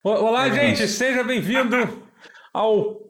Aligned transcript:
Olá, 0.00 0.48
gente, 0.48 0.86
seja 0.86 1.24
bem-vindo 1.24 1.76
ao 2.54 3.00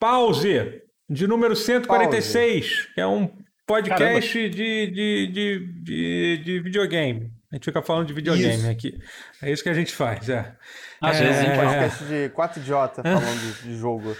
Pause 0.00 0.82
de 1.08 1.26
número 1.26 1.54
146, 1.54 2.66
Pause. 2.66 2.94
que 2.94 3.00
é 3.02 3.06
um 3.06 3.30
podcast 3.66 4.48
de, 4.48 4.86
de, 4.86 5.26
de, 5.26 5.82
de, 5.82 6.42
de 6.42 6.60
videogame. 6.60 7.30
A 7.52 7.56
gente 7.56 7.66
fica 7.66 7.82
falando 7.82 8.06
de 8.06 8.14
videogame 8.14 8.54
isso. 8.54 8.70
aqui. 8.70 8.98
É 9.42 9.52
isso 9.52 9.62
que 9.62 9.68
a 9.68 9.74
gente 9.74 9.94
faz, 9.94 10.30
é. 10.30 10.56
Às 11.02 11.20
é... 11.20 11.24
vezes 11.24 11.48
um 11.48 11.56
podcast 11.56 12.04
de 12.04 12.28
quatro 12.30 12.60
idiotas 12.62 13.02
falando 13.02 13.40
de, 13.40 13.68
de 13.68 13.76
jogo. 13.76 14.16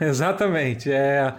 Exatamente. 0.00 0.90
É... 0.90 1.36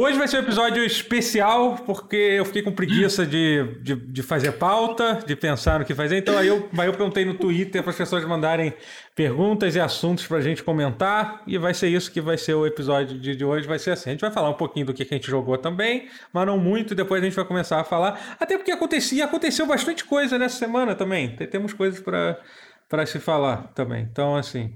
Hoje 0.00 0.16
vai 0.16 0.28
ser 0.28 0.36
um 0.36 0.42
episódio 0.42 0.84
especial, 0.84 1.74
porque 1.74 2.14
eu 2.14 2.44
fiquei 2.44 2.62
com 2.62 2.70
preguiça 2.70 3.26
de, 3.26 3.64
de, 3.82 3.96
de, 3.96 4.22
fazer 4.22 4.52
pauta, 4.52 5.18
de 5.26 5.34
pensar 5.34 5.80
no 5.80 5.84
que 5.84 5.92
fazer. 5.92 6.18
Então 6.18 6.38
aí 6.38 6.46
eu, 6.46 6.68
aí 6.78 6.86
eu 6.86 6.92
perguntei 6.92 7.24
no 7.24 7.34
Twitter 7.34 7.82
para 7.82 7.90
as 7.90 7.96
pessoas 7.96 8.24
mandarem 8.24 8.72
perguntas 9.16 9.74
e 9.74 9.80
assuntos 9.80 10.24
para 10.24 10.36
a 10.36 10.40
gente 10.40 10.62
comentar. 10.62 11.42
E 11.48 11.58
vai 11.58 11.74
ser 11.74 11.88
isso 11.88 12.12
que 12.12 12.20
vai 12.20 12.38
ser 12.38 12.54
o 12.54 12.64
episódio 12.64 13.18
de, 13.18 13.34
de 13.34 13.44
hoje. 13.44 13.66
Vai 13.66 13.80
ser 13.80 13.90
assim. 13.90 14.10
A 14.10 14.12
gente 14.12 14.20
vai 14.20 14.30
falar 14.30 14.50
um 14.50 14.54
pouquinho 14.54 14.86
do 14.86 14.94
que 14.94 15.02
a 15.02 15.06
gente 15.06 15.28
jogou 15.28 15.58
também, 15.58 16.08
mas 16.32 16.46
não 16.46 16.58
muito. 16.58 16.94
Depois 16.94 17.20
a 17.20 17.24
gente 17.24 17.34
vai 17.34 17.44
começar 17.44 17.80
a 17.80 17.84
falar. 17.84 18.36
Até 18.38 18.56
porque 18.56 18.70
acontecia, 18.70 19.24
aconteceu 19.24 19.66
bastante 19.66 20.04
coisa 20.04 20.38
nessa 20.38 20.58
semana 20.58 20.94
também. 20.94 21.30
Temos 21.50 21.72
coisas 21.72 21.98
para 21.98 23.04
se 23.04 23.18
falar 23.18 23.72
também. 23.74 24.06
Então, 24.08 24.36
assim. 24.36 24.72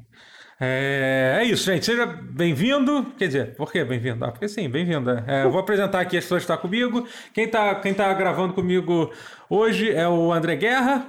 É, 0.65 1.39
é, 1.41 1.45
isso, 1.45 1.65
gente. 1.65 1.85
Seja 1.85 2.07
bem-vindo. 2.07 3.13
Quer 3.19 3.27
dizer, 3.27 3.57
por 3.57 3.73
que 3.73 3.85
bem-vindo? 3.85 4.25
Ah, 4.25 4.31
porque 4.31 4.49
sim, 4.49 4.69
bem-vindo. 4.71 5.11
É, 5.27 5.43
eu 5.43 5.51
vou 5.51 5.61
apresentar 5.61 5.99
aqui 5.99 6.17
as 6.17 6.23
pessoas 6.23 6.45
que 6.45 6.53
estão 6.53 6.57
comigo. 6.57 7.05
Quem 7.35 7.47
está 7.47 7.75
quem 7.75 7.93
tá 7.93 8.15
gravando 8.15 8.55
comigo 8.55 9.13
hoje 9.51 9.91
é 9.91 10.07
o 10.07 10.33
André 10.33 10.55
Guerra. 10.55 11.05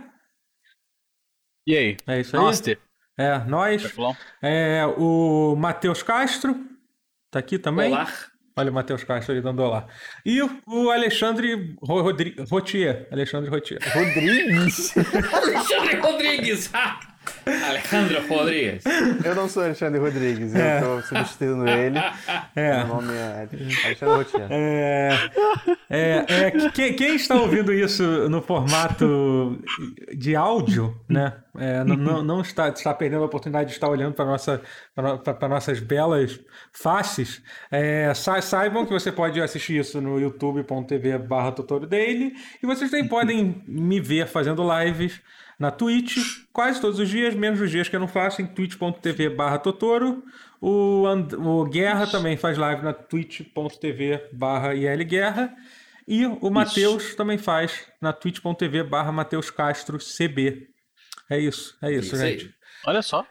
E 1.67 1.77
aí? 1.77 1.97
É 2.07 2.19
isso 2.19 2.35
aí. 2.35 2.41
Nossa. 2.41 2.77
É, 3.15 3.37
nós. 3.45 3.93
É, 4.41 4.87
o 4.97 5.55
Matheus 5.55 6.01
Castro. 6.01 6.59
Tá 7.29 7.37
aqui 7.37 7.59
também. 7.59 7.91
Olá. 7.91 8.11
Olha 8.57 8.71
o 8.71 8.73
Matheus 8.73 9.03
Castro 9.03 9.35
aí 9.35 9.41
dando 9.41 9.61
olá. 9.61 9.85
E 10.25 10.41
o 10.41 10.89
Alexandre 10.89 11.75
Rodri... 11.79 12.35
Rotier. 12.49 13.07
Alexandre 13.11 13.51
Rotier. 13.51 13.79
Rodrigues. 13.93 14.95
Alexandre 15.31 15.95
Rodrigues. 15.97 16.71
Alejandro 17.45 18.27
Rodrigues. 18.27 18.83
Eu 19.23 19.35
não 19.35 19.49
sou 19.49 19.63
Alexandre 19.63 19.99
Rodrigues, 19.99 20.55
é. 20.55 20.81
eu 20.81 20.99
estou 20.99 21.17
substituindo 21.17 21.67
ele. 21.67 21.99
É. 22.55 22.83
Meu 22.83 22.87
nome 22.87 23.13
é 23.13 23.47
Alexandre 23.85 24.15
Rotier. 24.15 24.47
É, 24.51 25.29
é, 25.89 26.25
é, 26.27 26.69
quem, 26.71 26.93
quem, 26.93 27.15
está 27.15 27.35
ouvindo 27.35 27.73
isso 27.73 28.03
no 28.29 28.41
formato 28.41 29.59
de 30.15 30.35
áudio, 30.35 30.95
né? 31.09 31.33
É, 31.57 31.83
não, 31.83 31.95
não, 31.95 32.23
não 32.23 32.41
está, 32.41 32.69
está 32.69 32.93
perdendo 32.93 33.23
a 33.23 33.25
oportunidade 33.25 33.69
de 33.69 33.75
estar 33.75 33.87
olhando 33.87 34.13
para 34.13 34.25
nossa, 34.25 34.61
nossas 35.49 35.79
belas 35.79 36.39
faces. 36.71 37.41
É, 37.71 38.13
sa, 38.13 38.41
saibam 38.41 38.85
que 38.85 38.93
você 38.93 39.11
pode 39.11 39.41
assistir 39.41 39.79
isso 39.79 39.99
no 39.99 40.19
youtube.tv 40.19 41.17
barra 41.19 41.53
Daily 41.87 42.33
e 42.61 42.65
vocês 42.65 42.89
também 42.89 43.07
podem 43.07 43.63
me 43.67 43.99
ver 43.99 44.27
fazendo 44.27 44.63
lives 44.79 45.21
na 45.63 45.71
Twitch, 45.71 46.17
quase 46.51 46.81
todos 46.81 46.99
os 46.99 47.07
dias, 47.07 47.33
menos 47.33 47.61
os 47.61 47.71
dias 47.71 47.87
que 47.87 47.95
eu 47.95 47.99
não 48.01 48.07
faço, 48.07 48.41
em 48.41 48.45
twitch.tv 48.45 49.29
barra 49.29 49.57
Totoro. 49.57 50.21
O, 50.59 51.07
And 51.07 51.29
o 51.37 51.63
Guerra 51.63 52.05
também 52.05 52.35
faz 52.35 52.57
live 52.57 52.83
na 52.83 52.91
twitch.tv 52.91 54.27
barra 54.33 54.73
Guerra. 54.73 55.55
E 56.05 56.25
o 56.25 56.49
Matheus 56.49 57.15
também 57.15 57.37
faz 57.37 57.87
na 58.01 58.11
twitch.tv 58.11 58.83
barra 58.83 59.13
Matheus 59.13 59.49
Castro 59.49 59.97
CB. 59.99 60.67
É 61.29 61.39
isso, 61.39 61.77
é 61.81 61.93
isso, 61.93 62.13
isso 62.13 62.17
gente. 62.17 62.45
Aí. 62.45 62.53
Olha 62.85 63.01
só. 63.01 63.25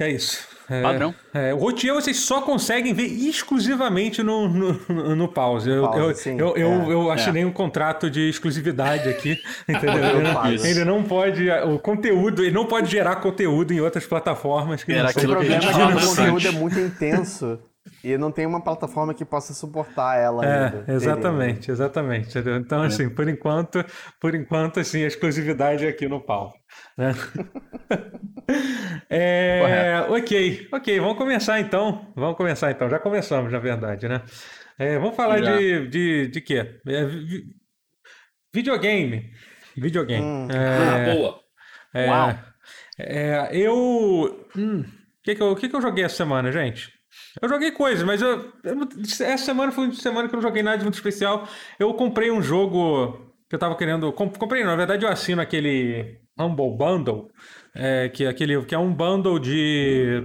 É 0.00 0.10
isso. 0.10 0.48
É, 0.72 0.80
Padrão. 0.80 1.14
É, 1.34 1.52
o 1.52 1.58
rotier 1.58 1.94
vocês 1.94 2.20
só 2.20 2.40
conseguem 2.40 2.94
ver 2.94 3.04
exclusivamente 3.04 4.22
no, 4.22 4.48
no, 4.48 5.14
no 5.14 5.28
pause. 5.28 5.68
Eu, 5.68 5.82
pause, 5.82 5.98
eu, 5.98 6.14
sim, 6.14 6.38
eu, 6.38 6.56
é, 6.56 6.62
eu, 6.62 6.90
eu, 6.90 7.10
assinei 7.10 7.42
é. 7.42 7.46
um 7.46 7.52
contrato 7.52 8.08
de 8.08 8.28
exclusividade 8.30 9.06
aqui, 9.06 9.38
entendeu? 9.68 10.02
ele, 10.02 10.22
não, 10.22 10.46
ele, 10.46 10.84
não, 10.84 11.02
pode. 11.02 11.50
O 11.50 11.78
conteúdo, 11.78 12.42
ele 12.42 12.52
não 12.52 12.64
pode 12.64 12.90
gerar 12.90 13.16
conteúdo 13.16 13.72
em 13.72 13.80
outras 13.80 14.06
plataformas. 14.06 14.82
Que 14.82 14.92
Era 14.92 15.10
o 15.10 15.12
problema 15.12 15.56
é 15.56 15.58
que 15.58 15.66
o 15.66 16.08
conteúdo 16.08 16.48
é 16.48 16.50
muito 16.52 16.80
intenso. 16.80 17.58
E 18.02 18.16
não 18.16 18.32
tem 18.32 18.46
uma 18.46 18.60
plataforma 18.60 19.14
que 19.14 19.24
possa 19.24 19.52
suportar 19.52 20.16
ela 20.16 20.44
é, 20.44 20.64
ainda. 20.64 20.84
Exatamente, 20.88 21.70
exatamente. 21.70 22.38
Então, 22.38 22.82
é. 22.82 22.86
assim, 22.86 23.08
por 23.08 23.28
enquanto, 23.28 23.84
por 24.20 24.34
enquanto, 24.34 24.80
assim, 24.80 25.04
a 25.04 25.06
exclusividade 25.06 25.84
é 25.84 25.88
aqui 25.88 26.08
no 26.08 26.20
pau. 26.20 26.52
Né? 26.96 27.12
é, 29.08 30.06
ok, 30.08 30.68
ok, 30.72 31.00
vamos 31.00 31.16
começar 31.16 31.60
então. 31.60 32.12
Vamos 32.14 32.36
começar 32.36 32.70
então. 32.70 32.88
Já 32.88 32.98
começamos, 32.98 33.52
na 33.52 33.58
verdade, 33.58 34.08
né? 34.08 34.22
É, 34.78 34.98
vamos 34.98 35.16
falar 35.16 35.40
de, 35.40 35.88
de, 35.88 36.28
de 36.28 36.40
quê? 36.40 36.80
É, 36.86 37.04
vi, 37.04 37.54
videogame. 38.52 39.30
Videogame. 39.76 40.24
Hum. 40.24 40.48
É, 40.50 41.10
ah, 41.10 41.14
boa. 41.14 41.40
É, 41.94 42.08
Uau. 42.08 42.38
É, 42.98 43.48
eu. 43.52 44.46
Hum, 44.56 44.80
o 44.80 45.22
que, 45.22 45.34
que, 45.34 45.42
eu, 45.42 45.54
que, 45.56 45.68
que 45.68 45.76
eu 45.76 45.80
joguei 45.80 46.04
essa 46.04 46.16
semana, 46.16 46.50
gente? 46.50 46.92
Eu 47.40 47.48
joguei 47.48 47.70
coisas, 47.70 48.02
mas 48.04 48.20
eu, 48.20 48.52
eu, 48.64 48.88
essa 49.20 49.44
semana 49.44 49.72
foi 49.72 49.84
uma 49.84 49.94
semana 49.94 50.28
que 50.28 50.34
eu 50.34 50.38
não 50.38 50.42
joguei 50.42 50.62
nada 50.62 50.78
de 50.78 50.84
muito 50.84 50.94
especial. 50.94 51.48
Eu 51.78 51.92
comprei 51.94 52.30
um 52.30 52.42
jogo 52.42 53.32
que 53.48 53.54
eu 53.54 53.58
tava 53.58 53.76
querendo. 53.76 54.12
Comprei, 54.12 54.64
na 54.64 54.76
verdade, 54.76 55.04
eu 55.04 55.10
assino 55.10 55.40
aquele 55.40 56.21
Humble 56.38 56.76
Bundle, 56.76 57.28
é, 57.74 58.08
que, 58.08 58.24
é 58.24 58.28
aquele, 58.28 58.64
que 58.64 58.74
é 58.74 58.78
um 58.78 58.92
bundle 58.92 59.38
de. 59.38 60.24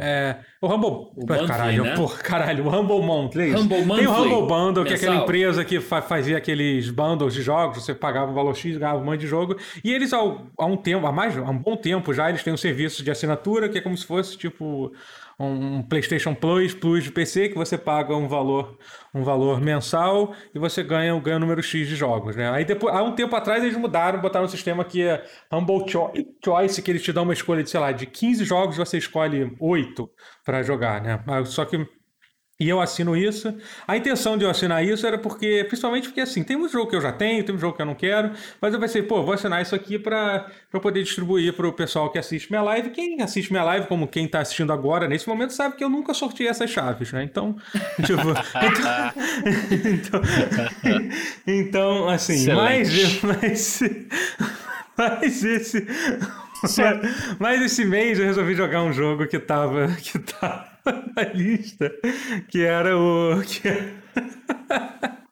É, 0.00 0.38
o 0.62 0.66
Humble. 0.66 1.12
O 1.14 1.26
caralho, 1.46 1.84
né? 1.84 1.94
porra, 1.94 2.16
caralho, 2.18 2.64
o 2.64 2.68
Humble 2.68 3.02
Monthly. 3.02 3.54
Humble 3.54 3.84
Tem 3.96 4.06
o 4.06 4.12
Humble 4.12 4.46
Bundle, 4.46 4.84
que 4.84 4.94
é 4.94 4.96
aquela 4.96 5.16
empresa 5.16 5.62
que 5.62 5.78
fa 5.78 6.00
fazia 6.00 6.38
aqueles 6.38 6.88
bundles 6.88 7.34
de 7.34 7.42
jogos, 7.42 7.84
você 7.84 7.94
pagava 7.94 8.30
um 8.30 8.34
valor 8.34 8.56
X, 8.56 8.78
ganhava 8.78 8.98
um 8.98 9.04
monte 9.04 9.20
de 9.20 9.26
jogo. 9.26 9.56
E 9.84 9.92
eles, 9.92 10.12
há 10.14 10.22
um 10.22 10.76
tempo, 10.78 11.06
há 11.06 11.12
mais 11.12 11.36
há 11.36 11.42
um 11.42 11.58
bom 11.58 11.76
tempo 11.76 12.14
já, 12.14 12.30
eles 12.30 12.42
têm 12.42 12.52
um 12.52 12.56
serviço 12.56 13.04
de 13.04 13.10
assinatura 13.10 13.68
que 13.68 13.76
é 13.76 13.80
como 13.82 13.96
se 13.96 14.06
fosse 14.06 14.38
tipo 14.38 14.90
um 15.38 15.82
PlayStation 15.82 16.34
Plus, 16.34 16.74
Plus 16.74 17.04
de 17.04 17.10
PC, 17.10 17.48
que 17.48 17.56
você 17.56 17.76
paga 17.76 18.14
um 18.14 18.28
valor, 18.28 18.78
um 19.14 19.22
valor 19.22 19.60
mensal 19.60 20.34
e 20.54 20.58
você 20.58 20.82
ganha, 20.82 21.18
ganha 21.20 21.36
um 21.36 21.40
número 21.40 21.62
X 21.62 21.88
de 21.88 21.96
jogos, 21.96 22.36
né? 22.36 22.50
Aí 22.50 22.64
depois, 22.64 22.94
há 22.94 23.02
um 23.02 23.12
tempo 23.12 23.34
atrás 23.34 23.62
eles 23.62 23.76
mudaram, 23.76 24.20
botaram 24.20 24.46
um 24.46 24.48
sistema 24.48 24.84
que 24.84 25.02
é 25.02 25.24
Humble 25.52 25.84
Choice, 26.44 26.82
que 26.82 26.90
eles 26.90 27.02
te 27.02 27.12
dão 27.12 27.24
uma 27.24 27.32
escolha 27.32 27.62
de, 27.62 27.70
sei 27.70 27.80
lá, 27.80 27.92
de 27.92 28.06
15 28.06 28.44
jogos, 28.44 28.76
você 28.76 28.98
escolhe 28.98 29.56
8 29.58 30.08
para 30.44 30.62
jogar, 30.62 31.02
né? 31.02 31.22
Só 31.46 31.64
que 31.64 31.86
e 32.58 32.68
eu 32.68 32.80
assino 32.80 33.16
isso. 33.16 33.52
A 33.86 33.96
intenção 33.96 34.38
de 34.38 34.44
eu 34.44 34.50
assinar 34.50 34.84
isso 34.84 35.04
era 35.04 35.18
porque, 35.18 35.64
principalmente 35.66 36.08
porque 36.08 36.20
assim, 36.20 36.44
tem 36.44 36.56
um 36.56 36.68
jogo 36.68 36.88
que 36.88 36.94
eu 36.94 37.00
já 37.00 37.10
tenho, 37.10 37.42
tem 37.44 37.52
um 37.52 37.58
jogo 37.58 37.74
que 37.74 37.82
eu 37.82 37.86
não 37.86 37.96
quero, 37.96 38.30
mas 38.60 38.72
eu 38.72 38.78
pensei, 38.78 39.02
pô, 39.02 39.24
vou 39.24 39.34
assinar 39.34 39.60
isso 39.60 39.74
aqui 39.74 39.98
para 39.98 40.46
poder 40.80 41.02
distribuir 41.02 41.52
para 41.52 41.66
o 41.66 41.72
pessoal 41.72 42.10
que 42.10 42.18
assiste 42.18 42.50
minha 42.50 42.62
live. 42.62 42.90
Quem 42.90 43.20
assiste 43.20 43.50
minha 43.50 43.64
live, 43.64 43.88
como 43.88 44.06
quem 44.06 44.26
está 44.26 44.38
assistindo 44.38 44.72
agora, 44.72 45.08
nesse 45.08 45.28
momento, 45.28 45.52
sabe 45.52 45.74
que 45.74 45.82
eu 45.82 45.88
nunca 45.88 46.14
sorteei 46.14 46.48
essas 46.48 46.70
chaves, 46.70 47.12
né? 47.12 47.24
Então, 47.24 47.56
tipo. 48.06 48.22
então, 49.72 50.20
então, 50.64 51.08
então, 51.46 52.08
assim, 52.08 52.52
mais, 52.52 53.22
mais, 53.22 53.80
mais 54.96 55.44
esse. 55.44 55.86
Mas 57.40 57.60
esse 57.62 57.84
mês 57.84 58.18
eu 58.18 58.26
resolvi 58.26 58.54
jogar 58.54 58.82
um 58.82 58.92
jogo 58.92 59.26
que 59.26 59.40
tava. 59.40 59.88
Que 60.00 60.18
tava 60.20 60.73
na 61.16 61.22
lista, 61.32 61.90
que 62.48 62.62
era 62.62 62.96
o. 62.96 63.40
Que... 63.42 63.94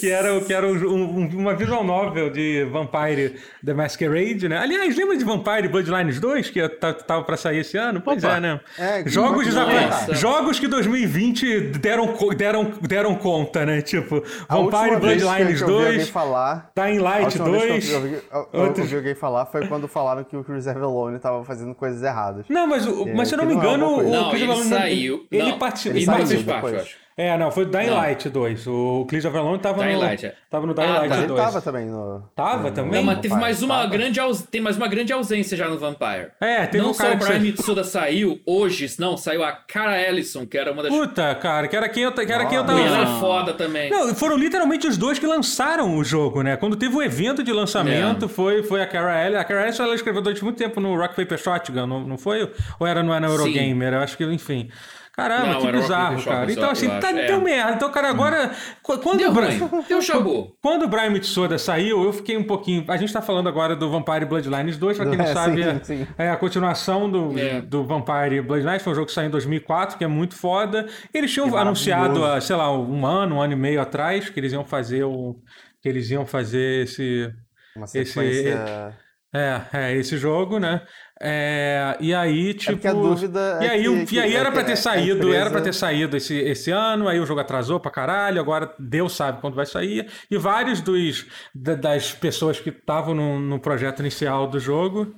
que 0.00 0.10
era, 0.10 0.40
que 0.40 0.52
era 0.52 0.66
um, 0.66 1.28
uma 1.28 1.54
visual 1.54 1.84
novel 1.84 2.30
de 2.30 2.64
Vampire 2.64 3.38
The 3.64 3.74
Masquerade, 3.74 4.48
né? 4.48 4.56
Aliás, 4.56 4.96
lembra 4.96 5.14
de 5.14 5.24
Vampire 5.24 5.68
Bloodlines 5.68 6.18
2, 6.18 6.48
que 6.48 6.66
tá, 6.70 6.94
tava 6.94 7.22
para 7.22 7.36
sair 7.36 7.58
esse 7.58 7.76
ano? 7.76 8.00
Pois 8.00 8.24
Opa. 8.24 8.36
é, 8.36 8.40
né? 8.40 8.60
É, 8.78 9.06
jogos, 9.06 9.44
que 9.44 10.14
jogos 10.14 10.58
que 10.58 10.66
2020 10.66 11.60
deram, 11.78 12.16
deram, 12.34 12.72
deram 12.80 13.14
conta, 13.14 13.66
né? 13.66 13.82
Tipo, 13.82 14.22
a 14.48 14.56
Vampire 14.56 14.96
Bloodlines 14.96 15.60
que 15.60 15.66
2, 15.66 16.08
falar, 16.08 16.70
Dying 16.74 16.98
Light 16.98 17.38
2... 17.38 17.86
Que 17.86 17.92
eu, 17.92 18.00
vi, 18.00 19.06
eu, 19.10 19.16
falar 19.16 19.44
foi 19.44 19.66
quando 19.66 19.86
falaram 19.86 20.24
que 20.24 20.34
o 20.34 20.42
Chris 20.42 20.66
Avalone 20.66 21.18
tava 21.18 21.44
fazendo 21.44 21.74
coisas 21.74 22.02
erradas. 22.02 22.46
Não, 22.48 22.66
mas, 22.66 22.86
o, 22.86 23.06
mas 23.14 23.28
se 23.28 23.34
eu 23.34 23.38
não 23.38 23.44
me 23.44 23.54
engano, 23.54 23.98
o 23.98 24.02
não, 24.02 24.30
Avalone... 24.30 24.64
Saiu. 24.64 25.26
Ele, 25.30 25.50
não, 25.50 25.58
participou, 25.58 25.96
ele, 25.98 26.04
ele, 26.04 26.44
participou, 26.44 27.02
É, 27.16 27.36
não, 27.36 27.50
foi 27.50 27.66
Dying 27.66 27.88
Não. 27.88 27.96
Light 27.96 28.28
2. 28.30 28.66
O 28.66 29.04
Clears 29.06 29.26
of 29.26 29.36
Alone 29.36 29.58
tava 29.58 29.82
Dying 29.84 29.94
no, 29.94 30.00
Light, 30.00 30.24
é. 30.26 30.34
tava 30.50 30.66
no 30.66 30.72
Dying 30.72 30.86
Ah, 30.86 30.98
Light 31.00 31.08
tá. 31.10 31.18
Ele 31.18 31.26
2. 31.26 31.40
tava 31.40 31.60
também 31.60 31.86
no. 31.86 32.22
Tava 32.34 32.70
no- 32.70 32.74
também? 32.74 32.92
Não, 32.92 33.02
mas 33.02 33.16
teve 33.16 33.28
Vampire. 33.28 33.40
mais 33.42 33.62
uma 33.62 33.74
Tava. 33.76 33.86
grande 33.90 34.18
aus... 34.20 34.42
tem 34.50 34.60
mais 34.62 34.76
uma 34.78 34.88
grande 34.88 35.12
ausência 35.12 35.54
já 35.56 35.68
no 35.68 35.78
Vampire. 35.78 36.28
É, 36.40 36.66
teve 36.66 36.82
não 36.82 36.90
um 36.90 36.94
só 36.94 37.02
cara 37.02 37.14
o 37.14 37.18
Brian 37.18 37.38
Mitsuda 37.40 37.84
saiu 37.84 38.40
hoje, 38.46 38.86
não, 38.98 39.16
saiu 39.18 39.44
a 39.44 39.52
Cara 39.52 40.00
Ellison, 40.00 40.46
que 40.46 40.56
era 40.56 40.72
uma 40.72 40.82
das. 40.82 40.90
Puta, 40.92 41.34
cara, 41.34 41.68
que 41.68 41.76
era 41.76 41.88
quem 41.88 42.02
eu, 42.04 42.12
que 42.12 42.20
era 42.32 42.46
quem 42.46 42.56
eu 42.56 42.64
Nossa. 42.64 42.76
tava... 42.78 42.86
Ela 42.88 43.04
Não. 43.04 43.16
é 43.16 43.20
foda 43.20 43.52
também. 43.52 43.90
Não, 43.90 44.14
foram 44.14 44.36
literalmente 44.38 44.86
os 44.86 44.96
dois 44.96 45.18
que 45.18 45.26
lançaram 45.26 45.94
o 45.96 46.02
jogo, 46.02 46.42
né? 46.42 46.56
Quando 46.56 46.76
teve 46.76 46.96
o 46.96 47.02
evento 47.02 47.42
de 47.42 47.52
lançamento, 47.52 48.24
É. 48.24 48.28
foi, 48.28 48.62
foi 48.62 48.80
a 48.80 48.86
Kara 48.86 49.26
Ellis. 49.26 49.38
A 49.38 49.44
Kara 49.44 49.62
Ellis 49.64 49.78
ela 49.78 49.94
escreveu 49.94 50.22
durante 50.22 50.42
muito 50.42 50.56
tempo 50.56 50.80
no 50.80 50.96
Rock 50.96 51.14
Paper 51.14 51.36
Shotgun, 51.38 51.86
não, 51.86 52.00
não 52.00 52.16
foi? 52.16 52.50
Ou 52.80 52.86
era 52.86 53.02
no, 53.02 53.18
na 53.20 53.26
Eurogamer? 53.26 53.92
Eu 53.92 54.00
acho 54.00 54.16
que, 54.16 54.24
enfim. 54.24 54.70
Caramba, 55.14 55.46
Não, 55.48 55.60
que 55.60 55.72
bizarro, 55.72 56.24
cara. 56.24 56.50
Então, 56.50 56.70
assim, 56.70 56.88
tá, 56.88 56.96
acho, 57.08 57.18
é. 57.18 57.26
deu 57.26 57.38
merda. 57.42 57.72
Então, 57.72 57.90
cara, 57.92 58.08
agora. 58.08 58.50
qu- 58.82 58.96
Quando 58.98 59.18
Deu 59.18 59.30
o 59.30 59.34
ruim, 59.34 59.84
deu 59.86 60.00
chabu. 60.00 60.56
Quando 60.62 60.84
o 60.84 60.88
Brian 60.88 61.10
Mitsoda 61.10 61.58
saiu, 61.58 62.02
eu 62.02 62.12
fiquei 62.14 62.34
um 62.34 62.44
pouquinho. 62.44 62.82
A 62.88 62.96
gente 62.96 63.12
tá 63.12 63.20
falando 63.20 63.46
agora 63.46 63.76
do 63.76 63.90
Vampire 63.90 64.24
Bloodlines 64.24 64.78
2, 64.78 64.96
pra 64.96 65.06
quem 65.06 65.18
não 65.18 65.24
É, 65.26 65.34
sabe, 65.34 65.62
sim, 65.62 65.68
é, 65.68 65.84
sim. 65.84 66.06
é 66.16 66.30
a 66.30 66.36
continuação 66.38 67.10
do, 67.10 67.38
É. 67.38 67.60
do 67.60 67.84
Vampire 67.84 68.40
Bloodlines. 68.40 68.82
Foi 68.82 68.92
um 68.92 68.96
jogo 68.96 69.06
que 69.08 69.12
saiu 69.12 69.26
em 69.28 69.30
2004, 69.30 69.98
que 69.98 70.04
é 70.04 70.08
muito 70.08 70.34
foda. 70.34 70.86
Eles 71.12 71.30
tinham 71.30 71.50
Que 71.50 71.56
anunciado, 71.58 72.24
há, 72.24 72.40
sei 72.40 72.56
lá, 72.56 72.72
um 72.74 73.04
ano, 73.04 73.36
um 73.36 73.40
ano 73.42 73.52
e 73.52 73.56
meio 73.56 73.82
atrás, 73.82 74.30
que 74.30 74.40
eles 74.40 74.52
iam 74.54 74.64
fazer 74.64 75.04
o. 75.04 75.36
que 75.82 75.88
eles 75.90 76.10
iam 76.10 76.24
fazer 76.24 76.84
esse. 76.84 77.30
Uma 77.76 77.84
Esse- 77.84 78.04
sequência. 78.06 78.96
É, 79.34 79.60
é, 79.72 79.96
esse 79.96 80.16
jogo, 80.18 80.58
né? 80.58 80.82
É, 81.24 81.96
e 82.00 82.12
aí, 82.12 82.52
tipo. 82.52 82.72
porque 82.72 82.88
a 82.88 82.92
dúvida 82.92 83.58
e 83.62 83.64
é 83.64 83.70
aí, 83.70 83.88
o- 83.88 84.04
que- 84.04 84.16
e 84.16 84.18
aí 84.20 84.34
era 84.34 84.48
é 84.48 84.50
pra 84.50 84.62
que 84.62 84.66
ter 84.66 84.72
a 84.72 84.76
saído, 84.76 85.18
empresa- 85.18 85.36
era 85.38 85.50
pra 85.50 85.60
ter 85.60 85.72
saído 85.72 86.16
esse, 86.16 86.34
esse 86.36 86.72
ano, 86.72 87.06
aí 87.06 87.20
o 87.20 87.24
jogo 87.26 87.38
atrasou 87.40 87.78
pra 87.78 87.92
caralho, 87.92 88.40
agora 88.40 88.74
Deus 88.76 89.14
sabe 89.14 89.40
quando 89.40 89.54
vai 89.54 89.64
sair. 89.64 90.08
E 90.28 90.36
vários 90.36 90.80
dos, 90.80 91.24
da- 91.54 91.76
das 91.76 92.10
pessoas 92.12 92.58
que 92.58 92.70
estavam 92.70 93.14
no, 93.14 93.38
no 93.38 93.60
projeto 93.60 94.00
inicial 94.00 94.48
do 94.48 94.58
jogo 94.58 95.14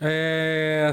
é, 0.00 0.90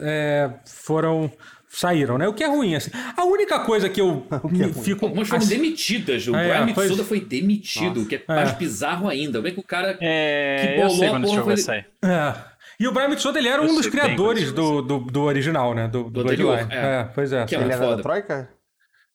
é, 0.00 0.50
foram. 0.66 1.30
saíram, 1.68 2.16
né? 2.18 2.28
O 2.28 2.32
que 2.34 2.44
é 2.44 2.46
ruim, 2.46 2.74
assim. 2.76 2.90
A 3.16 3.24
única 3.24 3.58
coisa 3.60 3.88
que 3.88 4.00
eu 4.00 4.26
que 4.54 4.62
é 4.62 4.68
fico. 4.72 5.06
Algumas 5.06 5.28
foram 5.28 5.42
assim, 5.42 5.54
demitidas. 5.56 6.26
O 6.28 6.34
É, 6.36 6.48
Brian 6.48 6.66
Mitsuda 6.66 7.02
foi 7.04 7.20
demitido, 7.20 8.02
o 8.02 8.06
que 8.06 8.16
é 8.16 8.22
mais 8.28 8.50
É. 8.50 8.54
bizarro 8.54 9.08
ainda. 9.08 9.40
Vê 9.40 9.50
que 9.52 9.60
o 9.60 9.62
cara. 9.64 9.96
É, 10.00 10.56
Que 10.60 10.72
eu 10.74 10.82
bolou 10.82 10.96
sei 10.98 11.08
a 11.08 11.10
quando 11.10 11.24
esse 11.24 11.32
porra, 11.32 11.36
jogo 11.36 11.46
vai 11.46 11.56
foi- 11.56 11.64
sair. 11.64 11.86
É. 12.04 12.53
E 12.78 12.88
o 12.88 12.92
Brian 12.92 13.08
Mitsoda, 13.08 13.38
ele 13.38 13.48
era 13.48 13.62
Eu 13.62 13.70
um 13.70 13.74
dos 13.74 13.86
criadores 13.86 14.52
do, 14.52 14.82
do, 14.82 14.98
do 15.00 15.22
original, 15.22 15.74
né? 15.74 15.86
Do, 15.88 16.04
do, 16.04 16.10
Do 16.10 16.20
anterior, 16.22 16.58
é. 16.70 17.00
É, 17.00 17.04
pois 17.14 17.32
é. 17.32 17.44
Que 17.46 17.54
é 17.54 17.60
Ele 17.60 17.72
era 17.72 17.82
foda. 17.84 17.96
da 17.96 18.02
Troika? 18.02 18.50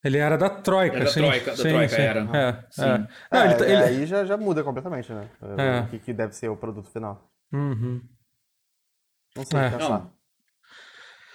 Ele 0.04 0.18
era 0.18 0.38
da 0.38 0.50
Troika, 0.50 0.96
Era 0.96 1.06
da 1.06 1.12
sim. 1.12 1.20
Troika, 1.20 1.52
da 1.52 1.58
sim, 1.58 1.70
Troika 1.70 1.96
sim. 1.96 2.02
era. 2.02 2.20
É, 2.38 2.64
Sim. 2.72 2.84
é. 2.84 2.98
Não, 3.32 3.42
É, 3.42 3.46
ele, 3.46 3.54
tá- 3.56 3.66
ele- 3.66 3.84
Aí 3.84 4.06
já, 4.06 4.24
já 4.24 4.38
muda 4.38 4.64
completamente, 4.64 5.12
né? 5.12 5.30
É. 5.58 5.82
O 5.82 5.88
que, 5.88 6.00
que 6.00 6.14
deve 6.14 6.34
ser 6.34 6.48
o 6.50 6.56
produto 6.56 6.90
final. 6.90 7.30
Uhum. 7.52 8.02
Não 9.36 9.46
sei 9.46 9.60
o 9.60 9.62
É. 9.62 9.70
que 9.70 9.78
pensar. 9.78 9.90
Não. 9.90 10.14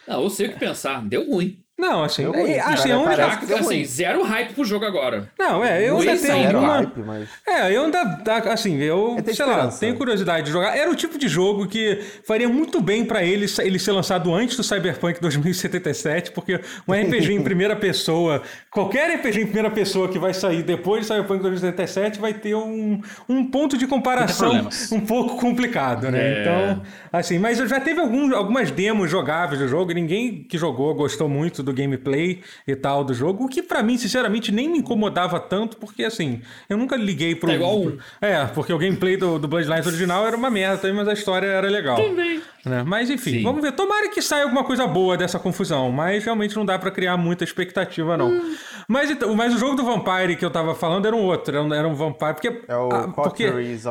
Não, 0.09 0.23
eu 0.23 0.31
sei 0.31 0.47
o 0.49 0.53
que 0.53 0.59
pensar. 0.59 1.03
Deu 1.07 1.27
ruim. 1.31 1.64
Não, 1.77 2.05
assim, 2.05 2.23
Eu 2.23 2.33
é, 2.35 2.61
assim, 2.61 2.93
a 2.93 2.99
única... 3.01 3.27
assim, 3.27 3.65
ruim. 3.65 3.85
zero 3.85 4.23
hype 4.23 4.55
pro 4.55 4.65
jogo 4.65 4.85
agora. 4.85 5.29
Não, 5.37 5.65
é, 5.65 5.89
eu 5.89 5.99
ainda 5.99 6.17
tenho 6.17 6.47
Era 6.47 6.53
o 6.59 6.61
alguma... 6.61 6.77
hype, 6.77 6.99
mas. 7.05 7.29
É, 7.47 7.77
eu 7.77 7.85
ainda, 7.85 8.05
dá- 8.25 8.39
assim, 8.53 8.79
eu, 8.81 9.17
É 9.27 9.33
sei 9.35 9.45
lá, 9.45 9.67
tenho 9.67 9.97
curiosidade 9.97 10.47
de 10.47 10.53
jogar. 10.53 10.77
Era 10.77 10.89
o 10.89 10.95
tipo 10.95 11.19
de 11.19 11.27
jogo 11.27 11.67
que 11.67 12.01
faria 12.25 12.49
muito 12.49 12.81
bem 12.81 13.05
pra 13.05 13.25
ele, 13.25 13.47
ele 13.59 13.79
ser 13.81 13.91
lançado 13.91 14.33
antes 14.33 14.57
do 14.57 14.63
Cyberpunk 14.63 15.21
2077, 15.21 16.31
porque 16.31 16.61
um 16.87 16.93
RPG 16.95 17.33
em 17.33 17.43
primeira 17.43 17.75
pessoa, 17.75 18.41
qualquer 18.71 19.11
RPG 19.17 19.41
em 19.41 19.47
primeira 19.47 19.71
pessoa 19.71 20.09
que 20.09 20.19
vai 20.19 20.33
sair 20.33 20.63
depois 20.63 21.01
de 21.03 21.09
Cyberpunk 21.09 21.43
2077 21.43 22.21
vai 22.21 22.35
ter 22.35 22.55
um, 22.55 23.01
um 23.29 23.45
ponto 23.51 23.77
de 23.77 23.89
comparação 23.89 24.69
um 24.93 25.01
pouco 25.01 25.39
complicado, 25.41 26.09
né? 26.09 26.21
É. 26.39 26.41
Então, 26.41 26.83
assim, 27.13 27.37
mas 27.41 27.59
já 27.59 27.81
teve 27.81 28.01
algum, 28.01 28.33
algumas 28.33 28.71
demos 28.71 29.11
jogáveis 29.11 29.61
do 29.61 29.67
jogo, 29.67 29.91
e 29.91 29.95
ninguém 29.95 30.45
que 30.45 30.57
jogou 30.57 30.95
gostou 30.95 31.29
muito 31.29 31.64
do 31.65 31.73
gameplay 31.73 32.43
e 32.67 32.77
tal 32.77 33.03
do 33.03 33.15
jogo, 33.15 33.45
o 33.45 33.49
que 33.49 33.63
pra 33.63 33.83
mim, 33.83 33.97
sinceramente, 33.97 34.53
nem 34.53 34.69
me 34.69 34.79
incomodava 34.79 35.41
tanto, 35.41 35.77
porque 35.77 36.05
assim, 36.05 36.43
eu 36.69 36.77
nunca 36.77 36.97
liguei 36.97 37.35
pro. 37.35 37.51
É 37.51 37.55
igual 37.55 37.81
um. 37.81 37.99
É, 38.21 38.45
porque 38.47 38.73
o 38.73 38.79
gameplay 38.79 39.17
do, 39.17 39.39
do 39.39 39.49
Bloodlines 39.49 39.87
original 39.87 40.27
era 40.27 40.37
uma 40.37 40.51
merda 40.51 40.79
também, 40.79 40.97
mas 40.97 41.09
a 41.09 41.13
história 41.13 41.47
era 41.47 41.69
legal. 41.69 41.97
Também. 41.97 42.41
Né? 42.65 42.83
Mas 42.87 43.11
enfim, 43.11 43.39
Sim. 43.39 43.43
vamos 43.43 43.61
ver. 43.61 43.73
Tomara 43.73 44.09
que 44.09 44.23
saia 44.23 44.45
alguma 44.45 44.65
coisa 44.65 44.87
boa 44.87 45.17
dessa 45.17 45.39
confusão, 45.39 45.91
mas 45.91 46.25
realmente 46.25 46.57
não 46.57 46.65
dá 46.65 46.79
pra 46.79 46.91
criar 46.91 47.17
muita 47.17 47.45
expectativa, 47.45 48.17
não. 48.17 48.31
Hum. 48.31 48.57
Mas, 48.89 49.11
então, 49.11 49.35
mas 49.35 49.55
o 49.55 49.59
jogo 49.59 49.77
do 49.77 49.85
Vampire 49.85 50.37
que 50.37 50.45
eu 50.45 50.51
tava 50.51 50.75
falando 50.75 51.07
era 51.07 51.15
um 51.15 51.23
outro, 51.23 51.55
era 51.55 51.65
um, 51.65 51.75
era 51.75 51.87
um 51.87 51.95
Vampire. 51.95 52.35
Porque, 52.35 52.63
É 52.67 52.77
o 52.77 52.89
ah, 52.91 53.09
porque, 53.09 53.45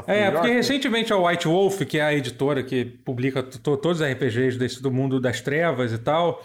É, 0.08 0.24
New 0.24 0.32
porque 0.34 0.52
recentemente 0.52 1.14
a 1.14 1.18
White 1.18 1.48
Wolf, 1.48 1.82
que 1.84 2.00
é 2.00 2.04
a 2.04 2.14
editora 2.14 2.64
que 2.64 2.86
publica 2.86 3.44
todos 3.44 4.02
os 4.02 4.08
RPGs 4.08 4.58
desse, 4.58 4.82
do 4.82 4.92
mundo 4.92 5.20
das 5.20 5.42
trevas 5.42 5.92
e 5.94 5.98
tal, 5.98 6.44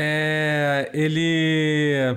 é, 0.00 0.90
ele. 0.94 2.16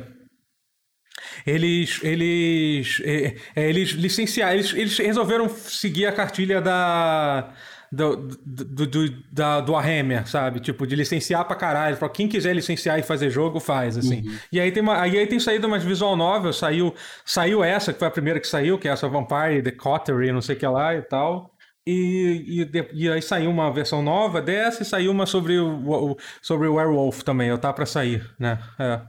Eles, 1.45 1.99
eles, 2.01 3.01
é, 3.03 3.35
é, 3.53 3.69
eles 3.69 3.89
licenciaram, 3.89 4.53
eles, 4.53 4.73
eles 4.73 4.97
resolveram 4.97 5.49
seguir 5.49 6.05
a 6.05 6.11
cartilha 6.13 6.61
da, 6.61 7.53
do, 7.91 8.15
do, 8.15 8.87
do, 8.87 9.09
da, 9.31 9.59
do 9.59 9.73
Warhammer, 9.73 10.27
sabe? 10.27 10.59
Tipo, 10.59 10.87
de 10.87 10.95
licenciar 10.95 11.45
pra 11.45 11.55
caralho. 11.55 11.97
Pra 11.97 12.09
quem 12.09 12.27
quiser 12.27 12.55
licenciar 12.55 12.97
e 12.97 13.03
fazer 13.03 13.29
jogo, 13.29 13.59
faz, 13.59 13.97
assim. 13.97 14.23
E 14.51 14.59
aí 14.59 14.71
tem, 14.71 14.81
uma, 14.81 14.99
aí, 14.99 15.17
aí 15.17 15.27
tem 15.27 15.39
saído 15.39 15.67
umas 15.67 15.83
visual 15.83 16.15
novel, 16.15 16.53
saiu, 16.53 16.95
saiu 17.25 17.63
essa, 17.63 17.91
que 17.91 17.99
foi 17.99 18.07
a 18.07 18.11
primeira 18.11 18.39
que 18.39 18.47
saiu, 18.47 18.79
que 18.79 18.87
é 18.87 18.91
essa 18.91 19.07
Vampire, 19.07 19.61
The 19.61 19.71
Coterie, 19.71 20.31
não 20.31 20.41
sei 20.41 20.55
o 20.55 20.59
que 20.59 20.65
lá 20.65 20.95
e 20.95 21.01
tal. 21.01 21.52
E, 21.85 22.65
e, 22.71 23.03
e 23.05 23.09
aí 23.11 23.21
saiu 23.21 23.49
uma 23.49 23.71
versão 23.71 24.01
nova 24.01 24.41
dessa 24.41 24.83
e 24.83 24.85
saiu 24.85 25.11
uma 25.11 25.25
sobre 25.25 25.59
o, 25.59 26.17
sobre 26.41 26.67
o 26.67 26.75
Werewolf 26.75 27.23
também, 27.23 27.49
eu 27.49 27.57
tá 27.57 27.73
pra 27.73 27.85
sair, 27.85 28.25
né? 28.39 28.57
É, 28.79 29.01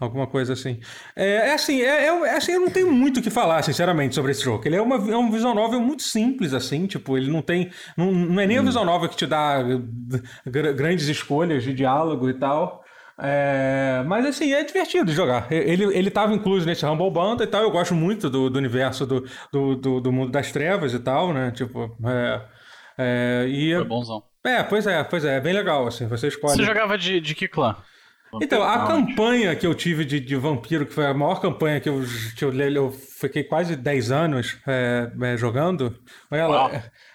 alguma 0.00 0.26
coisa 0.26 0.54
assim. 0.54 0.80
É, 1.14 1.50
é 1.50 1.52
assim, 1.54 1.82
é, 1.82 2.06
é- 2.06 2.26
é 2.28 2.36
assim, 2.36 2.52
eu 2.52 2.60
não 2.60 2.70
tenho 2.70 2.90
muito 2.90 3.20
o 3.20 3.22
que 3.22 3.28
falar, 3.30 3.62
sinceramente, 3.62 4.14
sobre 4.14 4.32
esse 4.32 4.42
jogo. 4.42 4.62
Ele 4.66 4.76
é, 4.76 4.80
uma, 4.82 4.96
é 5.12 5.16
um 5.16 5.30
visual 5.30 5.54
novel 5.54 5.78
muito 5.80 6.02
simples, 6.02 6.54
assim, 6.54 6.86
tipo, 6.86 7.18
ele 7.18 7.30
não 7.30 7.42
tem. 7.42 7.70
Não, 7.98 8.10
não 8.10 8.40
é 8.40 8.46
nem 8.46 8.58
um 8.58 8.64
visual 8.64 8.84
novel 8.86 9.10
que 9.10 9.16
te 9.16 9.26
dá 9.26 9.62
gr- 9.62 10.72
grandes 10.74 11.08
escolhas 11.08 11.62
de 11.62 11.74
diálogo 11.74 12.28
e 12.30 12.34
tal. 12.34 12.81
É, 13.18 14.02
mas 14.06 14.24
assim, 14.26 14.52
é 14.52 14.64
divertido 14.64 15.12
jogar. 15.12 15.50
Ele, 15.52 15.84
ele 15.96 16.10
tava 16.10 16.32
incluso 16.34 16.66
nesse 16.66 16.84
Humble 16.86 17.10
Bundle 17.10 17.44
e 17.44 17.46
tal. 17.46 17.62
Eu 17.62 17.70
gosto 17.70 17.94
muito 17.94 18.28
do, 18.30 18.48
do 18.50 18.58
universo 18.58 19.06
do, 19.06 19.24
do, 19.52 19.76
do, 19.76 20.00
do 20.00 20.12
mundo 20.12 20.32
das 20.32 20.50
trevas 20.50 20.94
e 20.94 20.98
tal, 20.98 21.32
né? 21.32 21.50
Tipo, 21.52 21.96
é, 22.06 22.48
é, 22.98 23.46
e, 23.48 23.74
Foi 23.74 23.84
bonzão. 23.84 24.22
é, 24.44 24.62
pois 24.62 24.86
é, 24.86 25.04
pois 25.04 25.24
é, 25.24 25.36
é 25.36 25.40
bem 25.40 25.52
legal, 25.52 25.86
assim, 25.86 26.06
você 26.06 26.28
escolhe. 26.28 26.56
Você 26.56 26.64
jogava 26.64 26.96
de, 26.98 27.20
de 27.20 27.34
que 27.34 27.48
clã? 27.48 27.76
Então, 28.40 28.62
a 28.62 28.78
Não, 28.78 28.86
campanha 28.86 29.54
que 29.54 29.66
eu 29.66 29.74
tive 29.74 30.04
de, 30.06 30.18
de 30.18 30.36
vampiro, 30.36 30.86
que 30.86 30.94
foi 30.94 31.04
a 31.06 31.12
maior 31.12 31.38
campanha 31.40 31.78
que 31.80 31.88
eu, 31.88 32.02
que 32.34 32.44
eu, 32.44 32.52
eu 32.52 32.90
fiquei 32.90 33.44
quase 33.44 33.76
10 33.76 34.10
anos 34.10 34.58
é, 34.66 35.10
é, 35.20 35.36
jogando, 35.36 35.94
ela, 36.30 36.56
Uau. 36.56 36.70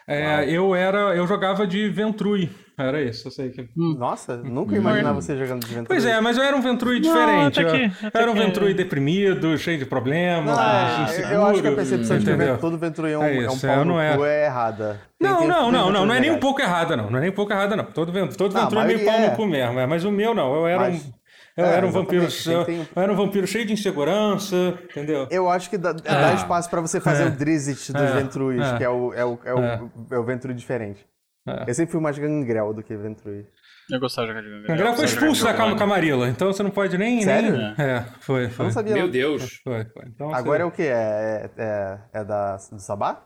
é, 0.07 0.45
eu 0.49 0.75
era, 0.75 1.15
eu 1.15 1.25
jogava 1.25 1.65
de 1.65 1.89
Ventrui, 1.89 2.51
era 2.77 3.01
isso, 3.01 3.27
eu 3.27 3.31
sei 3.31 3.49
que... 3.49 3.67
Nossa, 3.75 4.37
nunca 4.37 4.75
imaginava 4.75 5.19
você 5.21 5.35
jogando 5.37 5.61
de 5.61 5.67
Ventura. 5.67 5.87
Pois 5.87 6.05
é, 6.05 6.19
mas 6.21 6.37
eu 6.37 6.43
era 6.43 6.55
um 6.55 6.61
Ventrui 6.61 6.99
diferente, 6.99 7.59
até 7.59 7.85
eu, 7.85 7.91
eu 8.13 8.21
era 8.21 8.31
um 8.31 8.33
que- 8.35 8.39
Ventrui 8.39 8.73
deprimido, 8.73 9.57
cheio 9.57 9.77
de 9.79 9.85
problemas, 9.85 10.57
Ah, 10.57 11.05
inseguro, 11.09 11.33
eu 11.33 11.45
acho 11.47 11.61
que 11.61 11.67
a 11.67 11.71
percepção 11.75 12.17
de 12.19 12.25
que 12.25 12.57
todo 12.61 12.77
Venturião 12.77 13.23
É 13.23 13.35
é, 13.35 13.39
um 13.49 13.53
isso, 13.53 13.65
pau 13.67 13.75
eu 13.77 13.85
no 13.85 13.93
não 13.93 14.01
é. 14.01 14.15
é 14.15 14.45
errada. 14.45 15.01
Tem- 15.19 15.27
Não, 15.29 15.39
tem- 15.39 15.47
não, 15.47 15.55
tem 15.55 15.63
não, 15.63 15.71
não, 15.71 15.85
Venturas 15.87 16.07
não 16.07 16.13
é 16.15 16.19
nem 16.19 16.31
um 16.31 16.39
pouco 16.39 16.61
errada, 16.61 16.95
não. 16.95 17.09
Não 17.09 17.17
é 17.17 17.21
nem 17.21 17.29
um 17.31 17.33
pouco 17.33 17.51
errada, 17.51 17.75
não. 17.75 17.85
Todo, 17.85 18.11
todo 18.35 18.53
Não, 18.53 18.61
Ventrui 18.61 18.81
é 18.83 18.85
meio 18.85 19.05
pau 19.05 19.15
é. 19.15 19.29
no 19.29 19.35
cu 19.35 19.45
mesmo. 19.47 19.79
é, 19.79 19.85
Mas 19.87 20.05
o 20.05 20.11
meu 20.11 20.35
não. 20.35 20.55
Eu 20.55 20.67
era 20.67 20.79
Mas- 20.81 21.03
um. 21.05 21.17
Eu 21.57 21.65
é, 21.65 21.73
era 21.77 21.87
um 21.87 21.91
vampiro. 21.91 22.23
exatamente, 22.25 22.65
tem- 22.67 22.87
Eu 22.95 23.01
era 23.01 23.11
um 23.11 23.15
vampiro 23.15 23.47
cheio 23.47 23.65
de 23.65 23.73
insegurança, 23.73 24.77
entendeu? 24.91 25.27
Eu 25.31 25.49
acho 25.49 25.67
que 25.71 25.77
dá, 25.77 25.91
dá 25.91 26.33
espaço 26.35 26.69
pra 26.69 26.79
você 26.81 26.99
fazer 27.01 27.23
É. 27.23 27.25
o 27.25 27.31
Drizzt 27.31 27.91
dos 27.91 28.01
É. 28.01 28.13
Ventruis, 28.13 28.61
É. 28.63 28.77
que 28.77 28.83
é 28.83 28.89
o, 28.89 29.11
é 29.13 29.25
o, 29.25 29.39
é 29.43 29.53
o, 29.55 29.59
É. 29.63 29.81
é 30.11 30.17
o 30.19 30.23
Ventrui 30.23 30.53
diferente. 30.53 31.03
É. 31.47 31.69
Eu 31.69 31.73
sempre 31.73 31.91
fui 31.91 32.01
mais 32.01 32.17
gangrel 32.17 32.73
do 32.73 32.83
que 32.83 32.95
Ventrui. 32.95 33.45
Eu 33.89 33.99
gostava 34.01 34.27
de 34.27 34.33
jogar 34.33 34.41
de 34.41 34.69
O 34.69 34.73
André 34.73 34.93
foi 34.95 35.05
expulso 35.05 35.43
da 35.45 35.53
Cam- 35.53 35.75
Camarilla, 35.77 36.27
então 36.27 36.51
você 36.51 36.61
não 36.61 36.69
pode 36.71 36.97
nem. 36.97 37.21
Sério? 37.21 37.53
nem... 37.55 37.73
É, 37.77 38.05
foi, 38.19 38.45
Eu 38.45 38.49
foi. 38.49 38.65
não 38.65 38.71
sabia. 38.73 38.93
Meu 38.93 39.03
não. 39.05 39.11
Deus. 39.11 39.61
Foi, 39.63 39.85
foi. 39.85 40.03
Então, 40.07 40.33
Agora 40.33 40.63
é 40.63 40.65
você... 40.65 40.69
o 40.69 40.75
que? 40.75 40.81
É, 40.83 41.49
é, 41.57 41.99
é 42.13 42.23
da, 42.25 42.57
do 42.57 42.79
Sabá? 42.79 43.23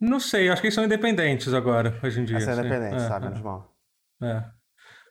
Não 0.00 0.18
sei, 0.18 0.48
acho 0.48 0.60
que 0.60 0.66
eles 0.66 0.74
são 0.74 0.84
independentes 0.84 1.54
agora, 1.54 1.96
hoje 2.02 2.20
em 2.20 2.24
dia. 2.24 2.38
Essa 2.38 2.50
é 2.50 2.54
sim. 2.54 2.60
independente, 2.60 2.96
É, 2.96 3.08
sabe? 3.08 3.26
é. 3.26 3.28
Menos 3.28 3.44
mal. 3.44 3.72
É. 4.22 4.42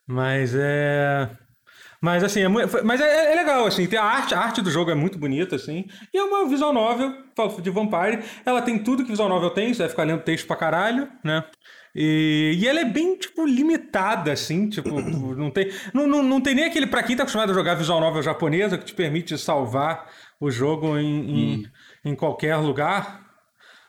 Mas 0.08 0.54
é. 0.56 1.30
Mas 2.02 2.24
assim, 2.24 2.42
é, 2.42 2.48
mu- 2.48 2.68
foi- 2.68 2.82
mas 2.82 3.00
é, 3.02 3.34
é 3.34 3.36
legal, 3.36 3.66
assim, 3.66 3.86
tem 3.86 4.00
a 4.00 4.04
arte, 4.04 4.34
a 4.34 4.40
arte 4.40 4.62
do 4.62 4.72
jogo 4.72 4.90
é 4.90 4.96
muito 4.96 5.18
bonita, 5.20 5.58
assim, 5.58 5.86
e 6.14 6.18
é 6.18 6.24
uma 6.24 6.48
visual 6.48 6.72
novel 6.74 7.14
de 7.62 7.70
Vampire, 7.70 8.24
ela 8.46 8.62
tem 8.62 8.82
tudo 8.82 9.04
que 9.04 9.10
visual 9.12 9.28
novel 9.28 9.50
tem, 9.50 9.74
você 9.74 9.84
vai 9.84 9.90
ficar 9.90 10.04
lendo 10.04 10.24
texto 10.24 10.48
pra 10.48 10.56
caralho, 10.56 11.10
né? 11.24 11.44
E, 11.96 12.58
e 12.60 12.68
ela 12.68 12.82
é 12.82 12.86
bem, 12.86 13.18
tipo, 13.18 13.46
limitada, 13.46 14.32
assim, 14.32 14.70
tipo, 14.70 14.90
não 15.02 15.50
tem, 15.50 15.72
não, 15.94 16.08
não, 16.08 16.24
não 16.24 16.42
tem 16.42 16.56
nem 16.56 16.66
aquele, 16.66 16.88
pra 16.88 17.04
quem 17.04 17.16
tá 17.16 17.24
acostumado 17.24 17.52
a 17.52 17.56
jogar 17.56 17.76
visual 17.76 18.00
novel 18.00 18.22
japonesa, 18.22 18.78
que 18.78 18.86
te 18.86 18.94
permite 18.94 19.38
salvar 19.38 20.08
o 20.40 20.50
jogo 20.50 20.98
em, 20.98 21.64
em, 21.64 21.72
em 22.06 22.16
qualquer 22.16 22.56
lugar, 22.58 23.19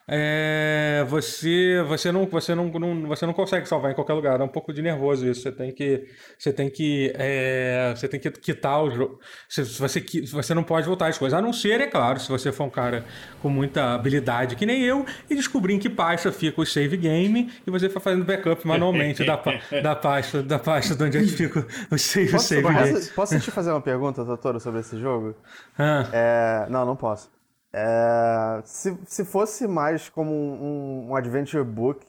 é, 0.09 1.05
você 1.09 1.83
você 1.87 2.11
não 2.11 2.27
você 2.27 2.55
não, 2.55 2.67
não, 2.67 3.07
você 3.07 3.27
não 3.27 3.33
consegue 3.33 3.67
salvar 3.67 3.93
em 3.93 3.95
qualquer 3.95 4.15
lugar. 4.15 4.41
É 4.41 4.45
um 4.45 4.49
pouco 4.49 4.73
de 4.73 4.83
nervoso 4.83 5.27
isso. 5.27 5.43
Você 5.43 5.53
tem 5.53 5.73
que 5.73 6.07
você 6.39 6.53
tem 6.53 6.69
que 6.69 7.13
é, 7.17 7.93
você 7.95 8.09
tem 8.09 8.19
que 8.19 8.31
quitar 8.31 8.83
o 8.83 8.91
jogo. 8.91 9.21
Você, 9.49 9.63
você 9.63 10.05
você 10.33 10.55
não 10.55 10.63
pode 10.63 10.87
voltar 10.87 11.07
as 11.07 11.19
coisas 11.19 11.39
a 11.39 11.43
não 11.43 11.53
ser 11.53 11.81
é 11.81 11.87
claro 11.87 12.19
se 12.19 12.29
você 12.29 12.51
for 12.51 12.65
um 12.65 12.71
cara 12.71 13.05
com 13.41 13.49
muita 13.49 13.95
habilidade 13.95 14.57
que 14.57 14.67
nem 14.67 14.83
eu 14.83 15.05
e 15.29 15.35
descobrir 15.35 15.75
em 15.75 15.79
que 15.79 15.89
pasta 15.89 16.33
fica 16.33 16.61
o 16.61 16.67
save 16.67 16.97
game 16.97 17.53
e 17.67 17.71
você 17.71 17.89
vai 17.89 18.03
fazendo 18.03 18.25
backup 18.25 18.67
manualmente 18.67 19.25
da, 19.25 19.37
da 19.83 19.95
pasta 19.95 20.43
da 20.43 20.59
pasta 20.59 20.95
de 20.95 21.05
onde 21.05 21.19
é 21.19 21.21
que 21.21 21.29
fica 21.29 21.67
o 21.91 21.97
save, 21.99 22.33
posso, 22.33 22.49
save 22.49 22.63
posso, 22.63 22.75
game. 22.75 23.07
posso 23.15 23.41
te 23.41 23.51
fazer 23.51 23.71
uma 23.71 23.81
pergunta 23.81 24.25
Totoro 24.25 24.59
sobre 24.61 24.81
esse 24.81 24.99
jogo? 24.99 25.35
Ah. 25.79 26.09
é, 26.13 26.67
não 26.69 26.85
não 26.85 26.97
posso 26.97 27.31
é, 27.73 28.61
se, 28.65 28.99
se 29.07 29.25
fosse 29.25 29.69
mais 29.69 30.09
como 30.09 30.33
um, 30.33 31.11
um, 31.11 31.17
adventure 31.17 31.63
book 31.63 32.05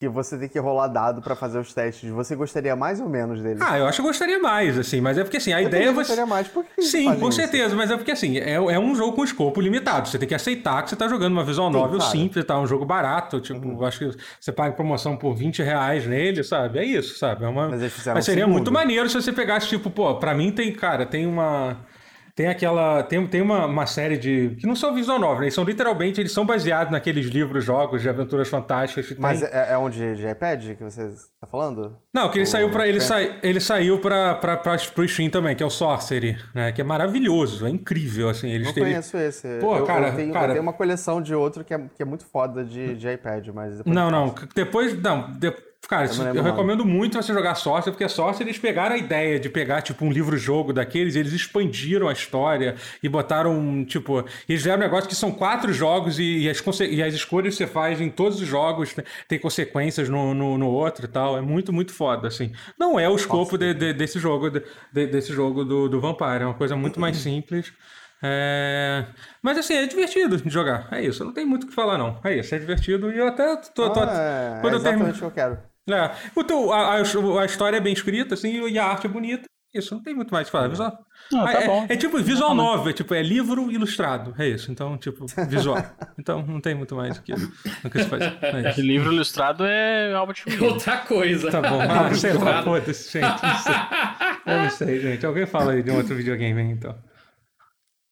que 0.00 0.08
você 0.08 0.36
tem 0.36 0.48
que 0.48 0.58
rolar 0.58 0.88
dado 0.88 1.22
para 1.22 1.36
fazer 1.36 1.60
os 1.60 1.72
testes, 1.72 2.10
você 2.10 2.34
gostaria 2.34 2.74
mais 2.74 2.98
ou 2.98 3.08
menos 3.08 3.40
dele? 3.40 3.60
Ah, 3.62 3.78
eu 3.78 3.86
acho 3.86 4.00
que 4.00 4.08
gostaria 4.08 4.38
mais, 4.40 4.76
assim, 4.76 5.00
mas 5.00 5.16
é 5.16 5.22
porque 5.22 5.36
assim, 5.36 5.52
a 5.52 5.62
eu 5.62 5.68
ideia 5.68 5.84
é 5.84 5.92
você. 5.92 6.08
gostaria 6.08 6.26
mais, 6.26 6.48
por 6.48 6.64
que 6.64 6.82
Sim, 6.82 7.14
com 7.20 7.28
isso? 7.28 7.36
certeza, 7.36 7.76
mas 7.76 7.90
é 7.90 7.96
porque 7.96 8.10
assim, 8.10 8.38
é, 8.38 8.54
é 8.54 8.78
um 8.80 8.96
jogo 8.96 9.12
com 9.12 9.22
escopo 9.22 9.60
limitado. 9.60 10.08
Você 10.08 10.18
tem 10.18 10.26
que 10.26 10.34
aceitar 10.34 10.82
que 10.82 10.90
você 10.90 10.96
tá 10.96 11.06
jogando 11.06 11.32
uma 11.34 11.44
visual 11.44 11.70
novel 11.70 11.98
claro. 11.98 12.10
simples, 12.10 12.44
tá? 12.44 12.58
Um 12.58 12.66
jogo 12.66 12.84
barato, 12.84 13.38
tipo, 13.40 13.64
uhum. 13.68 13.84
acho 13.84 13.98
que 13.98 14.18
você 14.40 14.50
paga 14.50 14.74
promoção 14.74 15.16
por 15.16 15.34
20 15.34 15.62
reais 15.62 16.04
nele, 16.04 16.42
sabe? 16.42 16.80
É 16.80 16.84
isso, 16.84 17.16
sabe? 17.16 17.44
É 17.44 17.48
uma... 17.48 17.68
Mas, 17.68 18.06
mas 18.06 18.24
seria 18.24 18.46
muito 18.46 18.72
maneiro 18.72 19.08
se 19.08 19.14
você 19.14 19.32
pegasse, 19.32 19.68
tipo, 19.68 19.88
pô, 19.88 20.16
pra 20.16 20.34
mim 20.34 20.50
tem, 20.50 20.72
cara, 20.72 21.06
tem 21.06 21.26
uma. 21.26 21.76
Tem 22.34 22.48
aquela. 22.48 23.02
Tem, 23.02 23.26
tem 23.26 23.42
uma, 23.42 23.66
uma 23.66 23.86
série 23.86 24.16
de. 24.16 24.56
que 24.58 24.66
não 24.66 24.74
são 24.74 24.94
visual 24.94 25.18
novel, 25.18 25.40
né? 25.40 25.44
Eles 25.44 25.54
são 25.54 25.64
literalmente. 25.64 26.20
Eles 26.20 26.32
são 26.32 26.46
baseados 26.46 26.90
naqueles 26.90 27.26
livros, 27.26 27.64
jogos 27.64 28.00
de 28.00 28.08
aventuras 28.08 28.48
fantásticas. 28.48 29.14
Mas 29.18 29.40
tem... 29.40 29.50
é, 29.52 29.72
é 29.72 29.78
um 29.78 29.90
de, 29.90 30.16
de 30.16 30.26
iPad 30.26 30.76
que 30.76 30.82
você 30.82 31.08
está 31.08 31.46
falando? 31.46 31.96
Não, 32.12 32.30
que 32.30 32.38
ele 32.38 32.46
Ou 32.46 32.50
saiu 32.50 32.70
para 32.70 32.88
ele, 32.88 33.00
sa, 33.00 33.20
ele 33.20 33.60
saiu 33.60 33.98
pra, 33.98 34.34
pra, 34.36 34.56
pra, 34.56 34.76
pro 34.94 35.06
Steam 35.06 35.28
também, 35.28 35.54
que 35.54 35.62
é 35.62 35.66
o 35.66 35.70
Sorcery, 35.70 36.38
né? 36.54 36.72
Que 36.72 36.80
é 36.80 36.84
maravilhoso, 36.84 37.66
é 37.66 37.70
incrível, 37.70 38.30
assim. 38.30 38.48
Eles 38.48 38.68
não 38.68 38.74
teve... 38.74 38.86
conheço 38.86 39.16
esse. 39.18 39.58
Pô, 39.60 39.76
eu, 39.76 39.84
cara, 39.84 40.08
eu 40.08 40.16
tenho, 40.16 40.32
cara... 40.32 40.46
eu 40.46 40.52
tenho 40.52 40.62
uma 40.62 40.72
coleção 40.72 41.20
de 41.20 41.34
outro 41.34 41.62
que 41.64 41.74
é, 41.74 41.78
que 41.78 42.02
é 42.02 42.06
muito 42.06 42.24
foda 42.24 42.64
de, 42.64 42.94
de 42.94 43.10
iPad, 43.10 43.48
mas. 43.48 43.84
Não, 43.84 44.10
não. 44.10 44.34
Depois. 44.54 45.00
Não, 45.02 45.32
depois 45.32 45.71
Cara, 45.88 46.06
eu, 46.06 46.36
eu 46.36 46.42
recomendo 46.42 46.84
muito 46.84 47.20
você 47.20 47.32
jogar 47.32 47.54
Sorcerer, 47.56 47.92
porque 47.92 48.08
Sorcerer 48.08 48.48
eles 48.48 48.58
pegaram 48.58 48.94
a 48.94 48.98
ideia 48.98 49.38
de 49.38 49.48
pegar, 49.48 49.82
tipo, 49.82 50.04
um 50.04 50.12
livro-jogo 50.12 50.72
daqueles, 50.72 51.16
eles 51.16 51.32
expandiram 51.32 52.08
a 52.08 52.12
história 52.12 52.76
e 53.02 53.08
botaram, 53.08 53.84
tipo, 53.84 54.20
eles 54.48 54.62
fizeram 54.62 54.78
um 54.78 54.80
negócio 54.80 55.08
que 55.08 55.14
são 55.14 55.32
quatro 55.32 55.72
jogos 55.72 56.18
e, 56.18 56.44
e, 56.44 56.48
as, 56.48 56.62
e 56.80 57.02
as 57.02 57.14
escolhas 57.14 57.54
que 57.54 57.58
você 57.58 57.66
faz 57.66 58.00
em 58.00 58.08
todos 58.08 58.40
os 58.40 58.46
jogos 58.46 58.94
tem 59.26 59.38
consequências 59.38 60.08
no, 60.08 60.32
no, 60.32 60.56
no, 60.56 60.68
outro 60.68 61.04
e 61.04 61.08
tal. 61.08 61.36
É 61.36 61.40
muito, 61.40 61.72
muito 61.72 61.92
foda, 61.92 62.28
assim. 62.28 62.52
Não 62.78 62.98
é 62.98 63.08
o 63.08 63.16
escopo 63.16 63.58
de, 63.58 63.74
de, 63.74 63.92
desse 63.92 64.18
jogo, 64.18 64.50
de, 64.50 65.06
desse 65.06 65.32
jogo 65.32 65.64
do, 65.64 65.88
do 65.88 66.00
Vampire, 66.00 66.42
é 66.42 66.46
uma 66.46 66.54
coisa 66.54 66.76
muito 66.76 67.00
mais 67.00 67.16
simples. 67.18 67.72
É... 68.22 69.04
Mas 69.42 69.58
assim, 69.58 69.74
é 69.74 69.84
divertido 69.86 70.36
de 70.36 70.48
jogar. 70.48 70.86
É 70.92 71.02
isso. 71.02 71.24
Não 71.24 71.32
tem 71.32 71.44
muito 71.44 71.64
o 71.64 71.66
que 71.66 71.74
falar, 71.74 71.98
não. 71.98 72.20
É 72.22 72.36
isso, 72.36 72.54
é 72.54 72.58
divertido. 72.58 73.12
E 73.12 73.18
eu 73.18 73.26
até 73.26 73.56
tô. 73.56 73.88
tô, 73.88 73.90
tô 73.90 74.00
ah, 74.00 74.58
é, 74.58 74.60
quando 74.60 74.74
é 74.74 74.76
exatamente 74.76 74.76
eu 74.76 74.80
termino... 74.80 75.10
o 75.10 75.18
que 75.18 75.24
eu 75.24 75.30
quero. 75.32 75.71
É. 75.88 76.10
O 76.34 76.72
a, 76.72 76.96
a, 76.96 77.42
a, 77.42 77.44
história 77.44 77.76
é 77.76 77.80
bem 77.80 77.92
escrita, 77.92 78.34
assim, 78.34 78.68
e 78.68 78.78
a 78.78 78.86
arte 78.86 79.06
é 79.06 79.10
bonita. 79.10 79.44
Isso, 79.74 79.94
não 79.94 80.02
tem 80.02 80.14
muito 80.14 80.30
mais 80.30 80.46
o 80.46 80.50
que 80.50 80.52
falar. 80.52 80.68
Visual. 80.68 80.98
Não, 81.30 81.44
tá 81.44 81.52
é, 81.52 81.66
bom. 81.66 81.86
É, 81.88 81.94
é 81.94 81.96
tipo 81.96 82.18
visual 82.18 82.54
novel, 82.54 82.90
é, 82.90 82.92
tipo, 82.92 83.14
é 83.14 83.22
livro 83.22 83.72
ilustrado. 83.72 84.34
É 84.38 84.46
isso. 84.46 84.70
Então, 84.70 84.98
tipo, 84.98 85.24
visual. 85.48 85.78
Então, 86.18 86.44
não 86.46 86.60
tem 86.60 86.74
muito 86.74 86.94
mais 86.94 87.16
do 87.16 87.22
que, 87.22 87.32
que 87.34 87.98
se 87.98 88.08
faz. 88.08 88.22
É 88.42 88.70
isso. 88.70 88.80
livro 88.82 89.12
ilustrado 89.12 89.64
é 89.64 90.12
algo 90.12 90.32
tipo. 90.32 90.62
Outra 90.62 90.98
coisa. 90.98 91.50
Tá 91.50 91.60
bom. 91.62 91.80
Ah, 91.80 92.14
sei 92.14 92.34
lá, 92.34 92.62
foda-se, 92.62 93.18
gente. 93.18 93.42
Não 93.42 93.58
sei. 93.58 93.74
Eu 94.46 94.62
não 94.62 94.70
sei, 94.70 95.00
gente. 95.00 95.26
Alguém 95.26 95.46
fala 95.46 95.72
aí 95.72 95.82
de 95.82 95.90
um 95.90 95.96
outro 95.96 96.14
videogame 96.14 96.60
aí, 96.60 96.70
então. 96.70 96.96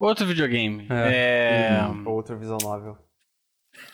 Outro 0.00 0.27
videogame. 0.27 0.89
É. 0.91 1.77
é... 1.79 1.87
Hum, 1.87 2.09
outro 2.09 2.39
visual 2.39 2.59
novel. 2.62 2.99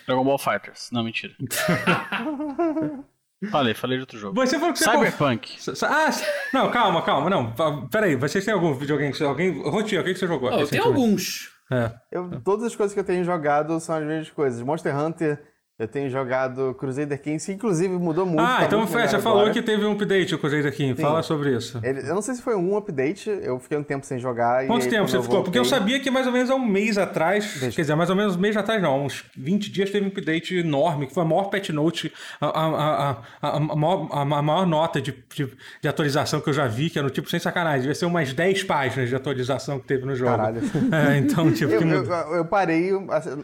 Dragon 0.06 0.24
Ball 0.24 0.38
Fighters. 0.38 0.88
Não, 0.92 1.02
mentira. 1.02 1.34
Falei, 3.50 3.74
falei 3.74 3.98
de 3.98 4.02
outro 4.02 4.18
jogo. 4.18 4.34
Você 4.34 4.58
falou 4.58 4.72
que 4.72 4.78
você 4.78 4.90
Cyberpunk. 4.90 5.56
Ah, 5.82 6.10
não, 6.54 6.70
calma, 6.70 7.02
calma. 7.02 7.28
Não, 7.28 7.52
peraí. 7.88 8.16
Vocês 8.16 8.44
têm 8.44 8.54
algum 8.54 8.72
videogame? 8.72 9.14
Alguém... 9.20 9.62
Rotinha, 9.62 10.00
o 10.00 10.04
que 10.04 10.14
você 10.14 10.26
jogou? 10.26 10.50
Oh, 10.50 10.60
eu 10.60 10.68
tenho 10.68 10.84
alguns. 10.84 11.50
É. 11.70 11.92
Eu, 12.10 12.40
todas 12.42 12.64
as 12.64 12.76
coisas 12.76 12.94
que 12.94 13.00
eu 13.00 13.04
tenho 13.04 13.24
jogado 13.24 13.78
são 13.80 13.96
as 13.96 14.04
mesmas 14.04 14.30
coisas. 14.30 14.62
Monster 14.62 14.96
Hunter 14.96 15.42
eu 15.78 15.86
tenho 15.86 16.08
jogado 16.08 16.74
Crusader 16.78 17.20
Kings, 17.20 17.44
que 17.44 17.52
inclusive 17.52 17.92
mudou 17.98 18.24
muito. 18.24 18.40
Ah, 18.40 18.60
tá 18.60 18.64
então 18.64 18.78
muito 18.78 18.92
você 18.92 18.98
agora. 18.98 19.20
falou 19.20 19.50
que 19.50 19.60
teve 19.60 19.84
um 19.84 19.92
update 19.92 20.34
o 20.34 20.38
Crusader 20.38 20.74
King. 20.74 20.96
Sim. 20.96 21.02
Fala 21.02 21.22
sobre 21.22 21.54
isso. 21.54 21.78
Ele, 21.82 22.00
eu 22.00 22.14
não 22.14 22.22
sei 22.22 22.34
se 22.34 22.40
foi 22.40 22.56
um 22.56 22.78
update, 22.78 23.28
eu 23.28 23.58
fiquei 23.58 23.76
um 23.76 23.82
tempo 23.82 24.06
sem 24.06 24.18
jogar. 24.18 24.66
Quanto 24.66 24.84
aí, 24.84 24.90
tempo 24.90 25.06
você 25.06 25.20
ficou? 25.20 25.36
Voltei... 25.36 25.44
Porque 25.44 25.58
eu 25.58 25.66
sabia 25.66 26.00
que 26.00 26.10
mais 26.10 26.26
ou 26.26 26.32
menos 26.32 26.48
há 26.48 26.54
um 26.54 26.64
mês 26.64 26.96
atrás, 26.96 27.58
Deixa. 27.60 27.76
quer 27.76 27.82
dizer, 27.82 27.94
mais 27.94 28.08
ou 28.08 28.16
menos 28.16 28.36
um 28.36 28.38
mês 28.38 28.56
atrás 28.56 28.80
não, 28.80 29.04
uns 29.04 29.26
20 29.36 29.70
dias 29.70 29.90
teve 29.90 30.06
um 30.06 30.08
update 30.08 30.56
enorme, 30.56 31.08
que 31.08 31.12
foi 31.12 31.22
a 31.22 31.26
maior 31.26 31.50
patch 31.50 31.68
note, 31.68 32.10
a, 32.40 32.46
a, 32.46 33.10
a, 33.42 33.56
a, 33.56 33.60
maior, 33.60 34.08
a 34.10 34.24
maior, 34.24 34.66
nota 34.66 34.98
de, 34.98 35.12
de, 35.34 35.52
de, 35.82 35.88
atualização 35.88 36.40
que 36.40 36.48
eu 36.48 36.54
já 36.54 36.66
vi, 36.66 36.88
que 36.88 36.98
é 36.98 37.02
no 37.02 37.10
tipo, 37.10 37.28
sem 37.28 37.38
sacanagem, 37.38 37.80
devia 37.80 37.94
ser 37.94 38.06
umas 38.06 38.32
10 38.32 38.64
páginas 38.64 39.10
de 39.10 39.14
atualização 39.14 39.78
que 39.78 39.86
teve 39.86 40.06
no 40.06 40.16
jogo. 40.16 40.30
Caralho. 40.30 40.62
É, 40.96 41.18
então, 41.18 41.52
tipo... 41.52 41.72
eu, 41.72 41.82
eu, 41.82 42.34
eu, 42.36 42.44
parei, 42.44 42.90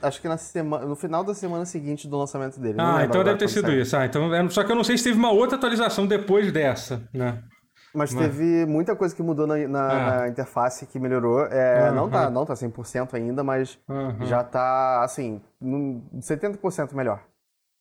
acho 0.01 0.23
que 0.23 0.29
na 0.29 0.39
semana, 0.39 0.87
no 0.87 0.97
final 0.97 1.23
da 1.23 1.35
semana 1.35 1.67
seguinte 1.67 2.09
do 2.09 2.22
lançamento 2.23 2.59
dele. 2.59 2.79
Ah, 2.81 3.05
então 3.05 3.23
deve 3.23 3.39
ter 3.39 3.49
sido 3.49 3.67
saiu. 3.67 3.83
isso. 3.83 3.97
Ah, 3.97 4.07
então, 4.07 4.35
é, 4.35 4.49
só 4.49 4.65
que 4.65 4.73
eu 4.73 4.77
não 4.77 4.85
sei 4.85 4.97
se 4.97 5.05
teve 5.05 5.19
uma 5.19 5.31
outra 5.31 5.57
atualização 5.57 6.07
depois 6.07 6.51
dessa, 6.51 7.03
né? 7.13 7.43
Mas, 7.95 8.13
Mas... 8.15 8.25
teve 8.25 8.65
muita 8.65 8.97
coisa 8.97 9.15
que 9.15 9.23
mudou 9.23 9.47
na, 9.47 9.57
na, 9.69 9.93
é. 9.93 10.21
na 10.21 10.29
interface 10.29 10.87
que 10.87 10.99
melhorou. 10.99 11.45
É, 11.47 11.91
uhum. 11.91 11.95
não, 11.95 12.11
tá, 12.11 12.31
não 12.31 12.47
tá 12.47 12.55
100% 12.55 13.15
ainda, 13.15 13.45
mas 13.45 13.79
uhum. 13.89 14.25
já 14.25 14.43
tá, 14.43 15.03
assim, 15.05 15.43
70% 15.63 16.95
melhor. 16.95 17.23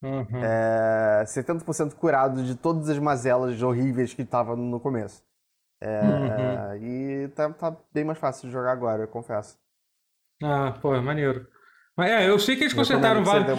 Uhum. 0.03 0.43
É, 0.43 1.24
70% 1.25 1.93
curado 1.93 2.43
de 2.43 2.55
todas 2.55 2.89
as 2.89 3.00
mazelas 3.00 3.62
horríveis 3.62 4.13
que 4.13 4.25
tava 4.25 4.55
no 4.55 4.79
começo. 4.79 5.24
É, 5.79 6.01
uhum. 6.01 6.75
E 6.83 7.27
tá, 7.29 7.50
tá 7.51 7.75
bem 7.93 8.03
mais 8.03 8.19
fácil 8.19 8.48
de 8.48 8.53
jogar 8.53 8.71
agora, 8.71 9.03
eu 9.03 9.07
confesso. 9.07 9.57
Ah, 10.43 10.74
pô, 10.81 10.95
é 10.95 11.00
maneiro. 11.00 11.48
Mas 12.01 12.10
é, 12.10 12.27
eu 12.27 12.39
sei 12.39 12.55
que 12.55 12.63
eles 12.63 12.74
consertaram 12.74 13.24
vários, 13.24 13.55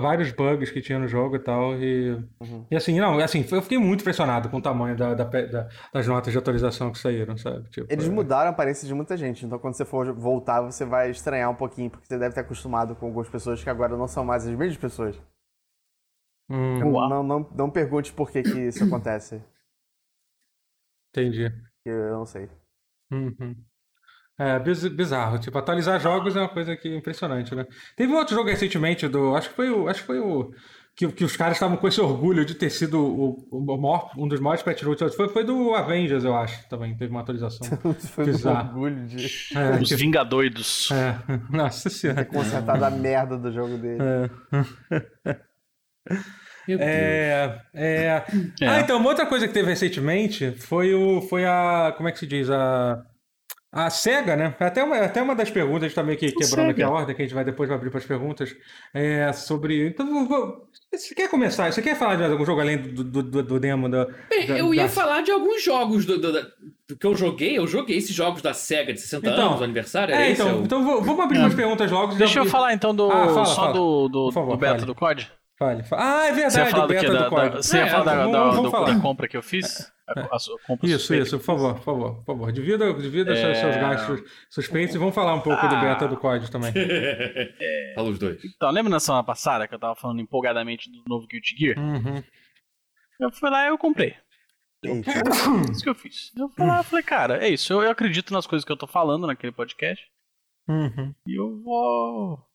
vários 0.00 0.30
bugs 0.30 0.70
que 0.70 0.80
tinha 0.80 0.96
no 0.96 1.08
jogo 1.08 1.34
e 1.34 1.40
tal. 1.40 1.74
E, 1.74 2.12
uhum. 2.38 2.64
e 2.70 2.76
assim, 2.76 2.96
não, 3.00 3.18
assim, 3.18 3.44
eu 3.50 3.60
fiquei 3.60 3.76
muito 3.76 4.02
impressionado 4.02 4.48
com 4.48 4.58
o 4.58 4.62
tamanho 4.62 4.96
da, 4.96 5.14
da, 5.14 5.24
da, 5.24 5.68
das 5.92 6.06
notas 6.06 6.32
de 6.32 6.38
atualização 6.38 6.92
que 6.92 6.98
saíram, 6.98 7.36
sabe? 7.36 7.68
Tipo, 7.70 7.92
eles 7.92 8.06
é... 8.06 8.08
mudaram 8.08 8.50
a 8.50 8.52
aparência 8.52 8.86
de 8.86 8.94
muita 8.94 9.16
gente, 9.16 9.44
então 9.44 9.58
quando 9.58 9.74
você 9.74 9.84
for 9.84 10.12
voltar, 10.12 10.60
você 10.60 10.84
vai 10.84 11.10
estranhar 11.10 11.50
um 11.50 11.56
pouquinho, 11.56 11.90
porque 11.90 12.06
você 12.06 12.16
deve 12.16 12.32
ter 12.32 12.42
acostumado 12.42 12.94
com 12.94 13.06
algumas 13.06 13.28
pessoas 13.28 13.60
que 13.60 13.68
agora 13.68 13.96
não 13.96 14.06
são 14.06 14.24
mais 14.24 14.46
as 14.46 14.54
mesmas 14.54 14.76
pessoas. 14.76 15.20
Hum. 16.48 16.78
Não, 16.78 17.08
não, 17.08 17.22
não, 17.24 17.50
não 17.52 17.68
pergunte 17.68 18.12
por 18.12 18.30
que, 18.30 18.44
que 18.44 18.60
isso 18.68 18.84
acontece. 18.86 19.42
Entendi. 21.10 21.52
Eu 21.84 22.12
não 22.12 22.24
sei. 22.24 22.48
Uhum. 23.10 23.56
É 24.38 24.58
bizarro. 24.60 25.38
Tipo, 25.40 25.58
atualizar 25.58 25.98
jogos 25.98 26.36
é 26.36 26.40
uma 26.40 26.48
coisa 26.48 26.76
que 26.76 26.88
é 26.88 26.96
impressionante, 26.96 27.52
né? 27.56 27.66
Teve 27.96 28.12
um 28.12 28.16
outro 28.16 28.36
jogo 28.36 28.48
recentemente 28.48 29.08
do. 29.08 29.34
Acho 29.34 29.48
que 29.48 29.56
foi 29.56 29.68
o. 29.68 29.88
Acho 29.88 30.00
que 30.00 30.06
foi 30.06 30.20
o. 30.20 30.52
Que, 30.94 31.08
que 31.08 31.24
os 31.24 31.36
caras 31.36 31.56
estavam 31.56 31.76
com 31.76 31.86
esse 31.86 32.00
orgulho 32.00 32.44
de 32.44 32.54
ter 32.54 32.70
sido 32.70 33.00
o, 33.00 33.48
o 33.52 33.76
maior, 33.76 34.10
um 34.16 34.26
dos 34.26 34.40
maiores 34.40 34.62
patch 34.62 34.82
notes. 34.82 35.14
Foi, 35.14 35.28
foi 35.28 35.44
do 35.44 35.74
Avengers, 35.74 36.24
eu 36.24 36.36
acho, 36.36 36.68
também. 36.68 36.96
Teve 36.96 37.10
uma 37.10 37.20
atualização. 37.20 37.66
foi 38.14 38.26
bizarro. 38.26 38.68
orgulho 38.68 39.06
de. 39.06 39.26
É, 39.56 39.80
Os 39.80 39.88
que... 39.88 39.96
Vingadoidos. 39.96 40.90
É. 40.92 41.18
Nossa 41.50 41.90
senhora. 41.90 42.24
Ter 42.24 42.30
consertado 42.32 42.84
a 42.84 42.90
merda 42.90 43.36
do 43.36 43.52
jogo 43.52 43.76
dele. 43.76 43.98
É. 44.00 45.36
É, 46.70 47.60
é, 47.72 48.24
é. 48.60 48.68
Ah, 48.68 48.80
então, 48.80 48.98
uma 48.98 49.08
outra 49.08 49.24
coisa 49.24 49.48
que 49.48 49.54
teve 49.54 49.68
recentemente 49.68 50.52
foi 50.52 50.94
o. 50.94 51.22
Foi 51.22 51.44
a. 51.44 51.92
Como 51.96 52.08
é 52.08 52.12
que 52.12 52.18
se 52.18 52.26
diz? 52.26 52.50
A. 52.50 53.02
A 53.70 53.90
SEGA, 53.90 54.34
né? 54.34 54.56
Até 54.58 54.82
uma, 54.82 54.96
até 54.96 55.20
uma 55.20 55.34
das 55.34 55.50
perguntas, 55.50 55.82
a 55.82 55.86
gente 55.88 55.94
tá 55.94 56.02
meio 56.02 56.16
que 56.16 56.32
quebrando 56.32 56.70
aqui 56.70 56.82
a 56.82 56.88
ordem, 56.88 57.14
que 57.14 57.20
a 57.20 57.24
gente 57.24 57.34
vai 57.34 57.44
depois 57.44 57.70
abrir 57.70 57.90
para 57.90 57.98
as 57.98 58.06
perguntas, 58.06 58.56
é 58.94 59.30
sobre. 59.34 59.88
Então, 59.88 60.26
vou, 60.26 60.66
você 60.90 61.14
quer 61.14 61.28
começar? 61.28 61.70
Você 61.70 61.82
quer 61.82 61.94
falar 61.94 62.16
de 62.16 62.24
algum 62.24 62.46
jogo 62.46 62.62
além 62.62 62.78
do, 62.78 63.04
do, 63.04 63.22
do, 63.22 63.42
do 63.42 63.60
demo 63.60 63.86
da, 63.90 64.06
Bem, 64.30 64.46
da, 64.46 64.58
Eu 64.58 64.72
ia 64.72 64.84
da... 64.84 64.88
falar 64.88 65.20
de 65.20 65.30
alguns 65.30 65.62
jogos 65.62 66.06
do, 66.06 66.18
do, 66.18 66.32
do, 66.32 66.96
que 66.96 67.06
eu 67.06 67.14
joguei. 67.14 67.58
Eu 67.58 67.66
joguei 67.66 67.98
esses 67.98 68.14
jogos 68.14 68.40
da 68.40 68.54
SEGA 68.54 68.94
de 68.94 69.00
60 69.02 69.28
então, 69.28 69.50
anos, 69.50 69.62
aniversário. 69.62 70.14
É, 70.14 70.30
então, 70.30 70.48
eu... 70.48 70.62
então 70.62 71.02
vamos 71.02 71.20
abrir 71.20 71.36
é. 71.36 71.40
umas 71.40 71.54
perguntas 71.54 71.90
logo. 71.90 72.14
Deixa 72.14 72.38
eu 72.38 72.46
falar 72.46 72.72
então 72.72 72.94
do, 72.94 73.10
ah, 73.10 73.28
fala, 73.28 73.44
só 73.44 73.54
fala. 73.54 73.72
do, 73.74 74.08
do, 74.08 74.32
favor, 74.32 74.52
do 74.52 74.56
beta 74.56 74.74
fale. 74.76 74.86
do 74.86 74.94
COD. 74.94 75.30
Fale. 75.58 75.82
Ah, 75.90 76.26
é 76.26 76.32
verdade, 76.32 76.52
você 76.52 76.60
ia 76.60 76.66
falar 76.66 76.84
o 76.84 76.88
beta 76.88 77.10
do, 77.10 77.18
do, 77.18 77.30
COD. 77.30 77.56
você 77.56 77.76
ia 77.78 77.82
é, 77.82 77.88
falar 77.88 78.04
da, 78.04 78.26
da, 78.26 78.92
da 78.92 79.00
compra 79.00 79.26
que 79.26 79.36
eu 79.36 79.42
fiz? 79.42 79.92
A, 80.06 80.20
a, 80.20 80.36
a 80.36 80.78
isso, 80.84 81.12
isso, 81.12 81.36
por 81.38 81.44
favor, 81.44 81.74
por 81.74 81.82
favor, 81.82 82.14
por 82.18 82.24
favor. 82.24 82.52
Divida, 82.52 82.94
divida 82.94 83.32
é... 83.36 83.54
seus, 83.54 83.74
gastos 83.74 84.22
suspeitos 84.48 84.94
e 84.94 84.98
vamos 84.98 85.16
falar 85.16 85.34
um 85.34 85.40
pouco 85.40 85.60
ah. 85.60 85.66
do 85.66 85.80
beta 85.80 86.06
do 86.06 86.16
código 86.16 86.50
também. 86.50 86.72
É... 87.60 87.92
Fala 87.96 88.08
os 88.08 88.18
dois. 88.20 88.40
Então, 88.44 88.70
lembra 88.70 88.90
na 88.90 89.00
semana 89.00 89.24
passada 89.24 89.66
que 89.66 89.74
eu 89.74 89.78
tava 89.80 89.96
falando 89.96 90.20
empolgadamente 90.20 90.88
do 90.90 91.02
novo 91.08 91.26
Guilty 91.26 91.56
Gear? 91.58 91.76
Uhum. 91.76 92.22
Eu 93.20 93.32
fui 93.32 93.50
lá 93.50 93.64
e 93.64 93.68
eu 93.68 93.78
comprei. 93.78 94.14
Isso 95.72 95.82
que 95.82 95.88
eu 95.88 95.94
fiz. 95.94 96.32
Eu 96.36 96.48
fui 96.50 96.64
lá 96.64 96.80
e 96.80 96.84
falei, 96.84 97.04
cara, 97.04 97.44
é 97.44 97.48
isso. 97.48 97.72
Eu, 97.72 97.82
eu, 97.82 97.90
acredito 97.90 98.32
nas 98.32 98.46
coisas 98.46 98.64
que 98.64 98.70
eu 98.70 98.76
tô 98.76 98.86
falando 98.86 99.26
naquele 99.26 99.52
podcast. 99.52 100.06
Uhum. 100.68 101.12
E 101.26 101.40
eu 101.40 101.60
vou 101.62 102.47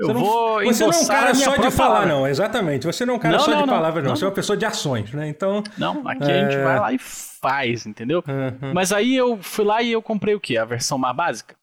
eu 0.00 0.06
você 0.06 0.12
vou 0.14 0.62
não, 0.62 0.72
Você 0.72 0.86
não 0.86 0.92
é 0.92 0.96
um 0.96 1.06
cara 1.06 1.34
só 1.34 1.56
de 1.56 1.70
falar, 1.70 2.06
não, 2.06 2.26
exatamente. 2.26 2.86
Você 2.86 3.04
não 3.04 3.14
é 3.14 3.16
um 3.18 3.20
cara 3.20 3.36
não, 3.36 3.44
só 3.44 3.50
não, 3.50 3.62
de 3.64 3.68
palavras, 3.68 4.02
não. 4.02 4.16
Você 4.16 4.24
é 4.24 4.28
uma 4.28 4.34
pessoa 4.34 4.56
de 4.56 4.64
ações, 4.64 5.12
né? 5.12 5.28
Então. 5.28 5.62
Não, 5.76 6.08
aqui 6.08 6.24
é... 6.24 6.40
a 6.40 6.50
gente 6.50 6.62
vai 6.62 6.80
lá 6.80 6.92
e 6.94 6.98
faz, 6.98 7.84
entendeu? 7.84 8.24
Uhum. 8.26 8.72
Mas 8.72 8.92
aí 8.92 9.14
eu 9.14 9.42
fui 9.42 9.62
lá 9.62 9.82
e 9.82 9.92
eu 9.92 10.00
comprei 10.00 10.34
o 10.34 10.40
quê? 10.40 10.56
A 10.56 10.64
versão 10.64 10.96
mais 10.96 11.14
básica? 11.14 11.54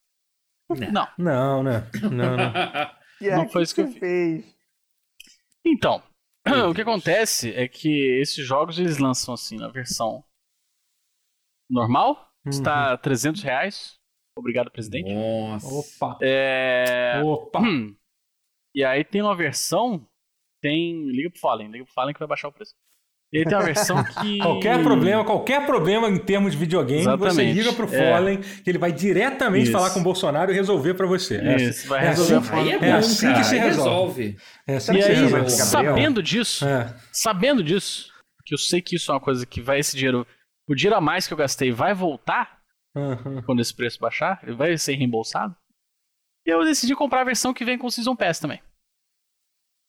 Não. 0.70 1.08
Não, 1.18 1.64
né? 1.64 1.88
Não, 2.04 2.38
não. 2.38 2.52
não 3.38 3.50
foi 3.50 3.64
isso 3.64 3.74
que 3.74 3.82
eu 3.82 3.88
fiz. 3.88 4.46
Então, 5.66 6.04
o 6.70 6.76
que 6.76 6.82
acontece 6.82 7.52
é 7.56 7.68
que 7.68 8.20
esses 8.22 8.46
jogos 8.46 8.78
eles 8.78 9.00
lançam 9.00 9.34
assim 9.34 9.58
na 9.58 9.68
versão 9.68 10.24
normal, 11.68 12.30
uhum. 12.46 12.52
está 12.52 12.96
300 12.98 13.42
reais. 13.42 13.98
Obrigado, 14.38 14.70
presidente. 14.70 15.12
Nossa. 15.12 15.68
Opa. 15.68 16.20
É... 16.22 17.20
Opa. 17.26 17.62
Hum. 17.62 17.96
E 18.78 18.84
aí 18.84 19.04
tem 19.04 19.24
uma 19.24 19.36
versão, 19.36 20.08
tem. 20.62 21.10
Liga 21.10 21.32
pro 21.32 21.40
Fallen, 21.40 21.72
liga 21.72 21.84
pro 21.84 21.94
Fallen 21.96 22.14
que 22.14 22.20
vai 22.20 22.28
baixar 22.28 22.50
o 22.50 22.52
preço. 22.52 22.76
E 23.34 23.40
aí 23.40 23.44
tem 23.44 23.58
uma 23.58 23.66
versão 23.66 24.04
que. 24.22 24.38
qualquer 24.38 24.84
problema, 24.84 25.26
qualquer 25.26 25.66
problema 25.66 26.08
em 26.08 26.20
termos 26.20 26.52
de 26.52 26.60
videogame, 26.60 27.02
Exatamente. 27.02 27.34
você 27.34 27.54
liga 27.54 27.74
pro 27.74 27.92
é. 27.92 28.12
Fallen, 28.12 28.40
que 28.40 28.70
ele 28.70 28.78
vai 28.78 28.92
diretamente 28.92 29.64
Isso. 29.64 29.72
falar 29.72 29.90
com 29.90 30.00
o 30.00 30.04
Bolsonaro 30.04 30.52
e 30.52 30.54
resolver 30.54 30.94
pra 30.94 31.08
você. 31.08 31.38
É 31.38 31.56
Isso, 31.56 31.70
assim, 31.70 31.88
vai 31.88 32.06
é 32.06 32.10
resolver 32.10 32.36
assim, 32.36 32.56
aí 32.56 32.70
é, 32.70 32.86
é 32.86 32.92
assim 32.92 33.34
que 33.34 33.44
se 33.46 33.58
resolve. 33.58 34.38
É 34.68 34.76
assim 34.76 34.92
e 34.92 34.98
que 35.00 35.04
aí, 35.04 35.16
se 35.16 35.22
resolve. 35.24 35.50
sabendo 35.50 36.22
disso, 36.22 36.64
é. 36.64 36.96
sabendo 37.12 37.64
disso, 37.64 38.14
que 38.46 38.54
eu 38.54 38.60
sei 38.60 38.80
que 38.80 38.96
isso 38.96 39.10
é 39.10 39.16
uma 39.16 39.20
coisa 39.20 39.44
que 39.44 39.60
vai 39.60 39.80
esse 39.80 39.98
dinheiro. 39.98 40.26
O 40.70 40.76
dinheiro 40.76 40.96
a 40.96 41.02
mais 41.02 41.26
que 41.26 41.34
eu 41.34 41.38
gastei 41.38 41.72
vai 41.72 41.96
voltar 41.96 42.60
uhum. 42.96 43.42
quando 43.42 43.60
esse 43.60 43.74
preço 43.74 44.00
baixar, 44.00 44.40
ele 44.44 44.56
vai 44.56 44.78
ser 44.78 44.94
reembolsado. 44.94 45.56
E 46.46 46.52
eu 46.52 46.64
decidi 46.64 46.96
comprar 46.96 47.22
a 47.22 47.26
versão 47.26 47.56
que 47.56 47.66
vem 47.66 47.76
com 47.76 47.88
o 47.88 47.92
Season 47.92 48.16
Pass 48.16 48.40
também. 48.40 48.62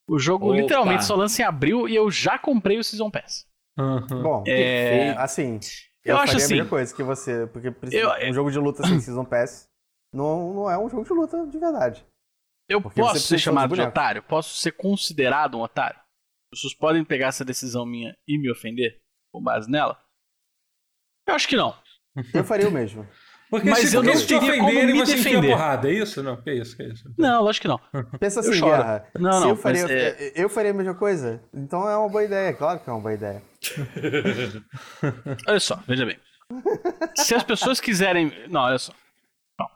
O 0.09 0.17
jogo 0.17 0.47
Opa. 0.47 0.61
literalmente 0.61 1.05
só 1.05 1.15
lança 1.15 1.41
em 1.41 1.45
abril 1.45 1.87
e 1.87 1.95
eu 1.95 2.09
já 2.09 2.37
comprei 2.39 2.79
o 2.79 2.83
Season 2.83 3.09
Pass. 3.11 3.45
Uhum. 3.77 4.23
Bom, 4.23 4.43
é... 4.47 5.11
assim, 5.11 5.59
eu, 6.03 6.15
eu 6.15 6.17
acho 6.17 6.35
assim, 6.35 6.53
a 6.53 6.57
mesma 6.57 6.69
coisa 6.69 6.93
que 6.93 7.03
você, 7.03 7.47
porque 7.47 7.73
eu, 7.91 8.09
um 8.29 8.33
jogo 8.33 8.51
de 8.51 8.59
luta 8.59 8.85
sem 8.85 8.99
Season 8.99 9.23
Pass 9.23 9.69
não, 10.13 10.53
não 10.53 10.69
é 10.69 10.77
um 10.77 10.89
jogo 10.89 11.03
de 11.03 11.13
luta 11.13 11.45
de 11.45 11.57
verdade. 11.59 12.05
Eu 12.67 12.81
posso 12.81 13.19
ser 13.19 13.39
chamado 13.39 13.73
de 13.75 13.81
otário? 13.81 14.21
Posso 14.23 14.55
ser 14.57 14.71
considerado 14.73 15.57
um 15.57 15.61
otário? 15.61 15.99
As 16.51 16.59
pessoas 16.59 16.73
podem 16.73 17.03
pegar 17.03 17.27
essa 17.27 17.45
decisão 17.45 17.85
minha 17.85 18.15
e 18.27 18.37
me 18.37 18.51
ofender 18.51 18.99
com 19.31 19.41
base 19.41 19.69
nela? 19.69 19.99
Eu 21.27 21.35
acho 21.35 21.47
que 21.47 21.55
não. 21.55 21.75
Eu 22.33 22.43
faria 22.43 22.67
o 22.67 22.71
mesmo. 22.71 23.07
Porque 23.49 23.67
mas 23.67 23.89
se, 23.89 23.95
eu 23.95 24.03
não 24.03 24.13
te 24.13 24.35
ofenderem, 24.35 24.95
você 24.95 25.15
defender. 25.15 25.49
porrada, 25.49 25.89
é 25.89 25.93
isso? 25.93 26.21
Não, 26.21 26.37
que 26.37 26.51
isso, 26.51 26.77
que 26.77 26.83
isso. 26.83 27.11
Não, 27.17 27.41
lógico 27.41 27.63
que 27.63 27.67
não. 27.67 27.79
Pensa 28.19 28.41
assim, 28.41 28.61
Guerra. 28.61 29.07
Não, 29.17 29.39
não, 29.39 29.49
eu, 29.49 29.55
faria, 29.55 29.85
é... 29.89 30.33
eu 30.35 30.47
faria 30.47 30.69
a 30.69 30.73
mesma 30.73 30.93
coisa? 30.93 31.41
Então 31.51 31.89
é 31.89 31.97
uma 31.97 32.09
boa 32.09 32.23
ideia, 32.23 32.53
claro 32.53 32.79
que 32.79 32.87
é 32.87 32.93
uma 32.93 33.01
boa 33.01 33.13
ideia. 33.13 33.41
olha 35.47 35.59
só, 35.59 35.79
veja 35.87 36.05
bem. 36.05 36.17
Se 37.15 37.33
as 37.33 37.43
pessoas 37.43 37.79
quiserem... 37.79 38.31
Não, 38.49 38.61
olha 38.61 38.77
só. 38.77 38.93
Não. 39.59 39.67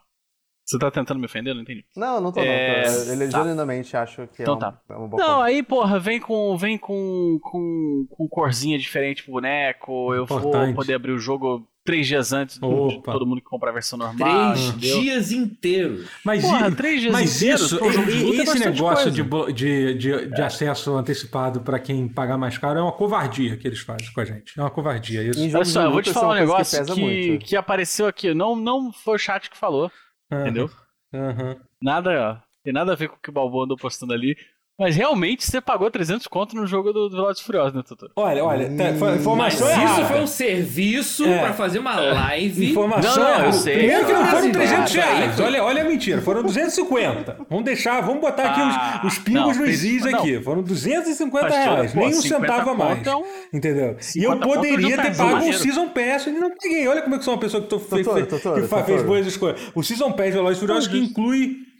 Você 0.66 0.78
tá 0.78 0.92
tentando 0.92 1.20
me 1.20 1.26
ofender? 1.26 1.56
Não 1.56 1.64
entendi. 1.64 1.84
Não, 1.96 2.22
não 2.22 2.32
tô 2.32 2.42
é... 2.42 2.84
não. 2.88 3.12
Ele 3.14 3.28
tá. 3.28 3.40
genuinamente 3.40 3.98
acho 3.98 4.28
que 4.28 4.44
então, 4.44 4.54
é, 4.54 4.58
um, 4.58 4.60
tá. 4.60 4.82
é 4.88 4.94
uma 4.94 5.08
boa 5.08 5.24
Não, 5.24 5.42
aí, 5.42 5.64
porra, 5.64 6.00
vem 6.00 6.20
com, 6.20 6.56
vem 6.58 6.78
com, 6.78 7.40
com, 7.42 8.06
com 8.08 8.28
corzinha 8.28 8.78
diferente 8.78 9.24
pro 9.24 9.34
boneco, 9.34 10.14
eu 10.14 10.26
Importante. 10.26 10.66
vou 10.68 10.76
poder 10.76 10.94
abrir 10.94 11.12
o 11.12 11.20
jogo 11.20 11.68
três 11.84 12.08
dias 12.08 12.32
antes 12.32 12.58
do, 12.58 12.88
de 12.88 13.04
todo 13.04 13.26
mundo 13.26 13.42
que 13.42 13.48
compra 13.48 13.70
a 13.70 13.74
versão 13.74 14.00
normal. 14.00 14.54
Três 14.54 14.70
entendeu? 14.70 15.02
dias 15.02 15.32
inteiros. 15.32 16.10
Mas, 16.24 16.42
Porra, 16.42 16.72
três 16.72 17.02
dias 17.02 17.14
mas 17.14 17.42
inteiros, 17.42 17.72
isso, 17.72 17.80
e, 18.10 18.42
esse 18.42 18.60
negócio 18.60 19.12
de, 19.12 19.24
de, 19.54 19.94
de, 19.96 20.26
de 20.28 20.42
é. 20.42 20.46
acesso 20.46 20.96
antecipado 20.96 21.62
para 21.62 21.80
quem 21.80 22.08
pagar 22.08 22.38
mais 22.38 22.58
caro 22.58 22.80
é 22.80 22.82
uma 22.82 22.92
covardia 22.92 23.58
que 23.58 23.68
eles 23.68 23.80
fazem 23.80 24.12
com 24.14 24.22
a 24.22 24.26
gente. 24.26 24.58
É 24.58 24.62
uma 24.62 24.72
covardia 24.72 25.22
isso. 25.24 25.56
Olha 25.56 25.66
só, 25.66 25.84
eu 25.84 25.92
vou 25.92 26.02
te 26.02 26.12
falar 26.12 26.36
um 26.36 26.40
negócio 26.40 26.86
que, 26.86 26.94
que, 26.94 27.38
que, 27.40 27.56
apareceu 27.56 28.08
aqui. 28.08 28.34
Não, 28.34 28.56
não 28.56 28.92
foi 28.92 29.16
o 29.16 29.20
chat 29.20 29.50
que 29.50 29.58
falou, 29.58 29.92
uhum. 30.32 30.42
entendeu? 30.42 30.70
Uhum. 31.14 31.56
Nada, 31.82 32.42
tem 32.64 32.74
nada 32.74 32.94
a 32.94 32.96
ver 32.96 33.10
com 33.10 33.16
o 33.16 33.20
que 33.20 33.30
o 33.30 33.34
Balboa 33.34 33.66
andou 33.66 33.78
postando 33.78 34.14
ali. 34.14 34.36
Mas 34.80 34.96
realmente 34.96 35.46
você 35.46 35.62
pagou 35.62 35.90
300 35.92 36.26
conto 36.28 36.56
no 36.56 36.66
jogo 36.66 36.92
do, 36.92 37.08
do 37.08 37.16
Velozes 37.16 37.44
Furiosos, 37.44 37.74
né, 37.74 37.84
Tutor? 37.88 38.10
Olha, 38.16 38.44
olha, 38.44 38.76
tá, 38.76 38.94
foi 38.98 39.16
informação 39.16 39.68
Mas 39.68 39.78
errada. 39.78 40.02
isso 40.02 40.12
foi 40.12 40.22
um 40.22 40.28
serviço 40.28 41.26
é. 41.26 41.40
pra 41.40 41.54
fazer 41.54 41.78
uma 41.78 41.96
live. 42.00 42.72
Informação 42.72 43.24
não, 43.24 43.40
não, 43.40 43.46
eu 43.46 43.54
sei. 43.54 43.78
Primeiro 43.78 44.06
que 44.06 44.14
não 44.14 44.26
foram 44.26 44.52
300 44.52 44.94
reais. 44.94 45.40
Olha, 45.40 45.64
olha 45.64 45.82
a 45.84 45.86
mentira, 45.86 46.22
foram 46.24 46.42
250. 46.42 47.38
Vamos 47.48 47.66
deixar, 47.66 48.02
vamos 48.02 48.20
botar 48.20 48.46
aqui 48.46 48.62
ah, 48.62 49.02
os, 49.04 49.14
os 49.14 49.20
pingos 49.20 49.58
não, 49.58 49.66
nos 49.66 49.84
is 49.84 50.06
aqui. 50.08 50.42
Foram 50.42 50.64
250 50.64 51.50
reais, 51.50 51.94
nem 51.94 52.08
um 52.08 52.22
centavo 52.22 52.72
a 52.72 52.74
mais. 52.74 53.00
Então, 53.00 53.24
entendeu? 53.54 53.96
E 54.16 54.24
eu 54.24 54.40
poderia 54.40 54.98
ter 54.98 55.16
pago 55.16 55.48
o 55.50 55.54
Season 55.54 55.90
Pass 55.90 56.26
e 56.26 56.32
não 56.32 56.50
paguei. 56.50 56.88
Olha 56.88 57.04
como 57.04 57.14
é 57.14 57.18
que 57.20 57.26
sou 57.26 57.36
uma 57.36 57.40
pessoa 57.40 57.62
que, 57.62 57.70
tô, 57.70 57.80
que 57.80 58.86
fez 58.86 59.04
boas 59.04 59.28
escolhas. 59.28 59.62
O 59.76 59.84
Season 59.84 60.12
Pass 60.14 60.34
Velozes 60.34 60.60
Furiosos 60.60 60.88
que 60.88 60.98
inclui 60.98 61.73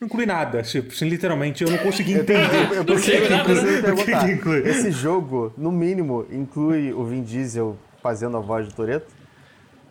não 0.00 0.06
inclui 0.06 0.26
nada, 0.26 0.62
tipo, 0.62 0.92
assim, 0.92 1.08
literalmente, 1.08 1.62
eu 1.62 1.70
não 1.70 1.78
consegui 1.78 2.14
entender. 2.14 2.54
eu, 2.70 2.74
eu, 2.74 2.74
eu 2.74 2.84
preciso 2.84 3.82
perguntar. 3.82 4.28
Esse 4.66 4.90
jogo, 4.90 5.52
no 5.56 5.70
mínimo, 5.70 6.26
inclui 6.30 6.92
o 6.92 7.04
Vin 7.04 7.22
Diesel 7.22 7.76
fazendo 8.02 8.36
a 8.36 8.40
voz 8.40 8.66
do 8.66 8.74
Toreto? 8.74 9.24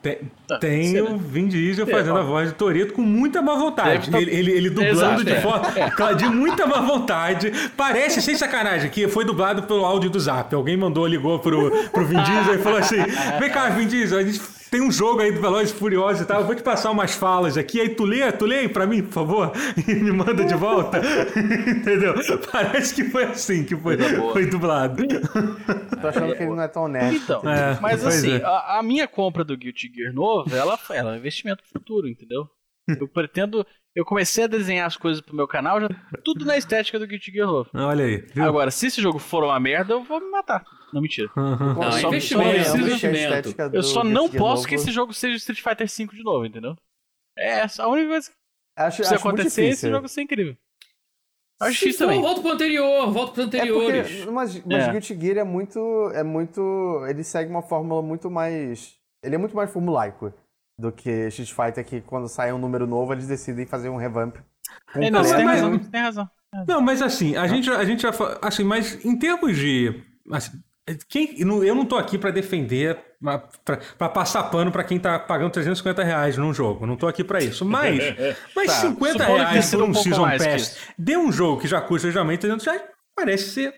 Tem, 0.03 0.19
ah, 0.51 0.57
tem 0.57 1.01
o 1.01 1.17
Vin 1.17 1.47
Diesel 1.47 1.87
fazendo 1.87 2.17
a 2.17 2.23
voz 2.23 2.51
do 2.51 2.55
Toreto 2.55 2.91
com 2.91 3.01
muita 3.01 3.41
má 3.41 3.55
vontade. 3.55 4.11
Tá... 4.11 4.19
Ele, 4.19 4.35
ele, 4.35 4.51
ele, 4.51 4.69
dublando 4.69 5.21
Exato, 5.21 5.23
de 5.23 5.31
é. 5.31 5.39
forma 5.39 6.11
é. 6.11 6.13
de 6.13 6.25
muita 6.25 6.67
má 6.67 6.81
vontade. 6.81 7.53
Parece, 7.77 8.21
sem 8.21 8.35
sacanagem, 8.35 8.91
que 8.91 9.07
foi 9.07 9.23
dublado 9.23 9.63
pelo 9.63 9.85
áudio 9.85 10.09
do 10.09 10.19
Zap. 10.19 10.53
Alguém 10.53 10.75
mandou, 10.75 11.07
ligou 11.07 11.39
pro, 11.39 11.71
pro 11.89 12.05
Vin 12.05 12.21
Diesel 12.21 12.55
e 12.55 12.57
falou 12.57 12.79
assim: 12.79 12.97
Vem 13.39 13.49
cá, 13.49 13.69
Vin 13.69 13.87
Diesel, 13.87 14.19
a 14.19 14.23
gente 14.23 14.41
tem 14.73 14.81
um 14.81 14.91
jogo 14.91 15.21
aí 15.21 15.31
do 15.31 15.39
Velozes 15.39 15.69
e 15.69 15.75
Furiosos 15.75 16.23
e 16.23 16.25
tal, 16.25 16.41
eu 16.41 16.47
vou 16.47 16.55
te 16.55 16.63
passar 16.63 16.89
umas 16.89 17.13
falas 17.13 17.59
aqui, 17.59 17.79
aí 17.79 17.89
tu 17.89 18.05
lê, 18.05 18.31
tu 18.31 18.43
lê 18.43 18.61
aí 18.61 18.69
pra 18.69 18.87
mim, 18.87 19.03
por 19.03 19.11
favor, 19.11 19.51
e 19.87 19.93
me 19.93 20.11
manda 20.11 20.43
de 20.43 20.55
volta. 20.55 20.97
Entendeu? 21.69 22.15
Parece 22.51 22.95
que 22.95 23.03
foi 23.03 23.25
assim 23.25 23.63
que 23.63 23.75
foi, 23.75 23.99
foi 23.99 24.47
dublado. 24.47 25.03
Tô 26.01 26.07
achando 26.07 26.35
que 26.35 26.41
ele 26.41 26.55
não 26.55 26.63
é 26.63 26.67
tão 26.67 26.85
honesto. 26.85 27.23
Então, 27.23 27.41
é, 27.47 27.77
mas 27.79 28.03
assim, 28.03 28.37
é. 28.37 28.43
a, 28.43 28.79
a, 28.79 28.83
minha 28.83 29.07
compra 29.07 29.43
do 29.43 29.55
Guilty 29.55 29.91
Gear 29.93 30.11
novo, 30.11 30.55
ela, 30.55 30.79
ela 30.89 31.11
é 31.11 31.13
um 31.13 31.17
investimento 31.17 31.63
futuro, 31.71 32.07
entendeu? 32.07 32.49
Eu 32.99 33.07
pretendo. 33.07 33.63
Eu 33.95 34.03
comecei 34.03 34.45
a 34.45 34.47
desenhar 34.47 34.87
as 34.87 34.97
coisas 34.97 35.21
pro 35.21 35.35
meu 35.35 35.47
canal, 35.47 35.79
já 35.79 35.87
tudo 36.25 36.45
na 36.45 36.57
estética 36.57 36.97
do 36.97 37.05
Guilty 37.05 37.31
Gear 37.31 37.45
novo. 37.45 37.69
Olha 37.75 38.05
aí. 38.05 38.25
Viu? 38.33 38.43
Agora, 38.43 38.71
se 38.71 38.87
esse 38.87 38.99
jogo 38.99 39.19
for 39.19 39.43
uma 39.43 39.59
merda, 39.59 39.93
eu 39.93 40.03
vou 40.03 40.19
me 40.19 40.31
matar. 40.31 40.65
Não, 40.93 41.01
mentira. 41.01 41.29
Uhum. 41.35 41.73
Não, 41.81 41.91
só, 41.91 42.07
investimento, 42.07 42.65
só 42.65 42.77
investimento. 42.77 43.55
Eu 43.73 43.83
só 43.83 44.03
não 44.03 44.29
posso 44.29 44.67
que 44.67 44.75
esse 44.75 44.91
jogo 44.91 45.13
seja 45.13 45.35
Street 45.37 45.61
Fighter 45.61 45.87
V 45.87 46.15
de 46.15 46.23
novo, 46.23 46.45
entendeu? 46.45 46.75
É 47.37 47.61
a 47.61 47.87
única 47.87 48.09
coisa 48.09 48.29
que 48.29 48.35
acho, 48.77 48.97
precisa 48.97 49.15
acho 49.15 49.27
acontecer 49.27 49.63
esse 49.65 49.89
jogo 49.89 50.07
ser 50.07 50.21
incrível. 50.21 50.55
Acho 51.61 51.73
difícil 51.73 51.99
também. 51.99 52.21
Volta 52.21 52.41
pro 52.41 52.51
anterior, 52.51 53.11
volta 53.11 53.33
pro 53.33 53.43
anterior. 53.43 53.93
É 53.93 54.03
porque, 54.03 54.31
mas 54.31 54.65
mas 54.65 54.87
é. 54.87 54.91
Guilty 54.91 55.19
Gear 55.19 55.37
é 55.37 55.43
muito, 55.43 56.11
é 56.13 56.23
muito... 56.23 57.05
Ele 57.07 57.23
segue 57.23 57.49
uma 57.49 57.61
fórmula 57.61 58.01
muito 58.01 58.29
mais... 58.29 58.95
Ele 59.23 59.35
é 59.35 59.37
muito 59.37 59.55
mais 59.55 59.71
formulaico 59.71 60.33
do 60.77 60.91
que 60.91 61.27
Street 61.27 61.51
Fighter, 61.51 61.85
que 61.85 62.01
quando 62.01 62.27
sai 62.27 62.51
um 62.51 62.57
número 62.57 62.85
novo, 62.85 63.13
eles 63.13 63.27
decidem 63.27 63.65
fazer 63.65 63.89
um 63.89 63.95
revamp. 63.95 64.35
É, 64.95 65.09
não, 65.09 65.21
tem, 65.23 65.45
razão, 65.45 65.79
tem 65.79 66.01
razão. 66.01 66.29
Não, 66.67 66.81
mas 66.81 67.01
assim, 67.01 67.35
a 67.35 67.47
gente, 67.47 67.69
a 67.69 67.85
gente 67.85 68.01
já... 68.01 68.11
Assim, 68.41 68.63
mas 68.63 69.03
em 69.05 69.17
termos 69.17 69.55
de... 69.55 70.03
Assim, 70.31 70.62
quem, 71.07 71.39
eu 71.39 71.75
não 71.75 71.85
tô 71.85 71.95
aqui 71.95 72.17
para 72.17 72.29
defender, 72.29 72.99
para 73.63 74.09
passar 74.09 74.43
pano 74.43 74.71
para 74.71 74.83
quem 74.83 74.99
tá 74.99 75.17
pagando 75.17 75.51
350 75.51 76.03
reais 76.03 76.37
num 76.37 76.53
jogo. 76.53 76.85
Não 76.85 76.97
tô 76.97 77.07
aqui 77.07 77.23
para 77.23 77.39
isso. 77.39 77.63
Mas, 77.63 77.99
mas 78.55 78.67
tá, 78.67 78.87
50 78.87 79.25
reais 79.25 79.71
por 79.71 79.83
um, 79.83 79.89
um 79.89 79.93
Season 79.93 80.29
Pass 80.37 80.77
de 80.97 81.17
um 81.17 81.31
jogo 81.31 81.61
que 81.61 81.67
já 81.67 81.79
custa 81.79 82.11
geralmente 82.11 82.41
300 82.41 82.65
reais, 82.65 82.81
parece 83.15 83.51
ser 83.51 83.75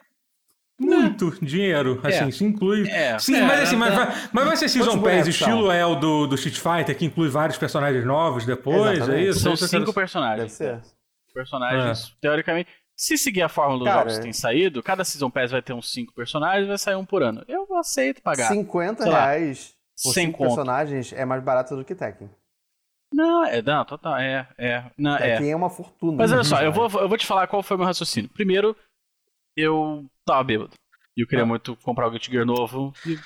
muito 0.79 1.29
é. 1.41 1.45
dinheiro. 1.45 2.01
Assim, 2.03 2.27
é. 2.27 2.31
se 2.31 2.43
inclui. 2.43 2.89
É. 2.89 3.19
Sim, 3.19 3.41
mas 3.41 3.61
assim, 3.61 3.75
mas, 3.75 3.93
vai, 3.93 4.29
mas 4.33 4.45
vai 4.45 4.57
ser 4.57 4.69
Season 4.69 4.99
Pass, 4.99 5.27
estilo 5.27 5.71
é 5.71 5.85
o 5.85 5.95
do, 5.95 6.25
do 6.25 6.35
Street 6.35 6.57
Fighter, 6.57 6.97
que 6.97 7.05
inclui 7.05 7.29
vários 7.29 7.57
personagens 7.57 8.03
novos 8.03 8.45
depois, 8.45 8.91
é 8.91 8.93
Exatamente. 8.93 9.25
é 9.25 9.29
isso? 9.29 9.39
São 9.41 9.55
cinco 9.55 9.93
personagens. 9.93 10.57
Deve 10.57 10.81
ser. 10.81 10.95
Personagens, 11.33 12.07
é. 12.07 12.21
teoricamente. 12.21 12.69
Se 12.95 13.17
seguir 13.17 13.41
a 13.41 13.49
fórmula 13.49 13.79
dos 13.79 13.87
Cara, 13.87 13.99
jogos 13.99 14.17
que 14.17 14.23
tem 14.23 14.33
saído, 14.33 14.81
cada 14.81 15.03
Season 15.03 15.29
Pass 15.29 15.51
vai 15.51 15.61
ter 15.61 15.73
uns 15.73 15.91
5 15.91 16.13
personagens 16.13 16.67
vai 16.67 16.77
sair 16.77 16.95
um 16.95 17.05
por 17.05 17.21
ano. 17.21 17.43
Eu 17.47 17.67
aceito 17.75 18.21
pagar. 18.21 18.47
50 18.47 19.03
reais 19.03 19.75
por 20.01 20.13
5 20.13 20.37
personagens 20.37 21.11
é 21.11 21.25
mais 21.25 21.43
barato 21.43 21.75
do 21.75 21.83
que 21.83 21.93
Tekken. 21.93 22.29
Não, 23.13 23.45
é, 23.45 23.61
não, 23.61 23.85
total, 23.85 24.17
é, 24.17 24.47
é. 24.57 24.85
Não, 24.97 25.17
Tekken 25.17 25.47
é. 25.47 25.51
é 25.51 25.55
uma 25.55 25.69
fortuna. 25.69 26.17
Mas 26.17 26.31
olha 26.31 26.43
só, 26.43 26.61
eu 26.61 26.71
vou, 26.73 26.89
eu 26.99 27.09
vou 27.09 27.17
te 27.17 27.25
falar 27.25 27.47
qual 27.47 27.61
foi 27.61 27.75
o 27.75 27.79
meu 27.79 27.87
raciocínio. 27.87 28.29
Primeiro, 28.29 28.75
eu 29.55 30.05
tava 30.25 30.43
bêbado. 30.43 30.71
E 31.17 31.21
eu 31.21 31.27
queria 31.27 31.43
ah. 31.43 31.47
muito 31.47 31.75
comprar 31.77 32.07
o 32.07 32.11
Guilty 32.11 32.31
Gear 32.31 32.45
novo. 32.45 32.93
E 33.05 33.17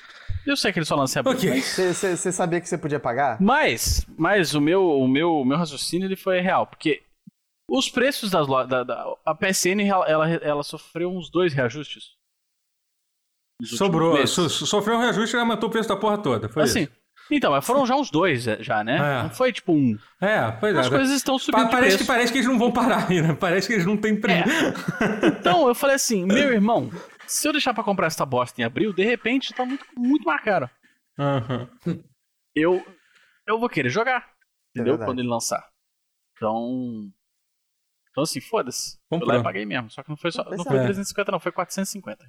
eu 0.46 0.56
sei 0.56 0.72
que 0.72 0.78
ele 0.78 0.86
só 0.86 0.94
lança 0.94 1.20
abril. 1.20 1.34
Okay. 1.36 1.60
Você 1.60 2.32
sabia 2.32 2.60
que 2.60 2.68
você 2.68 2.78
podia 2.78 3.00
pagar? 3.00 3.40
Mas, 3.40 4.06
mas 4.16 4.54
o 4.54 4.60
meu, 4.60 4.88
o 4.88 5.08
meu, 5.08 5.38
o 5.38 5.44
meu 5.44 5.58
raciocínio 5.58 6.06
ele 6.06 6.16
foi 6.16 6.40
real, 6.40 6.66
porque 6.66 7.02
os 7.70 7.88
preços 7.88 8.30
das 8.30 8.46
lojas. 8.46 8.68
Da, 8.68 8.82
da, 8.82 9.16
a 9.24 9.34
PSN 9.34 9.80
ela, 9.86 10.28
ela, 10.28 10.62
sofreu 10.62 11.10
uns 11.10 11.30
dois 11.30 11.54
reajustes. 11.54 12.18
Sobrou. 13.62 14.26
So, 14.26 14.48
sofreu 14.48 14.96
um 14.96 15.00
reajuste 15.00 15.36
e 15.36 15.38
aumentou 15.38 15.68
o 15.68 15.72
preço 15.72 15.88
da 15.88 15.96
porra 15.96 16.18
toda. 16.18 16.48
Foi 16.48 16.64
assim. 16.64 16.82
Isso. 16.82 17.00
Então, 17.30 17.52
mas 17.52 17.64
foram 17.64 17.86
já 17.86 17.94
uns 17.94 18.10
dois 18.10 18.48
é, 18.48 18.60
já, 18.60 18.82
né? 18.82 18.96
É. 18.96 19.22
Não 19.22 19.30
foi 19.30 19.52
tipo 19.52 19.72
um. 19.72 19.96
É, 20.20 20.50
pois 20.50 20.76
As 20.76 20.86
é. 20.86 20.90
coisas 20.90 21.14
estão 21.14 21.38
subindo. 21.38 21.62
Pa 21.62 21.68
parece, 21.68 21.98
que, 21.98 22.04
parece 22.04 22.32
que 22.32 22.38
eles 22.38 22.48
não 22.48 22.58
vão 22.58 22.72
parar 22.72 23.08
ainda. 23.08 23.36
Parece 23.36 23.68
que 23.68 23.74
eles 23.74 23.86
não 23.86 23.96
têm 23.96 24.20
preço. 24.20 24.48
É. 24.48 25.26
Então, 25.28 25.68
eu 25.68 25.74
falei 25.74 25.94
assim, 25.94 26.24
meu 26.24 26.52
irmão, 26.52 26.90
se 27.26 27.46
eu 27.46 27.52
deixar 27.52 27.72
pra 27.72 27.84
comprar 27.84 28.08
essa 28.08 28.26
bosta 28.26 28.60
em 28.60 28.64
abril, 28.64 28.92
de 28.92 29.04
repente 29.04 29.54
tá 29.54 29.64
muito, 29.64 29.86
muito 29.96 30.24
mais 30.24 30.42
caro. 30.42 30.68
Uhum. 31.18 32.02
Eu, 32.54 32.84
eu 33.46 33.60
vou 33.60 33.68
querer 33.68 33.90
jogar. 33.90 34.26
É 34.76 34.80
entendeu? 34.80 34.98
Quando 34.98 35.20
ele 35.20 35.28
lançar. 35.28 35.64
Então. 36.36 37.12
Então, 38.10 38.24
assim, 38.24 38.40
foda-se. 38.40 38.98
Eu 39.10 39.24
lá 39.24 39.38
e 39.38 39.42
paguei 39.42 39.64
mesmo. 39.64 39.90
Só 39.90 40.02
que 40.02 40.08
não 40.08 40.16
foi 40.16 40.32
só. 40.32 40.44
Não 40.44 40.64
foi 40.64 40.78
350, 40.78 41.32
não, 41.32 41.40
foi 41.40 41.52
450. 41.52 42.26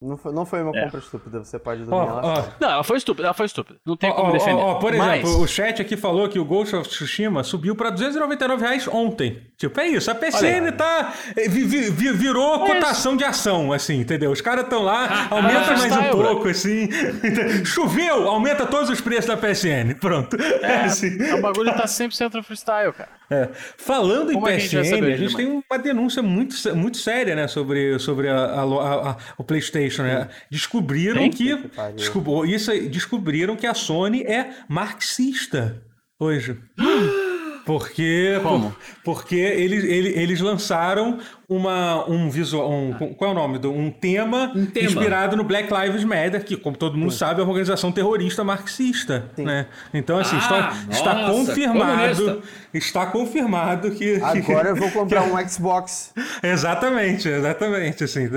Não 0.00 0.18
foi, 0.18 0.30
não 0.30 0.44
foi 0.44 0.62
uma 0.62 0.76
é. 0.76 0.84
compra 0.84 1.00
estúpida, 1.00 1.42
você 1.42 1.58
pode 1.58 1.82
dormir 1.82 2.10
oh, 2.10 2.14
lá. 2.14 2.22
Oh. 2.22 2.62
Não, 2.62 2.70
ela 2.70 2.84
foi 2.84 2.98
estúpida, 2.98 3.28
ela 3.28 3.34
foi 3.34 3.46
estúpida. 3.46 3.80
Não 3.84 3.96
tem 3.96 4.10
oh, 4.10 4.14
como 4.14 4.30
defender. 4.30 4.62
Oh, 4.62 4.78
por 4.78 4.92
exemplo, 4.92 5.08
Mas... 5.08 5.40
o 5.40 5.46
chat 5.46 5.80
aqui 5.80 5.96
falou 5.96 6.28
que 6.28 6.38
o 6.38 6.44
Ghost 6.44 6.76
of 6.76 6.86
Tsushima 6.86 7.42
subiu 7.42 7.74
pra 7.74 7.88
299 7.88 8.62
reais 8.62 8.86
ontem. 8.88 9.42
Tipo, 9.56 9.80
é 9.80 9.88
isso, 9.88 10.10
a 10.10 10.14
PCN 10.14 10.70
tá. 10.72 11.14
Vi, 11.48 11.64
vi, 11.64 12.12
virou 12.12 12.66
é 12.66 12.74
cotação 12.74 13.12
isso. 13.12 13.18
de 13.18 13.24
ação, 13.24 13.72
assim, 13.72 13.98
entendeu? 13.98 14.30
Os 14.30 14.42
caras 14.42 14.64
estão 14.64 14.82
lá, 14.82 15.28
aumenta 15.32 15.74
mais 15.78 15.96
um 15.96 16.10
pouco, 16.10 16.48
assim. 16.48 16.90
Choveu, 17.64 18.28
aumenta 18.28 18.66
todos 18.66 18.90
os 18.90 19.00
preços 19.00 19.24
da 19.24 19.36
PSN. 19.36 19.94
Pronto. 19.98 20.36
É, 20.62 20.84
assim. 20.84 21.16
o 21.32 21.40
bagulho 21.40 21.74
tá 21.74 21.86
100% 21.86 22.34
no 22.34 22.42
freestyle, 22.42 22.92
cara. 22.92 23.08
É. 23.30 23.48
Falando 23.78 24.30
Como 24.30 24.46
em 24.46 24.56
PSN, 24.56 24.78
a 24.78 24.82
gente, 24.82 25.04
a 25.04 25.16
gente 25.16 25.36
tem 25.36 25.46
uma 25.46 25.78
denúncia 25.78 26.22
muito, 26.22 26.54
muito 26.76 26.98
séria, 26.98 27.34
né, 27.34 27.48
sobre, 27.48 27.98
sobre 27.98 28.28
a, 28.28 28.36
a, 28.36 28.62
a, 28.62 29.16
o 29.38 29.42
PlayStation. 29.42 29.85
Né? 29.98 30.28
Descobriram 30.50 31.20
tem? 31.20 31.30
que. 31.30 31.56
Descob, 31.94 32.48
isso, 32.48 32.70
descobriram 32.88 33.56
que 33.56 33.66
a 33.66 33.74
Sony 33.74 34.22
é 34.22 34.50
marxista 34.68 35.82
hoje. 36.18 36.58
Porque, 37.66 38.38
Como? 38.44 38.74
porque 39.04 39.34
eles, 39.34 39.82
eles, 39.82 40.16
eles 40.16 40.40
lançaram 40.40 41.18
uma, 41.48 42.08
um 42.08 42.30
visual. 42.30 42.70
Um, 42.70 42.92
qual 42.92 43.30
é 43.30 43.32
o 43.32 43.34
nome? 43.34 43.58
Um 43.66 43.90
tema, 43.90 44.52
um 44.54 44.66
tema, 44.66 44.86
inspirado 44.86 45.36
no 45.36 45.42
Black 45.42 45.68
Lives 45.74 46.04
Matter, 46.04 46.44
que, 46.44 46.56
como 46.56 46.76
todo 46.76 46.96
mundo 46.96 47.10
Sim. 47.10 47.18
sabe, 47.18 47.40
é 47.40 47.42
uma 47.42 47.50
organização 47.50 47.90
terrorista 47.90 48.44
marxista. 48.44 49.28
Né? 49.36 49.66
Então, 49.92 50.16
assim, 50.16 50.36
ah, 50.36 50.72
está, 50.88 50.92
está 50.92 51.26
confirmado. 51.26 52.42
Está 52.72 53.06
confirmado 53.06 53.90
que. 53.90 54.14
Agora 54.22 54.68
eu 54.68 54.76
vou 54.76 54.90
comprar 54.92 55.24
um 55.24 55.48
Xbox. 55.48 56.14
exatamente, 56.44 57.28
exatamente. 57.28 58.04
Assim, 58.04 58.28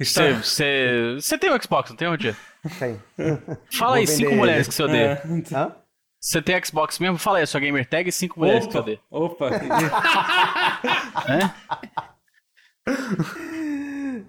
está... 0.00 0.32
Você, 0.32 1.16
você 1.20 1.36
tem 1.36 1.52
um 1.52 1.60
Xbox, 1.60 1.90
não 1.90 1.96
tem, 1.98 2.08
Roger? 2.08 2.34
Tem. 2.78 2.98
Fala 3.70 3.96
aí, 3.96 4.06
cinco 4.06 4.34
mulheres 4.34 4.66
que 4.66 4.74
você 4.74 4.82
odeia. 4.82 5.22
É. 5.22 5.54
Hã? 5.54 5.72
Você 6.20 6.42
tem 6.42 6.62
Xbox 6.64 6.98
mesmo? 6.98 7.16
Fala 7.16 7.38
aí, 7.38 7.46
sua 7.46 7.60
gamer 7.60 7.88
tag 7.88 8.08
e 8.08 8.12
cinco 8.12 8.40
mulheres 8.40 8.64
opa, 8.66 8.72
cadê? 8.74 8.98
Opa! 9.10 9.50
é? 11.28 11.50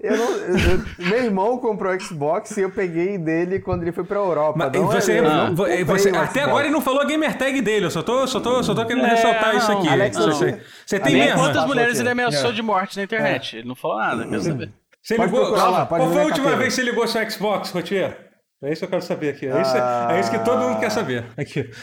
Eu 0.02 0.18
não, 0.18 0.32
eu, 0.32 0.86
meu 0.98 1.24
irmão 1.26 1.58
comprou 1.58 1.98
Xbox 2.00 2.56
e 2.56 2.62
eu 2.62 2.72
peguei 2.72 3.18
dele 3.18 3.60
quando 3.60 3.82
ele 3.82 3.92
foi 3.92 4.06
pra 4.06 4.18
Europa. 4.18 4.58
Mas, 4.58 4.72
não, 4.72 4.88
você, 4.88 5.18
é, 5.18 5.22
não, 5.22 5.54
você 5.54 6.10
até 6.10 6.44
agora 6.44 6.66
ele 6.66 6.74
não 6.74 6.80
falou 6.80 7.02
a 7.02 7.06
gamer 7.06 7.38
tag 7.38 7.62
dele, 7.62 7.86
eu 7.86 7.92
só 7.92 8.02
tô, 8.02 8.26
só 8.26 8.40
tô, 8.40 8.64
só 8.64 8.74
tô 8.74 8.86
querendo 8.86 9.06
é, 9.06 9.10
ressaltar 9.10 9.54
não, 9.54 9.58
isso 9.58 9.72
aqui. 9.72 9.90
Alex, 9.90 10.18
você, 10.18 10.62
você 10.86 11.00
tem 11.00 11.16
mesmo? 11.16 11.40
Quantas 11.40 11.66
mulheres 11.66 12.00
ele 12.00 12.10
ameaçou 12.10 12.54
de 12.54 12.62
morte 12.62 12.96
na 12.96 13.04
internet? 13.04 13.58
É. 13.58 13.60
Ele 13.60 13.68
não 13.68 13.76
falou 13.76 13.98
nada, 13.98 14.26
quer 14.26 14.40
saber. 14.40 14.72
Você 15.02 15.18
ligou, 15.18 15.50
lá, 15.52 15.86
qual 15.86 16.12
foi 16.12 16.22
a 16.22 16.26
última 16.26 16.56
vez 16.56 16.76
que 16.76 16.82
você 16.82 16.84
ligou 16.84 17.08
seu 17.08 17.30
Xbox, 17.30 17.72
Rotier? 17.72 18.29
É 18.62 18.72
isso 18.72 18.80
que 18.80 18.86
eu 18.86 18.90
quero 18.90 19.02
saber 19.02 19.30
aqui. 19.30 19.48
É 19.48 19.62
isso, 19.62 19.76
ah... 19.76 20.10
é 20.12 20.20
isso 20.20 20.32
que 20.32 20.40
todo 20.40 20.62
mundo 20.62 20.80
quer 20.80 20.92
saber 20.92 21.26
aqui. 21.38 21.70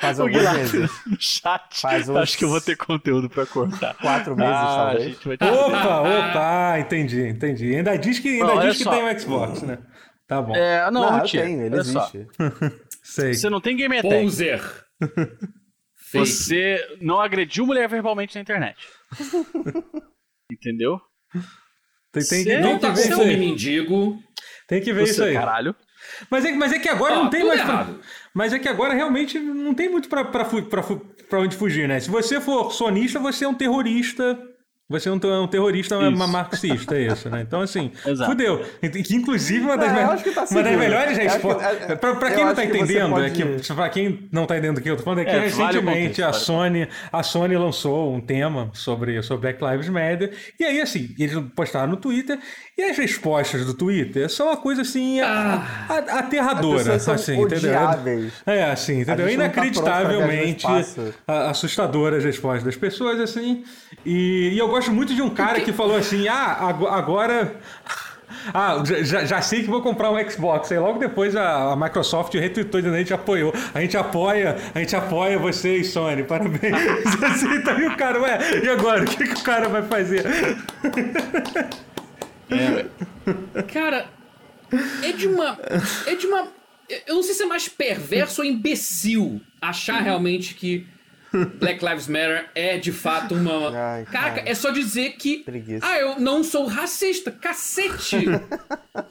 Faz 0.00 0.20
alguns 0.20 0.52
meses. 0.52 0.90
No 1.06 1.16
chat. 1.18 1.80
Faz 1.80 2.08
uns... 2.08 2.16
Acho 2.16 2.38
que 2.38 2.44
eu 2.44 2.50
vou 2.50 2.60
ter 2.60 2.76
conteúdo 2.76 3.30
pra 3.30 3.46
cortar. 3.46 3.96
Quatro 3.96 4.36
meses, 4.36 4.54
ah, 4.54 4.92
talvez. 4.92 5.18
Opa, 5.26 6.00
opa, 6.00 6.78
entendi, 6.78 7.26
entendi. 7.26 7.74
Ainda 7.74 7.96
diz 7.96 8.18
que, 8.18 8.40
ainda 8.40 8.68
diz 8.68 8.78
que 8.78 8.88
tem 8.88 9.02
o 9.02 9.18
Xbox, 9.18 9.62
né? 9.62 9.78
Tá 10.26 10.42
bom. 10.42 10.54
É, 10.54 10.90
não, 10.90 11.02
não, 11.02 11.18
eu 11.18 11.28
tenho, 11.28 11.62
ele 11.62 11.76
existe. 11.76 12.26
Sei. 13.02 13.34
Você 13.34 13.48
não 13.48 13.60
tem 13.60 13.76
game 13.76 13.96
attack. 13.96 14.24
Poser. 14.24 14.60
Você 16.12 16.78
não 17.00 17.20
agrediu 17.20 17.66
mulher 17.66 17.88
verbalmente 17.88 18.34
na 18.34 18.40
internet. 18.40 18.76
Entendeu? 20.50 21.00
Tem, 22.12 22.24
tem, 22.24 22.44
tem, 22.44 22.60
não 22.60 22.78
tá 22.78 22.92
como 22.92 23.24
mendigo. 23.24 24.22
Tem 24.66 24.80
que 24.80 24.92
ver 24.92 25.06
Você, 25.06 25.12
isso 25.12 25.24
aí. 25.24 25.34
Caralho. 25.34 25.74
Mas 26.30 26.44
é, 26.44 26.52
mas 26.52 26.72
é 26.72 26.78
que 26.78 26.88
agora 26.88 27.14
ah, 27.14 27.16
não 27.18 27.30
tem 27.30 27.44
mais. 27.44 27.62
Pra, 27.62 27.86
mas 28.34 28.52
é 28.52 28.58
que 28.58 28.68
agora 28.68 28.94
realmente 28.94 29.38
não 29.38 29.74
tem 29.74 29.88
muito 29.88 30.08
pra 30.08 31.40
onde 31.40 31.56
fugir, 31.56 31.88
né? 31.88 32.00
Se 32.00 32.10
você 32.10 32.40
for 32.40 32.72
sonista, 32.72 33.18
você 33.18 33.44
é 33.44 33.48
um 33.48 33.54
terrorista 33.54 34.38
você 34.88 35.08
é 35.08 35.12
um, 35.12 35.16
um 35.42 35.48
terrorista 35.48 35.96
isso. 35.96 36.08
uma 36.08 36.28
marxista, 36.28 36.94
é 36.94 37.08
isso, 37.08 37.28
né? 37.28 37.42
Então, 37.42 37.60
assim, 37.60 37.90
Exato. 38.06 38.30
fudeu. 38.30 38.64
Que, 38.80 39.16
inclusive, 39.16 39.64
uma 39.64 39.76
das, 39.76 39.92
me... 39.92 40.32
tá 40.32 40.44
uma 40.48 40.62
das 40.62 40.78
melhores 40.78 41.18
respostas. 41.18 41.98
Pra, 41.98 42.14
pra 42.14 42.30
quem 42.30 42.44
não 42.44 42.54
tá 42.54 42.64
entendendo, 42.64 43.10
pode... 43.10 43.26
é 43.26 43.30
que, 43.30 43.74
pra 43.74 43.88
quem 43.88 44.28
não 44.30 44.46
tá 44.46 44.56
entendendo 44.56 44.78
o 44.78 44.80
que 44.80 44.88
eu 44.88 44.96
tô 44.96 45.02
falando, 45.02 45.20
é 45.20 45.24
que 45.24 45.30
é, 45.30 45.40
recentemente 45.40 46.20
vale 46.20 46.30
a, 46.30 46.32
Sony, 46.32 46.88
a 47.12 47.22
Sony 47.24 47.56
lançou 47.56 48.14
um 48.14 48.20
tema 48.20 48.70
sobre, 48.74 49.20
sobre 49.22 49.52
Black 49.52 49.64
Lives 49.64 49.88
Matter. 49.88 50.32
E 50.58 50.64
aí, 50.64 50.80
assim, 50.80 51.12
eles 51.18 51.36
postaram 51.56 51.88
no 51.88 51.96
Twitter. 51.96 52.38
E 52.78 52.84
as 52.84 52.96
respostas 52.96 53.64
do 53.64 53.74
Twitter 53.74 54.30
são 54.30 54.46
uma 54.48 54.56
coisa 54.56 54.82
assim 54.82 55.18
ah, 55.20 55.66
aterradora. 56.10 56.94
Assim, 56.94 57.40
entendeu? 57.40 57.72
É, 58.44 58.64
assim, 58.70 59.00
entendeu? 59.00 59.28
Inacreditavelmente 59.30 60.64
tá 61.26 61.50
assustadoras 61.50 62.18
as 62.18 62.24
respostas 62.24 62.62
das 62.62 62.76
pessoas, 62.76 63.18
assim. 63.18 63.64
E, 64.04 64.50
e 64.52 64.58
eu 64.58 64.75
gosto 64.76 64.92
muito 64.92 65.14
de 65.14 65.22
um 65.22 65.30
cara 65.30 65.60
que 65.60 65.72
falou 65.72 65.96
assim: 65.96 66.28
ah, 66.28 66.74
agora. 66.90 67.56
Ah, 68.52 68.82
já, 68.84 69.24
já, 69.24 69.40
sei 69.40 69.62
que 69.62 69.68
vou 69.68 69.80
comprar 69.82 70.10
um 70.10 70.30
Xbox. 70.30 70.70
Aí 70.70 70.78
logo 70.78 70.98
depois 70.98 71.34
a, 71.34 71.72
a 71.72 71.76
Microsoft 71.76 72.34
retweetou 72.34 72.80
dizendo 72.80 72.96
a 72.96 72.98
gente 72.98 73.14
apoiou. 73.14 73.52
A 73.72 73.80
gente 73.80 73.96
apoia, 73.96 74.56
a 74.74 74.78
gente 74.78 74.94
apoia 74.94 75.38
vocês, 75.38 75.88
Sony. 75.88 76.24
Parabéns. 76.24 76.74
assim, 77.22 77.54
então, 77.54 77.78
e 77.78 77.86
o 77.86 77.96
cara, 77.96 78.20
ué, 78.20 78.38
e 78.62 78.68
agora? 78.68 79.04
O 79.04 79.06
que, 79.06 79.24
que 79.24 79.40
o 79.40 79.42
cara 79.42 79.68
vai 79.68 79.82
fazer? 79.82 80.24
É, 82.50 83.62
cara, 83.62 84.06
é 85.02 85.12
de 85.12 85.28
uma. 85.28 85.58
É 86.06 86.14
de 86.14 86.26
uma. 86.26 86.48
Eu 87.06 87.16
não 87.16 87.22
sei 87.22 87.34
se 87.34 87.42
é 87.42 87.46
mais 87.46 87.68
perverso 87.68 88.42
ou 88.42 88.46
imbecil 88.46 89.40
achar 89.60 90.02
realmente 90.02 90.54
que 90.54 90.86
Black 91.32 91.84
Lives 91.84 92.08
Matter 92.08 92.50
é 92.54 92.78
de 92.78 92.92
fato 92.92 93.34
uma. 93.34 93.70
Ai, 93.70 94.04
Caraca, 94.04 94.36
cara. 94.36 94.48
é 94.48 94.54
só 94.54 94.70
dizer 94.70 95.16
que. 95.16 95.38
Preguiça. 95.38 95.86
Ah, 95.86 95.98
eu 95.98 96.20
não 96.20 96.42
sou 96.42 96.66
racista. 96.66 97.30
Cacete! 97.30 98.26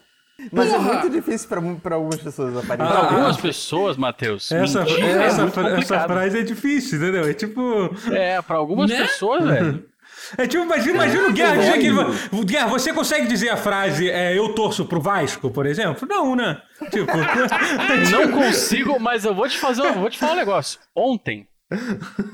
Mas 0.51 0.69
é 0.69 0.73
Porra! 0.73 0.89
é 0.89 0.93
muito 0.93 1.09
difícil 1.09 1.47
pra, 1.81 1.95
algumas 1.95 2.19
pessoas 2.19 2.57
aparecer. 2.57 2.91
Pra 2.91 3.05
algumas 3.05 3.37
pessoas, 3.37 3.97
Matheus. 3.97 4.51
Essa, 4.51 4.81
essa, 4.81 5.01
é 5.01 5.79
essa, 5.79 5.99
frase 6.01 6.39
é 6.39 6.43
difícil, 6.43 6.97
entendeu? 6.99 7.27
É 7.27 7.33
tipo. 7.33 7.89
É, 8.11 8.41
pra 8.41 8.57
algumas 8.57 8.89
né? 8.89 8.97
pessoas, 8.97 9.43
velho. 9.45 9.85
É 10.37 10.47
tipo, 10.47 10.63
imagina, 10.63 10.95
imagina 10.95 11.27
o 11.27 11.33
Guerra 11.33 11.57
dizer 11.57 11.79
que. 11.79 12.45
Guerra, 12.45 12.67
você 12.67 12.91
consegue 12.91 13.27
dizer 13.27 13.49
a 13.49 13.57
frase 13.57 14.09
é, 14.09 14.35
eu 14.35 14.55
torço 14.55 14.85
pro 14.85 14.99
Vasco, 14.99 15.51
por 15.51 15.67
exemplo? 15.67 16.07
Não, 16.07 16.35
né? 16.35 16.59
Tipo. 16.89 17.11
não 18.11 18.31
consigo, 18.31 18.99
mas 18.99 19.23
eu 19.23 19.35
vou 19.35 19.47
te 19.47 19.59
fazer. 19.59 19.91
vou 19.93 20.09
te 20.09 20.17
falar 20.17 20.33
um 20.33 20.37
negócio. 20.37 20.79
Ontem, 20.95 21.47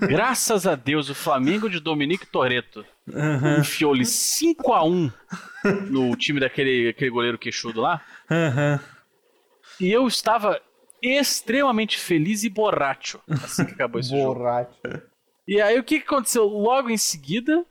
Graças 0.01 0.67
a 0.67 0.75
Deus, 0.75 1.09
o 1.09 1.15
Flamengo 1.15 1.69
de 1.69 1.79
Dominique 1.79 2.25
Toreto 2.25 2.85
uhum. 3.07 3.59
enfiou-lhe 3.59 4.03
5x1 4.03 5.13
no 5.89 6.15
time 6.15 6.39
daquele 6.39 6.89
aquele 6.89 7.09
goleiro 7.09 7.37
queixudo 7.37 7.81
lá. 7.81 8.01
Uhum. 8.29 8.79
E 9.79 9.91
eu 9.91 10.07
estava 10.07 10.61
extremamente 11.01 11.97
feliz 11.97 12.43
e 12.43 12.49
borracho 12.49 13.19
assim 13.43 13.65
que 13.65 13.73
acabou 13.73 13.99
esse 13.99 14.09
jogo. 14.09 14.43
E 15.47 15.59
aí 15.59 15.79
o 15.79 15.83
que 15.83 15.97
aconteceu? 15.97 16.45
Logo 16.45 16.89
em 16.89 16.97
seguida, 16.97 17.65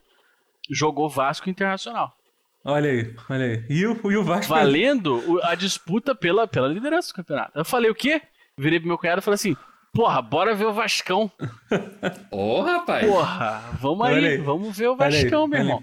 jogou 0.71 1.09
Vasco 1.09 1.49
Internacional. 1.49 2.17
Olha 2.65 2.91
aí, 2.91 3.15
olha 3.31 3.45
aí. 3.45 3.65
E 3.71 3.87
o, 3.87 4.11
e 4.11 4.17
o 4.17 4.25
Vasco. 4.25 4.53
Valendo 4.53 5.41
a 5.43 5.55
disputa 5.55 6.15
pela, 6.15 6.47
pela 6.47 6.69
liderança 6.69 7.09
do 7.09 7.15
campeonato. 7.15 7.53
Eu 7.55 7.65
falei, 7.65 7.91
o 7.91 7.95
quê? 7.95 8.21
Virei 8.59 8.79
pro 8.79 8.89
meu 8.89 8.99
cunhado 8.99 9.21
e 9.21 9.25
falei 9.25 9.37
assim: 9.37 9.57
Porra, 9.93 10.23
bora 10.23 10.55
ver 10.55 10.67
o 10.67 10.73
Vascão. 10.73 11.31
Ô, 12.31 12.59
oh, 12.59 12.63
rapaz. 12.63 13.07
Porra, 13.07 13.63
vamos 13.81 14.07
aí, 14.07 14.27
aí, 14.27 14.37
vamos 14.39 14.77
ver 14.77 14.89
o 14.89 14.97
Vascão, 14.97 15.49
meu 15.49 15.61
irmão. 15.61 15.83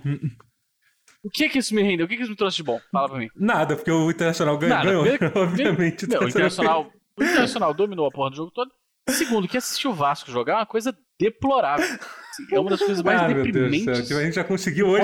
O 1.23 1.29
que 1.29 1.49
que 1.49 1.59
isso 1.59 1.75
me 1.75 1.83
rendeu? 1.83 2.05
O 2.05 2.09
que 2.09 2.15
que 2.15 2.21
isso 2.21 2.31
me 2.31 2.37
trouxe 2.37 2.57
de 2.57 2.63
bom? 2.63 2.79
Fala 2.91 3.09
pra 3.09 3.19
mim. 3.19 3.29
Nada, 3.35 3.75
porque 3.75 3.91
o 3.91 4.09
Internacional 4.09 4.57
ganhou, 4.57 4.77
Nada, 4.77 5.17
ganhou 5.17 5.43
obviamente. 5.43 6.07
Não, 6.07 6.21
o 6.21 6.29
Internacional, 6.29 6.91
o 7.19 7.23
Internacional 7.23 7.73
dominou 7.73 8.07
a 8.07 8.11
porra 8.11 8.29
do 8.29 8.37
jogo 8.37 8.51
todo. 8.51 8.71
Segundo, 9.09 9.47
que 9.47 9.57
assistir 9.57 9.87
o 9.87 9.93
Vasco 9.93 10.31
jogar 10.31 10.53
é 10.53 10.57
uma 10.57 10.65
coisa 10.65 10.97
deplorável. 11.19 11.85
É 12.51 12.59
uma 12.59 12.69
das 12.69 12.79
coisas 12.79 13.03
mais 13.03 13.21
ah, 13.21 13.27
deprimentes. 13.27 14.11
A 14.11 14.23
gente 14.23 14.35
já 14.35 14.43
conseguiu 14.43 14.87
hoje. 14.87 15.03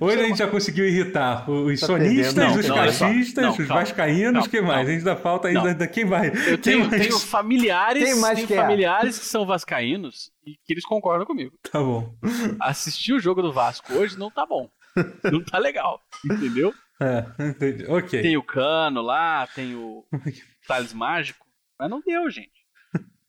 Hoje 0.00 0.20
a 0.20 0.24
gente 0.24 0.38
já 0.38 0.48
conseguiu 0.48 0.86
irritar 0.86 1.48
os 1.50 1.80
tá 1.80 1.86
sonistas, 1.86 2.34
não, 2.34 2.58
os 2.58 2.66
caixistas, 2.66 3.58
os 3.58 3.66
vascaínos, 3.66 4.46
que 4.46 4.60
mais? 4.60 4.88
A 4.88 4.90
gente 4.90 4.98
ainda 5.00 5.16
falta 5.16 5.48
ainda 5.48 5.86
quem 5.86 6.04
vai. 6.04 6.28
Eu 6.46 6.58
tenho, 6.58 6.88
tenho 6.88 7.18
familiares, 7.18 8.02
tenho 8.02 8.34
tenho 8.34 8.46
que 8.46 8.54
familiares 8.54 9.16
é? 9.16 9.20
que 9.20 9.26
são 9.26 9.46
vascaínos 9.46 10.30
e 10.46 10.52
que 10.64 10.72
eles 10.72 10.84
concordam 10.84 11.26
comigo. 11.26 11.56
Tá 11.70 11.80
bom. 11.80 12.14
Assistir 12.60 13.12
o 13.12 13.20
jogo 13.20 13.42
do 13.42 13.52
Vasco 13.52 13.92
hoje 13.94 14.18
não 14.18 14.30
tá 14.30 14.46
bom. 14.46 14.68
Não 15.24 15.42
tá 15.42 15.58
legal, 15.58 16.00
entendeu? 16.24 16.72
É, 17.00 17.48
entendi. 17.48 17.84
Ok. 17.88 18.22
Tem 18.22 18.36
o 18.36 18.42
Cano 18.44 19.02
lá, 19.02 19.44
tem 19.52 19.74
o 19.74 20.04
Thales 20.68 20.92
Mágico, 20.92 21.44
mas 21.78 21.90
não 21.90 22.00
deu, 22.00 22.30
gente. 22.30 22.52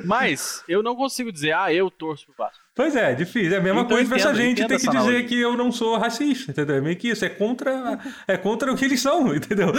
Mas 0.05 0.63
eu 0.67 0.81
não 0.81 0.95
consigo 0.95 1.31
dizer, 1.31 1.53
ah, 1.53 1.73
eu 1.73 1.89
torço 1.89 2.25
pro 2.25 2.35
Vasco. 2.37 2.61
Pois 2.73 2.95
é, 2.95 3.13
difícil. 3.13 3.53
É 3.53 3.57
a 3.57 3.61
mesma 3.61 3.81
então, 3.81 3.97
coisa 3.97 4.07
pra 4.07 4.17
essa 4.17 4.33
gente 4.33 4.65
ter 4.65 4.79
que 4.79 4.89
dizer 4.89 5.25
que 5.27 5.39
eu 5.39 5.57
não 5.57 5.71
sou 5.71 5.97
racista, 5.97 6.51
entendeu? 6.51 6.77
É 6.77 6.81
meio 6.81 6.95
que 6.95 7.09
isso, 7.09 7.25
é 7.25 7.29
contra, 7.29 7.99
é 8.27 8.37
contra 8.37 8.71
o 8.71 8.77
que 8.77 8.85
eles 8.85 9.01
são, 9.01 9.35
entendeu? 9.35 9.73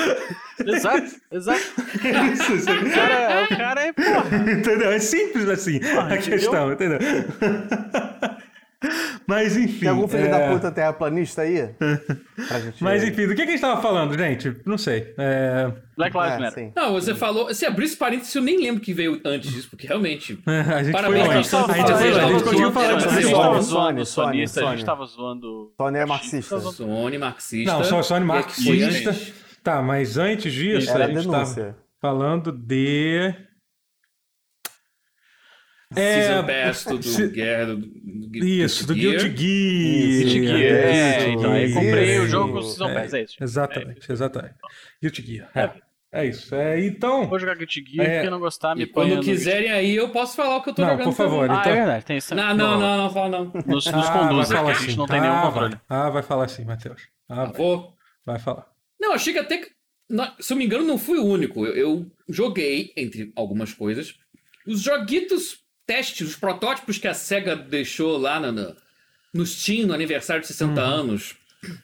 Exato, 0.65 1.11
exato. 1.31 1.61
Isso, 2.33 2.53
isso. 2.53 2.71
O, 2.71 2.91
cara, 2.91 3.45
o 3.45 3.57
cara 3.57 3.81
é 3.81 3.93
porra. 3.93 4.53
Entendeu? 4.53 4.93
É 4.93 4.99
simples 4.99 5.49
assim 5.49 5.81
porra, 5.81 6.15
a 6.15 6.17
entendeu? 6.17 6.39
questão, 6.39 6.73
entendeu? 6.73 6.99
Mas 9.27 9.57
enfim. 9.57 9.81
Tem 9.81 9.89
algum 9.89 10.09
filho 10.09 10.27
é... 10.27 10.29
da 10.29 10.49
puta 10.53 10.71
terraplanista 10.71 11.43
aí? 11.43 11.71
Mas 12.81 13.05
enfim, 13.05 13.27
do 13.27 13.35
que, 13.35 13.43
que 13.45 13.49
a 13.49 13.53
gente 13.53 13.61
tava 13.61 13.81
falando, 13.81 14.17
gente? 14.17 14.57
Não 14.65 14.77
sei. 14.77 15.15
É... 15.17 15.73
Black 15.97 16.17
Lives 16.17 16.33
é, 16.33 16.39
Matter. 16.39 16.73
Não, 16.75 16.93
você 16.93 17.15
falou. 17.15 17.53
Se 17.55 17.67
abrir 17.67 17.85
esse 17.85 17.97
parênteses, 17.97 18.35
eu 18.35 18.43
nem 18.43 18.59
lembro 18.59 18.81
que 18.81 18.93
veio 18.93 19.21
antes 19.25 19.51
disso, 19.51 19.69
porque 19.71 19.87
realmente. 19.87 20.39
É, 20.47 20.61
a 20.75 20.83
gente 20.83 20.93
parabéns, 20.93 21.27
foi. 21.27 21.37
A 21.37 21.73
gente, 21.73 21.93
a 21.93 22.29
gente 22.29 22.45
continua 22.45 22.73
falando 22.73 22.99
disso. 22.99 23.09
A 23.09 23.21
gente 23.21 23.33
tava 23.33 23.61
zoando 23.61 24.07
sonista, 24.07 24.69
a 24.69 24.77
gente 24.77 24.85
tava 24.85 25.07
zoando. 25.07 25.73
Sony 25.77 25.99
é 25.99 26.07
marxista. 26.07 26.61
Sony 26.61 27.19
marxista. 27.19 27.73
Não, 27.73 27.85
só 27.85 28.03
Sony 28.03 28.25
marxista. 28.25 29.15
Tá, 29.63 29.81
mas 29.81 30.19
antes 30.19 30.53
disso, 30.53 30.93
a 30.93 31.07
gente 31.07 31.29
tava 31.29 31.77
falando 32.01 32.51
de. 32.51 33.33
É, 35.97 36.23
Season 36.23 36.47
Pass 36.47 36.85
do, 36.85 37.03
se... 37.03 37.29
Guerra 37.29 37.67
do, 37.67 37.77
do 37.77 38.45
Isso, 38.45 38.87
do 38.87 38.95
Guilty 38.95 39.23
Gear. 39.23 39.35
Guilty 39.35 40.47
Gear, 40.47 40.61
é, 40.61 41.29
então 41.29 41.53
aí 41.53 41.73
comprei 41.73 42.19
o 42.19 42.27
jogo 42.27 42.53
com 42.53 42.59
o 42.59 42.63
Season 42.63 42.95
Pass, 42.95 43.15
é 43.15 43.23
isso. 43.23 43.37
Exatamente, 43.41 44.11
é. 44.11 44.13
exatamente. 44.13 44.55
Guilty 45.01 45.23
Gear, 45.23 45.51
é. 45.55 45.93
É 46.15 46.27
isso. 46.27 46.55
É, 46.55 46.79
então. 46.85 47.27
Vou 47.27 47.39
jogar 47.39 47.57
Guilty 47.57 47.83
Gear, 47.89 48.07
é, 48.07 48.21
quem 48.21 48.31
não 48.31 48.39
gostar, 48.39 48.77
me 48.77 48.85
põe. 48.85 49.09
Quando 49.09 49.25
quiserem 49.25 49.73
aí, 49.73 49.97
eu 49.97 50.11
posso 50.11 50.37
falar 50.37 50.59
o 50.59 50.63
que 50.63 50.69
eu 50.69 50.75
tô 50.75 50.83
não, 50.83 50.91
jogando. 50.91 51.05
Por 51.07 51.15
favor, 51.15 51.47
também. 51.47 51.61
então. 51.61 51.73
Ah, 51.73 51.75
é 51.75 51.79
verdade, 51.79 52.05
tem 52.05 52.17
isso. 52.19 52.35
Não, 52.35 52.55
não, 52.55 52.79
não, 52.79 52.97
não, 52.99 53.11
fala 53.11 53.29
não. 53.31 53.45
Nos, 53.67 53.87
nos 53.87 53.87
ah, 53.87 54.19
conduz, 54.19 54.51
aqui, 54.53 54.71
a 54.71 54.75
gente 54.75 54.99
não 54.99 55.07
tem 55.07 55.19
ah, 55.19 55.23
nenhum 55.23 55.41
controle. 55.41 55.75
Vai. 55.89 55.99
Ah, 55.99 56.11
vai 56.11 56.23
falar 56.23 56.49
sim, 56.49 56.67
Matheus. 56.67 57.09
Ah, 57.31 57.47
vai. 57.47 57.55
Vou. 57.55 57.97
Vai 58.27 58.39
falar. 58.39 58.67
Não, 59.01 59.15
achei 59.15 59.33
que 59.33 59.39
até 59.39 59.57
que. 59.57 59.71
Se 60.39 60.53
eu 60.53 60.57
me 60.59 60.67
engano, 60.67 60.85
não 60.85 60.99
fui 60.99 61.19
o 61.19 61.25
único. 61.25 61.65
Eu, 61.65 61.75
eu 61.75 62.13
joguei, 62.29 62.93
entre 62.95 63.33
algumas 63.35 63.73
coisas, 63.73 64.15
os 64.67 64.83
joguitos 64.83 65.62
testes, 65.87 66.29
os 66.29 66.37
protótipos 66.37 66.99
que 66.99 67.09
a 67.09 67.15
SEGA 67.15 67.57
deixou 67.57 68.17
lá 68.19 68.41
no, 68.41 68.53
no, 68.53 68.77
no 69.33 69.47
Steam, 69.47 69.87
no 69.87 69.95
aniversário 69.95 70.43
de 70.43 70.49
60 70.49 70.81
uhum. 70.81 70.87
anos. 70.87 71.35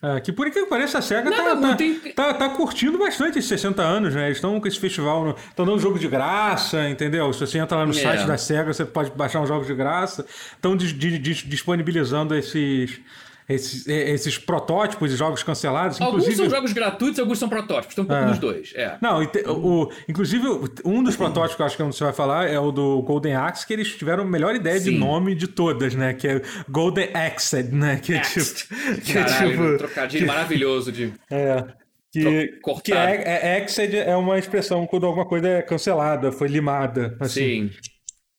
É, 0.02 0.20
que 0.20 0.32
por 0.32 0.48
incrível 0.48 0.64
que 0.64 0.70
pareça, 0.70 0.98
a 0.98 1.02
SEGA 1.02 1.30
não, 1.30 1.36
tá, 1.36 1.54
não, 1.54 1.70
tá, 1.70 1.76
tem... 1.76 1.94
tá, 2.12 2.34
tá, 2.34 2.48
curtindo 2.48 2.98
bastante 2.98 3.38
esses 3.38 3.48
60 3.48 3.80
anos, 3.80 4.12
né? 4.12 4.26
Eles 4.26 4.38
estão 4.38 4.60
com 4.60 4.66
esse 4.66 4.78
festival, 4.78 5.36
estão 5.48 5.64
dando 5.64 5.78
jogo 5.78 6.00
de 6.00 6.08
graça, 6.08 6.88
entendeu? 6.88 7.32
Se 7.32 7.40
você 7.40 7.58
entra 7.58 7.78
lá 7.78 7.86
no 7.86 7.92
é. 7.92 7.94
site 7.94 8.26
da 8.26 8.36
SEGA, 8.36 8.74
você 8.74 8.84
pode 8.84 9.12
baixar 9.12 9.40
uns 9.40 9.48
jogos 9.48 9.68
de 9.68 9.74
graça. 9.74 10.26
Estão 10.52 10.76
disponibilizando 10.76 12.34
esses 12.34 13.00
esses, 13.48 13.86
esses 13.86 14.36
protótipos 14.36 15.10
de 15.10 15.16
jogos 15.16 15.42
cancelados. 15.42 16.00
Alguns 16.00 16.22
inclusive... 16.22 16.36
são 16.36 16.50
jogos 16.50 16.72
gratuitos, 16.72 17.18
alguns 17.18 17.38
são 17.38 17.48
protótipos. 17.48 17.94
Tem 17.94 18.04
um 18.04 18.06
pouco 18.06 18.22
é. 18.22 18.26
dos 18.26 18.38
dois. 18.38 18.72
É. 18.74 18.98
Não, 19.00 19.24
te, 19.26 19.38
o, 19.48 19.90
inclusive, 20.06 20.46
um 20.84 21.02
dos 21.02 21.16
protótipos 21.16 21.56
que 21.56 21.62
eu 21.62 21.66
acho 21.66 21.76
que 21.76 21.82
você 21.82 22.04
vai 22.04 22.12
falar 22.12 22.48
é 22.48 22.58
o 22.58 22.70
do 22.70 23.00
Golden 23.02 23.34
Axe, 23.34 23.66
que 23.66 23.72
eles 23.72 23.96
tiveram 23.96 24.24
a 24.24 24.26
melhor 24.26 24.54
ideia 24.54 24.78
Sim. 24.78 24.92
de 24.92 24.98
nome 24.98 25.34
de 25.34 25.48
todas, 25.48 25.94
né? 25.94 26.12
Que 26.12 26.28
é 26.28 26.42
Golden 26.68 27.10
Axed, 27.14 27.72
né? 27.72 27.96
Que 27.96 28.14
é 28.14 28.20
tipo. 28.20 29.00
Que 29.02 29.12
Caralho, 29.14 29.46
é 29.46 29.50
tipo. 29.50 29.62
Um 29.62 29.76
trocadilho 29.78 30.26
que... 30.26 30.28
maravilhoso 30.28 30.92
de. 30.92 31.12
É. 31.30 31.64
Que, 32.10 32.58
que 32.82 32.92
é, 32.92 33.66
é, 33.66 34.10
é 34.10 34.16
uma 34.16 34.38
expressão 34.38 34.86
quando 34.86 35.04
alguma 35.04 35.26
coisa 35.26 35.46
é 35.46 35.62
cancelada, 35.62 36.32
foi 36.32 36.48
limada. 36.48 37.16
Assim. 37.20 37.68
Sim. 37.68 37.70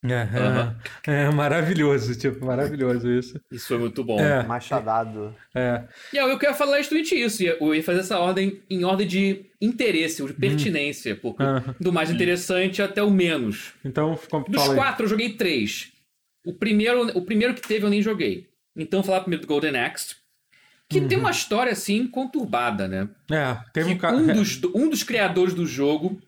É, 0.02 0.22
uhum. 0.22 0.74
é, 1.06 1.30
maravilhoso, 1.30 2.16
tipo, 2.18 2.46
maravilhoso 2.46 3.10
isso. 3.10 3.38
Isso 3.50 3.68
foi 3.68 3.78
muito 3.78 4.02
bom. 4.02 4.18
É. 4.18 4.42
Machadado. 4.44 5.34
É. 5.54 5.84
E 6.12 6.16
eu 6.16 6.38
quero 6.38 6.54
falar 6.54 6.78
justamente 6.78 7.14
isso. 7.14 7.42
Eu 7.42 7.74
ia 7.74 7.82
fazer 7.82 8.00
essa 8.00 8.18
ordem 8.18 8.62
em 8.70 8.82
ordem 8.82 9.06
de 9.06 9.44
interesse, 9.60 10.24
de 10.24 10.32
pertinência, 10.32 11.12
uhum. 11.12 11.20
porque 11.20 11.42
uhum. 11.42 11.74
do 11.78 11.92
mais 11.92 12.10
interessante 12.10 12.80
até 12.80 13.02
o 13.02 13.10
menos. 13.10 13.74
Então, 13.84 14.18
Dos 14.48 14.68
quatro, 14.68 15.04
eu 15.04 15.10
joguei 15.10 15.34
três. 15.34 15.92
O 16.46 16.54
primeiro, 16.54 17.06
o 17.18 17.22
primeiro 17.22 17.52
que 17.52 17.60
teve 17.60 17.84
eu 17.84 17.90
nem 17.90 18.00
joguei. 18.00 18.48
Então, 18.74 19.00
vou 19.00 19.06
falar 19.06 19.20
primeiro 19.20 19.42
do 19.42 19.48
Golden 19.48 19.76
Axe. 19.76 20.16
Que 20.88 20.98
uhum. 20.98 21.08
tem 21.08 21.18
uma 21.18 21.30
história 21.30 21.72
assim 21.72 22.06
conturbada, 22.06 22.88
né? 22.88 23.08
É, 23.30 23.56
teve 23.72 23.92
um, 23.92 24.16
um, 24.16 24.26
dos, 24.32 24.60
um 24.74 24.88
dos 24.88 25.04
criadores 25.04 25.54
do 25.54 25.64
jogo 25.64 26.20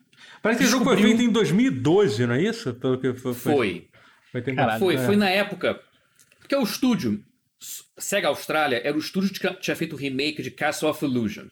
Parece 0.43 0.59
que 0.59 0.67
o 0.67 0.69
jogo 0.69 0.83
foi 0.83 0.97
feito 0.97 1.21
em 1.21 1.31
2012, 1.31 2.27
não 2.27 2.35
é 2.35 2.41
isso? 2.41 2.73
Pelo 2.73 2.99
que 2.99 3.13
foi. 3.13 3.33
Foi. 3.33 3.89
Foi, 4.29 4.41
foi, 4.41 4.53
Caralho, 4.53 4.79
foi, 4.79 4.95
é. 4.95 4.97
foi 4.97 5.15
na 5.15 5.29
época. 5.29 5.81
Porque 6.37 6.53
o 6.53 6.63
estúdio, 6.63 7.23
Sega 7.97 8.27
Austrália, 8.27 8.81
era 8.83 8.93
o 8.93 8.99
estúdio 8.99 9.31
que 9.31 9.53
tinha 9.61 9.75
feito 9.75 9.93
o 9.93 9.95
remake 9.97 10.43
de 10.43 10.51
Castle 10.51 10.89
of 10.89 11.03
Illusion. 11.05 11.47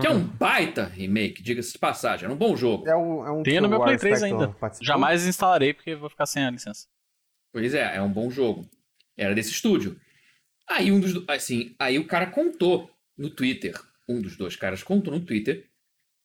Que 0.00 0.08
é 0.08 0.10
um 0.10 0.24
baita 0.24 0.86
remake, 0.86 1.40
diga-se 1.40 1.72
de 1.72 1.78
passagem. 1.78 2.24
Era 2.24 2.34
um 2.34 2.36
bom 2.36 2.56
jogo. 2.56 2.88
É 2.88 2.96
um, 2.96 3.24
é 3.24 3.30
um 3.30 3.42
Tem 3.44 3.60
no 3.60 3.68
meu 3.68 3.80
Play 3.80 3.96
3 3.96 4.24
ainda. 4.24 4.48
Participou? 4.48 4.86
Jamais 4.86 5.24
instalarei 5.24 5.72
porque 5.72 5.94
vou 5.94 6.10
ficar 6.10 6.26
sem 6.26 6.44
a 6.44 6.50
licença. 6.50 6.88
Pois 7.52 7.74
é, 7.74 7.96
é 7.96 8.02
um 8.02 8.12
bom 8.12 8.28
jogo. 8.28 8.68
Era 9.16 9.36
desse 9.36 9.52
estúdio. 9.52 9.96
Aí 10.68 10.90
um 10.90 10.98
dos. 10.98 11.24
Assim, 11.28 11.76
aí 11.78 11.96
o 11.96 12.06
cara 12.08 12.26
contou 12.26 12.90
no 13.16 13.30
Twitter. 13.30 13.80
Um 14.08 14.20
dos 14.20 14.36
dois 14.36 14.56
caras 14.56 14.82
contou 14.82 15.14
no 15.14 15.20
Twitter 15.20 15.67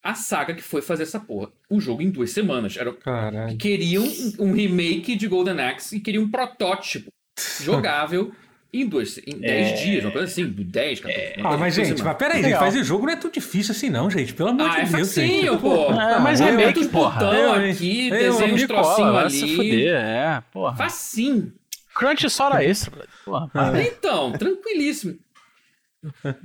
a 0.03 0.13
saga 0.15 0.53
que 0.53 0.61
foi 0.61 0.81
fazer 0.81 1.03
essa 1.03 1.19
porra. 1.19 1.49
O 1.69 1.79
jogo 1.79 2.01
em 2.01 2.09
duas 2.09 2.31
semanas. 2.31 2.75
Era, 2.75 2.91
Caralho. 2.93 3.57
Queriam 3.57 4.03
um, 4.03 4.49
um, 4.49 4.53
remake 4.53 5.15
de 5.15 5.27
Golden 5.27 5.61
Axe 5.61 5.95
e 5.95 5.99
queriam 6.01 6.25
um 6.25 6.29
protótipo 6.29 7.09
jogável 7.61 8.33
em 8.73 8.87
dois, 8.87 9.19
em 9.19 9.37
dez 9.37 9.67
é... 9.67 9.83
dias, 9.83 10.03
uma 10.03 10.11
coisa 10.11 10.25
assim, 10.25 10.47
dez, 10.47 10.99
14. 10.99 11.21
É... 11.21 11.35
Ah, 11.43 11.55
mas 11.57 11.75
gente, 11.75 12.01
mas 12.01 12.17
peraí, 12.17 12.41
gente, 12.41 12.57
fazer 12.57 12.83
jogo 12.83 13.05
não 13.05 13.13
é 13.13 13.15
tão 13.15 13.29
difícil 13.29 13.71
assim 13.71 13.87
não, 13.87 14.09
gente, 14.09 14.33
pelo 14.33 14.49
amor 14.49 14.67
ah, 14.67 14.73
de 14.73 14.79
é 14.79 14.85
Deus. 14.85 14.91
Facinho, 14.91 15.59
pô. 15.59 15.91
É, 15.91 16.19
mas 16.19 16.41
é 16.41 16.49
remake, 16.49 16.87
porra. 16.89 17.23
Botão 17.23 17.53
aqui, 17.53 18.09
desenho 18.09 18.55
uns 18.55 18.63
trocinhos 18.65 19.15
ali. 19.15 19.29
Se 19.29 19.55
fuder, 19.55 19.95
é, 19.95 20.43
porra. 20.51 20.75
Facinho. 20.75 21.53
Crunch 21.93 22.27
só 22.31 22.47
era 22.47 22.65
extra, 22.65 23.07
porra. 23.23 23.49
Ah, 23.53 23.71
então, 23.79 24.31
tranquilíssimo. 24.31 25.19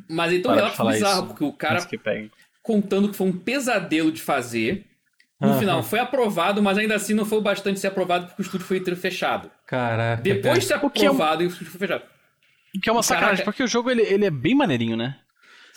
Mas 0.06 0.34
então 0.34 0.54
é 0.54 0.92
bizarro, 0.92 1.28
porque 1.28 1.44
o 1.44 1.52
cara 1.52 1.80
contando 2.68 3.08
que 3.08 3.16
foi 3.16 3.26
um 3.26 3.32
pesadelo 3.32 4.12
de 4.12 4.20
fazer. 4.20 4.84
No 5.40 5.52
uhum. 5.52 5.58
final, 5.58 5.82
foi 5.82 6.00
aprovado, 6.00 6.62
mas 6.62 6.76
ainda 6.76 6.96
assim 6.96 7.14
não 7.14 7.24
foi 7.24 7.38
o 7.38 7.40
bastante 7.40 7.80
ser 7.80 7.86
aprovado 7.86 8.26
porque 8.26 8.42
o 8.42 8.44
estúdio 8.44 8.66
foi 8.66 8.84
fechado. 8.96 9.50
Caraca. 9.66 10.20
Depois 10.20 10.58
de 10.58 10.66
ser 10.66 10.74
aprovado 10.74 11.42
é 11.42 11.46
um... 11.46 11.48
e 11.48 11.48
o 11.48 11.50
estúdio 11.50 11.70
foi 11.70 11.78
fechado. 11.78 12.02
O 12.76 12.80
que 12.80 12.90
é 12.90 12.92
uma 12.92 13.02
sacanagem, 13.02 13.44
porque 13.44 13.62
o 13.62 13.68
jogo 13.68 13.90
ele, 13.90 14.02
ele 14.02 14.26
é 14.26 14.30
bem 14.30 14.54
maneirinho, 14.54 14.96
né? 14.96 15.16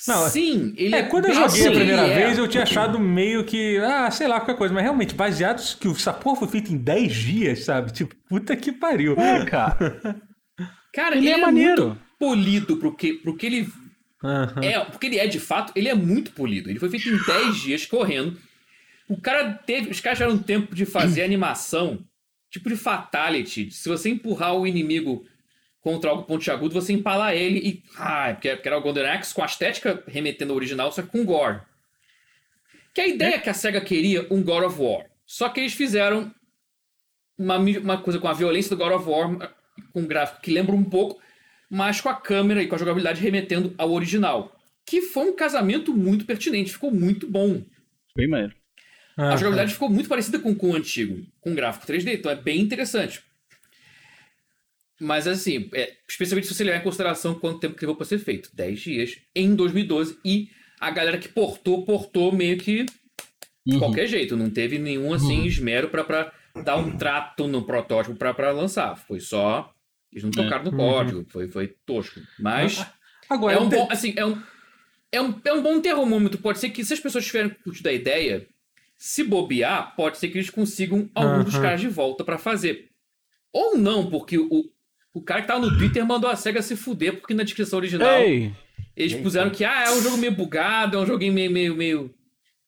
Não, 0.08 0.28
Sim, 0.28 0.74
ele 0.76 0.96
é, 0.96 1.00
é 1.00 1.04
quando 1.04 1.26
eu 1.28 1.34
joguei 1.34 1.68
a 1.68 1.72
primeira 1.72 2.08
é. 2.08 2.16
vez, 2.16 2.38
eu 2.38 2.48
tinha 2.48 2.64
achado 2.64 3.00
meio 3.00 3.46
que, 3.46 3.78
ah, 3.78 4.10
sei 4.10 4.28
lá, 4.28 4.40
qualquer 4.40 4.58
coisa, 4.58 4.74
mas 4.74 4.84
realmente, 4.84 5.14
baseado 5.14 5.62
que 5.78 5.88
o 5.88 5.96
porra 6.14 6.38
foi 6.38 6.48
feito 6.48 6.74
em 6.74 6.78
10 6.78 7.14
dias, 7.14 7.64
sabe? 7.66 7.94
Tipo, 7.94 8.16
puta 8.28 8.56
que 8.56 8.72
pariu. 8.72 9.14
É, 9.14 9.46
cara. 9.46 10.20
cara, 10.92 11.16
ele, 11.16 11.28
ele 11.28 11.36
é, 11.36 11.40
é 11.40 11.42
maneiro. 11.42 11.98
polido 12.20 12.78
pro 12.78 12.96
que, 12.96 13.14
pro 13.14 13.38
que 13.38 13.46
ele 13.46 13.70
Uhum. 14.24 14.64
É, 14.64 14.80
porque 14.86 15.08
ele 15.08 15.18
é 15.18 15.28
de 15.28 15.40
fato, 15.40 15.72
ele 15.76 15.90
é 15.90 15.96
muito 15.96 16.32
polido. 16.32 16.70
Ele 16.70 16.80
foi 16.80 16.90
feito 16.90 17.10
em 17.10 17.18
10 17.26 17.56
dias 17.58 17.86
correndo. 17.86 18.38
O 19.08 19.20
cara 19.20 19.54
teve. 19.54 19.90
Os 19.90 20.00
caras 20.00 20.20
tiveram 20.20 20.38
tempo 20.38 20.74
de 20.76 20.86
fazer 20.86 21.24
animação, 21.24 22.00
tipo 22.50 22.70
de 22.70 22.76
fatality. 22.76 23.72
Se 23.72 23.90
você 23.90 24.10
empurrar 24.10 24.56
o 24.56 24.66
inimigo 24.66 25.26
contra 25.82 26.12
algo 26.12 26.24
pontiagudo, 26.24 26.74
você 26.74 26.94
empalar 26.94 27.34
ele 27.34 27.60
e. 27.60 27.84
Ah, 27.98 28.32
porque 28.34 28.48
era 28.48 28.78
o 28.78 28.82
Golden 28.82 29.08
Axe 29.08 29.34
com 29.34 29.44
a 29.44 29.48
estética 29.48 30.04
remetendo 30.08 30.54
ao 30.54 30.58
original, 30.58 30.92
só 30.92 31.02
que 31.02 31.10
com 31.10 31.26
gore. 31.26 31.62
Que 32.94 33.02
a 33.02 33.08
ideia 33.08 33.36
é. 33.36 33.40
que 33.40 33.50
a 33.50 33.54
SEGA 33.54 33.82
queria 33.82 34.28
um 34.30 34.44
God 34.44 34.64
of 34.64 34.80
War. 34.80 35.06
Só 35.26 35.50
que 35.50 35.62
eles 35.62 35.74
fizeram 35.74 36.34
uma, 37.38 37.58
uma 37.58 37.98
coisa 37.98 38.20
com 38.20 38.28
a 38.28 38.34
violência 38.34 38.76
do 38.76 38.82
God 38.82 38.94
of 38.94 39.10
War, 39.10 39.56
com 39.94 40.02
um 40.02 40.06
gráfico 40.06 40.42
que 40.42 40.52
lembra 40.52 40.76
um 40.76 40.84
pouco, 40.84 41.22
mas 41.72 42.02
com 42.02 42.10
a 42.10 42.14
câmera 42.14 42.62
e 42.62 42.68
com 42.68 42.76
a 42.76 42.78
jogabilidade 42.78 43.22
remetendo 43.22 43.74
ao 43.78 43.94
original. 43.94 44.60
Que 44.86 45.02
foi 45.02 45.30
um 45.30 45.36
casamento 45.36 45.96
muito 45.96 46.26
pertinente, 46.26 46.74
ficou 46.74 46.92
muito 46.92 47.26
bom. 47.26 47.64
Bem 48.14 48.28
maneiro. 48.28 48.54
A 49.16 49.38
jogabilidade 49.38 49.74
ficou 49.74 49.90
muito 49.90 50.10
parecida 50.10 50.38
com, 50.38 50.54
com 50.54 50.72
o 50.72 50.76
antigo, 50.76 51.26
com 51.40 51.56
gráfico 51.56 51.88
3D, 51.88 52.16
então 52.16 52.30
é 52.30 52.36
bem 52.36 52.60
interessante. 52.60 53.22
Mas 55.00 55.28
assim, 55.28 55.70
é, 55.74 55.94
especialmente 56.08 56.48
se 56.48 56.54
você 56.54 56.64
levar 56.64 56.80
em 56.80 56.84
consideração 56.84 57.34
quanto 57.36 57.60
tempo 57.60 57.76
que 57.76 57.82
levou 57.82 57.96
para 57.96 58.06
ser 58.06 58.20
feito. 58.20 58.50
10 58.54 58.80
dias 58.80 59.18
em 59.34 59.56
2012. 59.56 60.20
E 60.26 60.50
a 60.80 60.92
galera 60.92 61.18
que 61.18 61.30
portou, 61.30 61.86
portou 61.86 62.32
meio 62.34 62.58
que 62.58 62.86
de 63.66 63.74
uhum. 63.74 63.80
qualquer 63.80 64.08
jeito. 64.08 64.36
Não 64.36 64.50
teve 64.50 64.78
nenhum 64.78 65.14
assim 65.14 65.40
uhum. 65.40 65.46
esmero 65.46 65.90
para 65.90 66.32
dar 66.64 66.76
um 66.76 66.98
trato 66.98 67.48
no 67.48 67.64
protótipo 67.64 68.16
para 68.16 68.52
lançar. 68.52 68.96
Foi 68.96 69.20
só. 69.20 69.74
Eles 70.12 70.24
não 70.24 70.30
é. 70.30 70.44
tocaram 70.44 70.66
no 70.66 70.76
código. 70.76 71.20
Uhum. 71.20 71.26
Foi, 71.26 71.48
foi 71.48 71.68
tosco. 71.86 72.20
Mas. 72.40 72.86
Agora, 73.30 73.58
é 73.58 73.60
um 73.60 73.70
bom. 73.70 73.88
Assim, 73.90 74.14
é 74.18 74.26
um, 74.26 74.42
é, 75.12 75.22
um, 75.22 75.42
é 75.46 75.54
um 75.54 75.62
bom 75.62 75.80
termômetro. 75.80 76.38
Pode 76.40 76.60
ser 76.60 76.70
que 76.70 76.84
se 76.84 76.94
as 76.94 77.00
pessoas 77.00 77.26
tiverem 77.26 77.50
curtido 77.64 77.88
a 77.88 77.94
ideia, 77.94 78.48
se 78.98 79.24
bobear, 79.24 79.96
pode 79.96 80.18
ser 80.18 80.28
que 80.28 80.38
eles 80.38 80.50
consigam 80.50 81.10
alguns 81.16 81.46
dos 81.46 81.58
caras 81.58 81.80
de 81.80 81.88
volta 81.88 82.24
para 82.24 82.38
fazer. 82.38 82.90
Ou 83.54 83.78
não, 83.78 84.10
porque 84.10 84.38
o, 84.38 84.70
o 85.14 85.22
cara 85.22 85.42
que 85.42 85.48
tava 85.48 85.60
no 85.60 85.78
Twitter 85.78 86.06
mandou 86.06 86.30
a 86.30 86.36
SEGA 86.36 86.62
se 86.62 86.76
fuder, 86.76 87.20
porque 87.20 87.34
na 87.34 87.44
descrição 87.44 87.80
original 87.80 88.20
Ei. 88.20 88.54
eles 88.96 89.14
puseram 89.16 89.50
que 89.50 89.66
ah, 89.66 89.86
é 89.86 89.92
um 89.92 90.02
jogo 90.02 90.18
meio 90.18 90.34
bugado, 90.34 90.98
é 90.98 91.02
um 91.02 91.06
joguinho 91.06 91.34
meio, 91.34 91.52
meio, 91.52 91.76
meio, 91.76 92.14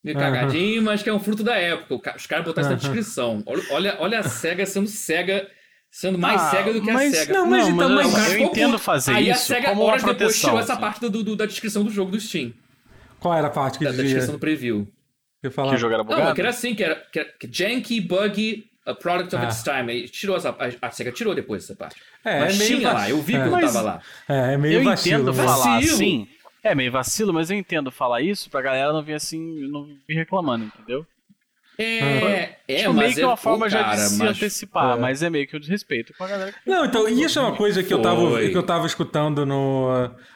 meio 0.04 0.18
cagadinho, 0.18 0.82
mas 0.82 1.04
que 1.04 1.10
é 1.10 1.14
um 1.14 1.20
fruto 1.20 1.44
da 1.44 1.56
época. 1.56 2.16
Os 2.16 2.26
caras 2.26 2.46
botaram 2.46 2.76
isso 2.76 2.88
na 2.88 2.94
descrição. 2.94 3.44
Olha, 3.70 3.96
olha 4.00 4.20
a 4.20 4.24
SEGA 4.24 4.66
sendo 4.66 4.88
cega 4.88 5.50
sendo 5.94 6.18
mais 6.18 6.42
ah, 6.42 6.50
cega 6.50 6.74
do 6.74 6.82
que 6.82 6.92
mas, 6.92 7.14
a 7.14 7.18
SEGA. 7.18 7.34
Não, 7.34 7.46
mas, 7.46 7.68
não, 7.68 7.76
então, 7.76 7.90
mas 8.12 8.34
eu, 8.34 8.40
eu 8.40 8.48
entendo 8.48 8.80
fazer 8.80 9.12
Aí 9.12 9.30
isso. 9.30 9.54
Aí 9.54 9.58
a 9.58 9.62
SEGA, 9.62 9.70
como 9.70 9.84
horas 9.84 10.04
depois, 10.04 10.42
tirou 10.42 10.60
essa 10.60 10.76
parte 10.76 11.00
do, 11.02 11.24
do, 11.24 11.36
da 11.36 11.46
descrição 11.46 11.84
do 11.84 11.92
jogo 11.92 12.10
do 12.10 12.20
Steam. 12.20 12.52
Qual 13.20 13.32
era 13.32 13.48
a 13.48 13.52
parte 13.52 13.78
que 13.78 13.86
da, 13.86 13.92
dizia? 13.92 14.04
Da 14.04 14.10
descrição 14.10 14.34
do 14.34 14.40
preview. 14.40 14.88
Que, 15.40 15.52
que 15.52 15.62
o 15.62 15.78
jogo 15.78 15.94
era 15.94 16.04
bugado? 16.04 16.24
Não, 16.24 16.34
que 16.34 16.42
era 16.42 16.50
assim, 16.50 16.74
que 16.74 16.84
era, 16.84 16.96
que 16.96 17.20
era 17.20 17.30
que 17.40 17.48
janky, 17.52 18.02
buggy, 18.02 18.66
a 18.88 18.96
product 18.96 19.36
of 19.36 19.46
ah. 19.46 19.50
its 19.50 19.62
time. 19.62 19.92
Aí 19.92 20.10
tirou 20.10 20.36
essa, 20.36 20.50
a, 20.50 20.88
a 20.88 20.92
SEGA 20.92 21.12
tirou 21.12 21.36
depois 21.36 21.64
essa 21.64 21.76
parte. 21.76 22.02
É, 22.26 22.40
mas 22.40 22.60
é 22.60 22.66
tinha 22.66 22.92
lá, 22.92 23.08
eu 23.08 23.22
vi 23.22 23.36
é. 23.36 23.38
quando 23.38 23.52
mas, 23.52 23.74
tava 23.74 23.86
lá. 23.86 24.02
É, 24.28 24.54
é 24.54 24.58
meio 24.58 24.80
eu 24.80 24.84
vacilo. 24.84 25.16
entendo 25.16 25.32
né? 25.32 25.44
falar 25.44 25.76
vacilo. 25.76 25.94
assim. 25.94 26.28
É 26.64 26.74
meio 26.74 26.92
vacilo, 26.92 27.34
mas 27.34 27.52
eu 27.52 27.58
entendo 27.58 27.92
falar 27.92 28.22
isso 28.22 28.50
pra 28.50 28.62
galera 28.62 28.92
não 28.92 29.04
vir 29.04 29.14
assim, 29.14 29.68
não 29.70 29.86
vir 30.08 30.16
reclamando, 30.16 30.66
entendeu? 30.66 31.06
É, 31.78 32.58
é 32.68 32.76
tipo, 32.78 32.94
meio 32.94 33.14
que 33.14 33.22
é 33.22 33.26
uma 33.26 33.38
forma 33.38 33.70
já 33.70 33.96
de 33.96 34.02
se 34.02 34.20
mas... 34.20 34.38
antecipar, 34.38 34.98
é. 34.98 35.00
mas 35.00 35.24
é 35.24 35.30
meio 35.30 35.48
que 35.48 35.56
o 35.56 35.58
um 35.58 35.60
desrespeito 35.60 36.14
com 36.16 36.24
a 36.24 36.28
galera 36.28 36.52
que 36.52 36.70
Não, 36.70 36.86
então, 36.86 37.08
isso 37.08 37.40
é 37.40 37.42
uma 37.42 37.56
coisa 37.56 37.82
que 37.82 37.94
eu, 37.94 38.02
tava, 38.02 38.40
que 38.40 38.56
eu 38.56 38.64
tava 38.64 38.86
escutando 38.86 39.46
no, 39.46 39.90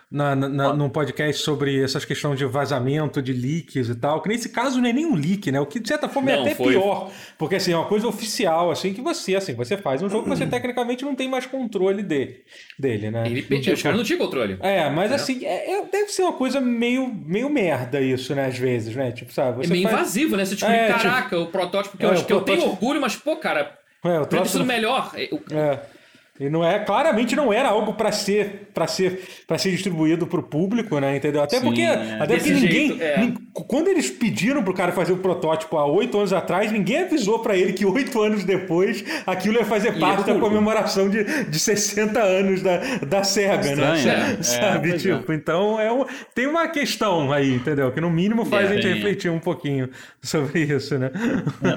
na, 0.09 0.35
na, 0.35 0.73
num 0.73 0.89
podcast 0.89 1.43
sobre 1.43 1.83
essas 1.83 2.05
questões 2.05 2.37
de 2.39 2.45
vazamento, 2.45 3.21
de 3.21 3.33
leaks 3.33 3.89
e 3.89 3.95
tal, 3.95 4.21
que 4.21 4.29
nesse 4.29 4.49
caso 4.49 4.79
não 4.79 4.89
é 4.89 4.93
nem 4.93 5.05
um 5.05 5.13
leak, 5.13 5.51
né? 5.51 5.59
O 5.59 5.65
que 5.65 5.81
de 5.81 5.87
certa 5.87 6.07
forma 6.07 6.31
é 6.31 6.35
não, 6.35 6.43
é 6.43 6.45
até 6.45 6.55
foi... 6.55 6.73
pior, 6.73 7.11
porque 7.37 7.55
assim, 7.55 7.73
é 7.73 7.75
uma 7.77 7.87
coisa 7.87 8.07
oficial, 8.07 8.71
assim, 8.71 8.93
que 8.93 9.01
você, 9.01 9.35
assim, 9.35 9.53
você 9.53 9.75
faz 9.75 10.01
um 10.01 10.09
jogo 10.09 10.23
que 10.23 10.29
você 10.29 10.45
tecnicamente 10.47 11.03
não 11.03 11.13
tem 11.13 11.29
mais 11.29 11.45
controle 11.45 12.03
dele, 12.03 12.45
dele 12.79 13.11
né? 13.11 13.27
Ele 13.27 13.41
pediu, 13.41 13.73
os 13.73 13.81
caras 13.81 13.97
não 13.97 14.05
tinham 14.05 14.19
controle. 14.19 14.57
É, 14.61 14.89
mas 14.89 15.11
é. 15.11 15.15
assim, 15.15 15.45
é, 15.45 15.79
é, 15.79 15.85
deve 15.85 16.09
ser 16.09 16.21
uma 16.21 16.33
coisa 16.33 16.61
meio, 16.61 17.07
meio 17.07 17.49
merda 17.49 17.99
isso, 17.99 18.33
né, 18.33 18.45
às 18.45 18.57
vezes, 18.57 18.95
né? 18.95 19.11
Tipo, 19.11 19.33
sabe? 19.33 19.65
é 19.65 19.67
meio 19.67 19.83
faz... 19.83 19.95
invasivo, 19.95 20.37
né? 20.37 20.45
Você 20.45 20.55
tipo, 20.55 20.71
é, 20.71 20.87
caraca, 20.87 21.35
tipo... 21.35 21.41
o 21.41 21.47
protótipo 21.47 21.97
que 21.97 22.05
eu 22.05 22.09
é, 22.09 22.13
acho 22.13 22.21
que 22.21 22.27
protótipo... 22.27 22.53
eu 22.53 22.59
tenho 22.59 22.71
orgulho, 22.71 23.01
mas, 23.01 23.17
pô, 23.17 23.35
cara, 23.35 23.77
é, 24.05 24.19
o 24.21 24.25
troço... 24.25 24.63
melhor. 24.63 25.11
É. 25.51 25.96
E 26.39 26.49
não 26.49 26.63
é, 26.63 26.79
claramente 26.79 27.35
não 27.35 27.51
era 27.51 27.69
algo 27.69 27.93
para 27.93 28.11
ser 28.11 28.69
para 28.73 28.85
ser 28.85 29.27
para 29.47 29.57
ser 29.57 29.71
distribuído 29.71 30.27
para 30.27 30.39
o 30.39 30.43
público, 30.43 30.99
né? 30.99 31.17
Entendeu? 31.17 31.41
Até 31.41 31.59
Sim, 31.59 31.65
porque 31.65 31.81
é. 31.81 32.17
até 32.19 32.37
porque 32.37 32.53
ninguém, 32.53 32.97
jeito, 32.97 33.03
é. 33.03 33.33
quando 33.67 33.87
eles 33.87 34.09
pediram 34.09 34.63
pro 34.63 34.73
cara 34.73 34.91
fazer 34.91 35.13
o 35.13 35.17
protótipo 35.17 35.77
há 35.77 35.85
oito 35.85 36.17
anos 36.17 36.31
atrás, 36.33 36.71
ninguém 36.71 36.99
avisou 37.03 37.39
para 37.39 37.57
ele 37.57 37.73
que 37.73 37.85
oito 37.85 38.21
anos 38.21 38.43
depois 38.43 39.03
aquilo 39.25 39.57
ia 39.57 39.65
fazer 39.65 39.99
parte 39.99 40.29
é 40.29 40.33
da 40.33 40.39
comemoração 40.39 41.09
de, 41.09 41.23
de 41.45 41.59
60 41.59 42.19
anos 42.19 42.61
da, 42.61 42.77
da 43.05 43.23
Sega, 43.23 43.75
né? 43.75 43.95
Estranho, 43.95 44.05
né? 44.05 44.37
Sabe, 44.43 44.91
é, 44.91 44.97
tipo, 44.97 45.33
então 45.33 45.79
é 45.79 45.91
um, 45.91 46.05
tem 46.35 46.45
uma 46.45 46.67
questão 46.67 47.31
aí, 47.31 47.55
entendeu? 47.55 47.91
Que 47.91 47.99
no 47.99 48.09
mínimo 48.09 48.45
faz 48.45 48.69
a 48.69 48.75
gente 48.75 48.87
refletir 48.87 49.31
um 49.31 49.39
pouquinho 49.39 49.89
sobre 50.21 50.61
isso, 50.63 50.97
né? 50.97 51.11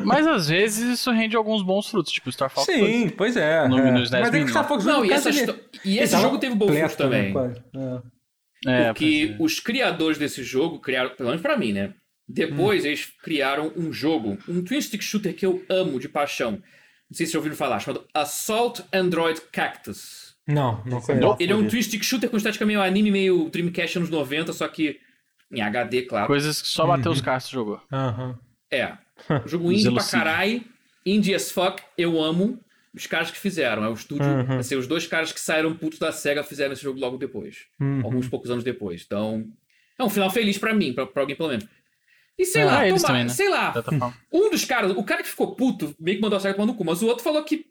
mas 0.04 0.26
às 0.26 0.48
vezes 0.48 1.00
isso 1.00 1.10
rende 1.10 1.36
alguns 1.36 1.62
bons 1.62 1.88
frutos, 1.88 2.12
tipo 2.12 2.30
Star 2.30 2.50
Fox. 2.50 2.66
Sim, 2.66 3.10
pois 3.16 3.36
é. 3.36 3.66
No 3.68 3.78
é. 3.78 3.92
10 3.92 4.30
Star 4.50 4.68
Fox 4.68 4.84
não, 4.84 5.04
e, 5.04 5.12
essa 5.12 5.30
e 5.84 5.98
esse 5.98 6.20
jogo 6.20 6.38
teve 6.38 6.54
bom 6.54 6.68
fruto 6.68 6.96
também. 6.96 7.32
Né, 7.34 8.02
é. 8.66 8.86
Porque 8.92 9.34
é. 9.38 9.42
os 9.42 9.58
criadores 9.58 10.18
desse 10.18 10.42
jogo 10.42 10.80
criaram, 10.80 11.10
pelo 11.10 11.30
menos 11.30 11.42
pra 11.42 11.56
mim, 11.56 11.72
né? 11.72 11.94
Depois 12.28 12.84
hum. 12.84 12.88
eles 12.88 13.06
criaram 13.22 13.72
um 13.76 13.92
jogo, 13.92 14.38
um 14.48 14.62
twin 14.62 14.80
stick 14.80 15.02
shooter 15.02 15.34
que 15.34 15.44
eu 15.44 15.64
amo 15.68 15.98
de 15.98 16.08
paixão. 16.08 16.52
Não 16.52 17.16
sei 17.16 17.26
se 17.26 17.32
vocês 17.32 17.34
ouviram 17.36 17.56
falar, 17.56 17.80
chamado 17.80 18.06
Assault 18.14 18.84
Android 18.92 19.40
Cactus. 19.52 20.36
Não, 20.46 20.82
não 20.84 21.00
conheço. 21.00 21.36
Ele 21.40 21.52
é 21.52 21.56
um 21.56 21.66
twin 21.66 21.82
stick 21.82 22.04
shooter 22.04 22.30
com 22.30 22.36
estética 22.36 22.64
meio 22.64 22.80
anime, 22.80 23.10
meio 23.10 23.48
Dreamcast 23.50 23.98
anos 23.98 24.10
90, 24.10 24.52
só 24.52 24.68
que 24.68 25.00
em 25.52 25.60
HD, 25.60 26.02
claro. 26.02 26.26
Coisas 26.28 26.62
que 26.62 26.68
só 26.68 26.86
Matheus 26.86 27.18
uhum. 27.18 27.24
Castro 27.24 27.52
jogou. 27.52 27.80
Uhum. 27.92 28.34
É. 28.70 28.96
Jogo 29.46 29.72
indie 29.72 29.92
pra 29.92 30.04
caralho. 30.04 30.64
Indie 31.04 31.34
as 31.34 31.50
fuck, 31.50 31.82
eu 31.98 32.22
amo 32.22 32.60
os 32.94 33.07
caras 33.07 33.31
que 33.31 33.38
fizeram. 33.38 33.85
É 33.85 33.88
o 33.88 33.94
estúdio. 33.94 34.26
Uhum. 34.26 34.59
Assim, 34.59 34.76
os 34.76 34.87
dois 34.87 35.07
caras 35.07 35.33
que 35.33 35.40
saíram 35.40 35.74
putos 35.74 35.98
da 35.98 36.12
SEGA 36.12 36.42
fizeram 36.42 36.72
esse 36.72 36.83
jogo 36.83 36.98
logo 36.98 37.16
depois. 37.16 37.66
Uhum. 37.81 38.00
Alguns 38.05 38.29
poucos 38.29 38.50
anos 38.50 38.64
depois. 38.64 39.03
Então. 39.05 39.46
É 39.98 40.03
um 40.03 40.11
final 40.11 40.31
feliz 40.31 40.57
para 40.57 40.72
mim, 40.72 40.92
pra, 40.92 41.07
pra 41.07 41.22
alguém 41.22 41.37
pelo 41.37 41.50
menos. 41.50 41.66
E 42.38 42.44
sei 42.46 42.62
é, 42.62 42.64
lá, 42.64 42.88
toma, 42.88 43.00
também, 43.00 43.24
né? 43.24 43.29
sei 43.29 43.50
lá. 43.50 43.74
Um 44.33 44.50
dos 44.50 44.64
caras, 44.64 44.92
o 44.92 45.05
cara 45.05 45.22
que 45.22 45.29
ficou 45.29 45.55
puto, 45.55 45.94
meio 46.00 46.16
que 46.16 46.22
mandou 46.22 46.38
a 46.38 46.40
SEGA 46.40 46.55
tomar 46.55 46.66
no 46.66 46.74
cu, 46.74 46.85
mas 46.85 47.03
o 47.03 47.07
outro 47.07 47.22
falou 47.22 47.42
que. 47.44 47.66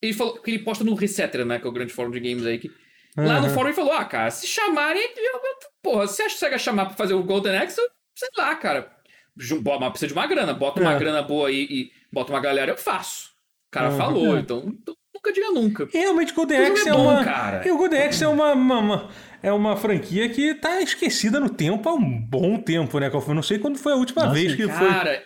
Ele 0.00 0.12
falou 0.12 0.40
que 0.40 0.50
ele 0.50 0.58
posta 0.60 0.82
no 0.82 0.94
Resetter, 0.94 1.44
né? 1.44 1.58
Que 1.58 1.66
é 1.66 1.68
o 1.68 1.72
grande 1.72 1.92
fórum 1.92 2.10
de 2.10 2.20
games 2.20 2.44
aí. 2.46 2.58
Que, 2.58 2.68
uhum. 3.16 3.26
Lá 3.26 3.40
no 3.40 3.50
fórum 3.50 3.68
ele 3.68 3.76
falou: 3.76 3.92
ah, 3.92 4.04
cara, 4.04 4.30
se 4.30 4.46
chamarem. 4.46 5.02
Eu, 5.16 5.40
porra, 5.82 6.06
se 6.06 6.22
acha 6.22 6.34
que 6.34 6.40
SEGA 6.40 6.58
chamar 6.58 6.86
pra 6.86 6.96
fazer 6.96 7.14
o 7.14 7.22
Golden 7.22 7.56
Axe, 7.56 7.78
eu, 7.78 7.86
sei 8.14 8.28
lá, 8.36 8.54
cara. 8.56 8.90
Mas 9.36 9.90
precisa 9.90 10.06
de 10.08 10.14
uma 10.14 10.26
grana. 10.26 10.54
Bota 10.54 10.80
uma 10.80 10.94
é. 10.94 10.98
grana 10.98 11.22
boa 11.22 11.48
aí 11.48 11.66
e 11.68 11.92
bota 12.10 12.32
uma 12.32 12.40
galera, 12.40 12.72
eu 12.72 12.76
faço 12.76 13.33
cara 13.74 13.90
uhum. 13.90 13.96
falou, 13.96 14.38
então, 14.38 14.62
então, 14.66 14.94
nunca 15.12 15.32
diga 15.32 15.50
nunca. 15.50 15.88
Realmente 15.92 16.32
o 16.32 16.36
Golden 16.36 16.58
Axe 16.58 16.88
é, 16.88 16.92
é, 16.92 16.94
uma. 16.94 17.24
Cara. 17.24 17.72
o 17.72 17.76
Golden 17.76 18.02
Axe 18.02 18.24
é 18.24 18.28
uma, 18.28 18.52
uma, 18.52 18.78
uma, 18.78 19.10
é 19.42 19.52
uma 19.52 19.76
franquia 19.76 20.28
que 20.28 20.54
tá 20.54 20.80
esquecida 20.80 21.40
no 21.40 21.50
tempo 21.50 21.88
há 21.88 21.94
um 21.94 22.20
bom 22.20 22.56
tempo, 22.56 22.98
né? 23.00 23.10
Eu 23.12 23.34
não 23.34 23.42
sei 23.42 23.58
quando 23.58 23.78
foi 23.78 23.92
a 23.92 23.96
última 23.96 24.22
Nossa, 24.22 24.34
vez 24.34 24.54
que 24.54 24.66
cara, 24.66 24.78
foi. 24.78 24.88
Cara, 24.88 25.22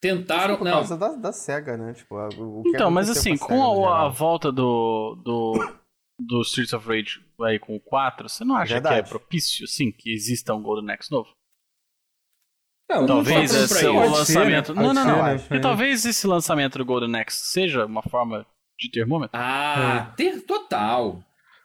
tentaram. 0.00 0.56
Por 0.56 0.64
causa 0.64 0.96
da, 0.96 1.08
da 1.16 1.32
SEGA, 1.32 1.76
né? 1.76 1.92
Tipo, 1.94 2.14
o, 2.14 2.62
então, 2.66 2.90
mas 2.90 3.10
assim, 3.10 3.36
com 3.36 3.88
a, 3.88 4.06
a, 4.06 4.08
volta 4.08 4.52
do, 4.52 5.20
do, 5.24 5.78
do 6.20 6.42
Streets 6.42 6.72
of 6.72 6.86
Rage 6.86 7.20
aí 7.42 7.58
com 7.58 7.74
o 7.74 7.80
4, 7.80 8.28
você 8.28 8.44
não 8.44 8.54
acha 8.54 8.74
Verdade. 8.74 8.94
que 8.94 9.00
é 9.00 9.10
propício, 9.10 9.66
sim, 9.66 9.90
que 9.90 10.12
exista 10.12 10.54
um 10.54 10.62
Golden 10.62 10.94
Axe 10.94 11.10
novo? 11.10 11.28
Não, 12.88 13.06
talvez 13.06 13.52
não 13.52 13.64
esse 13.64 13.86
o 13.86 14.10
lançamento. 14.10 14.66
Ser, 14.68 14.74
né? 14.74 14.82
Não, 14.82 14.94
não, 14.94 15.04
não. 15.04 15.38
Ser, 15.38 15.54
e 15.54 15.60
talvez 15.60 16.04
esse 16.06 16.26
lançamento 16.26 16.78
do 16.78 16.84
Golden 16.84 17.20
Axe 17.20 17.36
seja 17.36 17.84
uma 17.84 18.02
forma 18.02 18.46
de 18.78 18.90
termômetro. 18.90 19.38
Ah, 19.38 20.08
é. 20.12 20.16
ter 20.16 20.40
total. 20.40 21.22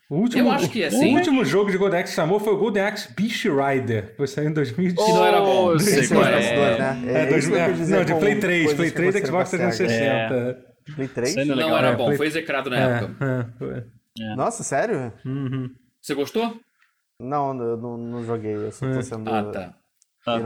O 0.10 0.18
último, 0.18 0.50
eu 0.50 0.52
acho 0.52 0.70
que 0.70 0.84
é 0.84 0.88
assim. 0.88 1.14
O 1.14 1.18
último 1.18 1.46
jogo 1.46 1.72
de 1.72 1.78
Golden 1.78 2.02
Axe 2.02 2.14
chamou 2.14 2.40
foi 2.40 2.54
o 2.54 2.58
Golden 2.58 2.84
Axe 2.84 3.14
Beast 3.16 3.46
Rider. 3.46 4.14
Foi 4.18 4.28
sair 4.28 4.48
em 4.48 4.54
2018. 4.54 5.06
Que 5.06 5.14
não 5.14 5.26
era 5.26 5.40
bom. 5.40 5.72
Eu 5.72 5.80
sei 5.80 6.08
qual 6.08 6.26
é. 6.26 6.44
é, 6.44 7.24
é, 7.24 7.26
dois, 7.26 7.50
é 7.50 7.98
não, 7.98 8.06
de 8.06 8.16
Play 8.16 8.40
3. 8.40 8.74
Play 8.74 8.92
3 8.92 9.16
Xbox 9.26 9.50
360. 9.50 10.36
É. 10.36 10.94
Play 10.94 11.08
3? 11.08 11.36
Não, 11.48 11.56
não 11.56 11.78
era 11.78 11.94
bom. 11.94 12.14
Foi 12.16 12.28
execrado 12.28 12.70
na 12.70 12.78
época. 12.78 13.54
Nossa, 14.36 14.62
sério? 14.62 15.14
Uhum. 15.26 15.70
Você 16.02 16.14
gostou? 16.14 16.60
Não, 17.20 17.58
eu 17.58 17.78
não, 17.78 17.98
não 17.98 18.26
joguei. 18.26 18.54
Eu 18.54 18.72
só 18.72 18.92
tô 18.92 19.02
sendo... 19.02 19.34
Ah, 19.34 19.44
tá. 19.46 19.74
Ah. 20.26 20.40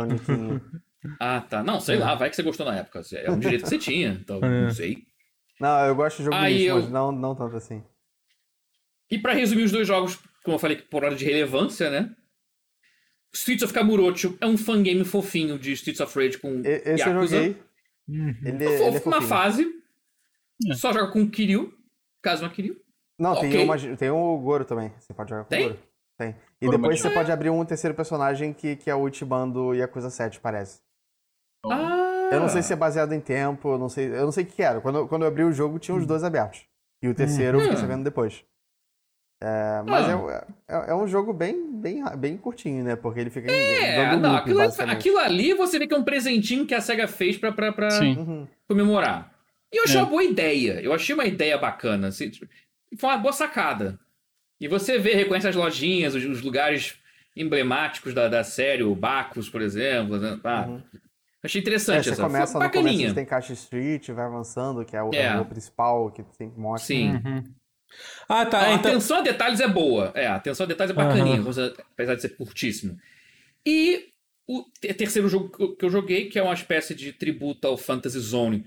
ah, 1.20 1.42
tá. 1.42 1.64
Não, 1.64 1.80
sei 1.80 1.98
lá, 1.98 2.16
vai 2.16 2.30
que 2.30 2.36
você 2.36 2.44
gostou 2.44 2.66
na 2.66 2.76
época. 2.76 3.02
É 3.14 3.32
um 3.32 3.40
direito 3.40 3.64
que 3.64 3.70
você 3.70 3.78
tinha, 3.78 4.10
então 4.10 4.40
é. 4.44 4.64
não 4.64 4.72
sei. 4.72 5.06
Não, 5.60 5.86
eu 5.86 5.96
gosto 5.96 6.18
de 6.18 6.24
jogo 6.26 6.36
Aí 6.36 6.66
eu... 6.66 6.76
mas 6.76 6.90
não, 6.90 7.12
não 7.12 7.36
tanto 7.36 7.56
assim. 7.56 7.84
E 9.10 9.18
para 9.18 9.34
resumir 9.34 9.64
os 9.64 9.72
dois 9.72 9.88
jogos, 9.88 10.20
como 10.44 10.56
eu 10.56 10.60
falei, 10.60 10.78
por 10.78 11.04
hora 11.04 11.16
de 11.16 11.26
relevância, 11.26 11.90
né? 11.90 12.14
Streets 13.34 13.64
of 13.64 13.74
Kamurocho 13.74 14.38
é 14.42 14.48
um 14.48 14.58
fangame 14.58 15.04
fofinho 15.04 15.58
de 15.58 15.72
Streets 15.74 16.02
of 16.02 16.18
Rage 16.18 16.38
com 16.38 16.62
Esse 16.64 17.02
Yakuza. 17.02 17.36
eu 17.36 17.44
joguei. 17.44 17.62
Uhum. 18.08 18.36
Ele, 18.44 18.66
é, 18.66 18.88
ele 18.88 18.98
é 18.98 19.02
uma 19.06 19.22
fase. 19.22 19.68
É. 20.70 20.74
Só 20.76 20.92
joga 20.92 21.12
com 21.12 21.30
Kiryu, 21.30 21.74
Kazuma 22.22 22.50
Kiryu. 22.50 22.78
Não, 23.20 23.34
okay. 23.34 23.52
tem, 23.52 23.64
uma, 23.64 23.78
tem 23.98 24.10
o 24.10 24.38
Goro 24.40 24.66
também. 24.66 24.92
Você 25.00 25.14
pode 25.14 25.30
jogar 25.30 25.44
com 25.44 25.50
tem? 25.50 25.68
o 25.68 25.70
Goro. 25.70 25.87
Tem. 26.18 26.36
E 26.60 26.70
depois 26.70 27.00
você 27.00 27.10
pode 27.10 27.32
abrir 27.32 27.50
um 27.50 27.64
terceiro 27.64 27.96
personagem 27.96 28.52
que, 28.52 28.76
que 28.76 28.90
é 28.90 28.96
o 28.96 29.08
Ichiban 29.08 29.48
do 29.48 29.74
Yakuza 29.74 30.10
7, 30.10 30.40
parece. 30.40 30.82
Ah. 31.66 32.30
Eu 32.32 32.40
não 32.40 32.50
sei 32.50 32.62
se 32.62 32.74
é 32.74 32.76
baseado 32.76 33.14
em 33.14 33.22
tempo, 33.22 33.74
eu 33.74 33.78
não 33.78 33.88
sei, 33.88 34.08
eu 34.08 34.26
não 34.26 34.32
sei 34.32 34.44
o 34.44 34.48
que 34.48 34.62
era. 34.62 34.82
Quando, 34.82 35.08
quando 35.08 35.22
eu 35.22 35.28
abri 35.28 35.44
o 35.44 35.52
jogo, 35.52 35.80
tinha 35.80 35.96
os 35.96 36.04
hum. 36.04 36.08
dois 36.08 36.24
abertos. 36.24 36.66
E 37.02 37.08
o 37.08 37.14
terceiro 37.14 37.58
hum. 37.58 37.62
eu 37.62 37.66
fiquei 37.66 37.78
hum. 37.78 37.82
sabendo 37.82 38.04
depois. 38.04 38.44
É, 39.40 39.84
mas 39.86 40.08
ah. 40.10 40.46
é, 40.68 40.76
é, 40.76 40.90
é, 40.90 40.96
um 40.96 41.08
jogo 41.08 41.32
bem, 41.32 41.72
bem, 41.72 42.04
bem 42.18 42.38
curtinho, 42.38 42.84
né? 42.84 42.96
Porque 42.96 43.20
ele 43.20 43.30
fica 43.30 43.52
é, 43.52 44.10
dando 44.10 44.22
não, 44.24 44.32
loop, 44.32 44.42
aquilo, 44.42 44.62
é, 44.62 44.92
aquilo, 44.92 45.18
ali 45.20 45.54
você 45.54 45.78
vê 45.78 45.86
que 45.86 45.94
é 45.94 45.98
um 45.98 46.04
presentinho 46.04 46.66
que 46.66 46.74
a 46.74 46.82
SEGA 46.82 47.08
fez 47.08 47.38
pra, 47.38 47.52
pra, 47.52 47.72
pra 47.72 47.88
uhum. 48.02 48.48
comemorar. 48.68 49.32
E 49.72 49.78
eu 49.78 49.84
achei 49.84 49.98
é. 49.98 50.00
uma 50.02 50.10
boa 50.10 50.24
ideia. 50.24 50.82
Eu 50.82 50.92
achei 50.92 51.14
uma 51.14 51.26
ideia 51.26 51.58
bacana. 51.58 52.08
Assim, 52.08 52.30
tipo, 52.32 52.48
foi 52.98 53.10
uma 53.10 53.18
boa 53.18 53.34
sacada. 53.34 54.00
E 54.60 54.68
você 54.68 54.98
vê, 54.98 55.14
reconhece 55.14 55.48
as 55.48 55.56
lojinhas, 55.56 56.16
os, 56.16 56.24
os 56.26 56.42
lugares 56.42 56.96
emblemáticos 57.36 58.14
da, 58.14 58.28
da 58.28 58.44
série, 58.44 58.84
o 58.84 58.96
Bacos, 58.96 59.50
por 59.50 59.62
exemplo. 59.62 60.18
Né? 60.18 60.40
Ah, 60.44 60.66
uhum. 60.68 60.82
Achei 61.44 61.62
interessante 61.62 62.10
é, 62.10 62.16
você 62.16 62.22
começa 62.22 62.60
no 62.60 62.70
começo, 62.72 63.14
tem 63.14 63.26
Caixa 63.26 63.54
Street, 63.54 64.10
vai 64.10 64.26
avançando, 64.26 64.84
que 64.84 64.96
é 64.96 65.04
o, 65.04 65.14
é. 65.14 65.40
o 65.40 65.46
principal, 65.46 66.12
que 66.12 66.24
sempre 66.36 66.60
mostra. 66.60 66.88
Sim. 66.88 67.12
Uhum. 67.12 67.44
Ah, 68.28 68.46
tá. 68.46 68.62
A 68.62 68.74
então... 68.74 68.92
atenção 68.92 69.18
a 69.18 69.22
detalhes 69.22 69.60
é 69.60 69.68
boa. 69.68 70.12
É, 70.16 70.28
a 70.28 70.36
atenção 70.36 70.66
a 70.66 70.68
detalhes 70.68 70.92
é 70.92 70.96
bacaninha, 70.96 71.42
uhum. 71.42 71.74
apesar 71.94 72.16
de 72.16 72.22
ser 72.22 72.30
curtíssimo. 72.30 72.98
E 73.66 74.10
o 74.48 74.64
terceiro 74.80 75.30
jogo 75.30 75.76
que 75.76 75.86
eu 75.86 75.90
joguei, 75.90 76.30
que 76.30 76.40
é 76.40 76.44
uma 76.44 76.54
espécie 76.54 76.96
de 76.96 77.14
tributo 77.14 77.68
ao 77.68 77.78
Fantasy 77.78 78.20
Zone, 78.20 78.66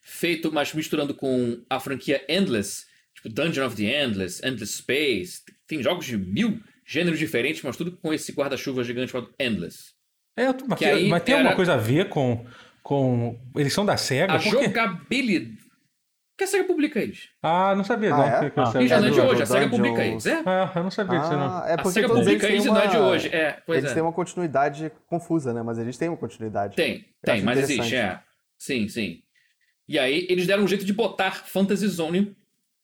feito, 0.00 0.52
mas 0.52 0.72
misturando 0.72 1.14
com 1.14 1.62
a 1.68 1.80
franquia 1.80 2.24
Endless, 2.28 2.86
tipo 3.24 3.34
Dungeon 3.34 3.66
of 3.66 3.76
the 3.76 4.04
Endless, 4.04 4.46
Endless 4.46 4.74
Space. 4.74 5.42
Tem 5.66 5.82
jogos 5.82 6.06
de 6.06 6.16
mil 6.16 6.60
gêneros 6.86 7.18
diferentes, 7.18 7.62
mas 7.62 7.76
tudo 7.76 7.92
com 7.92 8.12
esse 8.12 8.32
guarda-chuva 8.32 8.84
gigante 8.84 9.12
chamado 9.12 9.32
Endless. 9.40 9.94
É, 10.36 10.46
mas, 10.68 10.78
que 10.78 10.84
aí 10.84 11.08
mas 11.08 11.22
tem 11.22 11.34
era... 11.34 11.42
alguma 11.42 11.56
coisa 11.56 11.74
a 11.74 11.76
ver 11.76 12.08
com, 12.08 12.44
com. 12.82 13.40
Eles 13.56 13.72
são 13.72 13.86
da 13.86 13.96
SEGA? 13.96 14.34
A 14.34 14.38
jogabilidade. 14.38 15.64
Que 16.36 16.42
a 16.42 16.46
SEGA 16.48 16.64
publica 16.64 16.98
eles. 16.98 17.28
Ah, 17.40 17.76
não 17.76 17.84
sabia, 17.84 18.12
ah, 18.12 18.16
não. 18.16 18.24
É? 18.24 18.50
Que, 18.50 18.60
ah, 18.60 18.82
e 18.82 18.88
já 18.88 19.00
não 19.00 19.06
é 19.06 19.10
de 19.12 19.20
hoje, 19.20 19.42
a 19.42 19.46
SEGA 19.46 19.68
publica 19.68 20.04
eles. 20.04 20.26
É? 20.26 20.42
Ah, 20.44 20.72
eu 20.74 20.82
não 20.82 20.90
sabia 20.90 21.20
disso, 21.20 21.32
não. 21.32 21.46
Ah, 21.46 21.64
é 21.68 21.80
a 21.80 21.84
SEGA 21.84 22.08
publica 22.08 22.48
eles 22.48 22.64
e 22.64 22.68
não 22.68 22.80
é 22.80 22.86
de 22.88 22.96
hoje. 22.96 23.28
É, 23.28 23.62
eles 23.68 23.90
é. 23.90 23.94
têm 23.94 24.02
uma 24.02 24.12
continuidade 24.12 24.90
confusa, 25.06 25.54
né? 25.54 25.62
Mas 25.62 25.78
eles 25.78 25.96
têm 25.96 26.08
uma 26.08 26.16
continuidade. 26.16 26.74
Tem, 26.74 27.06
tem, 27.22 27.40
mas 27.42 27.58
existe, 27.58 27.94
é. 27.94 28.18
Sim, 28.58 28.88
sim. 28.88 29.22
E 29.86 29.96
aí 29.98 30.26
eles 30.28 30.46
deram 30.46 30.64
um 30.64 30.68
jeito 30.68 30.84
de 30.84 30.92
botar 30.92 31.30
Fantasy 31.46 31.86
Zone. 31.86 32.36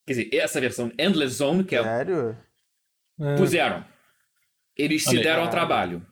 Quer 0.07 0.15
dizer, 0.15 0.35
essa 0.35 0.61
versão 0.61 0.93
Endless 0.99 1.35
Zone, 1.35 1.65
que 1.65 1.77
é. 1.77 1.83
Sério? 1.83 2.37
Puseram. 3.37 3.85
Eles 4.77 5.05
se 5.05 5.21
deram 5.23 5.43
ao 5.43 5.51
trabalho. 5.51 6.05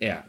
É. 0.00 0.22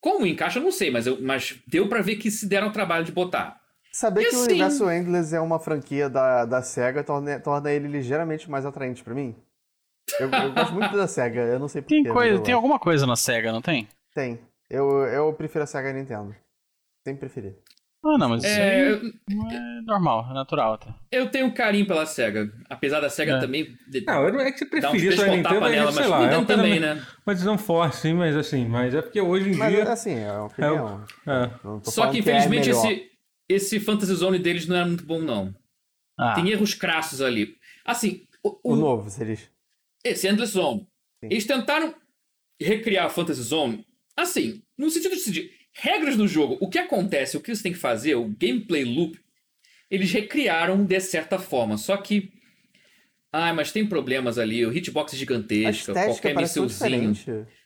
Como 0.00 0.26
encaixa, 0.26 0.58
eu 0.58 0.62
não 0.62 0.72
sei, 0.72 0.90
mas, 0.90 1.06
eu, 1.06 1.20
mas 1.20 1.58
deu 1.66 1.88
para 1.88 2.02
ver 2.02 2.16
que 2.16 2.30
se 2.30 2.46
deram 2.46 2.68
ao 2.68 2.72
trabalho 2.72 3.04
de 3.04 3.12
botar. 3.12 3.60
Saber 3.92 4.22
e 4.22 4.24
que 4.24 4.28
assim... 4.28 4.38
o 4.38 4.44
universo 4.44 4.90
Endless 4.90 5.34
é 5.34 5.40
uma 5.40 5.58
franquia 5.58 6.08
da, 6.08 6.44
da 6.44 6.62
SEGA 6.62 7.02
torna, 7.02 7.40
torna 7.40 7.72
ele 7.72 7.88
ligeiramente 7.88 8.48
mais 8.48 8.64
atraente 8.64 9.02
para 9.02 9.14
mim. 9.14 9.34
Eu, 10.18 10.30
eu, 10.30 10.52
gosto 10.52 10.72
muito 10.72 10.96
da 10.96 11.06
SEGA, 11.06 11.40
eu 11.40 11.58
não 11.58 11.68
sei 11.68 11.82
porquê. 11.82 12.02
Tem, 12.02 12.12
coisa, 12.12 12.42
tem 12.42 12.54
alguma 12.54 12.78
coisa 12.78 13.06
na 13.06 13.16
SEGA, 13.16 13.52
não 13.52 13.60
tem? 13.60 13.88
Tem. 14.14 14.40
Eu, 14.70 15.04
eu 15.06 15.32
prefiro 15.34 15.64
a 15.64 15.66
SEGA 15.66 15.92
Nintendo. 15.92 16.34
Sempre 17.04 17.20
preferi. 17.20 17.56
Ah, 18.04 18.16
não, 18.16 18.28
mas 18.28 18.44
é, 18.44 18.92
isso 18.92 19.12
é 19.50 19.80
normal, 19.82 20.28
é 20.30 20.34
natural 20.34 20.74
até. 20.74 20.94
Eu 21.10 21.28
tenho 21.30 21.46
um 21.46 21.50
carinho 21.50 21.86
pela 21.86 22.06
SEGA. 22.06 22.52
Apesar 22.70 23.00
da 23.00 23.10
SEGA 23.10 23.32
é. 23.32 23.40
também. 23.40 23.76
Não, 24.06 24.32
não 24.32 24.40
é 24.40 24.52
que 24.52 24.58
você 24.58 24.66
preferia 24.66 25.12
só 25.16 25.24
a 25.24 25.28
Nintendo, 25.28 25.68
nela, 25.68 25.92
sei 25.92 26.06
lá, 26.06 26.24
é 26.24 26.44
também, 26.44 26.78
né? 26.78 27.04
Uma 27.26 27.34
decisão 27.34 27.58
forte, 27.58 27.96
sim, 27.96 28.14
mas 28.14 28.36
assim, 28.36 28.66
mas 28.66 28.94
é 28.94 29.02
porque 29.02 29.20
hoje 29.20 29.50
em 29.50 29.56
mas, 29.56 29.72
dia. 29.72 29.92
assim, 29.92 30.14
é 30.14 30.32
uma 30.32 30.46
opinião. 30.46 31.04
É. 31.26 31.90
Só 31.90 32.08
que 32.08 32.18
infelizmente 32.18 32.64
que 32.64 32.70
esse, 32.70 33.10
esse 33.48 33.80
Fantasy 33.80 34.14
Zone 34.14 34.38
deles 34.38 34.66
não 34.68 34.76
é 34.76 34.84
muito 34.84 35.04
bom, 35.04 35.20
não. 35.20 35.52
Ah. 36.16 36.34
Tem 36.34 36.48
erros 36.50 36.74
crassos 36.74 37.20
ali. 37.20 37.56
Assim. 37.84 38.26
O, 38.44 38.50
o, 38.62 38.72
o 38.74 38.76
novo, 38.76 39.10
você 39.10 39.24
diz. 39.24 39.50
Esse 40.04 40.28
Endless 40.28 40.52
Zone. 40.52 40.86
Sim. 41.22 41.30
Eles 41.30 41.46
tentaram 41.46 41.94
recriar 42.60 43.06
a 43.06 43.10
Fantasy 43.10 43.42
Zone, 43.42 43.84
assim, 44.16 44.62
no 44.76 44.88
sentido 44.88 45.14
de 45.16 45.50
regras 45.78 46.16
do 46.16 46.26
jogo, 46.26 46.58
o 46.60 46.68
que 46.68 46.78
acontece, 46.78 47.36
o 47.36 47.40
que 47.40 47.54
você 47.54 47.62
tem 47.62 47.72
que 47.72 47.78
fazer, 47.78 48.14
o 48.16 48.28
gameplay 48.28 48.84
loop, 48.84 49.18
eles 49.90 50.10
recriaram 50.12 50.84
de 50.84 51.00
certa 51.00 51.38
forma. 51.38 51.78
Só 51.78 51.96
que. 51.96 52.32
Ah, 53.32 53.52
mas 53.52 53.72
tem 53.72 53.86
problemas 53.86 54.38
ali, 54.38 54.64
o 54.64 54.72
hitbox 54.72 55.12
é 55.12 55.16
gigantesco, 55.16 55.92
qualquer 55.92 56.34
missilzinho. 56.34 57.12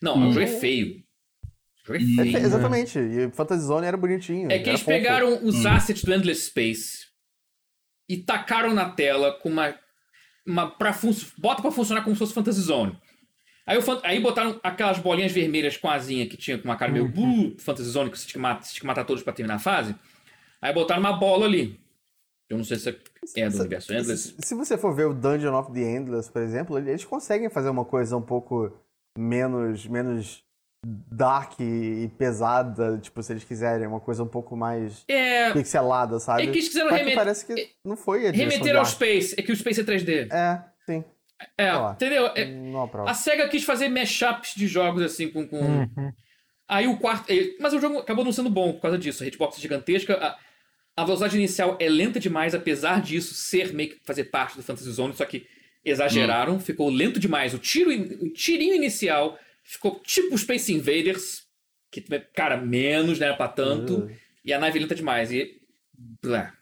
Não, 0.03 0.17
hum. 0.17 0.29
o 0.29 0.33
jogo 0.33 0.45
é 0.45 0.47
feio. 0.47 1.03
O 1.85 1.87
jogo 1.87 2.03
é 2.03 2.25
feio. 2.25 2.37
É, 2.37 2.41
exatamente, 2.41 2.99
e 2.99 3.31
Fantasy 3.31 3.67
Zone 3.67 3.87
era 3.87 3.97
bonitinho. 3.97 4.51
É 4.51 4.59
que 4.59 4.69
eles 4.69 4.81
fofo. 4.81 4.91
pegaram 4.91 5.45
os 5.45 5.65
hum. 5.65 5.69
assets 5.69 6.03
do 6.03 6.13
Endless 6.13 6.47
Space 6.47 7.07
e 8.09 8.17
tacaram 8.19 8.75
na 8.75 8.91
tela 8.91 9.33
com 9.41 9.49
uma. 9.49 9.75
uma 10.47 10.71
pra 10.71 10.93
fun... 10.93 11.15
Bota 11.39 11.63
pra 11.63 11.71
funcionar 11.71 12.03
como 12.03 12.15
se 12.15 12.19
fosse 12.19 12.35
Fantasy 12.35 12.61
Zone. 12.61 12.99
Aí, 13.67 13.77
eu, 13.77 14.01
aí 14.03 14.21
botaram 14.21 14.59
aquelas 14.63 14.99
bolinhas 14.99 15.31
vermelhas 15.31 15.77
com 15.77 15.89
asinha 15.89 16.27
que 16.27 16.37
tinha 16.37 16.59
com 16.59 16.65
uma 16.65 16.77
cara 16.77 16.91
meio 16.91 17.13
uhum. 17.17 17.55
Fantasy 17.59 17.89
Zone, 17.89 18.11
que 18.11 18.19
você 18.19 18.27
tinha 18.27 18.35
que, 18.35 18.39
matar, 18.41 18.63
tinha 18.63 18.81
que 18.81 18.87
matar 18.87 19.05
todos 19.05 19.23
pra 19.23 19.33
terminar 19.33 19.57
a 19.57 19.61
fase. 19.61 19.95
Aí 20.61 20.73
botaram 20.73 21.01
uma 21.01 21.13
bola 21.13 21.47
ali. 21.47 21.81
Eu 22.51 22.59
não 22.59 22.65
sei 22.65 22.77
se 22.77 22.89
é 22.91 22.93
do 22.93 23.53
se, 23.53 23.61
universo 23.61 23.93
Endless. 23.93 24.35
Se, 24.37 24.49
se, 24.49 24.55
você 24.55 24.77
for 24.77 24.95
ver 24.95 25.07
o 25.07 25.15
Dungeon 25.15 25.59
of 25.59 25.73
the 25.73 25.81
Endless, 25.81 26.31
por 26.31 26.43
exemplo, 26.43 26.77
eles 26.77 27.05
conseguem 27.05 27.49
fazer 27.49 27.71
uma 27.71 27.85
coisa 27.85 28.17
um 28.17 28.23
pouco 28.23 28.73
menos, 29.17 29.87
menos 29.87 30.45
dark 30.85 31.61
e 31.61 32.11
pesada, 32.19 32.99
tipo, 32.99 33.23
se 33.23 33.33
eles 33.33 33.45
quiserem, 33.45 33.87
uma 33.87 34.01
coisa 34.01 34.23
um 34.23 34.29
pouco 34.29 34.57
mais 34.57 35.05
é... 35.07 35.53
pixelada, 35.53 36.19
sabe? 36.19 36.43
É 36.43 36.47
que 36.47 36.59
eles 36.59 36.69
quiseram 36.69 36.91
remeter... 36.91 37.15
parece 37.15 37.47
que 37.47 37.71
não 37.85 37.97
foi 37.97 38.27
a 38.27 38.33
Remeter 38.33 38.77
ao 38.77 38.85
Space, 38.85 39.35
é 39.39 39.43
que 39.43 39.53
o 39.53 39.57
Space 39.57 39.81
é 39.81 39.85
3D. 39.85 40.33
É, 40.33 40.63
sim. 40.85 41.05
É, 41.57 41.71
entendeu? 41.93 42.27
É, 42.29 42.49
a 43.07 43.15
SEGA 43.15 43.49
quis 43.49 43.65
fazer 43.65 43.89
mashups 43.89 44.55
de 44.55 44.67
jogos 44.67 45.03
assim 45.03 45.29
com. 45.29 45.47
com... 45.47 45.61
Uhum. 45.61 46.13
Aí 46.69 46.87
o 46.87 46.97
quarto. 46.97 47.33
Mas 47.61 47.73
o 47.73 47.81
jogo 47.81 47.99
acabou 47.99 48.25
não 48.25 48.33
sendo 48.33 48.49
bom 48.49 48.73
por 48.73 48.83
causa 48.83 48.99
disso. 48.99 49.23
A 49.23 49.27
hitbox 49.27 49.59
é 49.59 49.61
gigantesca. 49.61 50.17
A, 50.17 50.39
a 50.97 51.05
velocidade 51.05 51.37
inicial 51.37 51.77
é 51.81 51.89
lenta 51.89 52.21
demais, 52.21 52.55
apesar 52.55 53.01
disso 53.01 53.35
ser 53.35 53.73
meio 53.73 53.91
que 53.91 54.01
fazer 54.05 54.25
parte 54.25 54.57
do 54.57 54.63
Fantasy 54.63 54.91
Zone, 54.91 55.15
só 55.15 55.25
que 55.25 55.47
exageraram, 55.85 56.55
uhum. 56.55 56.61
ficou 56.61 56.91
lento 56.91 57.19
demais. 57.19 57.55
O 57.55 57.59
tiro, 57.59 57.91
o 57.91 58.31
tirinho 58.31 58.75
inicial 58.75 59.39
ficou 59.63 60.01
tipo 60.01 60.37
Space 60.37 60.73
Invaders, 60.73 61.45
que, 61.91 62.01
cara, 62.35 62.57
menos, 62.57 63.19
né, 63.19 63.33
pra 63.33 63.49
tanto. 63.49 63.95
Uhum. 63.95 64.17
E 64.45 64.53
a 64.53 64.59
nave 64.59 64.79
lenta 64.79 64.95
demais. 64.95 65.33
E. 65.33 65.61
Blá. 66.23 66.53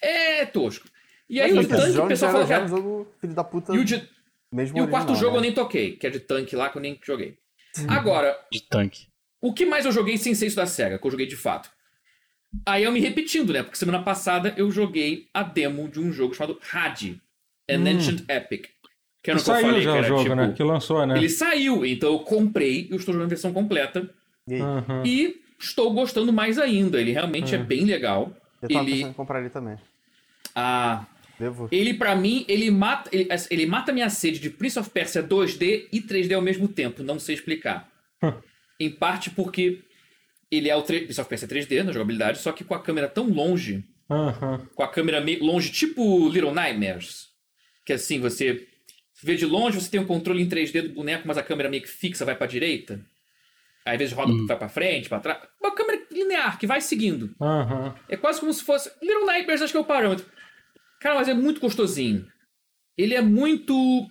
É 0.00 0.44
tosco. 0.46 0.88
E 1.28 1.40
aí 1.40 1.52
Mas 1.52 1.66
o 1.66 1.68
tanque, 1.68 1.98
o 1.98 2.08
pessoal 2.08 2.32
falou 2.32 2.46
que 2.46 2.52
era... 2.52 2.64
um 2.64 2.68
jogo 2.68 3.08
filho 3.20 3.34
da 3.34 3.44
puta. 3.44 3.74
E 3.74 3.78
o, 3.78 3.84
de... 3.84 4.08
Mesmo 4.50 4.78
e 4.78 4.80
o 4.80 4.88
quarto 4.88 5.14
jogo 5.14 5.32
né? 5.32 5.36
eu 5.38 5.42
nem 5.42 5.52
toquei, 5.52 5.96
que 5.96 6.06
é 6.06 6.10
de 6.10 6.20
tanque 6.20 6.56
lá 6.56 6.70
que 6.70 6.78
eu 6.78 6.82
nem 6.82 6.98
joguei. 7.04 7.36
Agora. 7.86 8.36
De 8.50 8.62
tanque. 8.62 9.08
O 9.40 9.52
que 9.52 9.66
mais 9.66 9.84
eu 9.84 9.92
joguei 9.92 10.16
sem 10.16 10.34
ser 10.34 10.46
isso 10.46 10.56
da 10.56 10.66
SEGA, 10.66 10.98
que 10.98 11.06
eu 11.06 11.10
joguei 11.10 11.26
de 11.26 11.36
fato? 11.36 11.70
Aí 12.66 12.84
eu 12.84 12.90
me 12.90 12.98
repetindo, 12.98 13.52
né? 13.52 13.62
Porque 13.62 13.76
semana 13.76 14.02
passada 14.02 14.54
eu 14.56 14.70
joguei 14.70 15.28
a 15.34 15.42
demo 15.42 15.88
de 15.88 16.00
um 16.00 16.10
jogo 16.10 16.34
chamado 16.34 16.58
Had, 16.72 17.20
An 17.70 17.78
hum. 17.78 17.86
Ancient 17.86 18.24
Epic. 18.28 18.66
Que 19.22 19.30
era 19.30 19.38
o 19.38 19.42
que 19.42 19.50
eu 19.50 19.54
falei, 19.54 19.82
já 19.82 19.92
que 19.92 19.98
era, 19.98 20.06
o 20.06 20.08
jogo, 20.08 20.22
tipo, 20.22 20.34
né? 20.34 20.54
Que 20.56 20.62
lançou, 20.62 21.06
né? 21.06 21.18
Ele 21.18 21.28
saiu, 21.28 21.84
então 21.84 22.12
eu 22.12 22.20
comprei 22.20 22.86
e 22.86 22.90
eu 22.90 22.96
estou 22.96 23.12
jogando 23.12 23.26
a 23.26 23.30
versão 23.30 23.52
completa. 23.52 24.08
Uhum. 24.48 25.04
E 25.04 25.42
estou 25.58 25.92
gostando 25.92 26.32
mais 26.32 26.58
ainda. 26.58 27.00
Ele 27.00 27.12
realmente 27.12 27.54
uhum. 27.54 27.60
é 27.60 27.64
bem 27.64 27.84
legal. 27.84 28.32
Eu 28.62 28.68
tava 28.68 28.84
ele... 28.84 28.92
pensando 28.92 29.10
em 29.10 29.14
comprar 29.14 29.40
ele 29.40 29.50
também. 29.50 29.76
Ah, 30.54 31.04
Devo. 31.38 31.68
Ele, 31.70 31.94
para 31.94 32.16
mim, 32.16 32.44
ele 32.48 32.70
mata, 32.70 33.08
ele, 33.12 33.28
ele, 33.50 33.66
mata 33.66 33.92
minha 33.92 34.10
sede 34.10 34.38
de 34.38 34.50
Prince 34.50 34.78
of 34.78 34.90
Persia 34.90 35.22
2D 35.22 35.86
e 35.92 36.00
3D 36.00 36.34
ao 36.34 36.42
mesmo 36.42 36.66
tempo. 36.66 37.02
Não 37.02 37.18
sei 37.18 37.34
explicar. 37.34 37.88
em 38.80 38.90
parte 38.90 39.30
porque 39.30 39.80
ele 40.50 40.68
é 40.68 40.76
o 40.76 40.82
Prince 40.82 41.20
of 41.20 41.28
Persia 41.28 41.48
3D 41.48 41.82
na 41.82 41.92
jogabilidade, 41.92 42.38
só 42.38 42.52
que 42.52 42.64
com 42.64 42.74
a 42.74 42.82
câmera 42.82 43.08
tão 43.08 43.28
longe. 43.28 43.84
Com 44.74 44.82
a 44.82 44.88
câmera 44.88 45.20
meio 45.20 45.44
longe, 45.44 45.70
tipo 45.70 46.28
Little 46.28 46.54
Nightmares. 46.54 47.28
Que 47.84 47.92
assim, 47.92 48.20
você 48.20 48.66
vê 49.22 49.36
de 49.36 49.46
longe, 49.46 49.80
você 49.80 49.90
tem 49.90 50.00
um 50.00 50.06
controle 50.06 50.42
em 50.42 50.48
3D 50.48 50.82
do 50.82 50.94
boneco, 50.94 51.26
mas 51.26 51.38
a 51.38 51.42
câmera 51.42 51.68
meio 51.68 51.82
que 51.82 51.88
fixa, 51.88 52.24
vai 52.24 52.34
pra 52.34 52.46
direita. 52.46 53.00
Aí, 53.84 53.94
às 53.94 53.98
vezes 53.98 54.14
roda, 54.14 54.32
uhum. 54.32 54.46
vai 54.46 54.58
pra 54.58 54.68
frente, 54.68 55.08
pra 55.08 55.20
trás. 55.20 55.40
Uma 55.60 55.74
câmera 55.74 56.02
linear, 56.10 56.58
que 56.58 56.66
vai 56.66 56.80
seguindo. 56.80 57.34
É 58.08 58.16
quase 58.16 58.40
como 58.40 58.52
se 58.52 58.62
fosse. 58.62 58.90
Little 59.02 59.26
Nightmares, 59.26 59.62
acho 59.62 59.72
que 59.72 59.78
é 59.78 59.80
o 59.80 59.84
parâmetro. 59.84 60.26
Cara, 61.00 61.14
mas 61.16 61.28
é 61.28 61.34
muito 61.34 61.60
gostosinho. 61.60 62.26
Ele 62.96 63.14
é 63.14 63.22
muito 63.22 64.08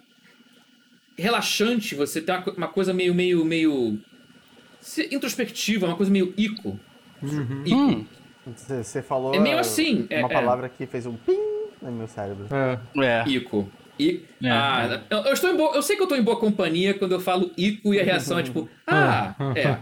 relaxante. 1.18 1.96
Você 1.96 2.22
tem 2.22 2.36
uma 2.56 2.68
coisa 2.68 2.94
meio, 2.94 3.14
meio, 3.14 3.44
meio 3.44 4.00
introspectiva, 5.12 5.88
uma 5.88 5.98
coisa 5.98 6.12
meio 6.12 6.34
ico. 6.38 6.80
Uhum. 7.22 7.64
Ico. 7.66 8.06
Você 8.56 9.02
falou 9.02 9.36
é 9.36 9.40
meio 9.40 9.60
assim. 9.60 10.08
Uma 10.10 10.28
é, 10.28 10.34
palavra 10.34 10.68
é. 10.68 10.70
que 10.70 10.86
fez 10.86 11.06
um 11.06 11.16
ping 11.18 11.38
no 11.82 11.92
meu 11.92 12.08
cérebro. 12.08 12.48
É. 12.52 12.80
é. 13.04 13.28
Ico. 13.28 13.70
E, 14.00 14.24
é, 14.44 14.50
ah, 14.50 15.02
é. 15.10 15.14
Eu, 15.14 15.24
eu, 15.24 15.34
estou 15.34 15.58
boa, 15.58 15.76
eu 15.76 15.82
sei 15.82 15.96
que 15.96 16.02
eu 16.02 16.06
estou 16.06 16.18
em 16.18 16.24
boa 16.24 16.40
companhia 16.40 16.94
quando 16.94 17.14
eu 17.14 17.20
falo 17.20 17.52
Ico 17.58 17.94
e 17.94 18.00
a 18.00 18.04
reação 18.04 18.38
é 18.38 18.44
tipo, 18.44 18.70
ah, 18.86 19.36
é. 19.56 19.78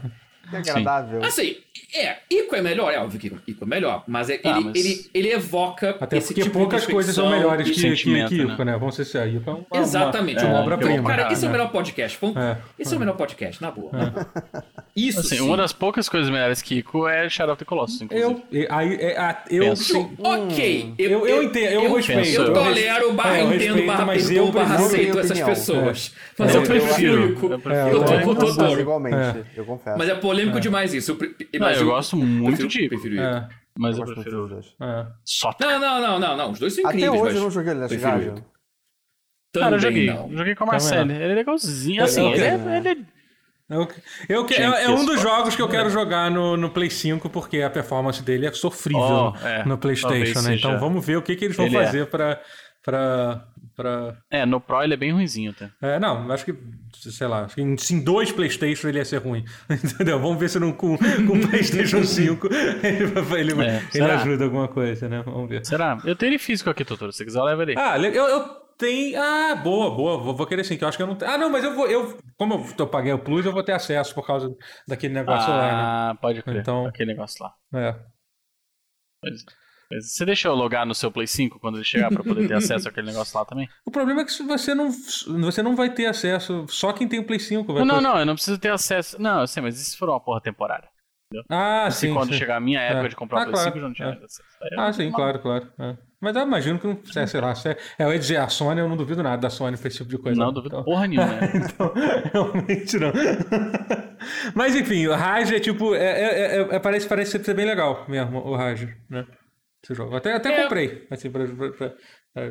Que 0.49 0.55
agradável. 0.55 1.21
Sim. 1.21 1.27
Assim, 1.27 1.57
é, 1.93 2.17
Ico 2.29 2.55
é 2.55 2.61
melhor, 2.61 2.93
é 2.93 2.99
óbvio 2.99 3.19
que 3.19 3.51
Ico 3.51 3.63
é 3.63 3.67
melhor, 3.67 4.03
mas, 4.07 4.29
é, 4.29 4.39
ah, 4.43 4.49
ele, 4.49 4.65
mas... 4.65 4.75
Ele, 4.75 5.09
ele 5.13 5.31
evoca 5.31 5.95
Até 5.99 6.17
esse 6.17 6.33
tipo 6.33 6.49
poucas 6.49 6.85
coisas 6.85 7.15
são 7.15 7.29
melhores 7.29 7.69
que, 7.69 7.95
que, 7.95 8.27
que 8.27 8.41
Ico, 8.41 8.63
né? 8.63 8.71
né? 8.71 8.77
Vamos 8.77 8.95
ser 8.95 9.05
sérios. 9.05 9.41
Ico 9.41 9.49
é 9.49 9.53
uma, 9.53 9.83
Exatamente. 9.83 10.43
Uma, 10.43 10.53
uma 10.53 10.59
obra-prima. 10.61 11.09
Cara, 11.09 11.31
esse 11.31 11.45
é 11.45 11.49
o 11.49 11.51
melhor 11.51 11.71
podcast. 11.71 12.19
É. 12.25 12.57
Esse 12.77 12.93
é 12.93 12.97
o 12.97 12.99
melhor 12.99 13.15
podcast, 13.15 13.61
na 13.61 13.71
boa. 13.71 13.91
É. 13.93 14.61
Isso 14.95 15.19
assim, 15.19 15.37
sim. 15.37 15.41
Uma 15.41 15.57
das 15.57 15.73
poucas 15.73 16.09
coisas 16.09 16.29
melhores 16.29 16.61
que 16.61 16.75
Ico 16.75 17.07
é 17.07 17.29
Shadow 17.29 17.53
of 17.53 17.59
the 17.59 17.65
Colossus, 17.65 18.01
inclusive. 18.01 18.43
Eu, 18.51 18.67
aí, 18.69 18.95
é, 18.95 19.37
eu, 19.49 19.75
sim, 19.75 20.17
ok. 20.19 20.93
Eu, 20.97 21.09
eu, 21.09 21.27
eu 21.27 21.43
entendo, 21.43 21.71
eu, 21.71 21.83
eu 21.83 21.95
respeito. 21.95 22.41
Eu 22.41 22.53
tolero, 22.53 23.13
barra 23.13 23.41
entendo, 23.41 23.85
barra 23.85 24.05
perdoo, 24.13 24.51
barra 24.51 24.75
aceito 24.75 25.19
essas 25.19 25.39
pessoas. 25.39 26.13
Mas 26.37 26.55
eu 26.55 26.63
prefiro. 26.63 27.37
Eu 27.89 28.03
tô 28.03 28.19
com 28.21 28.29
o 28.31 28.35
Totoro. 28.35 28.79
Igualmente, 28.79 29.45
eu 29.55 29.65
confesso. 29.65 29.97
Mas 29.97 30.09
é 30.09 30.15
polêmico 30.15 30.34
demais 30.59 30.93
isso. 30.93 31.17
Eu 31.51 31.85
gosto 31.85 32.17
muito 32.17 32.67
de 32.67 32.87
prefiro 32.89 33.15
Ico. 33.15 33.53
Mas 33.77 33.97
eu 33.97 34.05
prefiro 34.05 34.43
os 34.45 34.49
dois. 34.49 34.75
Só 35.23 35.53
Não, 35.59 35.79
não, 35.79 36.01
não, 36.01 36.19
não, 36.19 36.37
não. 36.37 36.51
Os 36.51 36.59
dois 36.59 36.73
são 36.73 36.83
incríveis. 36.85 37.11
Até 37.11 37.21
hoje 37.21 37.35
eu 37.37 37.43
não 37.43 37.51
joguei 37.51 37.73
Last 37.73 37.97
Guardian. 37.97 38.35
Cara, 39.53 39.75
eu 39.75 39.79
joguei. 39.79 40.07
Joguei 40.07 40.55
com 40.55 40.63
a 40.63 40.67
Marcelle. 40.67 41.13
Ele 41.13 41.31
é 41.31 41.35
legalzinho. 41.35 42.03
Assim, 42.03 42.31
ele 42.31 42.43
é 42.43 42.97
eu, 43.67 43.87
eu, 44.29 44.45
é, 44.47 44.83
é, 44.83 44.89
um 44.89 45.05
dos 45.05 45.19
jogos 45.19 45.55
que 45.55 45.61
eu 45.61 45.67
quero 45.67 45.89
jogar 45.89 46.29
no, 46.29 46.55
no 46.55 46.69
Play 46.69 46.91
5, 46.91 47.27
porque 47.31 47.63
a 47.63 47.69
performance 47.69 48.21
dele 48.21 48.45
é 48.45 48.51
sofrível 48.51 49.33
oh, 49.33 49.47
é, 49.47 49.65
no 49.65 49.75
PlayStation, 49.75 50.41
né? 50.41 50.55
Então 50.55 50.79
vamos 50.79 51.03
ver 51.03 51.17
o 51.17 51.21
que, 51.21 51.35
que 51.35 51.45
eles 51.45 51.57
vão 51.57 51.65
ele 51.65 51.77
é. 51.77 51.85
fazer 51.85 52.03
é. 52.03 52.05
pra, 52.05 53.47
pra. 53.75 54.17
É, 54.29 54.45
no 54.45 54.61
Pro 54.61 54.83
ele 54.83 54.93
é 54.93 54.97
bem 54.97 55.11
ruimzinho 55.11 55.51
até. 55.51 55.69
É, 55.81 55.99
não, 55.99 56.31
acho 56.31 56.45
que, 56.45 56.55
sei 56.93 57.27
lá, 57.27 57.45
acho 57.45 57.55
que 57.55 57.61
em, 57.61 57.75
em 57.91 58.03
dois 58.03 58.31
PlayStation 58.31 58.87
ele 58.87 58.99
ia 58.99 59.05
ser 59.05 59.17
ruim. 59.17 59.43
Entendeu? 59.69 60.19
Vamos 60.19 60.39
ver 60.39 60.49
se 60.49 60.59
não, 60.59 60.71
com 60.71 60.95
o 60.95 61.47
PlayStation 61.49 62.03
5 62.05 62.47
ele, 62.53 63.51
ele, 63.51 63.63
é, 63.63 63.83
ele 63.93 64.11
ajuda 64.11 64.45
alguma 64.45 64.67
coisa, 64.67 65.09
né? 65.09 65.21
Vamos 65.25 65.49
ver. 65.49 65.65
Será? 65.65 65.97
Eu 66.05 66.15
tenho 66.15 66.31
ele 66.31 66.39
físico 66.39 66.69
aqui, 66.69 66.85
Totoro. 66.85 67.11
Se 67.11 67.19
você 67.19 67.25
quiser, 67.25 67.41
leva 67.43 67.63
ele. 67.63 67.75
Ah, 67.77 67.97
eu, 67.97 68.25
eu 68.25 68.65
tem. 68.77 69.15
Ah, 69.15 69.55
boa, 69.55 69.95
boa. 69.95 70.17
Vou, 70.17 70.35
vou, 70.35 70.47
querer 70.47 70.63
sim, 70.63 70.77
que 70.77 70.83
eu 70.83 70.87
acho 70.87 70.97
que 70.97 71.03
eu 71.03 71.07
não. 71.07 71.17
Ah, 71.21 71.37
não, 71.37 71.49
mas 71.49 71.63
eu 71.63 71.75
vou. 71.75 71.87
Eu, 71.87 72.17
como 72.37 72.55
eu, 72.55 72.65
eu 72.77 72.87
paguei 72.87 73.13
o 73.13 73.19
Plus, 73.19 73.45
eu 73.45 73.51
vou 73.51 73.63
ter 73.63 73.71
acesso 73.71 74.13
por 74.13 74.25
causa 74.25 74.53
daquele 74.87 75.13
negócio 75.13 75.51
ah, 75.51 75.55
lá, 75.55 75.63
né? 75.63 75.71
Ah, 75.73 76.17
pode 76.21 76.41
crer. 76.41 76.61
Então, 76.61 76.85
aquele 76.85 77.11
negócio 77.11 77.43
lá. 77.43 77.53
É. 77.73 77.93
Pois, 79.21 79.43
pois, 79.43 79.64
você 80.01 80.25
deixa 80.25 80.47
eu 80.47 80.55
logar 80.55 80.85
no 80.85 80.95
seu 80.95 81.11
Play 81.11 81.27
5 81.27 81.59
quando 81.59 81.75
ele 81.75 81.83
chegar 81.83 82.09
pra 82.09 82.23
poder 82.23 82.47
ter 82.47 82.55
acesso 82.55 82.87
àquele 82.87 83.07
negócio 83.07 83.37
lá 83.37 83.45
também? 83.45 83.69
O 83.85 83.91
problema 83.91 84.21
é 84.21 84.25
que 84.25 84.43
você 84.43 84.73
não, 84.73 84.91
você 85.41 85.61
não 85.61 85.75
vai 85.75 85.89
ter 85.93 86.05
acesso. 86.05 86.65
Só 86.69 86.93
quem 86.93 87.07
tem 87.07 87.19
o 87.19 87.25
Play 87.25 87.39
5 87.39 87.73
vai 87.73 87.85
Não, 87.85 87.95
ter... 87.95 88.01
não, 88.01 88.19
eu 88.19 88.25
não 88.25 88.35
preciso 88.35 88.57
ter 88.57 88.71
acesso. 88.71 89.21
Não, 89.21 89.41
eu 89.41 89.47
sei, 89.47 89.61
mas 89.61 89.79
isso 89.79 89.97
for 89.97 90.09
uma 90.09 90.19
porra 90.19 90.41
temporária. 90.41 90.89
Entendeu? 91.31 91.45
Ah, 91.49 91.89
sim. 91.89 92.13
quando 92.13 92.31
sim. 92.31 92.39
chegar 92.39 92.57
a 92.57 92.59
minha 92.59 92.79
época 92.79 93.05
é. 93.05 93.09
de 93.09 93.15
comprar 93.15 93.37
o 93.37 93.41
ah, 93.41 93.43
Play 93.45 93.53
claro. 93.53 93.71
5, 93.71 93.77
eu 93.77 93.81
já 93.81 93.87
não 93.87 93.95
tinha 93.95 94.07
é. 94.07 94.11
acesso. 94.11 94.41
Ah, 94.77 94.93
sim, 94.93 95.11
claro, 95.11 95.39
claro. 95.39 95.67
É. 95.79 95.97
Mas 96.21 96.35
eu 96.35 96.41
imagino 96.41 96.79
que 96.79 96.87
não, 96.87 96.97
é, 97.15 97.27
sei 97.27 97.39
lá, 97.41 97.53
é, 97.99 98.03
eu 98.03 98.11
ia 98.11 98.17
dizer 98.17 98.37
a 98.37 98.47
Sony, 98.47 98.79
eu 98.79 98.89
não 98.89 98.97
duvido 98.97 99.21
nada 99.21 99.37
da 99.37 99.49
Sony 99.49 99.77
pra 99.77 99.87
esse 99.87 99.97
tipo 99.97 100.09
de 100.09 100.17
coisa. 100.17 100.39
Não, 100.39 100.51
duvido 100.51 100.73
então, 100.73 100.83
porra 100.83 101.05
nenhuma, 101.05 101.27
né? 101.27 101.51
então, 101.53 101.93
realmente 102.33 102.97
não. 102.97 103.11
Mas 104.55 104.75
enfim, 104.75 105.05
o 105.05 105.13
Raj 105.13 105.51
é 105.51 105.59
tipo, 105.59 105.93
é, 105.93 105.99
é, 105.99 106.75
é, 106.75 106.79
parece, 106.79 107.07
parece 107.07 107.43
ser 107.43 107.53
bem 107.53 107.65
legal 107.65 108.05
mesmo, 108.07 108.39
o 108.39 108.55
Raj, 108.55 108.87
né? 109.07 109.25
Esse 109.85 109.93
jogo. 109.93 110.15
Até, 110.15 110.33
até 110.33 110.63
comprei, 110.63 111.05
assim, 111.11 111.29
pra... 111.29 111.45
pra, 111.45 111.71
pra, 111.71 111.95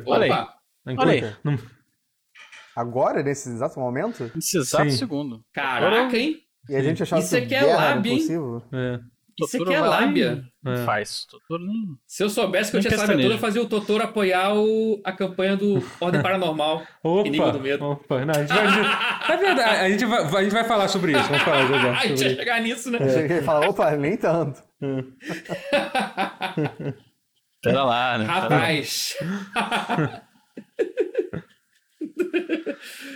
Olha 0.05 0.55
aí. 0.85 0.95
Olha 0.97 1.11
aí. 1.11 1.35
Não... 1.43 1.59
Agora, 2.73 3.21
nesse 3.21 3.49
exato 3.49 3.77
momento? 3.77 4.31
Nesse 4.33 4.57
exato 4.57 4.89
Sim. 4.89 4.97
segundo. 4.97 5.43
Caraca, 5.53 6.17
hein? 6.17 6.37
E 6.69 6.77
a 6.77 6.81
gente 6.81 7.03
achava 7.03 7.21
Isso 7.21 7.35
que 7.45 7.53
é 7.53 7.61
lábia, 7.63 8.13
hein? 8.13 8.21
É. 8.73 8.99
Isso 9.37 9.61
aqui 9.61 9.73
é 9.73 9.81
lábia. 9.81 10.45
É. 10.65 10.85
Faz. 10.85 11.25
Totoro 11.25 11.65
nem. 11.65 11.97
Se 12.07 12.23
eu 12.23 12.29
soubesse 12.29 12.71
que 12.71 12.77
eu 12.77 12.81
tinha 12.81 12.97
toda, 12.97 13.21
eu 13.21 13.37
fazia 13.37 13.61
o 13.61 13.67
Totoro 13.67 14.01
apoiar 14.01 14.55
o... 14.55 15.01
a 15.03 15.11
campanha 15.11 15.57
do 15.57 15.83
Ordem 15.99 16.21
Paranormal. 16.21 16.83
opa, 17.03 17.27
Inimigo 17.27 17.51
do 17.51 17.59
Medo. 17.59 17.83
Opa, 17.85 18.23
não, 18.25 18.33
a 18.33 18.39
gente 18.39 18.53
vai... 18.53 18.65
é 19.29 19.37
verdade, 19.37 19.77
a 19.77 19.89
gente 19.89 20.05
vai, 20.05 20.23
a 20.23 20.43
gente 20.43 20.53
vai 20.53 20.63
falar 20.63 20.87
sobre 20.87 21.11
isso. 21.11 21.23
Vamos 21.23 21.43
falar 21.43 21.67
já, 21.67 21.91
A 21.91 22.07
gente 22.07 22.23
vai 22.23 22.35
chegar 22.35 22.61
nisso, 22.61 22.89
né? 22.89 22.99
É. 23.01 23.09
Cheguei 23.09 23.39
e 23.39 23.41
falar, 23.41 23.67
opa, 23.67 23.91
nem 23.97 24.15
tanto. 24.15 24.63
Pera 27.65 27.83
lá, 27.83 28.17
né? 28.17 28.25
Rapaz. 28.25 29.15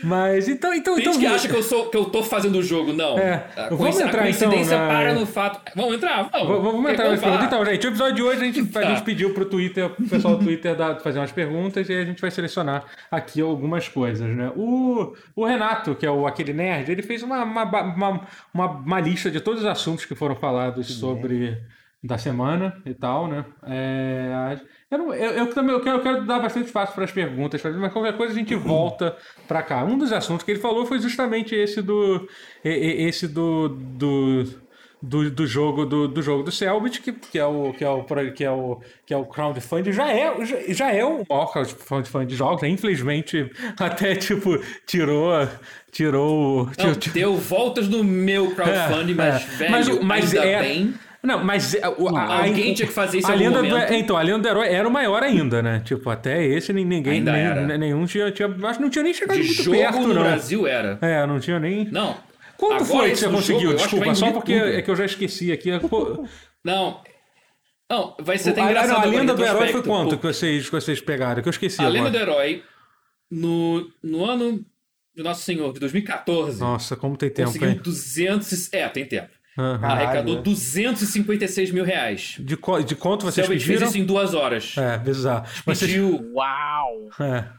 Mas 0.04 0.48
então, 0.48 0.74
então, 0.74 0.96
Tem 0.96 1.04
então. 1.04 1.14
Gente 1.14 1.22
que 1.22 1.28
acha 1.28 1.48
que 1.48 1.56
eu 1.56 1.64
sou 1.64 1.90
que 1.90 1.98
eu 1.98 2.06
tô 2.06 2.24
fazendo 2.24 2.58
o 2.58 2.64
jogo, 2.64 2.94
não. 2.94 3.18
É. 3.18 3.46
A 3.56 3.70
vamos 3.70 4.00
entrar, 4.00 4.22
a 4.22 4.24
coincidência 4.24 4.76
então, 4.76 4.88
para 4.88 5.14
no 5.14 5.26
fato. 5.26 5.62
Vamos 5.76 5.96
entrar, 5.96 6.24
vamos. 6.24 6.48
Vamos, 6.48 6.72
vamos 6.72 6.92
entrar 6.92 7.10
nesse. 7.10 7.26
Então, 7.26 7.66
gente, 7.66 7.88
o 7.88 7.90
episódio 7.90 8.16
de 8.16 8.24
hoje 8.24 8.42
a 8.42 8.46
gente, 8.46 8.66
tá. 8.66 8.80
a 8.80 8.84
gente 8.86 9.04
pediu 9.04 9.34
pro 9.34 9.46
Twitter, 9.46 9.86
o 9.86 10.10
pessoal 10.10 10.38
do 10.38 10.44
Twitter 10.44 10.76
dar, 10.76 11.00
fazer 11.00 11.20
umas 11.20 11.32
perguntas 11.32 11.88
e 11.90 11.94
a 11.94 12.06
gente 12.06 12.22
vai 12.22 12.32
selecionar 12.32 12.86
aqui 13.12 13.42
algumas 13.42 13.88
coisas, 13.88 14.28
né? 14.28 14.52
O, 14.56 15.14
o 15.36 15.46
Renato, 15.46 15.96
que 15.96 16.06
é 16.06 16.12
o 16.12 16.26
aquele 16.26 16.54
nerd, 16.54 16.92
ele 16.92 17.04
fez 17.04 17.24
uma, 17.24 17.44
uma, 17.44 17.64
uma, 17.64 18.28
uma, 18.54 18.66
uma 18.66 19.00
lista 19.00 19.30
de 19.30 19.40
todos 19.40 19.62
os 19.62 19.68
assuntos 19.68 20.06
que 20.06 20.16
foram 20.16 20.36
falados 20.36 20.88
sobre 20.88 21.58
da 22.04 22.18
semana 22.18 22.82
e 22.86 22.94
tal, 22.94 23.28
né? 23.28 23.46
É, 23.64 24.58
eu, 24.90 25.14
eu, 25.14 25.32
eu, 25.32 25.54
também 25.54 25.74
eu 25.76 25.82
quero, 25.82 25.98
eu 25.98 26.02
quero 26.02 26.26
dar 26.26 26.40
bastante 26.40 26.68
espaço 26.68 26.94
para 26.94 27.04
as 27.04 27.12
perguntas, 27.12 27.62
mas 27.78 27.92
qualquer 27.92 28.16
coisa 28.16 28.34
a 28.34 28.38
gente 28.38 28.56
volta 28.56 29.16
para 29.48 29.62
cá. 29.62 29.84
Um 29.84 29.98
dos 29.98 30.12
assuntos 30.14 30.44
que 30.44 30.52
ele 30.52 30.60
falou 30.60 30.86
foi 30.86 31.00
justamente 31.00 31.54
esse 31.56 31.82
do 31.82 32.28
esse 32.64 33.28
do, 33.28 33.70
do 33.70 34.46
do, 35.02 35.32
do 35.32 35.48
jogo 35.48 35.86
do, 35.86 36.08
do 36.08 36.22
jogo 36.22 36.44
do 36.44 36.52
Selbit, 36.52 37.02
que, 37.02 37.14
que 37.14 37.40
é 37.40 37.46
o 37.46 37.74
que 37.74 37.84
é 37.84 37.90
o 37.90 38.04
que 38.04 38.44
é 38.44 38.52
o 38.52 38.82
que 39.06 39.14
é 39.14 39.18
o 39.18 39.26
crowdfunding, 39.26 39.94
já 39.94 40.12
é 40.12 40.46
já, 40.46 40.58
já 40.74 40.94
é 40.94 41.04
o 41.06 41.24
maior 41.30 41.52
crowdfunding 41.52 42.28
de 42.28 42.36
jogos, 42.36 42.62
né? 42.62 42.70
Infelizmente 42.70 43.50
até 43.80 44.16
tipo 44.16 44.58
tirou 44.86 45.32
tirou, 45.92 46.66
Não, 46.66 46.96
tirou 46.96 47.14
deu 47.14 47.36
voltas 47.36 47.88
no 47.88 48.04
meu 48.04 48.54
crowdfunding, 48.54 49.14
é, 49.14 49.16
mas 49.16 49.36
é. 49.36 49.56
velho, 49.56 49.72
mas, 49.72 50.00
mas 50.04 50.34
ainda 50.34 50.46
é, 50.46 50.62
bem 50.62 50.94
não, 51.22 51.44
mas 51.44 51.76
a, 51.76 51.88
a, 51.88 52.44
alguém 52.46 52.74
tinha 52.74 52.88
que 52.88 52.94
fazer 52.94 53.18
isso 53.20 53.30
a 53.30 53.36
lenda 53.36 53.62
do, 53.62 53.78
Então, 53.94 54.16
a 54.16 54.22
lenda 54.22 54.40
do 54.40 54.48
herói 54.48 54.68
era 54.70 54.88
o 54.88 54.92
maior 54.92 55.22
ainda, 55.22 55.62
né? 55.62 55.82
Tipo, 55.84 56.10
até 56.10 56.46
esse 56.46 56.72
ninguém, 56.72 57.22
nem, 57.22 57.78
nenhum 57.78 58.06
tinha, 58.06 58.32
tinha, 58.32 58.48
acho 58.48 58.78
que 58.78 58.84
não 58.84 58.90
tinha 58.90 59.04
nem 59.04 59.14
chegado 59.14 59.38
De 59.38 59.44
muito 59.44 59.64
jogo 59.64 59.78
perto, 59.78 60.00
no 60.00 60.14
não. 60.14 60.22
Brasil 60.24 60.66
era. 60.66 60.98
É, 61.02 61.26
não 61.28 61.40
tinha 61.40 61.60
nem. 61.60 61.86
Não. 61.86 62.16
Quanto 62.56 62.86
foi 62.86 63.12
que 63.12 63.18
você 63.18 63.30
conseguiu? 63.30 63.72
Jogo, 63.72 63.78
Desculpa, 63.78 64.16
só 64.16 64.32
porque 64.32 64.60
tudo. 64.60 64.72
é 64.72 64.82
que 64.82 64.92
eu 64.92 64.96
já 64.96 65.06
esqueci 65.06 65.52
aqui. 65.52 65.72
Não. 66.64 67.02
Não, 67.90 68.16
vai 68.20 68.38
ser 68.38 68.50
até 68.50 68.62
engraçado. 68.62 68.98
A, 68.98 69.02
a 69.02 69.06
lenda 69.06 69.34
do 69.34 69.44
herói 69.44 69.70
foi 69.70 69.82
quanto 69.82 70.18
que 70.18 70.28
vocês, 70.28 70.66
que 70.66 70.72
vocês 70.72 71.00
pegaram? 71.02 71.42
Que 71.42 71.48
eu 71.48 71.52
esqueci. 71.52 71.82
A 71.82 71.88
agora. 71.88 72.04
lenda 72.04 72.12
do 72.12 72.18
herói, 72.18 72.64
no, 73.32 73.90
no 74.04 74.26
ano 74.26 74.64
de 75.16 75.24
Nosso 75.24 75.42
Senhor, 75.42 75.74
de 75.74 75.80
2014. 75.80 76.60
Nossa, 76.60 76.96
como 76.98 77.16
tem 77.18 77.30
tempo, 77.30 77.48
conseguiu 77.48 77.70
hein? 77.70 77.80
200. 77.82 78.74
É, 78.74 78.88
tem 78.90 79.06
tempo. 79.06 79.39
Uhum. 79.60 79.86
Arrecadou 79.86 80.42
256 80.42 81.72
mil 81.72 81.84
reais. 81.84 82.38
De, 82.40 82.58
de 82.86 82.96
quanto 82.96 83.26
vocês 83.26 83.46
Selbit 83.46 83.60
pediram? 83.60 83.80
fez 83.80 83.90
isso 83.90 83.98
em 84.00 84.06
duas 84.06 84.34
horas. 84.34 84.74
É, 84.78 84.98
bizarro. 84.98 85.46
Pediu... 85.66 86.12
Vocês... 86.12 86.32
Uau! 86.34 87.10
É. 87.20 87.50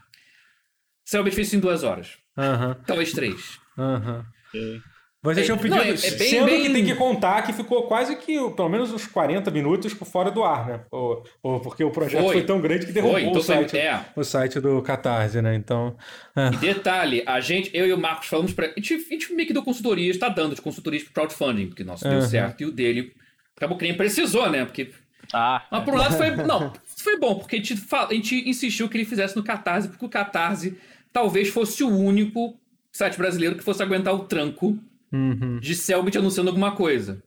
Selbit 1.05 1.35
fez 1.35 1.47
isso 1.47 1.57
em 1.57 1.59
duas 1.59 1.83
horas. 1.83 2.17
Uhum. 2.35 2.73
Talvez 2.87 3.11
três. 3.11 3.59
Uhum. 3.77 4.23
Okay. 4.49 4.81
Vocês 5.23 5.45
tinham 5.45 5.57
pedido. 5.57 5.75
Não, 5.75 5.83
é, 5.83 5.89
é 5.89 5.91
bem, 5.93 6.29
sendo 6.29 6.45
bem... 6.45 6.63
que 6.63 6.73
tem 6.73 6.83
que 6.83 6.95
contar 6.95 7.43
que 7.43 7.53
ficou 7.53 7.83
quase 7.83 8.15
que 8.15 8.33
pelo 8.51 8.69
menos 8.69 8.91
uns 8.91 9.05
40 9.05 9.51
minutos 9.51 9.93
fora 9.93 10.31
do 10.31 10.43
ar, 10.43 10.65
né? 10.65 10.79
Ou, 10.89 11.23
ou 11.43 11.59
porque 11.59 11.83
o 11.83 11.91
projeto 11.91 12.23
foi, 12.23 12.33
foi 12.33 12.43
tão 12.43 12.59
grande 12.59 12.87
que 12.87 12.91
derrubou 12.91 13.19
então 13.19 13.33
o, 13.33 13.43
site, 13.43 13.77
é. 13.77 14.03
o 14.15 14.23
site 14.23 14.59
do 14.59 14.81
Catarse, 14.81 15.39
né? 15.39 15.53
Então. 15.53 15.95
É. 16.35 16.47
E 16.47 16.57
detalhe, 16.57 17.23
a 17.27 17.39
gente, 17.39 17.69
eu 17.71 17.85
e 17.85 17.93
o 17.93 17.99
Marcos 17.99 18.29
falamos 18.29 18.51
para. 18.51 18.65
A 18.65 18.69
gente, 18.69 18.95
a 18.95 19.13
gente 19.13 19.31
meio 19.33 19.47
que 19.47 19.53
deu 19.53 19.61
consultoria, 19.61 20.09
está 20.09 20.27
dando 20.27 20.55
de 20.55 20.61
consultoria 20.61 20.99
para 21.03 21.13
crowdfunding, 21.13 21.67
porque 21.67 21.83
nosso 21.83 22.03
uhum. 22.03 22.13
deu 22.13 22.21
certo 22.23 22.61
e 22.61 22.65
o 22.65 22.71
dele 22.71 23.13
acabou 23.55 23.77
que 23.77 23.83
nem 23.83 23.95
precisou, 23.95 24.49
né? 24.49 24.65
Porque. 24.65 24.89
Ah. 25.31 25.63
Mas 25.69 25.83
por 25.83 25.93
um 25.93 25.97
lado 25.97 26.17
foi. 26.17 26.31
Não, 26.31 26.73
foi 26.83 27.19
bom, 27.19 27.35
porque 27.35 27.57
a 27.57 27.59
gente, 27.59 27.75
a 27.91 28.13
gente 28.13 28.49
insistiu 28.49 28.89
que 28.89 28.97
ele 28.97 29.05
fizesse 29.05 29.35
no 29.35 29.43
Catarse, 29.43 29.87
porque 29.87 30.03
o 30.03 30.09
Catarse 30.09 30.75
talvez 31.13 31.49
fosse 31.49 31.83
o 31.83 31.95
único 31.95 32.59
site 32.91 33.19
brasileiro 33.19 33.55
que 33.55 33.63
fosse 33.63 33.83
aguentar 33.83 34.15
o 34.15 34.25
tranco 34.25 34.79
uhum. 35.11 35.59
de 35.59 35.75
Selbit 35.75 36.17
anunciando 36.17 36.49
alguma 36.49 36.75
coisa. 36.75 37.23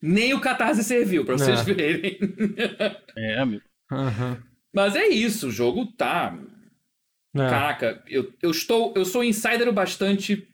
Nem 0.00 0.32
o 0.32 0.40
Catarse 0.40 0.84
serviu, 0.84 1.24
pra 1.24 1.36
vocês 1.36 1.60
é. 1.60 1.64
verem. 1.64 2.18
é, 3.16 3.38
amigo. 3.38 3.64
Uhum. 3.90 4.36
Mas 4.72 4.94
é 4.94 5.08
isso, 5.08 5.48
o 5.48 5.50
jogo 5.50 5.86
tá. 5.86 6.38
É. 7.34 7.38
Caraca, 7.38 8.02
eu, 8.06 8.32
eu 8.40 8.50
estou. 8.50 8.92
Eu 8.96 9.04
sou 9.04 9.24
insider 9.24 9.68
o 9.68 9.72
bastante 9.72 10.46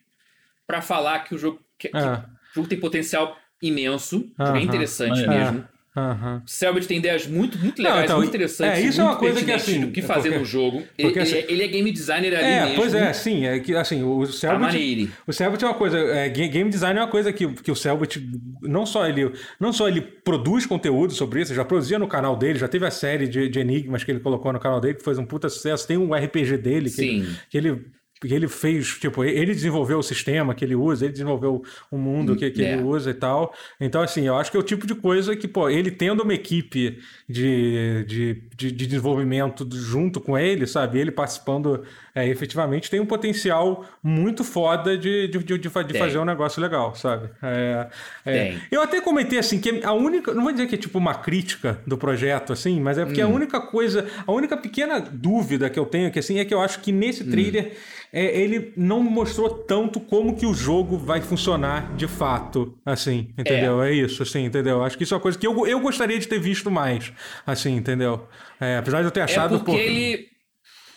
para 0.65 0.81
falar 0.81 1.19
que 1.19 1.35
o 1.35 1.37
jogo. 1.37 1.59
Que, 1.77 1.89
que 1.89 1.97
é. 1.97 2.01
o 2.01 2.55
jogo 2.55 2.67
tem 2.67 2.79
potencial 2.79 3.37
imenso. 3.61 4.31
Jogo 4.37 4.57
é 4.57 4.61
interessante 4.61 5.27
mesmo. 5.27 5.67
Uhum. 5.95 6.41
Selbit 6.45 6.87
tem 6.87 6.97
ideias 6.97 7.25
muito, 7.25 7.57
muito 7.57 7.81
legais, 7.81 7.99
não, 7.99 8.03
então, 8.03 8.17
muito 8.17 8.29
interessantes. 8.29 8.83
É, 8.83 8.85
isso 8.85 8.99
é 8.99 9.03
uma 9.05 9.15
coisa 9.15 9.43
que 9.43 9.51
assim. 9.51 9.85
O 9.85 9.91
que 9.91 10.01
fazer 10.01 10.29
porque, 10.29 10.39
no 10.39 10.45
jogo. 10.45 10.83
Ele, 10.97 11.07
porque, 11.07 11.19
assim, 11.19 11.43
ele, 11.47 11.63
é 11.63 11.67
game 11.67 11.89
designer 11.89 12.35
ali 12.35 12.45
é, 12.45 12.61
mesmo. 12.63 12.75
Pois 12.75 12.93
é, 12.93 13.13
sim. 13.13 13.45
É 13.45 13.59
que, 13.59 13.73
assim, 13.75 14.03
o 14.03 14.25
Selbit. 14.25 15.09
O 15.25 15.31
Selbit 15.31 15.63
é 15.63 15.67
uma 15.67 15.73
coisa. 15.73 15.97
É, 15.97 16.27
game 16.27 16.69
design 16.69 16.99
é 16.99 17.03
uma 17.03 17.09
coisa 17.09 17.31
que, 17.31 17.47
que 17.47 17.71
o 17.71 17.75
Selbit 17.75 18.21
não 18.61 18.85
só 18.85 19.07
ele 19.07 19.31
não 19.57 19.71
só 19.71 19.87
ele 19.87 20.01
produz 20.01 20.65
conteúdo 20.65 21.13
sobre 21.13 21.41
isso, 21.41 21.53
já 21.53 21.63
produzia 21.63 21.97
no 21.97 22.07
canal 22.07 22.35
dele, 22.35 22.59
já 22.59 22.67
teve 22.67 22.85
a 22.85 22.91
série 22.91 23.27
de, 23.27 23.47
de 23.47 23.59
enigmas 23.59 24.03
que 24.03 24.11
ele 24.11 24.19
colocou 24.19 24.51
no 24.51 24.59
canal 24.59 24.81
dele, 24.81 24.95
que 24.95 25.03
foi 25.03 25.17
um 25.17 25.25
puta 25.25 25.47
sucesso. 25.47 25.87
Tem 25.87 25.97
um 25.97 26.13
RPG 26.13 26.57
dele 26.57 26.89
que. 26.89 27.01
Ele, 27.01 27.35
que 27.49 27.57
ele 27.57 27.85
que 28.21 28.33
ele 28.33 28.47
fez, 28.47 28.87
tipo, 28.97 29.23
ele 29.23 29.53
desenvolveu 29.53 29.99
o 29.99 30.03
sistema 30.03 30.55
que 30.55 30.63
ele 30.63 30.75
usa, 30.75 31.05
ele 31.05 31.11
desenvolveu 31.11 31.61
o 31.91 31.97
mundo 31.97 32.35
que, 32.35 32.49
que 32.49 32.63
é. 32.63 32.73
ele 32.73 32.83
usa 32.83 33.11
e 33.11 33.13
tal. 33.13 33.53
Então, 33.79 34.01
assim, 34.01 34.25
eu 34.25 34.35
acho 34.35 34.49
que 34.49 34.57
é 34.57 34.59
o 34.59 34.63
tipo 34.63 34.87
de 34.87 34.95
coisa 34.95 35.35
que, 35.35 35.47
pô, 35.47 35.69
ele 35.69 35.91
tendo 35.91 36.23
uma 36.23 36.33
equipe 36.33 36.97
de, 37.27 38.05
de, 38.07 38.33
de, 38.55 38.71
de 38.71 38.85
desenvolvimento 38.87 39.67
junto 39.73 40.21
com 40.21 40.37
ele, 40.37 40.65
sabe? 40.65 40.99
Ele 40.99 41.11
participando 41.11 41.83
é, 42.15 42.27
efetivamente 42.27 42.89
tem 42.89 42.99
um 42.99 43.05
potencial 43.05 43.85
muito 44.01 44.43
foda 44.43 44.97
de, 44.97 45.27
de, 45.27 45.37
de, 45.39 45.57
de 45.57 45.69
fazer 45.69 46.17
um 46.17 46.23
negócio 46.25 46.61
legal, 46.61 46.95
sabe? 46.95 47.29
É, 47.43 47.87
é, 48.25 48.55
eu 48.71 48.81
até 48.81 49.01
comentei 49.01 49.37
assim 49.37 49.59
que 49.59 49.83
a 49.83 49.91
única, 49.91 50.33
não 50.33 50.43
vou 50.43 50.51
dizer 50.53 50.65
que 50.67 50.75
é 50.75 50.77
tipo 50.77 50.97
uma 50.97 51.13
crítica 51.13 51.79
do 51.85 51.97
projeto, 51.97 52.53
assim, 52.53 52.79
mas 52.79 52.97
é 52.97 53.05
porque 53.05 53.21
hum. 53.21 53.27
a 53.27 53.29
única 53.29 53.59
coisa, 53.59 54.07
a 54.25 54.31
única 54.31 54.55
pequena 54.55 54.99
dúvida 54.99 55.69
que 55.69 55.77
eu 55.77 55.85
tenho 55.85 56.09
que 56.09 56.19
assim 56.19 56.39
é 56.39 56.45
que 56.45 56.53
eu 56.53 56.61
acho 56.61 56.79
que 56.79 56.91
nesse 56.91 57.23
hum. 57.23 57.29
trailer 57.29 57.65
hum 57.65 58.05
ele 58.15 58.71
não 58.77 59.03
mostrou 59.03 59.49
tanto 59.49 59.99
como 59.99 60.37
que 60.37 60.45
o 60.45 60.53
jogo 60.53 60.97
vai 60.97 61.19
funcionar 61.19 61.93
de 61.97 62.07
fato, 62.07 62.73
assim, 62.85 63.27
entendeu? 63.37 63.83
É, 63.83 63.91
é 63.91 63.93
isso, 63.93 64.23
assim, 64.23 64.45
entendeu? 64.45 64.81
Acho 64.83 64.97
que 64.97 65.03
isso 65.03 65.13
é 65.13 65.17
uma 65.17 65.21
coisa 65.21 65.37
que 65.37 65.45
eu, 65.45 65.67
eu 65.67 65.81
gostaria 65.81 66.17
de 66.17 66.25
ter 66.25 66.39
visto 66.39 66.71
mais, 66.71 67.11
assim, 67.45 67.75
entendeu? 67.75 68.25
É, 68.59 68.77
apesar 68.77 68.99
de 68.99 69.07
eu 69.07 69.11
ter 69.11 69.19
achado... 69.19 69.59
Porque 69.59 69.71
ele... 69.71 70.34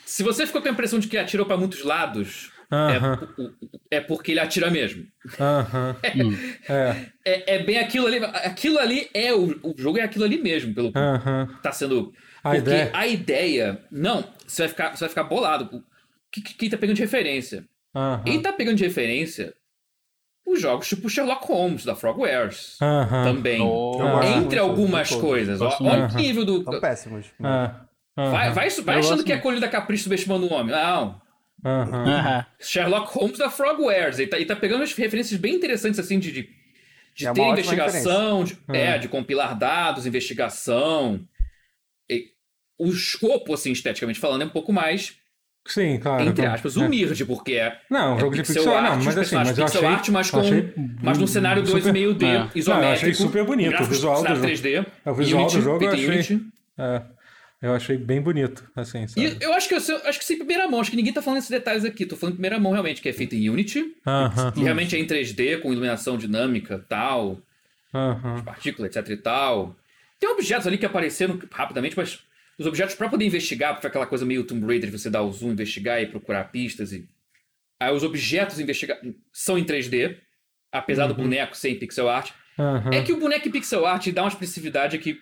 Se 0.09 0.23
você 0.23 0.47
ficou 0.47 0.63
com 0.63 0.69
a 0.69 0.71
impressão 0.71 0.99
de 0.99 1.07
que 1.07 1.19
atirou 1.19 1.45
para 1.45 1.59
muitos 1.59 1.85
lados, 1.85 2.51
uh 2.73 2.75
-huh. 2.75 3.55
é, 3.91 3.99
é, 3.99 4.01
porque 4.01 4.31
ele 4.31 4.41
atira 4.41 4.71
mesmo. 4.71 5.03
Uh 5.03 5.97
-huh. 6.01 6.57
é. 6.67 7.11
é. 7.27 7.57
é. 7.57 7.63
bem 7.63 7.77
aquilo 7.79 8.07
ali. 8.07 8.17
Aquilo 8.25 8.79
ali 8.79 9.11
é 9.13 9.35
o, 9.35 9.51
o 9.63 9.75
jogo 9.77 9.99
é 9.99 10.03
aquilo 10.03 10.25
ali 10.25 10.43
mesmo, 10.43 10.75
pelo 10.75 10.91
que 10.91 10.99
uh 10.99 11.03
-huh. 11.03 11.61
tá 11.61 11.73
sendo. 11.73 12.11
A 12.43 12.55
porque 12.55 12.71
ideia... 12.71 12.91
a 12.95 13.07
ideia. 13.07 13.85
Não, 13.91 14.25
você 14.47 14.63
vai 14.63 14.69
ficar, 14.71 14.97
você 14.97 15.01
vai 15.01 15.09
ficar 15.11 15.25
bolado 15.25 15.85
quem 16.31 16.71
tá 16.71 16.79
pegando 16.79 16.97
de 16.97 17.03
referência. 17.03 17.67
E 18.25 18.39
tá 18.39 18.51
pegando 18.53 18.77
de 18.77 18.85
referência 18.85 19.53
os 20.47 20.59
jogos 20.59 20.89
tipo 20.89 21.11
Sherlock 21.11 21.47
Holmes, 21.47 21.85
da 21.85 21.95
Frogwares. 21.95 22.79
Uhum. 22.81 23.25
Também. 23.25 23.61
Oh, 23.61 24.23
Entre 24.23 24.59
algumas 24.59 25.11
coisas. 25.11 25.61
Olha 25.61 26.07
o 26.07 26.17
nível 26.17 26.47
do. 26.47 26.65
São 26.65 26.81
péssimos. 26.81 27.27
Uhum. 28.19 28.31
Vai, 28.33 28.51
vai, 28.51 28.69
vai 28.69 28.99
achando 28.99 29.23
que 29.23 29.33
é 29.33 29.39
colhido 29.39 29.61
da 29.61 29.69
capricho 29.69 30.03
subestimando 30.03 30.47
o 30.47 30.53
homem. 30.53 30.75
Não. 30.75 31.21
Uhum. 31.65 32.45
Sherlock 32.59 33.17
Holmes 33.17 33.39
da 33.39 33.49
Frogwares. 33.49 34.19
E 34.19 34.27
tá, 34.27 34.41
e 34.41 34.45
tá 34.45 34.57
pegando 34.57 34.81
umas 34.81 34.93
referências 34.93 35.39
bem 35.39 35.55
interessantes, 35.55 36.01
assim, 36.01 36.19
de, 36.19 36.33
de, 36.33 36.51
de 37.15 37.27
é 37.29 37.33
ter 37.33 37.43
investigação, 37.43 38.43
de, 38.43 38.59
é, 38.73 38.99
de 38.99 39.07
compilar 39.07 39.57
dados, 39.57 40.05
investigação. 40.05 41.21
E, 42.11 42.33
o 42.77 42.89
escopo, 42.89 43.55
assim, 43.55 43.71
esteticamente 43.71 44.19
falando, 44.19 44.43
é 44.43 44.47
um 44.47 44.51
pouco 44.51 44.73
mais 44.73 45.17
Sim, 45.65 45.99
claro. 45.99 46.25
Entre 46.25 46.47
aspas, 46.47 46.77
é. 46.77 46.81
humilde, 46.81 47.25
porque 47.25 47.53
é. 47.53 47.79
Não, 47.91 48.17
é 48.17 48.21
jogo 48.21 48.35
de 48.35 48.43
pixel, 48.43 48.75
art, 48.75 48.97
não, 48.97 49.05
mas 49.05 49.19
assim, 49.19 49.37
mas 49.37 49.59
eu 49.59 49.65
achei, 49.65 49.85
art, 49.85 50.09
mas 50.09 50.31
com. 50.31 50.41
Achei, 50.41 50.73
mas 51.03 51.19
num 51.19 51.27
cenário 51.27 51.63
2,5D, 51.63 52.23
é. 52.25 52.51
isométrico. 52.55 52.71
Não, 52.71 52.83
eu 52.83 52.93
achei 52.93 53.15
super 53.15 53.45
bonito. 53.45 53.83
O 53.83 53.85
visual 53.85 54.23
do 54.23 54.29
jogo. 54.35 54.47
3D. 54.47 54.87
O 55.05 55.15
visual 55.15 55.43
Unity, 55.43 55.57
do 55.59 55.63
jogo 55.63 55.85
eu 55.85 55.91
achei. 55.91 56.41
É, 56.79 57.03
eu 57.61 57.75
achei 57.75 57.97
bem 57.97 58.21
bonito, 58.21 58.71
assim, 58.77 59.05
eu 59.41 59.53
acho 59.53 59.69
que 59.69 59.75
eu, 59.75 59.79
acho 59.79 60.19
que 60.19 60.25
sei 60.25 60.37
primeira 60.37 60.69
mão, 60.69 60.81
acho 60.81 60.91
que 60.91 60.97
ninguém 60.97 61.13
tá 61.13 61.21
falando 61.21 61.39
esses 61.39 61.51
detalhes 61.51 61.85
aqui. 61.85 62.07
Tô 62.07 62.17
falando 62.17 62.35
primeira 62.35 62.59
mão 62.59 62.71
realmente, 62.71 63.03
que 63.03 63.09
é 63.09 63.13
feito 63.13 63.35
em 63.35 63.51
Unity. 63.51 63.81
Uh 63.81 63.95
-huh. 64.05 64.63
Realmente 64.63 64.95
é 64.95 64.99
em 65.01 65.07
3D, 65.07 65.61
com 65.61 65.73
iluminação 65.73 66.17
dinâmica 66.17 66.85
tal. 66.89 67.33
Uh 67.93 68.15
-huh. 68.15 68.45
Partículas, 68.45 68.95
etc 68.95 69.11
e 69.11 69.17
tal. 69.17 69.77
Tem 70.21 70.29
objetos 70.29 70.67
ali 70.69 70.79
que 70.79 70.87
apareceram 70.87 71.39
rapidamente, 71.51 71.97
mas 71.97 72.21
os 72.59 72.67
objetos 72.67 72.95
para 72.95 73.09
poder 73.09 73.25
investigar, 73.25 73.75
porque 73.75 73.87
aquela 73.87 74.07
coisa 74.07 74.25
meio 74.25 74.45
Tomb 74.45 74.65
Raider, 74.67 74.91
você 74.91 75.11
dá 75.11 75.23
o 75.23 75.33
zoom, 75.33 75.53
investigar 75.53 76.01
e 76.01 76.07
procurar 76.07 76.45
pistas. 76.45 76.93
E... 76.93 77.09
Aí 77.81 77.93
os 77.93 78.05
objetos 78.05 78.61
investigar 78.61 79.01
são 79.33 79.59
em 79.59 79.65
3D, 79.65 80.17
apesar 80.71 81.05
uhum. 81.05 81.09
do 81.09 81.23
boneco 81.23 81.57
ser 81.57 81.71
em 81.71 81.79
pixel 81.79 82.09
art. 82.09 82.31
Uhum. 82.57 82.93
É 82.93 83.03
que 83.03 83.13
o 83.13 83.19
boneco 83.19 83.49
em 83.49 83.51
pixel 83.53 83.87
art 83.87 84.09
dá 84.11 84.23
uma 84.23 84.29
expressividade 84.29 84.99
que 84.99 85.21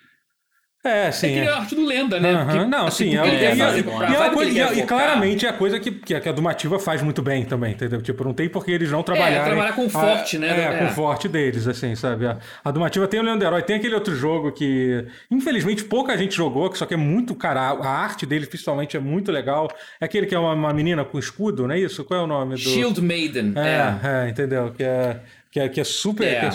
é, 0.87 1.11
sim. 1.11 1.27
É 1.27 1.43
que 1.43 1.47
é. 1.47 1.51
arte 1.51 1.75
do 1.75 1.85
Lenda, 1.85 2.19
né? 2.19 2.33
Uhum, 2.33 2.45
porque, 2.45 2.65
não, 2.65 2.87
assim, 2.87 3.11
sim. 3.11 3.17
É, 3.17 3.53
e, 3.53 4.77
e, 4.77 4.79
e, 4.79 4.85
claramente 4.85 5.45
é 5.45 5.49
a 5.49 5.53
coisa 5.53 5.79
que, 5.79 5.91
que 5.91 6.13
a 6.13 6.31
Dumativa 6.31 6.79
faz 6.79 7.01
muito 7.01 7.21
bem 7.21 7.45
também, 7.45 7.73
entendeu? 7.73 8.01
Tipo, 8.01 8.23
não 8.23 8.33
tem 8.33 8.49
por 8.49 8.63
que 8.65 8.71
eles 8.71 8.91
não 8.91 9.03
trabalharem... 9.03 9.39
É, 9.39 9.45
trabalhar 9.45 9.73
com 9.73 9.85
o 9.85 9.89
forte, 9.89 10.37
a, 10.37 10.39
né? 10.39 10.47
É, 10.47 10.63
é, 10.63 10.77
com 10.79 10.85
o 10.85 10.89
forte 10.89 11.27
deles, 11.27 11.67
assim, 11.67 11.95
sabe? 11.95 12.25
A, 12.25 12.37
a 12.63 12.71
Dumativa 12.71 13.07
tem 13.07 13.19
o 13.19 13.23
Leandro 13.23 13.47
Herói, 13.47 13.61
tem 13.61 13.75
aquele 13.75 13.95
outro 13.95 14.15
jogo 14.15 14.51
que, 14.51 15.05
infelizmente, 15.29 15.83
pouca 15.83 16.17
gente 16.17 16.35
jogou, 16.35 16.69
que 16.69 16.77
só 16.77 16.85
que 16.85 16.93
é 16.93 16.97
muito, 16.97 17.35
cara, 17.35 17.61
a, 17.61 17.89
arte 17.89 18.25
dele, 18.25 18.45
principalmente, 18.45 18.95
é 18.95 18.99
muito 18.99 19.31
legal. 19.31 19.69
É 19.99 20.05
aquele 20.05 20.25
que 20.25 20.35
é 20.35 20.39
uma, 20.39 20.53
uma 20.53 20.73
menina 20.73 21.03
com 21.03 21.19
escudo, 21.19 21.67
não 21.67 21.75
é 21.75 21.79
isso? 21.79 22.03
Qual 22.03 22.19
é 22.19 22.23
o 22.23 22.27
nome 22.27 22.55
do... 22.55 22.59
Shield 22.61 23.01
Maiden. 23.01 23.53
É, 23.55 24.25
é, 24.25 24.29
entendeu? 24.29 24.71
Que 24.75 24.83
é, 24.83 25.19
que 25.51 25.59
é, 25.59 25.69
que 25.69 25.81
é 25.81 25.83
super... 25.83 26.27
Que 26.27 26.45
é, 26.45 26.51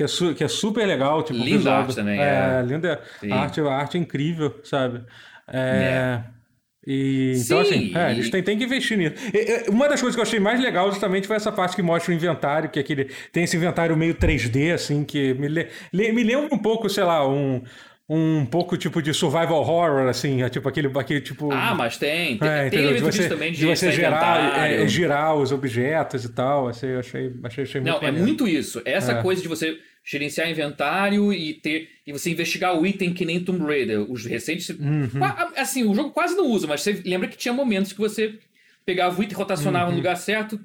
que 0.00 0.04
é, 0.04 0.08
su, 0.08 0.34
que 0.34 0.42
é 0.42 0.48
super 0.48 0.86
legal. 0.86 1.22
Tipo, 1.22 1.38
linda 1.38 1.74
arte 1.74 1.94
também. 1.94 2.18
É, 2.18 2.60
é. 2.60 2.62
linda. 2.62 3.02
A 3.30 3.34
arte, 3.34 3.60
a 3.60 3.70
arte 3.70 3.98
é 3.98 4.00
incrível, 4.00 4.58
sabe? 4.64 5.04
É. 5.46 5.58
é. 5.58 6.24
E, 6.86 7.34
então, 7.36 7.62
Sim, 7.62 7.74
assim, 7.74 7.92
é, 7.94 8.10
eles 8.12 8.30
têm, 8.30 8.42
têm 8.42 8.56
que 8.56 8.64
investir 8.64 8.96
nisso. 8.96 9.14
E, 9.34 9.68
uma 9.68 9.86
das 9.86 10.00
coisas 10.00 10.16
que 10.16 10.20
eu 10.20 10.22
achei 10.22 10.40
mais 10.40 10.58
legal 10.58 10.90
justamente 10.90 11.26
foi 11.26 11.36
essa 11.36 11.52
parte 11.52 11.76
que 11.76 11.82
mostra 11.82 12.10
o 12.10 12.14
inventário, 12.14 12.70
que 12.70 12.78
é 12.78 12.82
aquele, 12.82 13.10
tem 13.30 13.44
esse 13.44 13.54
inventário 13.54 13.94
meio 13.94 14.14
3D, 14.14 14.72
assim, 14.72 15.04
que 15.04 15.34
me, 15.34 15.48
me 15.92 16.24
lembra 16.24 16.54
um 16.54 16.58
pouco, 16.58 16.88
sei 16.88 17.04
lá, 17.04 17.28
um, 17.28 17.62
um 18.12 18.44
pouco 18.44 18.76
tipo 18.76 19.00
de 19.00 19.14
survival 19.14 19.60
horror, 19.60 20.08
assim, 20.08 20.42
é 20.42 20.48
tipo 20.48 20.68
aquele, 20.68 20.90
aquele 20.98 21.20
tipo. 21.20 21.52
Ah, 21.52 21.76
mas 21.76 21.96
tem. 21.96 22.38
Tem, 22.38 22.48
é, 22.48 22.68
tem 22.68 22.94
de 22.94 23.00
você, 23.00 23.28
também 23.28 23.52
de, 23.52 23.58
de 23.58 23.66
você 23.66 23.92
gerar, 23.92 24.68
é, 24.68 24.88
girar 24.88 25.36
os 25.36 25.52
objetos 25.52 26.24
e 26.24 26.28
tal. 26.30 26.66
Assim, 26.66 26.88
eu 26.88 26.98
achei, 26.98 27.32
achei, 27.44 27.62
achei 27.62 27.80
muito 27.80 28.02
Não, 28.02 28.08
é 28.08 28.10
muito 28.10 28.48
isso. 28.48 28.82
Essa 28.84 29.12
é. 29.12 29.22
coisa 29.22 29.40
de 29.40 29.46
você 29.46 29.78
gerenciar 30.04 30.50
inventário 30.50 31.32
e 31.32 31.54
ter 31.54 31.88
e 32.04 32.10
você 32.10 32.30
investigar 32.32 32.76
o 32.76 32.84
item 32.84 33.14
que 33.14 33.24
nem 33.24 33.44
Tomb 33.44 33.64
Raider. 33.64 34.00
Os 34.10 34.26
recentes. 34.26 34.70
Uhum. 34.70 35.20
Assim, 35.56 35.84
o 35.84 35.94
jogo 35.94 36.10
quase 36.10 36.34
não 36.34 36.48
usa, 36.48 36.66
mas 36.66 36.80
você 36.80 37.00
lembra 37.04 37.28
que 37.28 37.38
tinha 37.38 37.54
momentos 37.54 37.92
que 37.92 38.00
você 38.00 38.40
pegava 38.84 39.20
o 39.20 39.22
item, 39.22 39.38
rotacionava 39.38 39.84
uhum. 39.84 39.92
no 39.92 39.98
lugar 39.98 40.16
certo. 40.16 40.58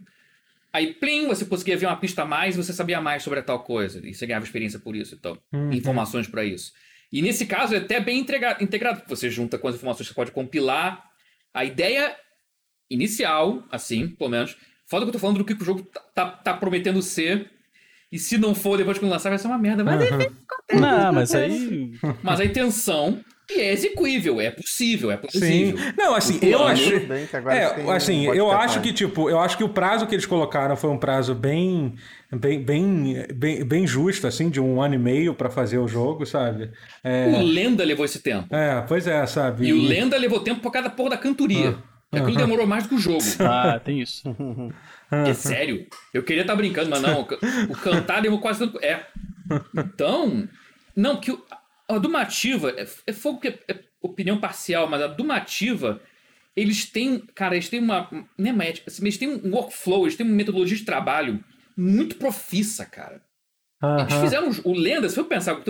Aí, 0.74 0.96
plim, 0.96 1.28
você 1.28 1.46
conseguia 1.46 1.78
ver 1.78 1.86
uma 1.86 1.96
pista 1.96 2.24
a 2.24 2.26
mais 2.26 2.56
e 2.56 2.58
você 2.58 2.74
sabia 2.74 3.00
mais 3.00 3.22
sobre 3.22 3.39
a 3.39 3.43
tal 3.43 3.60
coisa. 3.60 4.02
E 4.04 4.16
você 4.16 4.26
ganhava 4.26 4.43
experiência 4.43 4.80
por 4.80 4.96
isso, 4.96 5.14
então. 5.14 5.38
Uhum. 5.54 5.72
Informações 5.72 6.28
para 6.28 6.43
isso. 6.43 6.74
E 7.16 7.22
nesse 7.22 7.45
caso 7.45 7.74
é 7.74 7.78
até 7.78 7.97
bem 7.97 8.20
integrado, 8.20 8.61
integrado. 8.61 9.01
Você 9.07 9.30
junta 9.30 9.57
com 9.57 9.70
as 9.70 9.76
informações 9.76 10.05
que 10.05 10.13
você 10.13 10.16
pode 10.16 10.32
compilar. 10.32 11.01
A 11.53 11.63
ideia 11.63 12.13
inicial, 12.89 13.63
assim, 13.72 14.09
pelo 14.09 14.30
menos. 14.30 14.57
Foda 14.86 15.05
que 15.05 15.09
eu 15.09 15.13
tô 15.13 15.20
falando 15.20 15.38
do 15.38 15.45
que 15.45 15.53
o 15.53 15.63
jogo 15.63 15.84
tá, 15.84 16.01
tá, 16.13 16.32
tá 16.32 16.53
prometendo 16.53 17.01
ser 17.01 17.49
e 18.11 18.20
se 18.20 18.38
não 18.38 18.53
for, 18.53 18.78
depois 18.78 18.97
que 18.97 19.05
lançar, 19.05 19.30
vai 19.30 19.39
ser 19.39 19.47
uma 19.47 19.57
merda. 19.57 19.82
Mas 19.82 20.11
uhum. 20.11 20.18
enfim, 20.18 20.36
Não, 20.74 21.13
mas 21.13 21.34
aí. 21.34 21.91
Mas 22.22 22.41
a 22.41 22.45
intenção 22.45 23.24
é 23.52 23.72
execuível, 23.72 24.41
é 24.41 24.50
possível, 24.50 25.12
é 25.12 25.18
possível. 25.18 25.78
Sim. 25.78 25.93
Não, 25.98 26.16
assim, 26.16 26.39
eu 26.41 26.64
acho. 26.64 26.93
É, 27.50 27.91
assim, 27.96 28.26
eu 28.26 28.52
acho 28.52 28.82
que, 28.82 28.91
tipo, 28.91 29.30
eu 29.30 29.39
acho 29.39 29.58
que 29.58 29.64
o 29.64 29.70
prazo 29.70 30.08
que 30.08 30.16
eles 30.16 30.26
colocaram 30.26 30.76
foi 30.76 30.89
um 30.89 30.98
prazo 30.98 31.36
bem. 31.36 31.96
Bem, 32.32 32.62
bem, 32.62 33.28
bem, 33.34 33.64
bem 33.64 33.88
justo, 33.88 34.28
assim, 34.28 34.50
de 34.50 34.60
um 34.60 34.82
ano 34.82 34.96
e 34.96 34.98
meio 34.98 35.34
para 35.34 35.50
fazer 35.50 35.78
o 35.78 35.88
jogo, 35.88 36.26
sabe? 36.26 36.72
É... 37.04 37.28
O 37.28 37.41
Lenda 37.41 37.86
levou 37.86 38.04
esse 38.04 38.20
tempo. 38.20 38.54
É, 38.54 38.84
pois 38.88 39.08
é, 39.08 39.26
sabe? 39.26 39.66
E, 39.66 39.70
e... 39.70 39.74
o 39.74 39.82
Lenda 39.82 40.18
levou 40.18 40.41
tempo 40.41 40.60
por 40.60 40.72
cada 40.72 40.89
porra 40.89 41.12
da 41.12 41.18
cantoria. 41.18 41.70
Uhum. 41.70 41.78
Aquilo 42.12 42.38
demorou 42.38 42.66
mais 42.66 42.84
do 42.84 42.89
que 42.89 42.96
o 42.96 43.00
jogo. 43.00 43.24
Ah, 43.39 43.80
tem 43.80 44.02
isso. 44.02 44.24
É 45.12 45.34
sério? 45.34 45.86
Eu 46.14 46.24
queria 46.24 46.41
estar 46.41 46.54
tá 46.54 46.58
brincando, 46.58 46.89
mas 46.89 47.02
não. 47.02 47.22
O 47.22 47.78
cantar 47.78 48.22
demorou 48.22 48.41
quase 48.41 48.60
tanto. 48.60 48.84
É. 48.84 49.06
Então. 49.78 50.48
Não, 50.96 51.18
que 51.18 51.38
a 51.88 51.98
Dumativa. 51.98 52.72
É, 52.72 52.88
é 53.08 53.14
fogo 53.14 53.40
que 53.40 53.48
é, 53.50 53.60
é, 53.68 53.80
opinião 54.02 54.40
parcial, 54.40 54.88
mas 54.90 55.02
a 55.02 55.08
Dumativa. 55.08 56.02
Eles 56.56 56.86
têm. 56.86 57.20
Cara, 57.34 57.56
eles 57.56 57.70
têm 57.70 57.80
uma. 57.80 58.10
Não 58.38 58.50
é 58.50 58.54
médica, 58.54 58.90
assim, 58.90 59.04
eles 59.04 59.18
têm 59.18 59.28
um 59.28 59.54
workflow, 59.54 60.04
eles 60.04 60.16
têm 60.16 60.26
uma 60.26 60.36
metodologia 60.36 60.78
de 60.78 60.86
trabalho 60.86 61.44
muito 61.76 62.16
profissa, 62.16 62.86
cara. 62.86 63.22
Uhum. 63.84 64.00
Eles 64.00 64.14
fizeram. 64.14 64.52
O 64.64 64.74
Lenda, 64.74 65.10
se 65.10 65.20
eu 65.20 65.26
pensar. 65.26 65.62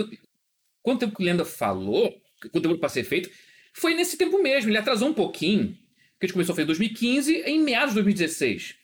Quanto 0.82 1.00
tempo 1.00 1.16
que 1.16 1.22
o 1.22 1.26
Lenda 1.26 1.44
falou, 1.44 2.14
quanto 2.52 2.68
tempo 2.68 2.78
para 2.78 2.88
ser 2.88 3.02
feito, 3.02 3.28
foi 3.72 3.94
nesse 3.94 4.16
tempo 4.16 4.40
mesmo. 4.40 4.70
Ele 4.70 4.78
atrasou 4.78 5.08
um 5.08 5.14
pouquinho. 5.14 5.76
Porque 6.12 6.24
a 6.24 6.26
gente 6.26 6.32
começou 6.34 6.52
a 6.52 6.56
fazer 6.56 6.62
em 6.62 6.66
2015, 6.66 7.34
em 7.44 7.60
meados 7.60 7.90
de 7.90 7.94
2016. 7.96 8.76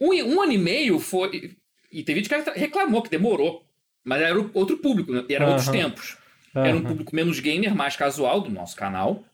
Um, 0.00 0.12
um 0.14 0.40
ano 0.40 0.52
e 0.52 0.58
meio 0.58 1.00
foi. 1.00 1.56
E 1.90 2.04
teve 2.04 2.22
gente 2.22 2.28
que 2.28 2.58
reclamou 2.58 3.02
que 3.02 3.10
demorou. 3.10 3.66
Mas 4.04 4.22
era 4.22 4.38
outro 4.54 4.78
público, 4.78 5.12
né? 5.12 5.24
e 5.28 5.34
eram 5.34 5.46
uhum. 5.46 5.52
outros 5.52 5.68
tempos. 5.68 6.16
Uhum. 6.54 6.64
Era 6.64 6.76
um 6.76 6.82
público 6.82 7.14
menos 7.14 7.40
gamer, 7.40 7.74
mais 7.74 7.96
casual 7.96 8.40
do 8.40 8.50
nosso 8.50 8.76
canal, 8.76 9.24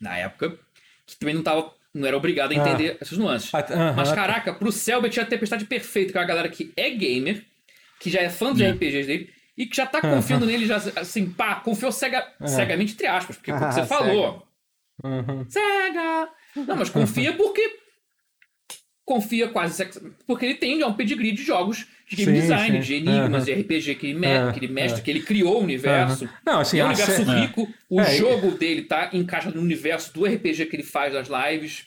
na 0.00 0.16
época, 0.16 0.58
que 1.06 1.16
também 1.16 1.34
não 1.34 1.42
tava. 1.42 1.72
Não 1.94 2.06
era 2.06 2.16
obrigado 2.16 2.52
a 2.52 2.54
entender 2.54 2.96
essas 3.00 3.18
nuances. 3.18 3.52
Uhum. 3.52 3.94
Mas, 3.94 4.10
caraca, 4.12 4.54
pro 4.54 4.72
Selbit 4.72 5.18
é 5.20 5.22
a 5.22 5.26
tempestade 5.26 5.66
perfeita, 5.66 6.10
que 6.10 6.16
é 6.16 6.20
uma 6.20 6.26
galera 6.26 6.48
que 6.48 6.72
é 6.74 6.88
gamer, 6.88 7.44
que 8.00 8.10
já 8.10 8.20
é 8.20 8.30
fã 8.30 8.50
dos 8.50 8.62
RPGs 8.62 9.06
dele, 9.06 9.30
e 9.56 9.66
que 9.66 9.76
já 9.76 9.84
tá 9.84 10.00
confiando 10.00 10.46
nele, 10.46 10.64
já, 10.64 10.76
assim, 10.76 11.30
pá, 11.30 11.56
confiou 11.56 11.92
cega, 11.92 12.26
cegamente, 12.46 12.94
entre 12.94 13.06
aspas, 13.06 13.36
porque 13.36 13.52
como 13.52 13.70
você 13.70 13.84
falou. 13.84 14.46
Cega! 15.48 16.30
Não, 16.56 16.76
mas 16.76 16.88
confia 16.88 17.34
porque. 17.34 17.81
Confia 19.04 19.48
quase. 19.48 19.84
Porque 20.26 20.46
ele 20.46 20.54
tem 20.54 20.78
já 20.78 20.86
um 20.86 20.94
pedigree 20.94 21.32
de 21.32 21.42
jogos 21.42 21.86
de 22.08 22.16
game 22.16 22.36
sim, 22.36 22.40
design, 22.40 22.82
sim. 22.82 22.86
de 22.86 22.94
enigmas, 22.94 23.48
uhum. 23.48 23.54
de 23.54 23.60
RPG 23.60 23.94
que 23.96 24.06
ele, 24.06 24.18
me, 24.18 24.38
uhum. 24.38 24.52
que 24.52 24.58
ele 24.60 24.72
mestre, 24.72 24.98
uhum. 24.98 25.04
que 25.04 25.10
ele 25.10 25.22
criou 25.22 25.60
o 25.60 25.62
universo. 25.62 26.28
Não, 26.46 26.60
assim, 26.60 26.78
é 26.78 26.84
um 26.84 26.88
universo 26.88 27.22
rico. 27.22 27.68
O 27.88 28.00
é, 28.00 28.16
jogo 28.16 28.52
dele 28.52 28.82
tá 28.82 29.10
encaixado 29.12 29.56
no 29.56 29.62
universo 29.62 30.12
do 30.14 30.24
RPG 30.24 30.66
que 30.66 30.76
ele 30.76 30.82
faz 30.82 31.12
nas 31.14 31.28
lives. 31.28 31.86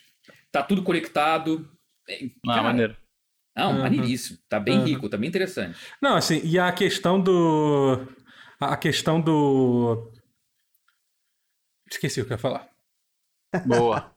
Tá 0.52 0.62
tudo 0.62 0.82
conectado. 0.82 1.68
É, 2.08 2.28
ah, 2.48 2.62
maneiro. 2.62 2.96
Não, 3.56 3.72
uhum. 3.72 3.82
maneiríssimo. 3.82 4.38
Tá 4.48 4.60
bem 4.60 4.78
uhum. 4.78 4.84
rico, 4.84 5.08
tá 5.08 5.16
bem 5.16 5.28
interessante. 5.28 5.78
Não, 6.00 6.16
assim, 6.16 6.40
e 6.44 6.58
a 6.58 6.70
questão 6.72 7.20
do. 7.20 8.06
A 8.60 8.76
questão 8.76 9.20
do. 9.20 10.12
Esqueci 11.90 12.20
o 12.20 12.26
que 12.26 12.32
eu 12.32 12.34
ia 12.34 12.38
falar. 12.38 12.68
Boa. 13.64 14.12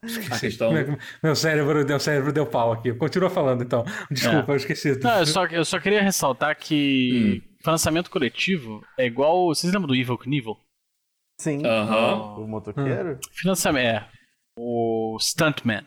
Meu, 1.23 1.35
cérebro, 1.35 1.85
meu 1.85 1.99
cérebro 1.99 2.33
deu 2.33 2.45
pau 2.45 2.71
aqui. 2.71 2.93
Continua 2.93 3.29
falando 3.29 3.63
então. 3.63 3.85
Desculpa, 4.09 4.51
é. 4.51 4.53
eu 4.53 4.57
esqueci. 4.57 4.99
Não, 4.99 5.19
eu 5.19 5.25
só, 5.25 5.45
eu 5.45 5.65
só 5.65 5.79
queria 5.79 6.01
ressaltar 6.01 6.57
que 6.57 7.41
hum. 7.41 7.55
financiamento 7.63 8.09
coletivo 8.09 8.83
é 8.97 9.05
igual. 9.05 9.47
Vocês 9.47 9.71
lembram 9.71 9.87
do 9.87 9.95
Evil 9.95 10.17
Knievel? 10.17 10.57
Sim. 11.39 11.61
Uhum. 11.65 12.43
O 12.43 12.47
motoqueiro? 12.47 13.13
Hum. 13.13 13.19
Financiamento, 13.31 13.85
é. 13.85 14.09
O 14.57 15.17
Stuntman. 15.19 15.85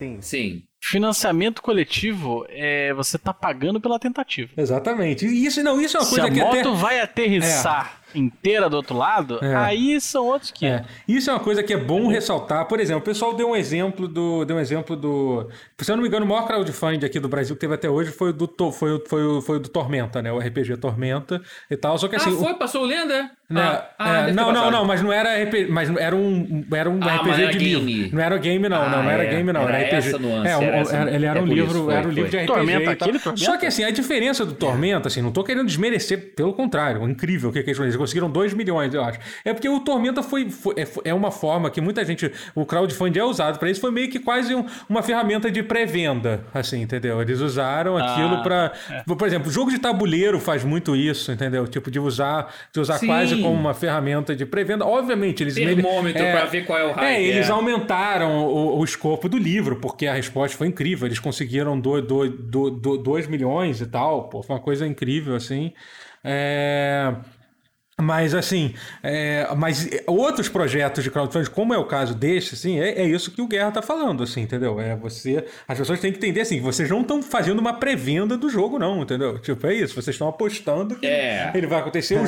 Sim. 0.00 0.20
Sim. 0.20 0.62
Financiamento 0.82 1.62
coletivo 1.62 2.44
é 2.48 2.92
você 2.94 3.18
tá 3.18 3.32
pagando 3.32 3.80
pela 3.80 3.98
tentativa. 3.98 4.52
Exatamente. 4.56 5.26
Isso 5.26 5.62
não, 5.62 5.80
isso 5.80 5.96
é 5.96 6.00
uma 6.00 6.06
Se 6.06 6.14
coisa 6.14 6.30
que 6.30 6.40
a 6.40 6.44
moto 6.44 6.68
até... 6.68 6.78
vai 6.78 7.00
aterrissar 7.00 7.98
é. 8.00 8.03
Inteira 8.14 8.68
do 8.68 8.76
outro 8.76 8.96
lado, 8.96 9.38
é. 9.42 9.54
aí 9.54 10.00
são 10.00 10.26
outros 10.26 10.50
que 10.50 10.66
é. 10.66 10.84
Isso 11.06 11.30
é 11.30 11.32
uma 11.32 11.40
coisa 11.40 11.62
que 11.62 11.72
é 11.72 11.76
bom 11.76 12.08
ressaltar. 12.08 12.66
Por 12.66 12.80
exemplo, 12.80 13.02
o 13.02 13.04
pessoal 13.04 13.34
deu 13.34 13.50
um 13.50 13.56
exemplo 13.56 14.06
do, 14.06 14.44
deu 14.44 14.56
um 14.56 14.60
exemplo 14.60 14.96
do, 14.96 15.48
se 15.80 15.90
eu 15.90 15.96
não 15.96 16.02
me 16.02 16.08
engano, 16.08 16.24
o 16.24 16.28
maior 16.28 16.46
crowdfunding 16.46 17.04
aqui 17.04 17.20
do 17.20 17.28
Brasil 17.28 17.54
que 17.54 17.60
teve 17.60 17.74
até 17.74 17.90
hoje 17.90 18.10
foi 18.10 18.32
do 18.32 18.48
foi, 18.72 19.02
foi, 19.06 19.40
foi 19.42 19.58
do 19.60 19.68
Tormenta, 19.68 20.22
né? 20.22 20.32
O 20.32 20.38
RPG 20.38 20.76
Tormenta 20.76 21.42
e 21.70 21.76
tal. 21.76 21.98
Só 21.98 22.08
que 22.08 22.16
assim, 22.16 22.34
ah, 22.34 22.38
foi, 22.38 22.52
o... 22.52 22.56
passou 22.56 22.84
lenda. 22.84 23.30
Né? 23.48 23.60
Ah, 23.60 23.90
ah, 23.98 24.28
é, 24.28 24.32
não, 24.32 24.50
não, 24.50 24.70
não, 24.70 24.84
mas 24.86 25.02
não 25.02 25.12
era 25.12 25.42
RPG, 25.44 25.66
mas 25.70 25.94
era 25.96 26.16
um, 26.16 26.64
era 26.72 26.88
um 26.88 26.98
ah, 27.02 27.16
RPG 27.16 27.46
de 27.52 27.58
game. 27.58 27.92
livro. 27.92 28.16
Não 28.16 28.22
era 28.22 28.38
game, 28.38 28.68
não, 28.68 28.90
não, 28.90 29.02
não 29.02 29.10
era 29.10 29.24
é. 29.24 29.30
game, 29.30 29.52
não, 29.52 29.62
era, 29.62 29.78
era 29.78 29.98
RPG. 29.98 30.18
Nuance, 30.18 30.48
é, 30.48 30.64
era 30.64 30.76
essa, 30.78 31.10
ele 31.10 31.26
era 31.26 31.42
um 31.42 31.46
livro, 31.46 31.70
isso, 31.70 31.84
foi, 31.84 31.94
era 31.94 32.08
um 32.08 32.10
livro 32.10 32.30
de 32.30 32.36
RPG. 32.38 32.46
Tormenta, 32.46 32.90
aquele 32.90 33.18
Tormenta. 33.18 33.44
Só 33.44 33.58
que 33.58 33.66
assim, 33.66 33.84
a 33.84 33.90
diferença 33.90 34.46
do 34.46 34.54
Tormenta, 34.54 35.08
assim, 35.08 35.20
não 35.20 35.30
tô 35.30 35.44
querendo 35.44 35.66
desmerecer, 35.66 36.34
pelo 36.34 36.54
contrário, 36.54 37.06
incrível 37.08 37.50
o 37.50 37.52
que, 37.52 37.62
que 37.62 37.70
eles 37.70 37.94
conseguiram 38.04 38.30
2 38.30 38.54
milhões, 38.54 38.94
eu 38.94 39.02
acho. 39.02 39.18
É 39.44 39.52
porque 39.52 39.68
o 39.68 39.80
Tormenta 39.80 40.22
foi, 40.22 40.50
foi 40.50 40.74
é, 40.76 41.10
é 41.10 41.14
uma 41.14 41.30
forma 41.30 41.70
que 41.70 41.80
muita 41.80 42.04
gente, 42.04 42.30
o 42.54 42.64
crowdfunding 42.64 43.18
é 43.18 43.24
usado 43.24 43.58
para 43.58 43.70
isso, 43.70 43.80
foi 43.80 43.90
meio 43.90 44.10
que 44.10 44.18
quase 44.18 44.54
um, 44.54 44.64
uma 44.88 45.02
ferramenta 45.02 45.50
de 45.50 45.62
pré-venda, 45.62 46.44
assim, 46.52 46.82
entendeu? 46.82 47.20
Eles 47.20 47.40
usaram 47.40 47.96
aquilo 47.96 48.36
ah, 48.36 48.42
para, 48.42 48.72
é. 48.90 49.02
por 49.02 49.26
exemplo, 49.26 49.50
jogo 49.50 49.70
de 49.70 49.78
tabuleiro 49.78 50.38
faz 50.38 50.64
muito 50.64 50.94
isso, 50.94 51.32
entendeu? 51.32 51.66
Tipo 51.66 51.90
de 51.90 51.98
usar, 51.98 52.54
de 52.72 52.80
usar 52.80 52.98
quase 53.00 53.36
como 53.36 53.54
uma 53.54 53.74
ferramenta 53.74 54.34
de 54.34 54.44
pré-venda. 54.44 54.84
Obviamente, 54.84 55.42
eles. 55.42 55.54
Termômetro 55.54 56.22
é, 56.22 56.32
para 56.32 56.44
ver 56.46 56.64
qual 56.64 56.78
é 56.78 56.84
o 56.84 56.92
hype. 56.92 57.06
É, 57.06 57.22
eles 57.22 57.48
é. 57.48 57.52
aumentaram 57.52 58.46
o, 58.46 58.78
o, 58.78 58.84
escopo 58.84 59.28
do 59.28 59.38
livro, 59.38 59.76
porque 59.76 60.06
a 60.06 60.14
resposta 60.14 60.56
foi 60.56 60.66
incrível. 60.66 61.06
Eles 61.06 61.18
conseguiram 61.18 61.78
2 61.78 63.26
milhões 63.28 63.80
e 63.80 63.86
tal. 63.86 64.28
Pô, 64.28 64.42
foi 64.42 64.56
uma 64.56 64.62
coisa 64.62 64.86
incrível, 64.86 65.34
assim. 65.34 65.72
É. 66.22 67.14
Mas 68.00 68.34
assim, 68.34 68.74
é, 69.04 69.46
mas 69.56 69.88
outros 70.06 70.48
projetos 70.48 71.04
de 71.04 71.10
crowdfunding, 71.10 71.50
como 71.50 71.72
é 71.72 71.78
o 71.78 71.84
caso 71.84 72.12
deste, 72.12 72.54
assim, 72.54 72.80
é, 72.80 73.02
é 73.02 73.06
isso 73.06 73.30
que 73.30 73.40
o 73.40 73.46
Guerra 73.46 73.70
tá 73.70 73.82
falando, 73.82 74.24
assim, 74.24 74.40
entendeu? 74.40 74.80
É 74.80 74.96
você, 74.96 75.44
as 75.68 75.78
pessoas 75.78 76.00
têm 76.00 76.10
que 76.10 76.18
entender 76.18 76.40
assim, 76.40 76.60
vocês 76.60 76.90
não 76.90 77.02
estão 77.02 77.22
fazendo 77.22 77.60
uma 77.60 77.74
pré-venda 77.74 78.36
do 78.36 78.50
jogo, 78.50 78.80
não, 78.80 79.02
entendeu? 79.02 79.38
Tipo, 79.38 79.68
é 79.68 79.74
isso, 79.74 79.94
vocês 79.94 80.14
estão 80.14 80.26
apostando 80.26 80.96
que 80.96 81.06
é. 81.06 81.52
ele 81.54 81.68
vai 81.68 81.78
acontecer. 81.78 82.18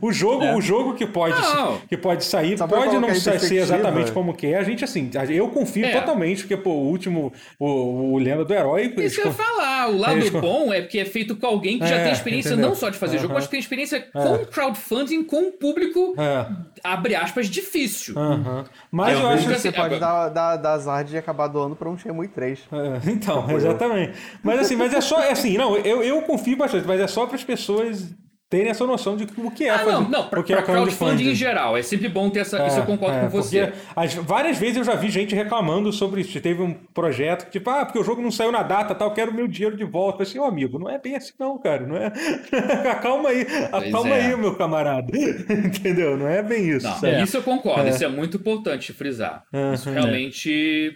O, 0.00 0.08
o 0.08 0.12
jogo, 0.12 0.42
é. 0.42 0.56
o 0.56 0.60
jogo 0.60 0.94
que 0.94 1.06
pode, 1.06 1.40
que 1.88 1.96
pode 1.96 2.24
sair, 2.24 2.58
Sabe 2.58 2.74
pode 2.74 2.98
não 2.98 3.14
ser 3.14 3.54
exatamente 3.54 4.10
como 4.10 4.34
que 4.34 4.48
é. 4.48 4.58
A 4.58 4.64
gente, 4.64 4.82
assim, 4.82 5.08
eu 5.30 5.48
confio 5.48 5.86
é. 5.86 5.92
totalmente, 5.92 6.42
porque, 6.42 6.56
pô, 6.56 6.70
o 6.70 6.88
último, 6.88 7.32
o, 7.60 8.14
o 8.14 8.18
Lenda 8.18 8.44
do 8.44 8.52
Herói. 8.52 8.92
Isso 8.98 9.20
que 9.20 9.22
eu 9.22 9.26
ia 9.26 9.32
falar, 9.32 9.88
o 9.88 9.98
lado 9.98 10.30
bom 10.40 10.72
é 10.72 10.80
porque 10.80 10.98
é 10.98 11.04
feito 11.04 11.36
com 11.36 11.46
alguém 11.46 11.78
que 11.78 11.86
já 11.86 11.96
é, 11.96 12.04
tem 12.04 12.12
experiência 12.12 12.50
entendeu? 12.50 12.70
não 12.70 12.74
só 12.74 12.90
de 12.90 12.98
fazer 12.98 13.18
jogo, 13.18 13.34
mas 13.34 13.44
que 13.44 13.52
tem 13.52 13.60
experiência 13.60 14.00
com 14.00 14.44
crowdfunding 14.46 15.11
com 15.24 15.48
um 15.48 15.50
público, 15.50 16.14
é. 16.16 16.46
abre 16.84 17.16
aspas, 17.16 17.48
difícil. 17.48 18.14
Uhum. 18.16 18.64
Mas 18.90 19.14
eu, 19.14 19.24
eu 19.24 19.28
acho 19.28 19.48
que 19.48 19.58
você 19.58 19.72
pode 19.72 19.98
dar, 19.98 20.28
dar, 20.28 20.56
dar 20.56 20.72
azar 20.74 21.04
de 21.04 21.16
acabar 21.16 21.48
doando 21.48 21.74
para 21.74 21.88
um 21.88 21.98
Shenmue 21.98 22.28
3. 22.28 22.60
É, 22.70 23.10
então, 23.10 23.50
exatamente. 23.50 24.16
Mas 24.42 24.60
assim, 24.60 24.76
mas 24.76 24.94
é 24.94 25.00
só, 25.00 25.20
é 25.20 25.32
assim, 25.32 25.58
não, 25.58 25.76
eu, 25.76 26.02
eu 26.02 26.22
confio 26.22 26.56
bastante, 26.56 26.86
mas 26.86 27.00
é 27.00 27.08
só 27.08 27.26
para 27.26 27.34
as 27.34 27.42
pessoas 27.44 28.14
terem 28.52 28.68
essa 28.68 28.86
noção 28.86 29.16
de 29.16 29.26
o 29.38 29.50
que 29.50 29.64
é 29.64 29.70
ah, 29.70 29.78
fazer, 29.78 29.92
não, 29.92 30.10
não, 30.10 30.28
o 30.30 30.42
que 30.42 30.52
é 30.52 30.60
crowdfunding 30.60 31.30
em 31.30 31.34
geral. 31.34 31.74
É 31.74 31.82
sempre 31.82 32.06
bom 32.06 32.28
ter 32.28 32.40
essa. 32.40 32.58
É, 32.58 32.66
isso 32.66 32.80
eu 32.80 32.84
concordo 32.84 33.16
é, 33.16 33.20
com 33.22 33.30
você. 33.30 33.72
As, 33.96 34.12
várias 34.12 34.58
vezes 34.58 34.76
eu 34.76 34.84
já 34.84 34.94
vi 34.94 35.08
gente 35.08 35.34
reclamando 35.34 35.90
sobre 35.90 36.20
isso. 36.20 36.38
Teve 36.38 36.60
um 36.60 36.74
projeto 36.74 37.46
que, 37.46 37.52
tipo, 37.52 37.70
ah, 37.70 37.86
porque 37.86 37.98
o 37.98 38.04
jogo 38.04 38.20
não 38.20 38.30
saiu 38.30 38.52
na 38.52 38.62
data, 38.62 38.94
tal, 38.94 39.08
eu 39.08 39.14
quero 39.14 39.32
meu 39.32 39.48
dinheiro 39.48 39.74
de 39.74 39.84
volta. 39.84 40.18
Eu 40.18 40.26
assim, 40.26 40.38
ô 40.38 40.42
oh, 40.42 40.44
amigo, 40.44 40.78
não 40.78 40.90
é 40.90 40.98
bem 40.98 41.16
assim, 41.16 41.32
não, 41.40 41.58
cara. 41.58 41.86
Não 41.86 41.96
é. 41.96 42.12
acalma 42.92 43.30
aí, 43.30 43.46
acalma 43.72 44.14
é. 44.14 44.26
aí, 44.26 44.36
meu 44.36 44.54
camarada. 44.54 45.10
Entendeu? 45.16 46.18
Não 46.18 46.28
é 46.28 46.42
bem 46.42 46.68
isso. 46.68 46.86
Não, 46.86 47.22
isso 47.22 47.38
eu 47.38 47.42
concordo, 47.42 47.86
é. 47.86 47.90
isso 47.90 48.04
é 48.04 48.08
muito 48.08 48.36
importante 48.36 48.92
frisar. 48.92 49.44
Uhum, 49.50 49.72
isso 49.72 49.88
realmente. 49.88 50.94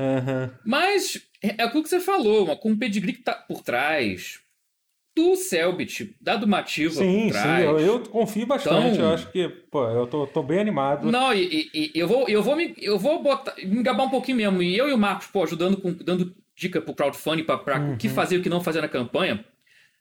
Uhum. 0.00 0.50
Mas 0.66 1.20
é 1.40 1.62
aquilo 1.62 1.84
que 1.84 1.88
você 1.88 2.00
falou, 2.00 2.56
com 2.56 2.72
o 2.72 2.76
pedigree 2.76 3.12
que 3.12 3.22
tá 3.22 3.34
por 3.34 3.62
trás 3.62 4.44
do 5.16 5.34
Selbit, 5.34 6.14
da 6.20 6.36
Dumativa 6.36 6.92
sim, 6.92 7.32
Sim, 7.32 7.62
eu, 7.64 7.80
eu, 7.80 8.00
confio 8.00 8.46
bastante. 8.46 8.88
Então, 8.88 9.06
eu 9.06 9.14
acho 9.14 9.30
que, 9.32 9.48
pô, 9.48 9.82
eu 9.88 10.06
tô, 10.06 10.26
tô 10.26 10.42
bem 10.42 10.60
animado. 10.60 11.10
Não, 11.10 11.32
e, 11.32 11.70
e, 11.72 11.90
eu 11.94 12.06
vou, 12.06 12.28
eu 12.28 12.42
vou, 12.42 12.54
me, 12.54 12.74
eu 12.76 12.98
vou 12.98 13.22
botar, 13.22 13.54
me 13.64 13.82
gabar 13.82 14.04
um 14.04 14.10
pouquinho 14.10 14.36
mesmo. 14.36 14.62
E 14.62 14.76
eu 14.76 14.90
e 14.90 14.92
o 14.92 14.98
Marcos, 14.98 15.26
pô, 15.28 15.42
ajudando, 15.42 15.78
com, 15.78 15.90
dando 15.90 16.36
dica 16.54 16.82
pro 16.82 16.94
crowdfunding 16.94 17.44
pra, 17.44 17.56
pra 17.56 17.80
uhum. 17.80 17.94
o 17.94 17.96
que 17.96 18.10
fazer 18.10 18.36
e 18.36 18.38
o 18.40 18.42
que 18.42 18.50
não 18.50 18.60
fazer 18.60 18.82
na 18.82 18.88
campanha. 18.88 19.42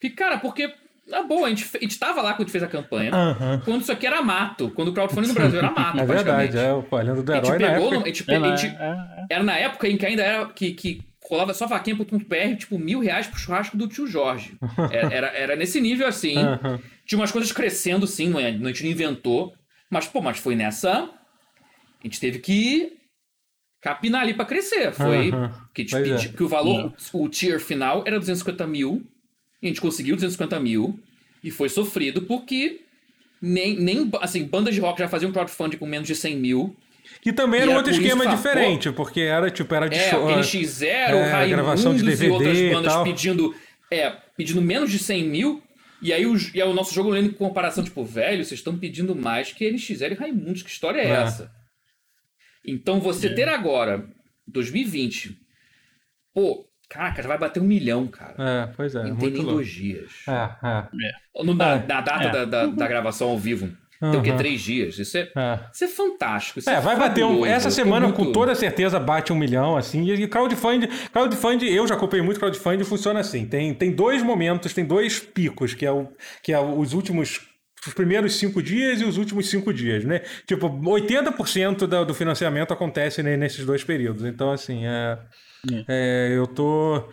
Que, 0.01 0.09
cara, 0.09 0.37
porque, 0.37 0.69
na 1.07 1.23
boa, 1.23 1.47
a 1.47 1.49
gente, 1.49 1.65
a 1.77 1.79
gente 1.79 1.97
tava 1.97 2.21
lá 2.21 2.33
quando 2.33 2.41
a 2.41 2.43
gente 2.43 2.51
fez 2.51 2.63
a 2.65 2.67
campanha. 2.67 3.11
Uhum. 3.15 3.61
Quando 3.63 3.81
isso 3.83 3.93
aqui 3.93 4.05
era 4.05 4.21
mato. 4.21 4.69
Quando 4.71 4.89
o 4.89 4.93
crowdfunding 4.93 5.29
no 5.29 5.33
Brasil 5.33 5.59
era 5.59 5.71
mato, 5.71 5.97
é 5.97 6.05
verdade, 6.05 6.57
é, 6.57 6.73
o 6.73 6.85
Lenda 6.91 7.23
do 7.23 7.33
Herói 7.33 7.39
a 7.39 7.45
gente 7.45 7.57
pegou, 7.57 7.91
no, 7.91 8.01
a 8.01 8.05
gente, 8.05 8.25
é, 8.29 8.35
a 8.35 8.57
gente, 8.57 8.65
é, 8.65 8.83
é. 8.83 9.25
Era 9.29 9.43
na 9.45 9.57
época 9.57 9.87
em 9.87 9.95
que 9.95 10.05
ainda 10.05 10.23
era 10.23 10.45
que, 10.47 10.73
que 10.73 11.01
rolava 11.27 11.53
só 11.53 11.67
vaquinha.br, 11.67 12.57
tipo, 12.57 12.77
mil 12.77 12.99
reais 12.99 13.27
pro 13.27 13.39
churrasco 13.39 13.75
do 13.75 13.87
tio 13.87 14.07
Jorge. 14.07 14.57
Era, 14.91 15.13
era, 15.13 15.27
era 15.27 15.55
nesse 15.55 15.81
nível 15.81 16.07
assim. 16.07 16.37
Uhum. 16.37 16.79
Tinha 17.05 17.19
umas 17.19 17.31
coisas 17.31 17.51
crescendo, 17.51 18.07
sim, 18.07 18.29
não 18.29 18.39
é, 18.39 18.49
a 18.49 18.51
gente 18.51 18.83
não 18.83 18.91
inventou. 18.91 19.53
Mas, 19.89 20.07
pô, 20.07 20.21
mas 20.21 20.37
foi 20.37 20.55
nessa. 20.55 20.91
A 20.93 22.03
gente 22.03 22.19
teve 22.19 22.39
que 22.39 22.97
capinar 23.81 24.21
ali 24.21 24.33
para 24.33 24.45
crescer. 24.45 24.91
Foi 24.93 25.31
uhum. 25.31 25.51
que, 25.73 25.83
é. 25.83 26.27
que, 26.29 26.43
o 26.43 26.47
valor, 26.47 26.93
o 27.13 27.29
tier 27.29 27.59
final 27.59 28.03
era 28.05 28.19
250 28.19 28.65
mil. 28.67 29.05
E 29.61 29.67
a 29.67 29.69
gente 29.69 29.81
conseguiu 29.81 30.15
250 30.15 30.59
mil. 30.59 30.99
E 31.43 31.51
foi 31.51 31.69
sofrido 31.69 32.23
porque 32.23 32.81
nem, 33.41 33.79
nem 33.79 34.09
assim, 34.21 34.43
bandas 34.43 34.73
de 34.73 34.81
rock 34.81 34.99
já 34.99 35.07
faziam 35.07 35.31
crowdfunding 35.31 35.77
com 35.77 35.85
menos 35.85 36.07
de 36.07 36.15
100 36.15 36.37
mil. 36.37 36.75
Que 37.25 37.33
também 37.33 37.61
era, 37.61 37.71
um 37.71 37.73
outro 37.73 37.91
esquema 37.91 38.27
diferente, 38.27 38.91
porque 38.91 39.21
era 39.21 39.49
tipo, 39.49 39.73
era 39.73 39.89
de 39.89 39.97
é, 39.97 40.11
show. 40.11 40.27
NX0, 40.27 40.85
é, 40.85 41.47
gravação 41.47 41.95
de 41.95 42.03
DVD 42.03 42.27
e 42.27 42.29
outras 42.29 42.61
bandas 42.71 42.93
e 42.93 43.03
pedindo, 43.03 43.55
é, 43.89 44.11
pedindo 44.37 44.61
menos 44.61 44.91
de 44.91 44.99
100 44.99 45.27
mil. 45.27 45.63
E 45.99 46.13
aí 46.13 46.23
o, 46.27 46.37
e 46.53 46.61
aí 46.61 46.69
o 46.69 46.73
nosso 46.73 46.93
jogo 46.93 47.09
lendo 47.09 47.31
com 47.31 47.47
comparação, 47.47 47.83
tipo, 47.83 48.05
velho, 48.05 48.45
vocês 48.45 48.59
estão 48.59 48.77
pedindo 48.77 49.15
mais 49.15 49.51
que 49.51 49.67
NX0 49.67 50.11
e 50.11 50.13
Raimundos, 50.13 50.61
que 50.61 50.69
história 50.69 51.01
é, 51.01 51.07
é. 51.07 51.09
essa? 51.13 51.51
Então 52.63 52.99
você 52.99 53.25
é. 53.25 53.33
ter 53.33 53.49
agora, 53.49 54.07
2020, 54.47 55.35
pô, 56.31 56.63
Caraca, 56.87 57.23
já 57.23 57.27
vai 57.27 57.39
bater 57.39 57.59
um 57.59 57.65
milhão, 57.65 58.05
cara. 58.05 58.35
É, 58.37 58.67
pois 58.75 58.93
é. 58.93 59.03
Não 59.03 59.15
tem 59.15 59.31
nem 59.31 59.41
louco. 59.41 59.53
dois 59.53 59.67
dias. 59.67 60.11
É, 60.27 60.67
é. 60.67 61.43
No, 61.43 61.55
na, 61.55 61.77
na 61.77 62.01
data 62.01 62.29
da, 62.29 62.45
da, 62.45 62.65
da 62.67 62.87
gravação 62.87 63.29
ao 63.29 63.39
vivo. 63.39 63.75
Uhum. 64.01 64.11
Tem 64.11 64.19
o 64.19 64.23
quê? 64.23 64.33
Três 64.33 64.61
dias. 64.61 64.99
Isso 64.99 65.17
é, 65.17 65.29
é. 65.35 65.59
Isso 65.73 65.83
é 65.83 65.87
fantástico. 65.87 66.59
Isso 66.59 66.69
é, 66.69 66.75
é 66.75 66.81
vai 66.81 66.97
bater 66.97 67.23
um. 67.23 67.45
Essa 67.45 67.71
semana, 67.71 68.07
muito... 68.07 68.17
com 68.17 68.31
toda 68.31 68.53
certeza, 68.55 68.99
bate 68.99 69.31
um 69.31 69.35
milhão, 69.35 69.77
assim. 69.77 70.03
E 70.09 70.27
crowdfunding, 70.27 70.87
crowdfunding, 71.11 71.67
eu 71.67 71.87
já 71.87 71.95
acompanhei 71.95 72.25
muito 72.25 72.39
crowdfunding, 72.39 72.83
funciona 72.83 73.19
assim. 73.19 73.45
Tem, 73.45 73.73
tem 73.73 73.91
dois 73.91 74.21
momentos, 74.21 74.73
tem 74.73 74.85
dois 74.85 75.19
picos, 75.19 75.73
que 75.73 75.85
é, 75.85 75.91
o, 75.91 76.07
que 76.43 76.51
é 76.51 76.59
os 76.59 76.93
últimos 76.93 77.39
os 77.87 77.93
primeiros 77.93 78.35
cinco 78.35 78.63
dias 78.63 78.99
e 78.99 79.05
os 79.05 79.17
últimos 79.17 79.49
cinco 79.49 79.71
dias, 79.73 80.03
né? 80.03 80.21
Tipo, 80.47 80.69
80% 80.69 81.85
do, 81.85 82.05
do 82.05 82.13
financiamento 82.13 82.73
acontece 82.73 83.21
nesses 83.21 83.65
dois 83.65 83.83
períodos. 83.83 84.25
Então, 84.25 84.51
assim, 84.51 84.85
é, 84.85 85.19
é. 85.71 85.85
é 85.87 86.37
eu 86.37 86.47
tô. 86.47 87.07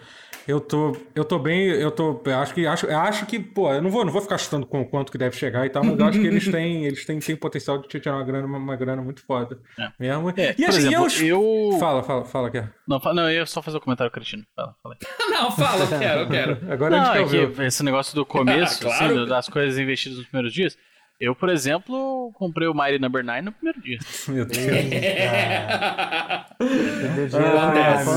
Eu 0.47 0.61
tô, 0.61 0.97
eu 1.14 1.24
tô 1.24 1.38
bem, 1.38 1.68
eu 1.68 1.90
tô, 1.90 2.20
acho 2.40 2.55
que, 2.55 2.66
acho, 2.66 2.90
acho 2.90 3.26
que, 3.26 3.38
pô, 3.38 3.72
eu 3.72 3.80
não 3.80 3.90
vou, 3.90 4.05
não 4.05 4.12
vou 4.12 4.20
ficar 4.20 4.38
chutando 4.38 4.66
com 4.66 4.84
quanto 4.84 5.12
que 5.12 5.18
deve 5.18 5.36
chegar 5.36 5.64
e 5.66 5.70
tal, 5.70 5.84
mas 5.84 5.99
eu 5.99 6.07
acho 6.07 6.20
que 6.20 6.26
eles 6.26 6.47
têm, 6.51 6.84
eles 6.84 7.05
têm, 7.05 7.18
têm 7.20 7.36
potencial 7.36 7.78
de 7.78 7.88
tirar 7.88 8.16
uma 8.16 8.24
grana, 8.24 8.47
uma, 8.47 8.59
uma 8.59 8.76
grana 8.76 9.03
muito 9.03 9.24
foda. 9.24 9.59
É. 9.78 9.93
Mesmo. 9.99 10.30
É, 10.30 10.55
e 10.59 10.64
assim, 10.64 10.88
exemplo, 10.88 11.09
eu, 11.20 11.72
eu, 11.72 11.78
Fala, 11.78 12.03
fala, 12.03 12.24
fala, 12.24 12.51
quer. 12.51 12.72
Não, 12.86 12.99
não, 12.99 13.30
eu 13.30 13.40
ia 13.40 13.47
só 13.47 13.62
fazer 13.62 13.76
o 13.76 13.80
um 13.80 13.82
comentário 13.82 14.11
cretino. 14.11 14.45
Fala, 14.57 14.74
fala 14.82 14.97
não, 15.30 15.51
fala, 15.53 15.84
eu 15.84 15.99
quero, 15.99 16.20
eu 16.20 16.28
quero. 16.28 16.59
Agora 16.72 16.97
não, 16.97 17.12
a 17.12 17.18
gente 17.18 17.36
é 17.36 17.47
que 17.47 17.62
esse 17.62 17.82
negócio 17.84 18.14
do 18.14 18.26
começo, 18.26 18.86
ah, 18.88 18.97
claro. 18.97 19.20
assim, 19.20 19.28
das 19.28 19.49
coisas 19.49 19.78
investidas 19.78 20.18
nos 20.18 20.26
primeiros 20.26 20.53
dias, 20.53 20.76
eu, 21.22 21.36
por 21.36 21.48
exemplo, 21.48 22.32
comprei 22.34 22.66
o 22.66 22.74
Mighty 22.74 22.98
Number 22.98 23.24
9 23.24 23.42
no 23.42 23.52
primeiro 23.52 23.80
dia. 23.80 23.98
Meu 24.26 24.44
Deus. 24.44 24.58
É. 24.66 26.44
Eu 26.58 27.08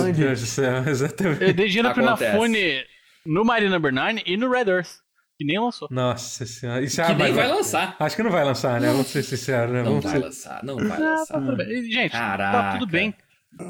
dei 0.03 0.13
Deus 0.13 0.41
do 0.41 0.47
céu, 0.47 0.83
exatamente. 0.89 1.43
Eu 1.43 1.53
dei 1.53 1.67
dinheiro 1.67 1.93
pro 1.93 2.03
Nafone 2.03 2.83
no 3.23 3.45
Mighty 3.45 3.69
Number 3.69 3.93
9 3.93 4.23
e 4.25 4.35
no 4.35 4.49
Red 4.49 4.71
Earth. 4.71 4.89
Que 5.37 5.45
nem 5.45 5.59
lançou. 5.59 5.87
Nossa 5.91 6.47
senhora. 6.47 6.81
Isso 6.83 6.99
que 6.99 7.07
nem 7.09 7.17
vai, 7.17 7.31
vai 7.31 7.47
lançar. 7.47 7.95
Acho 7.99 8.15
que 8.15 8.23
não 8.23 8.31
vai 8.31 8.43
lançar, 8.43 8.81
né? 8.81 8.87
Vamos 8.87 9.07
ser 9.07 9.21
sinceros, 9.21 9.71
né? 9.71 9.83
Não 9.83 9.99
Vamos 9.99 10.03
vai 10.05 10.13
ser... 10.13 10.19
lançar, 10.19 10.63
não 10.63 10.77
vai 10.77 10.99
lançar. 10.99 11.37
Ah, 11.37 11.55
tá 11.57 11.63
Gente, 11.65 12.11
Caraca. 12.11 12.57
tá 12.57 12.71
tudo 12.79 12.87
bem. 12.87 13.13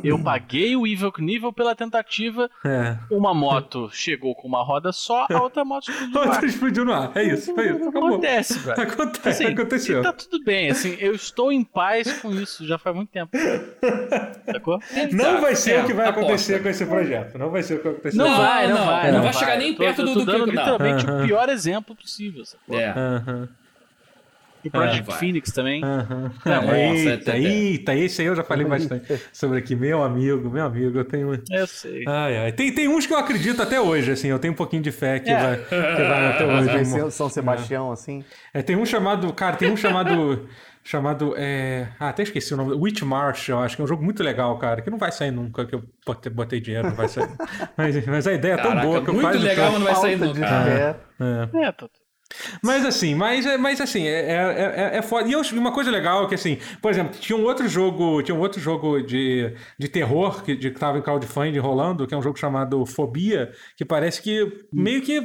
Eu 0.04 0.22
paguei 0.22 0.76
o 0.76 0.88
Evil 0.88 1.12
Knievel 1.12 1.54
pela 1.54 1.76
tentativa. 1.76 2.50
É. 2.64 2.98
Uma 3.12 3.34
moto 3.34 3.90
chegou 3.92 4.36
com 4.36 4.48
uma 4.48 4.64
roda 4.64 4.92
só, 4.92 5.28
a 5.30 5.42
outra 5.42 5.64
moto 5.64 5.90
explodiu 5.90 6.14
no 6.14 6.32
ar. 6.32 6.44
explodiu 6.44 6.86
no 6.86 6.94
ar. 6.94 7.12
É 7.16 7.24
isso, 7.24 7.54
foi 7.54 7.70
isso. 7.70 7.90
Acabou. 7.90 8.10
Acontece, 8.10 8.60
velho. 8.60 8.82
Acontece, 8.82 9.30
assim, 9.30 9.54
aconteceu. 9.54 10.02
tá 10.02 10.14
tudo 10.14 10.44
bem, 10.44 10.70
assim, 10.70 10.96
eu 11.00 11.14
estou 11.14 11.52
em 11.52 11.64
paz 11.64 12.12
com 12.20 12.32
isso 12.32 12.66
já 12.66 12.78
faz 12.78 12.96
muito 12.96 13.10
tempo. 13.10 13.32
Sacou? 14.52 14.80
Não 15.12 15.42
vai 15.42 15.56
ser 15.56 15.72
é, 15.72 15.84
o 15.84 15.86
que 15.86 15.94
vai 15.94 16.10
acontecer 16.10 16.62
com 16.62 16.70
esse 16.70 16.86
projeto. 16.86 17.38
Não 17.38 17.50
vai 17.50 17.64
ser 17.64 17.76
o 17.76 17.78
que 17.78 17.84
vai 17.84 17.94
acontecer. 17.94 18.18
Não, 18.18 18.30
não 18.30 18.38
vai, 18.38 18.68
não, 18.68 18.78
não 18.78 18.86
vai. 18.86 19.12
Não, 19.12 19.22
vai 19.22 19.34
chegar 19.34 19.58
nem 19.58 19.74
perto 19.76 19.98
tô, 19.98 20.14
do, 20.14 20.26
tô 20.26 20.38
do 20.38 20.46
que 20.46 20.52
literalmente 20.52 21.06
o 21.06 21.26
pior 21.26 21.50
exemplo 21.50 21.96
possível. 21.96 22.46
Sacou? 22.46 22.80
É. 22.80 22.92
Uh 22.92 23.65
-huh. 24.66 24.68
E 24.68 24.70
Project 24.70 25.12
é, 25.12 25.14
Phoenix 25.14 25.52
também. 25.52 25.84
Uhum. 25.84 26.32
eita, 26.74 27.38
eita, 27.38 27.96
esse 27.96 28.22
aí 28.22 28.28
eu 28.28 28.36
já 28.36 28.44
falei 28.44 28.66
bastante 28.66 29.20
sobre 29.32 29.60
aqui. 29.60 29.76
Meu 29.76 30.04
amigo, 30.04 30.50
meu 30.50 30.66
amigo, 30.66 30.98
eu 30.98 31.06
tenho. 31.06 31.40
Eu 31.50 31.68
sei. 31.68 32.04
Ai, 32.08 32.38
ai. 32.38 32.52
Tem, 32.52 32.74
tem 32.74 32.88
uns 32.88 33.06
que 33.06 33.14
eu 33.14 33.18
acredito 33.18 33.62
até 33.62 33.80
hoje, 33.80 34.12
assim, 34.12 34.28
eu 34.28 34.40
tenho 34.40 34.54
um 34.54 34.58
pouquinho 34.58 34.82
de 34.82 34.92
fé 34.92 35.20
que, 35.20 35.30
é. 35.30 35.40
vai, 35.40 35.58
que 35.58 36.04
vai 36.04 36.28
até 36.28 36.46
hoje. 36.46 37.12
São 37.12 37.30
Sebastião, 37.30 37.92
assim. 37.92 38.24
É, 38.54 38.62
tem 38.62 38.76
um 38.76 38.86
chamado. 38.86 39.32
Cara, 39.34 39.56
tem 39.56 39.72
um 39.72 39.78
chamado. 39.78 40.48
chamado. 40.84 41.34
É... 41.36 41.88
Ah, 42.00 42.10
até 42.10 42.24
esqueci 42.24 42.54
o 42.54 42.58
nome. 42.58 42.74
Witch 42.74 43.02
March, 43.02 43.50
eu 43.50 43.60
acho 43.60 43.76
que 43.76 43.82
é 43.82 43.86
um 43.86 43.88
jogo 43.88 44.04
muito 44.04 44.24
legal, 44.24 44.58
cara. 44.58 44.82
Que 44.82 44.90
não 44.90 44.98
vai 44.98 45.12
sair 45.12 45.32
nunca, 45.32 45.66
que 45.66 45.76
eu 45.76 45.84
botei, 46.32 46.62
dinheiro, 46.62 46.90
não 46.90 46.96
vai 46.96 47.10
sair. 47.10 47.30
mas, 47.76 48.06
mas 48.06 48.28
a 48.28 48.34
ideia 48.34 48.54
é 48.54 48.58
tão 48.58 48.70
Caraca, 48.70 48.88
boa 48.88 49.04
que 49.04 49.10
eu 49.10 49.20
quase. 49.20 49.40
Muito 49.40 49.50
legal, 49.50 49.72
mas 49.72 49.80
não 49.80 49.88
vai 49.88 49.96
sair 49.96 50.18
nunca. 50.18 50.46
É, 50.46 50.96
é. 51.20 51.66
é, 51.66 51.72
tô... 51.72 51.90
Mas 52.62 52.84
assim, 52.86 53.14
mas, 53.14 53.46
mas 53.60 53.80
assim, 53.80 54.08
é, 54.08 54.32
é, 54.32 54.92
é, 54.94 54.98
é 54.98 55.02
foda. 55.02 55.28
E 55.28 55.32
eu, 55.32 55.42
uma 55.54 55.72
coisa 55.72 55.92
legal 55.92 56.26
é 56.26 56.28
que, 56.28 56.36
assim, 56.36 56.58
por 56.82 56.92
exemplo, 56.92 57.18
tinha 57.20 57.38
um 57.38 57.44
outro 57.44 57.68
jogo, 57.68 58.22
tinha 58.24 58.36
um 58.36 58.40
outro 58.40 58.60
jogo 58.60 59.02
de, 59.02 59.56
de 59.78 59.88
terror 59.88 60.44
que, 60.44 60.56
de, 60.56 60.72
que 60.72 60.80
tava 60.80 60.98
em 60.98 61.02
crowdfunding 61.02 61.60
rolando, 61.60 62.08
que 62.08 62.14
é 62.14 62.18
um 62.18 62.22
jogo 62.22 62.38
chamado 62.38 62.86
Fobia, 62.86 63.52
que 63.78 63.86
parece 63.86 64.22
que 64.22 64.66
meio 64.74 65.02
que 65.02 65.22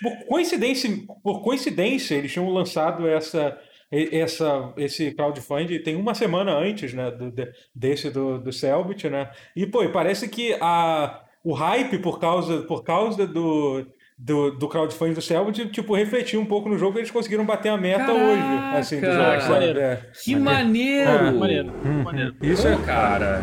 por 0.00 0.26
coincidência, 0.28 0.90
por 1.22 1.42
coincidência, 1.42 2.14
eles 2.14 2.32
tinham 2.32 2.48
lançado 2.50 3.06
essa. 3.06 3.58
Essa, 3.88 4.74
esse 4.76 5.12
crowdfunding 5.12 5.78
tem 5.78 5.94
uma 5.94 6.12
semana 6.12 6.52
antes 6.52 6.92
né, 6.92 7.08
do, 7.08 7.32
desse 7.72 8.10
do, 8.10 8.36
do 8.36 8.52
Selbit, 8.52 9.08
né? 9.08 9.30
E, 9.54 9.64
pô, 9.64 9.88
parece 9.90 10.28
que 10.28 10.56
a, 10.60 11.22
o 11.44 11.52
hype 11.52 12.00
por 12.00 12.18
causa, 12.18 12.62
por 12.62 12.82
causa 12.82 13.24
do, 13.28 13.86
do, 14.18 14.50
do 14.50 14.68
crowdfunding 14.68 15.12
do 15.12 15.20
Selbit, 15.20 15.68
tipo, 15.68 15.94
refletir 15.94 16.38
um 16.38 16.46
pouco 16.46 16.68
no 16.68 16.78
jogo, 16.78 16.98
eles 16.98 17.10
conseguiram 17.10 17.44
bater 17.44 17.68
a 17.68 17.76
meta 17.76 18.06
Caraca, 18.06 18.24
hoje, 18.24 18.76
assim, 18.76 19.00
do 19.00 19.06
jogo, 19.06 19.50
maneiro. 19.50 19.80
É. 19.80 20.10
Que 20.24 20.36
maneiro! 20.36 21.10
É. 21.10 21.30
Maneiro, 21.30 21.72
hum, 21.84 22.02
maneiro. 22.02 22.36
Isso 22.40 22.66
é, 22.66 22.76
cara. 22.84 23.42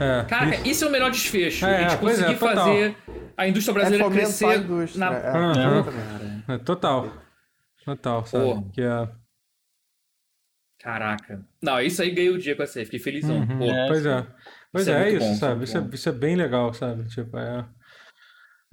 É, 0.00 0.24
Caraca, 0.28 0.56
isso... 0.56 0.68
isso 0.68 0.84
é 0.84 0.88
o 0.88 0.90
melhor 0.90 1.10
desfecho. 1.10 1.66
É, 1.66 1.84
a 1.84 1.88
gente 1.88 2.00
conseguir 2.00 2.32
é, 2.32 2.36
fazer 2.36 2.96
a 3.36 3.48
indústria 3.48 3.74
brasileira 3.74 4.10
crescer 4.10 4.58
indústria, 4.60 5.10
na... 5.10 6.54
É, 6.54 6.58
total. 6.58 7.12
Total, 7.84 8.24
sabe? 8.24 8.70
Que 8.72 8.80
é... 8.80 9.08
Caraca. 10.80 11.44
Não, 11.62 11.80
isso 11.80 12.02
aí 12.02 12.10
ganhei 12.10 12.30
o 12.30 12.38
dia 12.38 12.56
com 12.56 12.62
essa 12.62 12.78
aí, 12.78 12.84
fiquei 12.84 13.00
felizão. 13.00 13.36
Uhum, 13.36 13.58
pois 13.88 14.06
é. 14.06 14.26
Pois 14.72 14.88
é, 14.88 15.10
isso, 15.10 15.18
bom, 15.26 15.34
sabe? 15.34 15.64
Isso 15.64 15.78
é, 15.78 15.88
isso 15.92 16.08
é 16.08 16.12
bem 16.12 16.34
legal, 16.34 16.72
sabe? 16.74 17.04
Tipo, 17.08 17.38
é... 17.38 17.64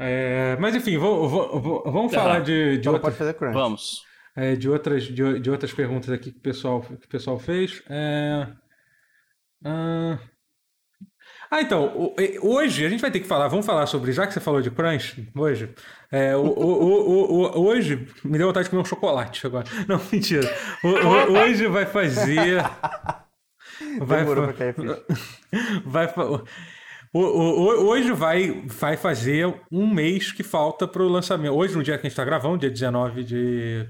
É, 0.04 0.58
mas 0.60 0.74
enfim, 0.76 0.98
vou, 0.98 1.30
vou, 1.30 1.62
vou, 1.62 1.84
vamos 1.86 2.12
falar 2.12 2.40
de, 2.40 2.74
de 2.74 2.80
então 2.80 2.94
outras, 2.94 3.16
fazer 3.16 3.36
crunch. 3.36 3.54
Vamos. 3.54 4.04
É, 4.36 4.56
de, 4.56 4.68
outras, 4.68 5.04
de, 5.04 5.40
de, 5.40 5.52
outras 5.52 5.72
perguntas 5.72 6.10
aqui 6.10 6.32
que 6.32 6.40
o 6.40 6.42
pessoal, 6.42 6.82
que 6.82 7.06
o 7.06 7.10
pessoal 7.10 7.38
fez. 7.38 7.84
É, 7.88 8.48
ah, 9.64 10.18
ah, 11.52 11.62
então, 11.62 12.16
hoje 12.42 12.84
a 12.84 12.90
gente 12.90 13.02
vai 13.02 13.12
ter 13.12 13.20
que 13.20 13.28
falar, 13.28 13.48
vamos 13.48 13.66
falar 13.66 13.86
sobre, 13.86 14.12
já 14.12 14.26
que 14.26 14.34
você 14.34 14.40
falou 14.40 14.60
de 14.60 14.72
crunch, 14.72 15.30
hoje, 15.36 15.70
é, 16.12 16.36
o, 16.36 16.46
o, 16.46 17.60
o, 17.60 17.68
hoje, 17.68 18.08
me 18.24 18.40
deu 18.40 18.48
vontade 18.48 18.64
de 18.64 18.70
comer 18.72 18.82
um 18.82 18.86
chocolate 18.86 19.46
agora. 19.46 19.66
Não, 19.88 20.02
mentira. 20.12 20.50
hoje 20.84 21.68
vai 21.68 21.86
fazer... 21.86 22.64
Vai, 24.00 24.24
vai, 25.86 26.08
vai, 26.08 26.08
Hoje 27.14 28.14
vai, 28.14 28.64
vai 28.68 28.96
fazer 28.96 29.46
um 29.70 29.86
mês 29.94 30.32
que 30.32 30.44
falta 30.44 30.88
para 30.88 31.04
o 31.04 31.10
lançamento. 31.10 31.54
Hoje, 31.54 31.76
no 31.76 31.84
dia 31.84 31.96
que 31.96 32.02
a 32.02 32.04
gente 32.04 32.14
está 32.14 32.24
gravando, 32.24 32.60
dia 32.60 32.70
19 32.70 33.24
de, 33.24 33.90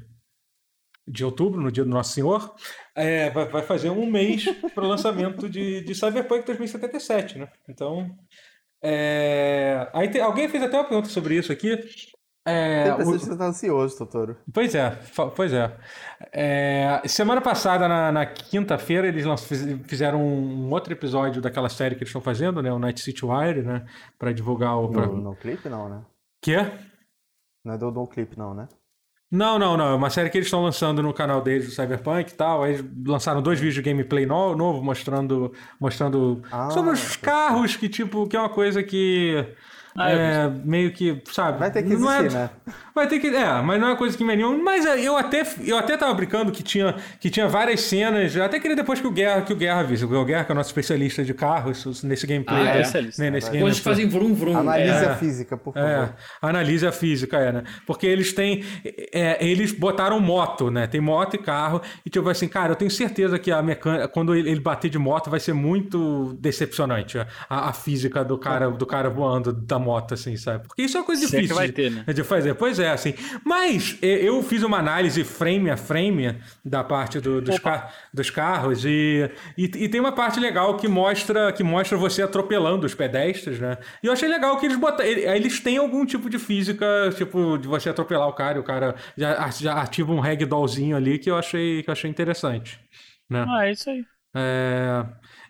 de 1.08 1.24
outubro, 1.24 1.62
no 1.62 1.72
dia 1.72 1.84
do 1.84 1.90
Nosso 1.90 2.14
Senhor, 2.14 2.56
é, 2.96 3.30
vai, 3.30 3.62
fazer 3.62 3.92
um 3.92 4.10
mês 4.10 4.46
para 4.74 4.84
o 4.84 4.88
lançamento 4.88 5.48
de, 5.48 5.82
de 5.84 5.94
Cyberpunk 5.94 6.46
2077, 6.46 7.38
né? 7.38 7.48
Então. 7.70 8.10
É... 8.84 9.88
Aí 9.94 10.10
tem, 10.10 10.22
alguém 10.22 10.50
fez 10.50 10.64
até 10.64 10.78
uma 10.78 10.88
pergunta 10.88 11.10
sobre 11.10 11.36
isso 11.36 11.52
aqui. 11.52 11.78
É, 12.46 12.96
o... 12.96 13.06
você 13.06 13.32
está 13.32 13.46
ansioso, 13.46 13.98
Totoro. 13.98 14.38
Pois 14.52 14.74
é, 14.74 14.98
pois 15.36 15.54
é. 15.54 15.78
é 16.34 17.02
semana 17.06 17.40
passada, 17.40 17.88
na, 17.88 18.12
na 18.12 18.26
quinta-feira, 18.26 19.08
eles 19.08 19.26
fizeram 19.88 20.24
um 20.24 20.72
outro 20.72 20.92
episódio 20.92 21.42
daquela 21.42 21.70
série 21.70 21.96
que 21.96 22.02
eles 22.02 22.10
estão 22.10 22.22
fazendo, 22.22 22.62
né? 22.62 22.72
O 22.74 22.80
Night 22.80 23.00
City 23.00 23.24
Wire, 23.24 23.62
né? 23.62 23.86
Pra 24.18 24.32
divulgar 24.32 24.76
o. 24.78 24.90
Pra... 24.90 25.06
No, 25.06 25.18
no 25.18 25.36
clipe, 25.36 25.70
não, 25.70 25.88
né? 25.88 26.02
Que 26.42 26.58
Não 27.64 27.76
é 27.76 27.78
do, 27.78 27.92
do 27.92 28.08
clipe, 28.08 28.38
não, 28.38 28.56
né? 28.56 28.68
Não, 29.32 29.58
não, 29.58 29.78
não. 29.78 29.92
É 29.92 29.96
uma 29.96 30.10
série 30.10 30.30
que 30.30 30.38
eles 30.38 30.48
estão 30.48 30.62
lançando 30.62 31.02
no 31.02 31.14
canal 31.14 31.42
deles 31.42 31.66
do 31.66 31.72
Cyberpunk 31.72 32.32
e 32.32 32.36
tal. 32.36 32.64
Aí 32.64 32.84
lançaram 33.06 33.42
dois 33.42 33.60
vídeos 33.60 33.76
de 33.76 33.82
gameplay 33.82 34.26
no, 34.26 34.56
novo 34.58 34.84
mostrando, 34.84 35.54
mostrando 35.80 36.42
ah, 36.52 36.70
sobre 36.72 36.92
os 36.92 37.16
carros, 37.16 37.78
que 37.78 37.88
tipo, 37.88 38.28
que 38.28 38.36
é 38.36 38.40
uma 38.40 38.50
coisa 38.50 38.84
que 38.84 39.56
ah, 39.96 40.10
é, 40.10 40.50
meio 40.64 40.92
que, 40.92 41.22
sabe? 41.32 41.60
Vai 41.60 41.70
ter 41.70 41.84
que 41.84 41.94
existir, 41.94 42.26
é, 42.26 42.30
né? 42.30 42.50
Vai 42.96 43.08
ter 43.08 43.20
que. 43.20 43.28
É, 43.28 43.62
mas 43.62 43.80
não 43.80 43.88
é 43.88 43.92
uma 43.92 43.98
coisa 43.98 44.18
que 44.18 44.24
me 44.24 44.32
anima. 44.32 44.58
Mas 44.58 44.86
é, 44.86 45.00
eu 45.02 45.18
até, 45.18 45.44
eu 45.66 45.78
até 45.78 45.98
tava 45.98 46.14
brincando 46.14 46.52
que 46.52 46.64
tinha, 46.64 46.96
que 47.20 47.30
tinha 47.30 47.48
várias 47.48 47.82
cenas. 47.82 48.36
Eu 48.36 48.44
até 48.44 48.60
queria 48.60 48.76
depois 48.76 49.02
que 49.02 49.08
o 49.08 49.12
Guerra, 49.12 49.42
que 49.42 49.52
o 49.52 49.56
Guerra 49.56 49.84
visse. 49.84 50.06
O 50.06 50.26
Guerra, 50.26 50.46
que 50.46 50.52
é 50.52 50.54
o 50.54 50.56
nosso 50.56 50.70
especialista 50.70 51.24
de 51.24 51.34
carros, 51.34 52.04
nesse 52.04 52.26
gameplay. 52.26 52.68
Ah, 52.68 52.78
é, 52.78 52.82
especialista. 52.82 53.22
Né, 53.22 53.32
nesse 53.32 53.48
gameplay. 53.48 53.72
Hoje 53.72 53.82
fazem 53.82 54.08
vrum 54.08 54.34
vrum. 54.34 54.58
Analise 54.58 55.06
é. 55.06 55.08
a 55.10 55.16
física, 55.16 55.58
por 55.58 55.74
favor. 55.74 55.90
É, 55.90 56.10
analise 56.42 56.88
a 56.88 56.92
física, 56.92 57.38
é, 57.38 57.52
né? 57.52 57.64
Porque 57.86 58.08
eles 58.08 58.32
têm. 58.32 58.64
É, 59.14 59.46
eles 59.46 59.74
botaram 59.74 60.20
moto, 60.20 60.72
né? 60.72 60.88
Tem 60.88 61.02
moto 61.02 61.36
e 61.36 61.38
carro. 61.38 61.82
E 62.06 62.10
tipo 62.10 62.30
assim, 62.30 62.48
cara, 62.48 62.72
eu 62.72 62.76
tenho 62.78 62.92
certeza 62.92 63.38
que 63.38 63.52
a 63.52 63.62
mecânica, 63.62 64.08
quando 64.08 64.34
ele 64.34 64.60
bater 64.60 64.90
de 64.90 64.98
moto, 64.98 65.30
vai 65.30 65.40
ser 65.40 65.54
muito 65.54 66.38
decepcionante. 66.40 67.18
A, 67.18 67.28
a 67.70 67.74
física 67.74 68.24
do 68.24 68.38
cara, 68.38 68.70
do 68.70 68.86
cara 68.86 69.10
voando 69.10 69.52
da 69.52 69.81
moto, 69.82 70.14
assim, 70.14 70.38
sabe? 70.38 70.68
Porque 70.68 70.84
isso 70.84 70.96
é 70.96 71.00
uma 71.00 71.06
coisa 71.06 71.22
difícil 71.22 71.48
que 71.48 71.54
vai 71.54 71.70
ter, 71.70 71.92
né? 71.92 72.06
de 72.14 72.24
fazer. 72.24 72.54
Pois 72.56 72.80
é, 72.80 72.92
assim. 72.92 73.14
Mas 73.44 73.98
eu 74.02 74.42
fiz 74.44 74.64
uma 74.64 74.78
análise 74.78 75.24
frame 75.24 75.70
a 75.70 75.78
frame 75.78 76.38
da 76.64 76.84
parte 76.84 77.20
do, 77.20 77.42
dos, 77.42 77.60
car 77.60 77.94
dos 78.14 78.30
carros 78.30 78.86
e, 78.86 79.30
e, 79.58 79.64
e, 79.64 79.90
tem 79.90 80.00
uma 80.00 80.12
parte 80.12 80.40
legal 80.40 80.78
que 80.78 80.88
mostra 80.88 81.52
que 81.52 81.64
mostra 81.64 81.98
você 81.98 82.22
atropelando 82.22 82.86
os 82.86 82.96
pedestres, 82.96 83.60
né? 83.60 83.78
E 84.04 84.08
eu 84.08 84.14
achei 84.14 84.30
legal 84.30 84.58
que 84.58 84.66
eles 84.66 84.78
botam, 84.78 85.06
eles 85.06 85.60
têm 85.60 85.78
algum 85.78 86.06
tipo 86.06 86.30
de 86.30 86.40
física, 86.40 86.86
tipo 87.16 87.58
de 87.58 87.68
você 87.68 87.90
atropelar 87.90 88.28
o 88.28 88.34
cara, 88.34 88.58
e 88.58 88.62
o 88.62 88.64
cara 88.64 88.96
já, 89.18 89.50
já 89.50 89.82
ativa 89.82 90.14
um 90.14 90.20
ragdollzinho 90.20 90.96
ali 90.96 91.18
que 91.18 91.30
eu 91.30 91.38
achei 91.38 91.84
que 91.84 91.90
eu 91.90 91.94
achei 91.94 92.10
interessante, 92.10 92.80
né? 93.30 93.46
Ah, 93.48 93.68
é 93.68 93.72
isso 93.72 93.90
aí. 93.90 94.06
É... 94.36 95.06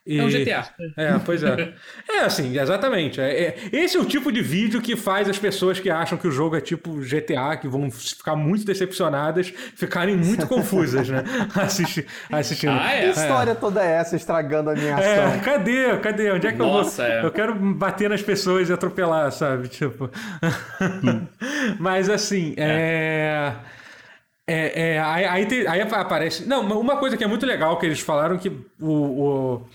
E... 0.05 0.17
É 0.17 0.23
um 0.23 0.29
GTA. 0.29 0.67
É, 0.97 1.19
pois 1.23 1.43
é. 1.43 1.73
é, 2.09 2.19
assim, 2.21 2.57
exatamente. 2.57 3.21
É, 3.21 3.29
é, 3.31 3.55
esse 3.71 3.95
é 3.95 3.99
o 3.99 4.05
tipo 4.05 4.31
de 4.31 4.41
vídeo 4.41 4.81
que 4.81 4.95
faz 4.95 5.29
as 5.29 5.37
pessoas 5.37 5.79
que 5.79 5.91
acham 5.91 6.17
que 6.17 6.27
o 6.27 6.31
jogo 6.31 6.55
é 6.55 6.61
tipo 6.61 6.95
GTA, 7.01 7.55
que 7.57 7.67
vão 7.67 7.89
ficar 7.91 8.35
muito 8.35 8.65
decepcionadas, 8.65 9.53
ficarem 9.75 10.17
muito 10.17 10.47
confusas, 10.49 11.07
né? 11.07 11.23
Assisti, 11.55 12.05
assistindo. 12.31 12.71
Ah, 12.71 12.93
é? 12.93 13.01
Que 13.01 13.19
história 13.19 13.53
toda 13.53 13.83
é 13.83 13.91
essa 13.91 14.15
estragando 14.15 14.71
a 14.71 14.73
minha 14.73 14.89
é, 14.89 14.93
ação? 14.93 15.33
É, 15.33 15.39
cadê? 15.39 15.97
Cadê? 15.97 16.31
Onde 16.31 16.47
é 16.47 16.51
que 16.51 16.57
Nossa, 16.57 17.03
eu 17.03 17.07
vou? 17.07 17.17
É. 17.17 17.25
Eu 17.25 17.31
quero 17.31 17.53
bater 17.53 18.09
nas 18.09 18.23
pessoas 18.23 18.69
e 18.69 18.73
atropelar, 18.73 19.31
sabe? 19.31 19.67
Tipo. 19.67 20.09
Mas 21.79 22.09
assim, 22.09 22.55
é. 22.57 23.53
É, 24.47 24.95
é, 24.95 24.99
aí, 24.99 25.25
aí, 25.25 25.45
tem, 25.45 25.67
aí, 25.67 25.81
aparece. 25.81 26.45
Não, 26.45 26.61
uma 26.61 26.97
coisa 26.97 27.15
que 27.15 27.23
é 27.23 27.27
muito 27.27 27.45
legal 27.45 27.77
que 27.77 27.85
eles 27.85 27.99
falaram 28.01 28.37
que 28.37 28.49
o, 28.81 28.91
o, 28.91 29.67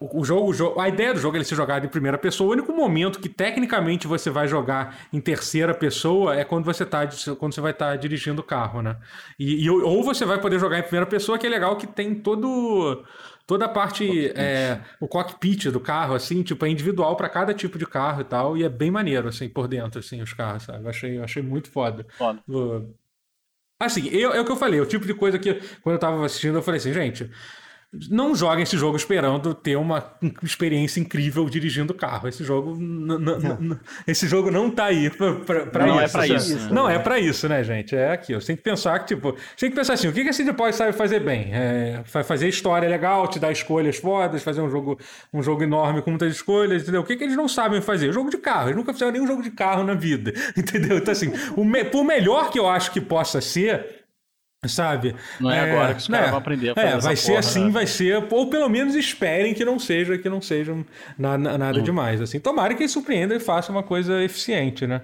o, 0.00 0.24
jogo, 0.24 0.50
o 0.50 0.54
jogo, 0.54 0.80
a 0.80 0.88
ideia 0.88 1.12
do 1.12 1.20
jogo 1.20 1.36
é 1.36 1.38
ele 1.38 1.44
ser 1.44 1.54
jogado 1.54 1.84
em 1.84 1.88
primeira 1.88 2.16
pessoa. 2.16 2.48
O 2.48 2.52
único 2.52 2.72
momento 2.72 3.20
que 3.20 3.28
tecnicamente 3.28 4.06
você 4.06 4.30
vai 4.30 4.48
jogar 4.48 4.96
em 5.12 5.20
terceira 5.20 5.74
pessoa 5.74 6.34
é 6.34 6.44
quando 6.44 6.64
você 6.64 6.84
tá, 6.84 7.06
quando 7.38 7.54
você 7.54 7.60
vai 7.60 7.72
estar 7.72 7.90
tá 7.90 7.96
dirigindo 7.96 8.40
o 8.40 8.44
carro, 8.44 8.82
né? 8.82 8.96
E, 9.38 9.64
e, 9.64 9.70
ou 9.70 10.02
você 10.02 10.24
vai 10.24 10.40
poder 10.40 10.58
jogar 10.58 10.78
em 10.78 10.82
primeira 10.82 11.06
pessoa, 11.06 11.38
que 11.38 11.46
é 11.46 11.50
legal 11.50 11.76
que 11.76 11.86
tem 11.86 12.14
todo 12.14 13.04
toda 13.46 13.66
a 13.66 13.68
parte 13.68 14.04
cockpit. 14.04 14.32
é 14.36 14.80
o 14.98 15.06
cockpit 15.06 15.66
do 15.66 15.78
carro 15.78 16.16
assim 16.16 16.42
tipo 16.42 16.66
é 16.66 16.68
individual 16.68 17.14
para 17.14 17.28
cada 17.28 17.54
tipo 17.54 17.78
de 17.78 17.86
carro 17.86 18.22
e 18.22 18.24
tal 18.24 18.56
e 18.56 18.64
é 18.64 18.68
bem 18.68 18.90
maneiro 18.90 19.28
assim 19.28 19.48
por 19.48 19.68
dentro 19.68 20.00
assim 20.00 20.20
os 20.20 20.32
carros 20.32 20.64
sabe 20.64 20.82
eu 20.82 20.90
achei 20.90 21.18
eu 21.18 21.22
achei 21.22 21.44
muito 21.44 21.70
foda, 21.70 22.04
foda. 22.18 22.42
Assim, 23.78 24.08
eu, 24.08 24.32
é 24.32 24.40
o 24.40 24.44
que 24.44 24.50
eu 24.50 24.56
falei, 24.56 24.80
o 24.80 24.86
tipo 24.86 25.06
de 25.06 25.12
coisa 25.12 25.38
que 25.38 25.54
quando 25.82 25.94
eu 25.96 25.98
tava 25.98 26.24
assistindo, 26.24 26.56
eu 26.56 26.62
falei 26.62 26.78
assim, 26.78 26.94
gente, 26.94 27.30
não 28.10 28.34
joguem 28.34 28.62
esse 28.62 28.76
jogo 28.76 28.96
esperando 28.96 29.54
ter 29.54 29.76
uma 29.76 30.12
experiência 30.42 31.00
incrível 31.00 31.48
dirigindo 31.48 31.94
carro. 31.94 32.28
Esse 32.28 32.44
jogo, 32.44 32.76
esse 34.06 34.26
jogo 34.28 34.50
não 34.50 34.70
tá 34.70 34.86
aí 34.86 35.10
pra, 35.10 35.66
pra 35.66 35.86
não 35.86 36.02
isso. 36.02 36.04
É 36.04 36.08
pra 36.08 36.26
isso 36.26 36.56
né? 36.56 36.68
Não 36.70 36.88
é 36.88 36.98
pra 36.98 37.18
isso, 37.18 37.48
né, 37.48 37.62
gente? 37.64 37.94
É 37.94 38.12
aqui. 38.12 38.34
Você 38.34 38.48
tem 38.48 38.56
que 38.56 38.62
pensar 38.62 38.98
que, 39.00 39.14
tipo, 39.14 39.32
tem 39.58 39.70
que 39.70 39.76
pensar 39.76 39.94
assim: 39.94 40.08
o 40.08 40.12
que, 40.12 40.22
que 40.22 40.28
a 40.28 40.32
CD 40.32 40.52
Projekt 40.52 40.78
sabe 40.78 40.92
fazer 40.92 41.20
bem? 41.20 41.50
É, 41.52 42.02
fazer 42.04 42.48
história 42.48 42.88
legal, 42.88 43.28
te 43.28 43.38
dar 43.38 43.52
escolhas 43.52 43.96
fodas, 43.96 44.42
fazer 44.42 44.60
um 44.60 44.70
jogo, 44.70 44.98
um 45.32 45.42
jogo 45.42 45.62
enorme 45.62 46.02
com 46.02 46.10
muitas 46.10 46.32
escolhas, 46.32 46.82
entendeu? 46.82 47.00
O 47.00 47.04
que, 47.04 47.16
que 47.16 47.24
eles 47.24 47.36
não 47.36 47.48
sabem 47.48 47.80
fazer? 47.80 48.12
Jogo 48.12 48.30
de 48.30 48.38
carro. 48.38 48.68
Eles 48.68 48.76
nunca 48.76 48.92
fizeram 48.92 49.12
nenhum 49.12 49.26
jogo 49.26 49.42
de 49.42 49.50
carro 49.50 49.84
na 49.84 49.94
vida, 49.94 50.32
entendeu? 50.56 50.98
Então, 50.98 51.12
assim, 51.12 51.32
me, 51.56 51.84
por 51.84 52.04
melhor 52.04 52.50
que 52.50 52.58
eu 52.58 52.68
acho 52.68 52.90
que 52.90 53.00
possa 53.00 53.40
ser, 53.40 54.05
Sabe? 54.64 55.14
Não 55.38 55.50
é, 55.50 55.58
é 55.58 55.70
agora 55.70 55.94
que 55.94 56.00
os 56.00 56.08
caras 56.08 56.26
é, 56.26 56.30
vão 56.30 56.38
aprender 56.38 56.70
a 56.70 56.74
fazer 56.74 56.86
É, 56.86 56.98
vai 56.98 57.16
ser 57.16 57.26
porra, 57.28 57.38
assim, 57.38 57.64
né? 57.64 57.70
vai 57.70 57.86
ser, 57.86 58.26
ou 58.30 58.50
pelo 58.50 58.68
menos 58.68 58.94
esperem 58.94 59.54
que 59.54 59.64
não 59.64 59.78
seja, 59.78 60.18
que 60.18 60.28
não 60.28 60.40
seja 60.40 60.74
nada, 61.18 61.58
nada 61.58 61.78
hum. 61.78 61.82
demais. 61.82 62.20
Assim, 62.20 62.40
tomara 62.40 62.74
que 62.74 62.82
eles 62.82 62.92
surpreendam 62.92 63.36
e 63.36 63.40
façam 63.40 63.74
uma 63.74 63.82
coisa 63.82 64.22
eficiente, 64.22 64.86
né? 64.86 65.02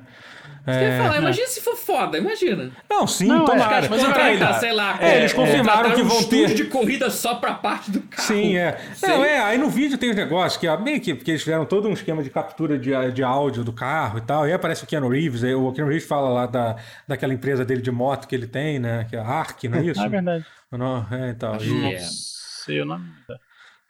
É... 0.67 0.99
Falar, 0.99 1.19
imagina 1.19 1.47
se 1.49 1.61
for 1.61 1.77
foda, 1.77 2.19
imagina. 2.19 2.71
Não, 2.89 3.07
sim, 3.07 3.27
não, 3.27 3.45
tomara. 3.45 3.89
Mas 3.89 4.05
contratar, 4.05 4.61
sei 4.61 4.73
lá. 4.73 4.97
É, 5.01 5.19
eles 5.19 5.33
confirmaram 5.33 5.93
que 5.93 6.03
vão 6.03 6.19
um 6.19 6.25
ter. 6.25 6.55
de 6.55 6.65
corrida 6.65 7.11
só 7.11 7.35
pra 7.35 7.55
parte 7.55 7.91
do 7.91 8.01
carro. 8.03 8.29
Sim, 8.29 8.57
é. 8.57 8.81
Não, 9.03 9.25
é, 9.25 9.41
aí 9.41 9.59
no 9.59 9.69
vídeo 9.69 9.99
tem 9.99 10.11
os 10.11 10.17
negócios 10.17 10.61
que, 10.61 10.77
meio 10.79 11.01
que, 11.01 11.15
porque 11.15 11.33
eles 11.33 11.43
fizeram 11.43 11.65
todo 11.65 11.89
um 11.89 11.93
esquema 11.93 12.23
de 12.23 12.31
captura 12.31 12.79
de, 12.79 12.93
de 13.13 13.23
áudio 13.25 13.65
do 13.65 13.73
carro 13.73 14.19
e 14.19 14.23
tal. 14.23 14.47
E 14.47 14.51
aí 14.51 14.55
aparece 14.55 14.85
o 14.85 14.87
Keanu 14.87 15.09
Reeves, 15.09 15.43
aí 15.43 15.55
o 15.55 15.73
Keanu 15.73 15.91
Reeves 15.91 16.07
fala 16.07 16.29
lá 16.29 16.47
da, 16.47 16.77
daquela 17.09 17.35
empresa 17.35 17.65
dele 17.65 17.83
de 17.83 17.91
moto 17.91 18.29
que 18.29 18.35
ele 18.35 18.47
tem, 18.47 18.79
né? 18.79 19.07
Que 19.11 19.17
é 19.17 19.19
a 19.19 19.27
Ark, 19.27 19.69
não 19.69 19.79
é 19.79 19.83
isso? 19.87 20.01
é 20.01 20.09
verdade. 20.09 20.47
Não, 20.71 21.07
é, 21.11 21.31
então. 21.31 21.55
Acho 21.55 21.67
e... 21.67 21.93
Não 21.93 22.01
sei 22.01 22.81
o 22.81 22.85
nome. 22.85 23.05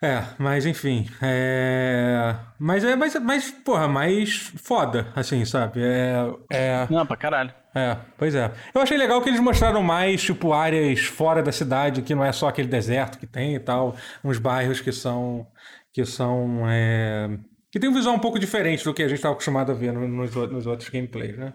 É, 0.02 0.24
mas 0.36 0.66
enfim. 0.66 1.08
É... 1.22 2.34
Mas 2.58 2.82
é 2.82 2.96
mas, 2.96 3.14
mas, 3.20 3.50
porra, 3.52 3.86
mais 3.86 4.52
foda, 4.56 5.12
assim, 5.14 5.44
sabe? 5.44 5.80
É, 5.80 6.34
é... 6.50 6.86
Não, 6.90 7.06
pra 7.06 7.16
caralho. 7.16 7.54
É, 7.72 7.96
pois 8.18 8.34
é. 8.34 8.52
Eu 8.74 8.80
achei 8.80 8.98
legal 8.98 9.22
que 9.22 9.28
eles 9.28 9.38
mostraram 9.38 9.80
mais, 9.80 10.20
tipo, 10.20 10.52
áreas 10.52 11.04
fora 11.04 11.40
da 11.40 11.52
cidade, 11.52 12.02
que 12.02 12.16
não 12.16 12.24
é 12.24 12.32
só 12.32 12.48
aquele 12.48 12.66
deserto 12.66 13.16
que 13.16 13.28
tem 13.28 13.54
e 13.54 13.60
tal. 13.60 13.96
Uns 14.24 14.38
bairros 14.38 14.80
que 14.80 14.90
são. 14.90 15.46
que 15.92 16.04
são. 16.04 16.68
É... 16.68 17.38
que 17.70 17.78
tem 17.78 17.88
um 17.88 17.94
visual 17.94 18.16
um 18.16 18.18
pouco 18.18 18.40
diferente 18.40 18.84
do 18.84 18.92
que 18.92 19.04
a 19.04 19.08
gente 19.08 19.18
estava 19.18 19.34
acostumado 19.34 19.70
a 19.70 19.74
ver 19.74 19.92
nos, 19.92 20.34
nos 20.34 20.66
outros 20.66 20.88
gameplays, 20.88 21.38
né? 21.38 21.52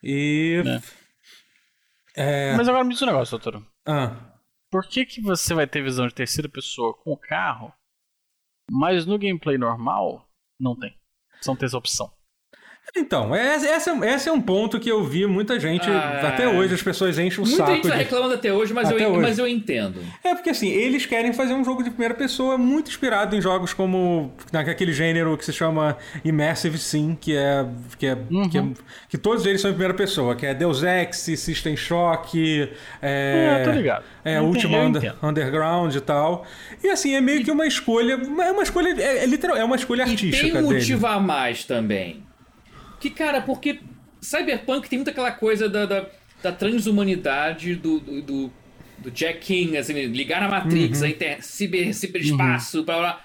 E. 0.00 0.62
É. 2.16 2.52
É... 2.52 2.56
Mas 2.56 2.68
agora 2.68 2.84
me 2.84 2.94
diz 2.94 3.02
um 3.02 3.06
negócio, 3.06 3.36
doutor. 3.36 3.60
Ah. 3.84 4.12
Por 4.70 4.86
que, 4.86 5.04
que 5.04 5.20
você 5.20 5.52
vai 5.52 5.66
ter 5.66 5.82
visão 5.82 6.06
de 6.06 6.14
terceira 6.14 6.48
pessoa 6.48 6.94
com 6.94 7.12
o 7.12 7.16
carro 7.16 7.72
mas 8.70 9.06
no 9.06 9.18
gameplay 9.18 9.56
normal, 9.58 10.28
não 10.58 10.76
tem. 10.76 10.96
Você 11.40 11.50
não 11.50 11.56
tem 11.56 11.66
essa 11.66 11.78
opção. 11.78 12.12
Então, 12.96 13.34
esse, 13.36 13.90
esse 13.90 14.28
é 14.28 14.32
um 14.32 14.40
ponto 14.40 14.80
que 14.80 14.90
eu 14.90 15.04
vi 15.04 15.26
muita 15.26 15.60
gente, 15.60 15.88
ah, 15.88 16.28
até 16.28 16.48
hoje 16.48 16.74
as 16.74 16.82
pessoas 16.82 17.18
enchem 17.18 17.42
o 17.44 17.46
muita 17.46 17.56
saco. 17.56 17.70
Muita 17.70 17.88
gente 17.88 17.92
tá 17.92 17.98
reclamando 17.98 18.34
até 18.34 18.52
hoje, 18.52 18.72
mas, 18.72 18.88
até 18.88 19.04
eu, 19.04 19.10
hoje. 19.10 19.20
mas 19.20 19.38
eu 19.38 19.46
entendo. 19.46 20.00
É 20.24 20.34
porque 20.34 20.50
assim, 20.50 20.68
eles 20.68 21.04
querem 21.04 21.32
fazer 21.32 21.52
um 21.52 21.64
jogo 21.64 21.82
de 21.82 21.90
primeira 21.90 22.14
pessoa 22.14 22.56
muito 22.56 22.88
inspirado 22.88 23.36
em 23.36 23.40
jogos 23.40 23.74
como 23.74 24.32
naquele 24.52 24.92
gênero 24.92 25.36
que 25.36 25.44
se 25.44 25.52
chama 25.52 25.96
Immersive 26.24 26.78
Sim, 26.78 27.16
que 27.20 27.36
é 27.36 27.66
que 27.98 28.06
é, 28.06 28.16
uhum. 28.30 28.48
que, 28.48 28.58
é 28.58 28.64
que, 29.08 29.18
todos 29.18 29.44
eles 29.44 29.60
são 29.60 29.70
em 29.70 29.74
primeira 29.74 29.94
pessoa, 29.94 30.34
que 30.34 30.46
é 30.46 30.54
Deus 30.54 30.82
Ex, 30.82 31.16
System 31.16 31.76
Shock, 31.76 32.70
é, 33.02 33.60
é 33.60 33.64
tô 33.64 33.70
ligado. 33.70 34.04
É, 34.24 34.40
Ultima 34.40 34.78
Under, 34.78 35.14
Underground 35.22 35.94
e 35.94 36.00
tal. 36.00 36.46
E 36.82 36.88
assim, 36.88 37.14
é 37.14 37.20
meio 37.20 37.40
e... 37.40 37.44
que 37.44 37.50
uma 37.50 37.66
escolha, 37.66 38.14
é 38.14 38.50
uma 38.50 38.62
escolha, 38.62 38.94
é, 39.00 39.24
é 39.24 39.26
literal, 39.26 39.56
é 39.56 39.64
uma 39.64 39.76
escolha 39.76 40.04
artística 40.04 40.46
e 40.46 40.52
tem 40.52 40.62
um 40.62 40.72
motivo 40.72 41.06
a 41.06 41.20
mais 41.20 41.64
também. 41.64 42.27
Que, 43.00 43.10
cara, 43.10 43.40
porque 43.40 43.80
Cyberpunk 44.20 44.88
tem 44.88 44.98
muita 44.98 45.10
aquela 45.10 45.32
coisa 45.32 45.68
da, 45.68 45.86
da, 45.86 46.10
da 46.42 46.52
transhumanidade 46.52 47.74
do, 47.76 48.00
do, 48.00 48.22
do, 48.22 48.52
do, 48.98 49.10
Jack 49.10 49.40
King, 49.40 49.76
assim, 49.76 49.92
ligar 50.06 50.40
na 50.40 50.48
Matrix, 50.48 51.00
uhum. 51.00 51.06
a 51.06 51.10
inter, 51.10 51.44
ciber, 51.44 51.94
ciberespaço, 51.94 52.78
uhum. 52.78 52.84
blá, 52.84 52.98
blá. 52.98 53.24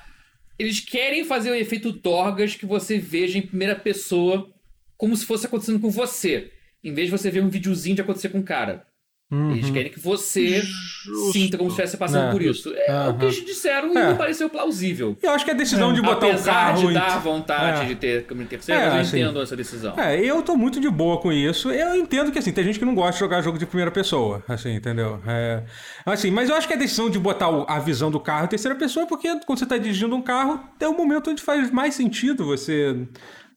Eles 0.57 0.79
querem 0.79 1.25
fazer 1.25 1.49
o 1.51 1.55
efeito 1.55 1.91
Dorgas 1.91 2.55
que 2.55 2.65
você 2.65 2.99
veja 2.99 3.37
em 3.37 3.41
primeira 3.41 3.75
pessoa 3.75 4.51
como 4.95 5.17
se 5.17 5.25
fosse 5.25 5.47
acontecendo 5.47 5.79
com 5.79 5.89
você. 5.89 6.51
Em 6.83 6.93
vez 6.93 7.07
de 7.07 7.17
você 7.17 7.31
ver 7.31 7.43
um 7.43 7.49
videozinho 7.49 7.95
de 7.95 8.01
acontecer 8.01 8.29
com 8.29 8.39
o 8.39 8.43
cara. 8.43 8.85
Uhum. 9.33 9.51
Eles 9.53 9.71
querem 9.71 9.91
que 9.91 9.99
você 9.99 10.61
Justo. 10.61 11.31
sinta 11.31 11.57
como 11.57 11.71
se 11.71 11.73
estivesse 11.73 11.97
passando 11.97 12.27
é. 12.27 12.31
por 12.31 12.41
isso. 12.41 12.71
É 12.75 12.93
uhum. 12.93 13.09
o 13.09 13.17
que 13.17 13.25
eles 13.25 13.43
disseram 13.43 13.91
e 13.91 13.97
é. 13.97 14.11
me 14.11 14.15
pareceu 14.15 14.47
plausível. 14.47 15.17
Eu 15.23 15.31
acho 15.31 15.43
que 15.43 15.49
a 15.49 15.55
decisão 15.55 15.89
é. 15.89 15.93
de 15.95 16.01
botar 16.03 16.27
Apesar 16.27 16.51
o 16.51 16.75
carro... 16.75 16.87
de 16.87 16.93
dar 16.93 17.19
vontade 17.19 17.81
é. 17.81 17.85
de 17.85 17.95
ter 17.95 18.25
câmera 18.25 18.47
terceira, 18.47 18.81
é, 18.81 18.87
eu 18.87 18.93
assim, 18.93 19.21
entendo 19.21 19.41
essa 19.41 19.55
decisão. 19.55 19.99
É, 19.99 20.19
eu 20.19 20.43
tô 20.43 20.55
muito 20.55 20.79
de 20.79 20.87
boa 20.87 21.19
com 21.19 21.31
isso. 21.31 21.71
Eu 21.71 21.95
entendo 21.95 22.31
que, 22.31 22.37
assim, 22.37 22.51
tem 22.51 22.63
gente 22.63 22.77
que 22.77 22.85
não 22.85 22.93
gosta 22.93 23.13
de 23.13 23.19
jogar 23.19 23.41
jogo 23.41 23.57
de 23.57 23.65
primeira 23.65 23.89
pessoa, 23.89 24.43
assim, 24.47 24.75
entendeu? 24.75 25.19
É, 25.25 25.63
assim, 26.05 26.29
mas 26.29 26.49
eu 26.49 26.55
acho 26.55 26.67
que 26.67 26.73
a 26.75 26.77
decisão 26.77 27.09
de 27.09 27.17
botar 27.17 27.47
a 27.67 27.79
visão 27.79 28.11
do 28.11 28.19
carro 28.19 28.45
em 28.45 28.49
terceira 28.49 28.77
pessoa 28.77 29.05
é 29.05 29.07
porque 29.07 29.27
quando 29.47 29.57
você 29.57 29.65
tá 29.65 29.77
dirigindo 29.77 30.15
um 30.15 30.21
carro, 30.21 30.59
é 30.79 30.87
o 30.87 30.95
momento 30.95 31.31
onde 31.31 31.41
faz 31.41 31.71
mais 31.71 31.95
sentido 31.95 32.45
você... 32.45 33.07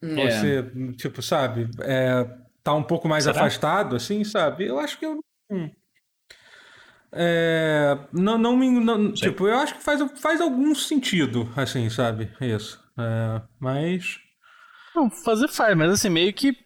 Você, 0.00 0.64
tipo, 0.96 1.20
sabe... 1.20 1.68
É, 1.80 2.26
tá 2.62 2.74
um 2.74 2.82
pouco 2.82 3.08
mais 3.08 3.24
Será? 3.24 3.40
afastado, 3.40 3.94
assim, 3.94 4.24
sabe? 4.24 4.66
Eu 4.66 4.80
acho 4.80 4.98
que 4.98 5.06
eu 5.06 5.20
Hum. 5.50 5.70
É, 7.12 7.98
não, 8.12 8.36
não 8.36 8.56
me. 8.56 8.68
Não, 8.68 9.12
tipo, 9.12 9.46
eu 9.46 9.56
acho 9.56 9.74
que 9.74 9.82
faz, 9.82 10.02
faz 10.20 10.40
algum 10.40 10.74
sentido, 10.74 11.50
assim, 11.56 11.88
sabe? 11.88 12.30
Isso. 12.40 12.78
É, 12.98 13.40
mas. 13.58 14.18
Não, 14.94 15.10
fazer 15.10 15.48
faz, 15.48 15.76
mas 15.76 15.90
assim, 15.92 16.10
meio 16.10 16.32
que. 16.32 16.56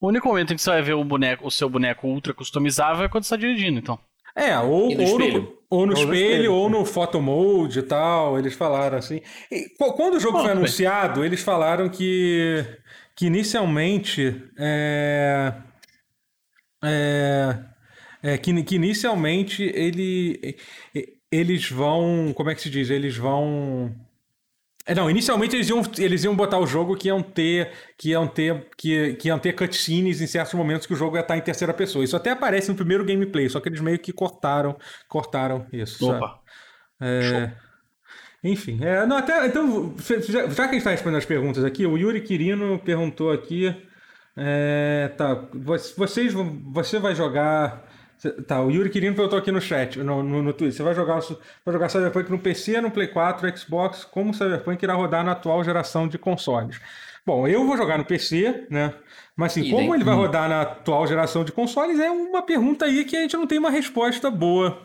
O 0.00 0.08
único 0.08 0.28
momento 0.28 0.52
em 0.52 0.56
que 0.56 0.62
você 0.62 0.70
vai 0.70 0.82
ver 0.82 0.94
o, 0.94 1.02
boneco, 1.02 1.44
o 1.44 1.50
seu 1.50 1.68
boneco 1.68 2.06
ultra 2.06 2.32
customizável 2.32 3.04
é 3.04 3.08
quando 3.08 3.24
você 3.24 3.34
está 3.34 3.36
dirigindo, 3.36 3.80
então. 3.80 3.98
É, 4.36 4.56
ou, 4.56 4.94
no, 4.94 5.02
ou, 5.02 5.18
no, 5.18 5.58
ou 5.68 5.86
no, 5.86 5.92
espelho, 5.94 6.14
espelho, 6.14 6.54
ou 6.54 6.70
no 6.70 6.84
photo 6.84 7.20
mode 7.20 7.80
e 7.80 7.82
tal. 7.82 8.38
Eles 8.38 8.54
falaram 8.54 8.98
assim. 8.98 9.20
E, 9.50 9.68
quando 9.96 10.14
o 10.14 10.20
jogo 10.20 10.38
foi 10.38 10.52
anunciado, 10.52 11.24
eles 11.24 11.42
falaram 11.42 11.88
que, 11.88 12.64
que 13.16 13.26
inicialmente. 13.26 14.40
É, 14.56 15.52
é, 16.84 17.58
é, 18.22 18.36
que, 18.36 18.62
que 18.62 18.76
inicialmente 18.76 19.62
ele, 19.62 20.56
eles 21.30 21.70
vão. 21.70 22.32
Como 22.34 22.50
é 22.50 22.54
que 22.54 22.62
se 22.62 22.70
diz? 22.70 22.90
Eles 22.90 23.16
vão. 23.16 23.94
É, 24.86 24.94
não, 24.94 25.10
inicialmente 25.10 25.54
eles 25.54 25.68
iam, 25.68 25.82
eles 25.98 26.24
iam 26.24 26.34
botar 26.34 26.58
o 26.58 26.66
jogo 26.66 26.96
que 26.96 27.08
iam 27.08 27.22
ter 27.22 27.70
que 27.96 28.10
iam 28.10 28.26
ter 28.26 28.68
que, 28.74 29.14
que 29.14 29.28
iam 29.28 29.38
ter 29.38 29.52
cutscenes 29.52 30.22
em 30.22 30.26
certos 30.26 30.54
momentos 30.54 30.86
que 30.86 30.94
o 30.94 30.96
jogo 30.96 31.16
ia 31.16 31.20
estar 31.20 31.36
em 31.36 31.42
terceira 31.42 31.74
pessoa. 31.74 32.02
Isso 32.02 32.16
até 32.16 32.30
aparece 32.30 32.70
no 32.70 32.74
primeiro 32.74 33.04
gameplay, 33.04 33.48
só 33.50 33.60
que 33.60 33.68
eles 33.68 33.80
meio 33.80 33.98
que 33.98 34.12
cortaram 34.12 34.76
cortaram 35.06 35.66
isso. 35.72 36.10
Opa. 36.10 36.40
É, 37.00 37.52
enfim, 38.42 38.78
é, 38.82 39.04
não, 39.04 39.18
até, 39.18 39.46
então, 39.46 39.94
já, 39.98 40.48
já 40.48 40.54
que 40.54 40.60
a 40.60 40.64
gente 40.66 40.78
está 40.78 40.90
respondendo 40.90 41.18
as 41.18 41.26
perguntas 41.26 41.64
aqui, 41.64 41.84
o 41.84 41.98
Yuri 41.98 42.22
Quirino 42.22 42.78
perguntou 42.78 43.30
aqui. 43.30 43.74
É, 44.36 45.12
tá, 45.16 45.48
vocês, 45.52 46.32
você 46.32 46.98
vai 46.98 47.14
jogar 47.14 47.87
Tá, 48.46 48.60
o 48.60 48.70
Yuri 48.70 48.90
Quirino 48.90 49.14
perguntou 49.14 49.38
aqui 49.38 49.52
no 49.52 49.60
chat, 49.60 49.98
no, 50.00 50.22
no, 50.22 50.42
no 50.42 50.52
Twitter. 50.52 50.76
Você 50.76 50.82
vai 50.82 50.94
jogar, 50.94 51.20
vai 51.20 51.72
jogar 51.72 51.88
Cyberpunk 51.88 52.30
no 52.30 52.38
PC, 52.38 52.80
no 52.80 52.90
Play 52.90 53.06
4, 53.08 53.56
Xbox? 53.56 54.04
Como 54.04 54.30
o 54.30 54.34
Cyberpunk 54.34 54.82
irá 54.82 54.94
rodar 54.94 55.24
na 55.24 55.32
atual 55.32 55.62
geração 55.62 56.08
de 56.08 56.18
consoles? 56.18 56.80
Bom, 57.24 57.46
eu 57.46 57.64
vou 57.64 57.76
jogar 57.76 57.96
no 57.96 58.04
PC, 58.04 58.66
né? 58.70 58.92
Mas 59.36 59.52
assim, 59.52 59.70
como 59.70 59.94
ele 59.94 60.02
vai 60.02 60.16
rodar 60.16 60.48
na 60.48 60.62
atual 60.62 61.06
geração 61.06 61.44
de 61.44 61.52
consoles 61.52 62.00
é 62.00 62.10
uma 62.10 62.42
pergunta 62.42 62.86
aí 62.86 63.04
que 63.04 63.16
a 63.16 63.20
gente 63.20 63.36
não 63.36 63.46
tem 63.46 63.58
uma 63.58 63.70
resposta 63.70 64.30
boa. 64.30 64.82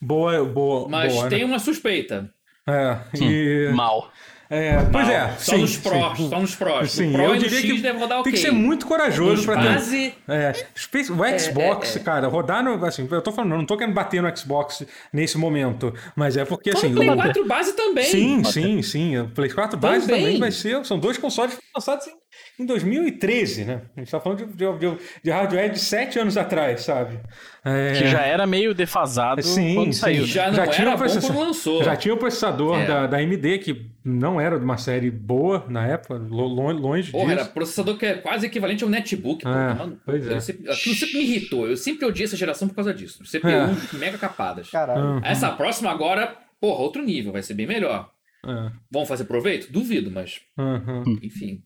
Boa, 0.00 0.44
boa. 0.44 0.88
Mas 0.88 1.14
boa, 1.14 1.28
tem 1.28 1.40
né? 1.40 1.44
uma 1.46 1.58
suspeita. 1.58 2.32
É, 2.68 2.98
e... 3.20 3.72
Mal. 3.74 4.12
É, 4.54 4.84
pois 4.92 5.08
é. 5.08 5.34
Só 5.38 5.54
sim, 5.54 5.62
nos 5.62 5.78
prós, 5.78 6.18
sim. 6.18 6.28
só 6.28 6.38
nos 6.38 6.54
prós. 6.54 6.92
Sim, 6.92 7.12
Pro 7.12 7.22
eu 7.22 7.36
diria 7.36 7.62
que 7.62 7.80
deve 7.80 7.98
rodar 7.98 8.18
tem 8.18 8.20
okay. 8.20 8.32
que 8.32 8.38
ser 8.38 8.50
muito 8.50 8.86
corajoso 8.86 9.46
para 9.46 9.62
ter. 9.62 10.14
É, 10.28 10.52
o 11.10 11.24
é, 11.24 11.38
Xbox, 11.38 11.96
é, 11.96 11.98
é, 11.98 12.02
cara, 12.02 12.28
rodar 12.28 12.62
no. 12.62 12.84
Assim, 12.84 13.08
eu 13.10 13.22
tô 13.22 13.32
falando, 13.32 13.56
não 13.56 13.64
tô 13.64 13.78
querendo 13.78 13.94
bater 13.94 14.20
no 14.20 14.36
Xbox 14.36 14.84
nesse 15.10 15.38
momento, 15.38 15.94
mas 16.14 16.36
é 16.36 16.44
porque 16.44 16.68
assim. 16.68 16.92
O 16.92 16.96
Play 16.96 17.16
4 17.16 17.46
base 17.46 17.72
também. 17.72 18.04
Sim, 18.04 18.44
sim, 18.44 18.82
sim. 18.82 19.18
O 19.20 19.28
Play 19.30 19.48
4 19.48 19.78
base 19.78 20.06
também, 20.06 20.22
também 20.22 20.38
vai 20.38 20.52
ser. 20.52 20.84
São 20.84 20.98
dois 20.98 21.16
consoles 21.16 21.58
lançados 21.74 22.06
em 22.08 22.21
em 22.58 22.66
2013, 22.66 23.64
né? 23.64 23.82
A 23.96 24.00
gente 24.00 24.08
está 24.08 24.20
falando 24.20 24.44
de, 24.44 24.54
de, 24.54 24.98
de, 25.24 25.30
hardware 25.30 25.70
de 25.70 25.78
sete 25.78 26.18
anos 26.18 26.36
atrás, 26.36 26.82
sabe? 26.82 27.18
É... 27.64 27.92
Que 27.92 28.08
já 28.08 28.20
era 28.20 28.46
meio 28.46 28.74
defasado 28.74 29.42
sim, 29.42 29.74
quando 29.74 29.92
sim. 29.92 30.00
saiu. 30.00 30.26
Já 30.26 30.48
não 30.48 30.54
já 30.54 30.66
tinha 30.66 30.88
era 30.88 30.96
processador, 30.96 31.36
quando 31.36 31.46
lançou. 31.46 31.82
Já 31.82 31.96
tinha 31.96 32.12
o 32.14 32.18
processador 32.18 32.78
é. 32.78 32.86
da, 32.86 33.06
da 33.06 33.16
AMD, 33.16 33.58
que 33.58 33.90
não 34.04 34.38
era 34.38 34.58
de 34.58 34.64
uma 34.64 34.76
série 34.76 35.10
boa 35.10 35.64
na 35.68 35.86
época, 35.86 36.14
longe, 36.14 36.80
longe 36.80 37.10
Porra, 37.10 37.34
disso. 37.34 37.40
era 37.40 37.48
processador 37.48 37.96
que 37.96 38.04
é 38.04 38.14
quase 38.14 38.46
equivalente 38.46 38.84
ao 38.84 38.90
netbook. 38.90 39.46
É, 39.46 39.48
mano. 39.48 39.98
Pois 40.04 40.26
é. 40.26 40.38
Sempre, 40.38 40.70
aquilo 40.70 40.94
sempre 40.94 41.18
me 41.18 41.24
irritou. 41.24 41.66
Eu 41.66 41.76
sempre 41.76 42.06
odiei 42.06 42.26
essa 42.26 42.36
geração 42.36 42.68
por 42.68 42.74
causa 42.74 42.92
disso. 42.92 43.24
CPU 43.24 43.48
é. 43.48 43.96
mega 43.98 44.18
capadas. 44.18 44.70
Caralho. 44.70 45.02
Uhum. 45.02 45.20
Essa 45.24 45.50
próxima 45.50 45.90
agora, 45.90 46.36
porra, 46.60 46.82
outro 46.82 47.02
nível, 47.02 47.32
vai 47.32 47.42
ser 47.42 47.54
bem 47.54 47.66
melhor. 47.66 48.10
É. 48.44 48.70
Vão 48.90 49.06
fazer 49.06 49.24
proveito? 49.24 49.72
Duvido, 49.72 50.10
mas. 50.10 50.40
Uhum. 50.58 51.18
Enfim. 51.22 51.62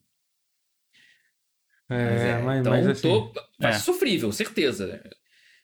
É, 1.89 2.31
é, 2.31 2.43
mas, 2.45 2.61
então 2.61 2.73
mas 2.73 2.87
assim, 2.87 3.09
tô, 3.09 3.33
vai 3.59 3.73
ser 3.73 3.79
é. 3.79 3.83
sofrível, 3.83 4.33
certeza. 4.33 5.01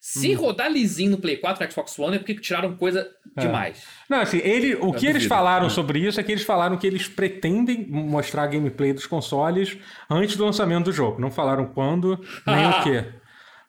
Se 0.01 0.35
hum. 0.35 0.41
rodar 0.41 0.71
lisinho 0.71 1.13
no 1.13 1.19
Play 1.19 1.37
4 1.37 1.65
no 1.65 1.71
Xbox 1.71 1.97
One 1.97 2.17
é 2.17 2.19
porque 2.19 2.35
tiraram 2.35 2.77
coisa 2.77 3.09
é. 3.37 3.41
demais. 3.41 3.85
Não, 4.11 4.21
assim, 4.21 4.39
ele, 4.39 4.75
o 4.75 4.87
Eu 4.89 4.93
que 4.93 5.07
eles 5.07 5.27
falaram 5.27 5.71
sobre 5.71 6.01
isso 6.01 6.19
é 6.19 6.23
que 6.25 6.33
eles 6.33 6.43
falaram 6.43 6.77
que 6.77 6.87
eles 6.87 7.07
pretendem 7.07 7.87
mostrar 7.89 8.43
a 8.43 8.47
gameplay 8.49 8.93
dos 8.93 9.07
consoles 9.07 9.79
antes 10.11 10.37
do 10.37 10.45
lançamento 10.45 10.87
do 10.87 10.93
jogo. 10.93 11.21
Não 11.21 11.31
falaram 11.31 11.67
quando, 11.67 12.21
nem 12.45 12.67
o 12.69 12.83
que. 12.83 13.05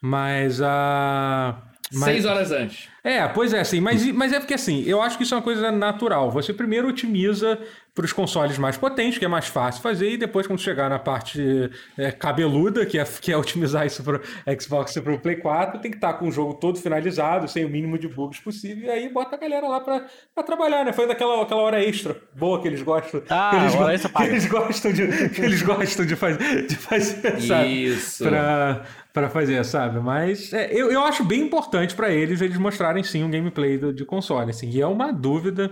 Mas 0.01 0.59
a. 0.61 1.61
Uh... 1.69 1.73
Mas... 1.93 2.05
Seis 2.05 2.25
horas 2.25 2.51
antes. 2.51 2.89
É, 3.03 3.27
pois 3.27 3.53
é, 3.53 3.59
assim, 3.59 3.79
mas, 3.79 4.03
mas 4.11 4.33
é 4.33 4.39
porque 4.39 4.55
assim, 4.55 4.81
eu 4.83 5.01
acho 5.01 5.15
que 5.15 5.23
isso 5.23 5.35
é 5.35 5.37
uma 5.37 5.43
coisa 5.43 5.71
natural. 5.71 6.31
Você 6.31 6.51
primeiro 6.51 6.87
otimiza 6.87 7.59
para 7.93 8.05
os 8.05 8.13
consoles 8.13 8.57
mais 8.57 8.75
potentes, 8.75 9.19
que 9.19 9.25
é 9.25 9.27
mais 9.27 9.47
fácil 9.47 9.81
fazer, 9.81 10.09
e 10.09 10.17
depois, 10.17 10.47
quando 10.47 10.59
chegar 10.59 10.89
na 10.89 10.97
parte 10.97 11.69
é, 11.97 12.11
cabeluda, 12.11 12.85
que 12.85 12.97
é, 12.97 13.03
que 13.03 13.31
é 13.31 13.37
otimizar 13.37 13.85
isso 13.85 14.03
para 14.03 14.19
Xbox 14.59 14.95
e 14.95 15.01
para 15.01 15.13
o 15.13 15.19
Play 15.19 15.35
4, 15.35 15.79
tem 15.79 15.91
que 15.91 15.97
estar 15.97 16.13
tá 16.13 16.17
com 16.17 16.27
o 16.27 16.31
jogo 16.31 16.55
todo 16.55 16.79
finalizado, 16.79 17.47
sem 17.47 17.63
o 17.63 17.69
mínimo 17.69 17.97
de 17.97 18.07
bugs 18.07 18.39
possível, 18.39 18.85
e 18.85 18.89
aí 18.89 19.09
bota 19.09 19.35
a 19.35 19.39
galera 19.39 19.67
lá 19.67 19.79
para 19.79 20.43
trabalhar, 20.43 20.83
né? 20.83 20.91
Foi 20.91 21.07
daquela 21.07 21.43
aquela 21.43 21.61
hora 21.61 21.83
extra 21.83 22.17
boa 22.35 22.61
que 22.61 22.67
eles 22.67 22.81
gostam. 22.81 23.21
Ah, 23.29 23.51
que 23.51 23.55
eles, 23.57 23.75
hora 23.75 23.93
extra 23.93 24.09
que 24.11 24.23
eles 24.23 24.45
gostam 24.47 24.91
de 24.91 25.29
que 25.29 25.41
eles 25.41 25.61
gostam 25.61 26.05
de 26.05 26.15
fazer, 26.15 26.67
de 26.67 26.75
fazer 26.75 27.41
sabe? 27.41 27.85
Isso. 27.85 28.23
Pra, 28.23 28.85
para 29.13 29.29
fazer, 29.29 29.63
sabe? 29.63 29.99
Mas 29.99 30.51
é, 30.51 30.71
eu, 30.73 30.91
eu 30.91 31.03
acho 31.03 31.23
bem 31.23 31.41
importante 31.41 31.93
para 31.93 32.11
eles 32.11 32.41
eles 32.41 32.57
mostrarem 32.57 33.03
sim 33.03 33.23
um 33.23 33.29
gameplay 33.29 33.77
do, 33.77 33.93
de 33.93 34.03
console, 34.03 34.49
assim. 34.49 34.69
E 34.69 34.81
é 34.81 34.87
uma 34.87 35.11
dúvida 35.11 35.71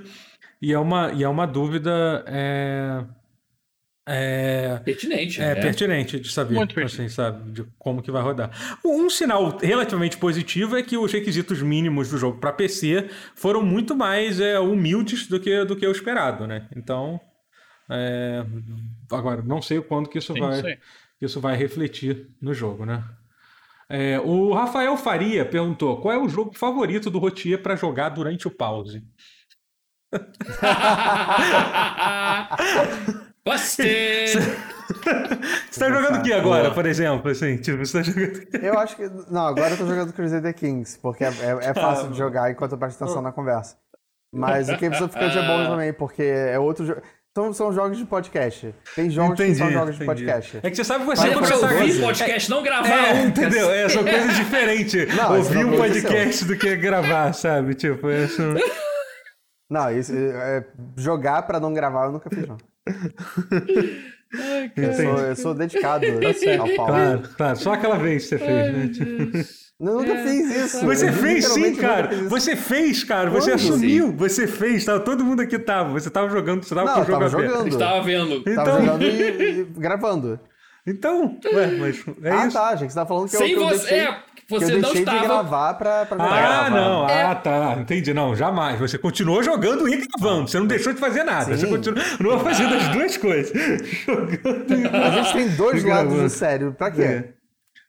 e 0.61 0.71
é 0.71 0.77
uma, 0.77 1.11
e 1.11 1.23
é 1.23 1.27
uma 1.27 1.47
dúvida. 1.47 2.23
É, 2.27 3.03
é, 4.07 4.79
pertinente. 4.83 5.41
É, 5.41 5.51
é, 5.51 5.55
pertinente 5.55 6.19
de 6.19 6.31
saber, 6.31 6.55
Muito 6.55 6.79
assim, 6.79 7.07
sabe, 7.07 7.51
de 7.51 7.63
como 7.77 8.01
que 8.01 8.11
vai 8.11 8.21
rodar. 8.21 8.51
Um 8.83 9.09
sinal 9.09 9.57
relativamente 9.57 10.17
positivo 10.17 10.75
é 10.75 10.83
que 10.83 10.97
os 10.97 11.11
requisitos 11.11 11.61
mínimos 11.61 12.09
do 12.09 12.17
jogo 12.17 12.39
para 12.39 12.51
PC 12.51 13.09
foram 13.35 13.63
muito 13.63 13.95
mais 13.95 14.39
é, 14.39 14.59
humildes 14.59 15.27
do 15.27 15.39
que, 15.39 15.63
do 15.65 15.75
que 15.75 15.87
o 15.87 15.91
esperado, 15.91 16.47
né? 16.47 16.67
Então, 16.75 17.21
é, 17.89 18.43
agora, 19.11 19.41
não 19.41 19.61
sei 19.61 19.79
quando 19.81 20.09
que 20.09 20.17
isso, 20.17 20.33
Sim, 20.33 20.39
vai, 20.39 20.61
que 21.19 21.25
isso 21.25 21.39
vai 21.39 21.55
refletir 21.55 22.27
no 22.41 22.53
jogo, 22.53 22.85
né? 22.85 23.03
É, 23.87 24.19
o 24.21 24.53
Rafael 24.53 24.95
Faria 24.95 25.45
perguntou 25.45 25.99
qual 26.01 26.13
é 26.13 26.17
o 26.17 26.29
jogo 26.29 26.57
favorito 26.57 27.09
do 27.09 27.19
Rotier 27.19 27.61
para 27.61 27.75
jogar 27.75 28.09
durante 28.09 28.47
o 28.47 28.51
pause. 28.51 29.03
Gostei! 33.45 34.27
Você 34.27 35.79
tá 35.79 35.89
jogando 35.89 36.19
o 36.19 36.21
que 36.21 36.33
agora, 36.33 36.63
Boa. 36.63 36.75
por 36.75 36.85
exemplo? 36.85 37.31
Assim, 37.31 37.57
tipo, 37.57 37.79
você 37.79 37.97
tá 37.97 38.03
jogando... 38.03 38.41
Eu 38.61 38.77
acho 38.77 38.95
que. 38.95 39.09
Não, 39.29 39.47
agora 39.47 39.71
eu 39.71 39.77
tô 39.77 39.87
jogando 39.87 40.13
Crusader 40.13 40.53
Kings, 40.53 40.99
porque 40.99 41.23
é, 41.23 41.27
é, 41.27 41.69
é 41.69 41.73
fácil 41.73 42.09
de 42.09 42.17
jogar 42.17 42.51
enquanto 42.51 42.73
eu 42.73 42.77
presto 42.77 43.03
atenção 43.03 43.21
na 43.21 43.31
conversa. 43.31 43.77
Mas 44.33 44.69
o 44.69 44.77
Caves 44.77 45.01
of 45.01 45.13
Ficante 45.13 45.37
é 45.37 45.45
bom 45.45 45.65
também, 45.65 45.91
porque 45.93 46.23
é 46.23 46.59
outro 46.59 46.85
jogo. 46.85 47.01
Então 47.31 47.53
são 47.53 47.71
jogos 47.71 47.97
de 47.97 48.05
podcast. 48.05 48.75
Tem 48.93 49.09
jogos 49.09 49.39
entendi, 49.39 49.53
que 49.53 49.57
são 49.57 49.71
jogos 49.71 49.95
entendi. 49.95 49.99
de 49.99 50.05
podcast. 50.05 50.59
É 50.61 50.69
que 50.69 50.75
você 50.75 50.83
sabe 50.83 51.05
que 51.05 51.15
você 51.15 51.27
Mas 51.27 51.33
começar 51.33 51.55
ouvir 51.55 52.01
podcast, 52.01 52.49
não 52.49 52.61
gravar. 52.61 52.89
É, 52.89 53.13
um, 53.13 53.27
entendeu? 53.27 53.71
É, 53.71 53.87
são 53.87 54.03
coisas 54.03 54.35
diferentes. 54.35 55.15
Não, 55.15 55.37
ouvir 55.37 55.65
um 55.65 55.77
podcast 55.77 56.45
do 56.45 56.57
que 56.57 56.75
gravar, 56.75 57.31
sabe? 57.33 57.73
Tipo, 57.73 58.09
é 58.09 58.25
isso. 58.25 58.41
Não, 59.71 59.89
isso, 59.89 60.11
é, 60.13 60.65
jogar 60.97 61.43
pra 61.43 61.57
não 61.57 61.73
gravar 61.73 62.07
eu 62.07 62.11
nunca 62.11 62.29
fiz, 62.29 62.45
não. 62.45 62.57
Ai, 64.33 64.71
eu, 64.75 64.93
sou, 64.93 65.17
eu 65.19 65.35
sou 65.37 65.53
dedicado 65.53 66.05
tá 66.19 66.61
ao 66.61 66.75
Paulo. 66.75 66.91
Claro, 66.91 67.29
claro. 67.37 67.55
Só 67.57 67.73
aquela 67.73 67.97
vez 67.97 68.23
que 68.23 68.29
você 68.29 68.37
fez, 68.37 68.49
Ai, 68.49 68.71
né? 68.71 69.45
Eu 69.79 69.95
nunca 69.95 70.11
é, 70.11 70.23
fiz 70.23 70.55
isso. 70.55 70.85
Você 70.85 71.09
eu 71.09 71.13
fez 71.13 71.45
sim, 71.47 71.75
cara. 71.75 72.09
Você 72.27 72.55
fez, 72.55 73.03
cara. 73.03 73.31
Quando? 73.31 73.41
Você 73.41 73.51
assumiu. 73.53 74.07
Sim. 74.07 74.15
Você 74.15 74.45
fez. 74.45 74.85
Tava, 74.85 74.99
todo 74.99 75.25
mundo 75.25 75.41
aqui 75.41 75.57
tava. 75.57 75.91
Você 75.93 76.09
tava 76.09 76.29
jogando. 76.29 76.63
Você 76.63 76.75
tava 76.75 76.87
não, 76.87 76.93
com 76.93 77.01
o 77.01 77.05
jogo 77.05 77.19
tava 77.19 77.35
aberto. 77.35 77.51
Jogando. 77.51 77.67
Estava 77.69 78.03
vendo. 78.03 78.35
Então... 78.35 78.63
Tava 78.63 78.81
jogando 78.81 79.03
e, 79.03 79.59
e 79.59 79.63
gravando. 79.63 80.39
Então, 80.85 81.39
ué, 81.53 81.67
mas 81.77 82.03
é 82.23 82.31
ah, 82.31 82.47
isso. 82.47 82.57
Ah, 82.57 82.61
tá, 82.61 82.75
gente. 82.75 82.91
Você 82.91 82.99
tá 82.99 83.05
falando 83.05 83.29
que 83.29 83.37
Sem 83.37 83.51
eu, 83.51 83.63
você, 83.63 83.77
deixei... 83.77 83.99
É, 83.99 84.23
você 84.51 84.65
eu 84.65 84.69
não 84.69 84.81
deixei 84.81 84.99
estava... 85.01 85.19
de 85.19 85.25
gravar 85.25 85.73
pra, 85.75 86.05
pra 86.05 86.17
Ah, 86.19 86.69
não. 86.69 87.09
É. 87.09 87.23
Ah, 87.23 87.35
tá. 87.35 87.77
Entendi. 87.79 88.13
Não, 88.13 88.35
jamais. 88.35 88.79
Você 88.79 88.97
continuou 88.97 89.41
jogando 89.41 89.87
e 89.87 89.97
gravando. 89.97 90.47
Você 90.47 90.59
não 90.59 90.67
deixou 90.67 90.93
de 90.93 90.99
fazer 90.99 91.23
nada. 91.23 91.57
Sim. 91.57 91.67
Você 91.67 91.67
continuou 91.67 92.39
fazendo 92.39 92.75
as 92.75 92.87
duas 92.89 93.17
coisas. 93.17 93.51
jogando 94.05 94.73
e 94.77 94.87
A 94.87 95.09
gente 95.11 95.33
tem 95.33 95.49
dois 95.49 95.83
lados 95.83 96.13
do 96.13 96.29
cérebro. 96.29 96.73
Pra 96.73 96.91
quê? 96.91 97.01
É. 97.01 97.41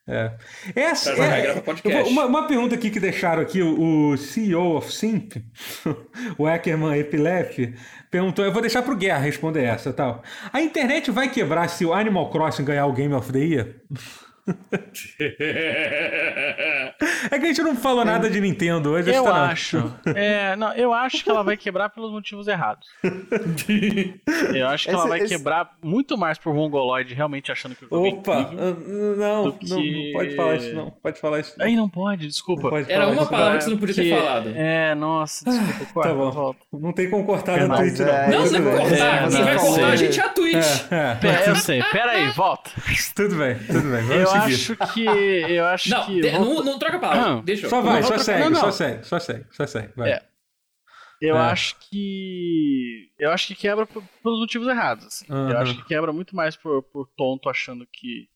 É. 0.05 0.33
Essa, 0.75 1.11
é, 1.11 2.03
uma, 2.03 2.25
uma, 2.25 2.45
pergunta 2.45 2.75
aqui 2.75 2.89
que 2.89 2.99
deixaram 2.99 3.41
aqui, 3.41 3.61
o, 3.61 4.11
o 4.11 4.17
CEO 4.17 4.75
of 4.75 4.91
Simp, 4.91 5.37
o 6.37 6.45
Ackerman 6.45 6.99
Epilep, 6.99 7.73
perguntou, 8.11 8.43
eu 8.43 8.51
vou 8.51 8.61
deixar 8.61 8.81
pro 8.81 8.97
Guerra 8.97 9.19
responder 9.19 9.63
essa 9.63 9.93
tal. 9.93 10.21
A 10.51 10.61
internet 10.61 11.09
vai 11.09 11.29
quebrar 11.29 11.69
se 11.69 11.85
o 11.85 11.93
Animal 11.93 12.29
Crossing 12.31 12.65
ganhar 12.65 12.85
o 12.85 12.91
Game 12.91 13.13
of 13.13 13.31
the 13.31 13.39
Year? 13.39 13.75
É 17.31 17.39
que 17.39 17.45
a 17.45 17.47
gente 17.47 17.61
não 17.61 17.77
falou 17.77 18.03
nada 18.03 18.29
de 18.29 18.41
Nintendo 18.41 18.89
hoje. 18.91 19.09
Eu 19.13 19.23
tá 19.23 19.45
acho. 19.45 19.93
É, 20.05 20.53
não, 20.57 20.73
eu 20.73 20.93
acho 20.93 21.23
que 21.23 21.29
ela 21.29 21.43
vai 21.43 21.55
quebrar 21.55 21.89
pelos 21.89 22.11
motivos 22.11 22.47
errados. 22.47 22.89
eu 24.53 24.67
acho 24.67 24.85
que 24.85 24.91
esse, 24.91 24.99
ela 24.99 25.07
vai 25.07 25.19
esse... 25.19 25.37
quebrar 25.37 25.77
muito 25.81 26.17
mais 26.17 26.37
por 26.37 26.53
Mongoloid 26.53 27.13
realmente 27.13 27.53
achando 27.53 27.73
que 27.73 27.85
o 27.85 27.87
jogo 27.89 28.05
é 28.05 28.09
Opa, 28.09 28.33
é 28.33 28.55
não, 29.15 29.51
que... 29.53 29.69
não, 29.69 29.81
não, 29.81 30.11
pode 30.11 30.35
falar 30.35 30.55
isso 30.55 30.75
não. 30.75 30.91
Pode 30.91 31.19
falar 31.19 31.39
isso. 31.39 31.55
Aí 31.59 31.75
não 31.75 31.87
pode, 31.87 32.27
desculpa. 32.27 32.63
Não 32.63 32.69
pode 32.69 32.91
Era 32.91 33.07
uma 33.07 33.25
palavra 33.25 33.59
que 33.59 33.63
você 33.63 33.69
não 33.69 33.77
podia 33.77 33.95
ter 33.95 34.09
falado. 34.09 34.51
É, 34.55 34.93
nossa, 34.95 35.45
desculpa. 35.45 35.93
Corta, 35.93 36.09
tá 36.09 36.15
bom. 36.15 36.31
Volta. 36.31 36.59
Não 36.73 36.91
tem 36.91 37.09
como 37.09 37.25
cortar 37.25 37.65
na 37.65 37.77
Twitch, 37.77 37.99
não. 37.99 38.07
É, 38.07 38.29
não, 38.29 38.41
você 38.41 38.59
vai 38.59 38.77
cortar. 38.77 39.29
Quem 39.29 39.43
vai 39.43 39.57
cortar 39.57 39.87
a 39.87 39.95
gente 39.95 40.19
é 40.19 40.23
a 40.23 40.29
Twitch. 40.29 40.91
É, 40.91 41.17
é. 41.27 41.49
eu 41.49 41.55
sei. 41.55 41.81
Pera 41.91 42.11
aí, 42.11 42.29
volta. 42.31 42.71
Tudo 43.15 43.35
bem, 43.35 43.55
tudo 43.55 43.89
bem. 43.89 44.01
Vamos 44.03 44.32
eu. 44.32 44.32
Acho 44.33 44.75
que. 44.93 45.05
Eu 45.05 45.65
acho 45.65 45.89
não, 45.89 46.05
que. 46.05 46.21
De, 46.21 46.31
não, 46.31 46.63
não 46.63 46.79
troca 46.79 46.97
a 46.97 46.99
palavra. 46.99 47.41
Deixa 47.43 47.65
eu. 47.65 47.69
Só 47.69 47.81
vai, 47.81 48.03
só 48.03 48.17
segue, 48.17 48.49
não, 48.49 48.59
só 48.59 48.71
segue, 48.71 49.03
só 49.05 49.19
segue, 49.19 49.45
só 49.51 49.67
segue. 49.67 49.93
Vai. 49.95 50.11
É. 50.11 50.27
Eu 51.21 51.37
é. 51.37 51.39
acho 51.39 51.77
que. 51.79 53.11
Eu 53.17 53.31
acho 53.31 53.47
que 53.47 53.55
quebra 53.55 53.85
por, 53.85 54.03
pelos 54.21 54.39
motivos 54.39 54.67
errados. 54.67 55.05
Assim. 55.05 55.25
Uhum. 55.29 55.49
Eu 55.49 55.57
acho 55.57 55.75
que 55.75 55.85
quebra 55.85 56.11
muito 56.11 56.35
mais 56.35 56.55
por, 56.55 56.83
por 56.83 57.07
tonto 57.15 57.49
achando 57.49 57.87
que. 57.91 58.29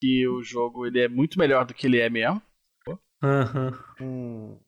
Que 0.00 0.28
o 0.28 0.42
jogo 0.42 0.86
ele 0.86 1.00
é 1.00 1.08
muito 1.08 1.38
melhor 1.38 1.64
do 1.64 1.74
que 1.74 1.86
ele 1.86 1.98
é 1.98 2.08
mesmo. 2.08 2.40
Uhum. 3.22 4.58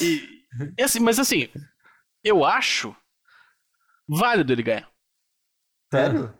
E, 0.00 0.44
e 0.78 0.82
assim, 0.82 1.00
mas 1.00 1.18
assim, 1.18 1.48
eu 2.22 2.44
acho 2.44 2.94
válido 4.08 4.52
ele 4.52 4.62
ganhar. 4.62 4.90
Sério? 5.92 6.34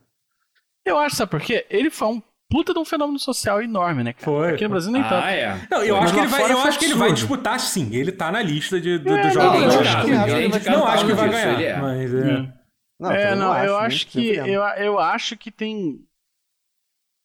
Eu 0.84 0.98
acho, 0.98 1.16
sabe 1.16 1.30
por 1.30 1.40
quê? 1.40 1.66
Ele 1.68 1.90
foi 1.90 2.08
um 2.08 2.22
puta 2.50 2.72
de 2.72 2.78
um 2.78 2.84
fenômeno 2.84 3.18
social 3.18 3.62
enorme, 3.62 4.02
né, 4.02 4.12
cara? 4.12 4.24
Foi. 4.24 4.54
Aqui 4.54 4.64
no 4.64 4.70
Brasil 4.70 4.92
nem 4.92 5.02
ah, 5.02 5.08
tanto. 5.08 5.26
É. 5.26 5.68
Não, 5.70 5.84
eu, 5.84 5.96
acho 5.96 6.14
que, 6.14 6.20
ele 6.20 6.28
vai, 6.28 6.52
eu 6.52 6.58
acho 6.58 6.78
que 6.78 6.84
ele 6.84 6.94
vai 6.94 7.12
disputar 7.12 7.60
sim. 7.60 7.94
Ele 7.94 8.12
tá 8.12 8.30
na 8.32 8.42
lista 8.42 8.80
de, 8.80 8.98
do, 8.98 9.16
é, 9.16 9.22
do 9.22 9.30
jogo. 9.30 9.58
Não, 9.58 9.80
acho 9.80 10.60
que, 10.60 10.70
não 10.70 10.86
acho 10.86 11.06
que 11.06 11.12
vai 11.12 11.28
ganhar. 11.28 11.60
É. 11.60 11.80
Mas, 11.80 12.14
é. 12.14 12.52
Não, 13.00 13.12
é, 13.12 13.34
não, 13.34 13.64
eu 13.64 13.76
acho 13.76 14.06
que 14.08 14.34
eu, 14.34 14.62
eu 14.62 14.98
acho 14.98 15.36
que 15.36 15.52
tem 15.52 16.04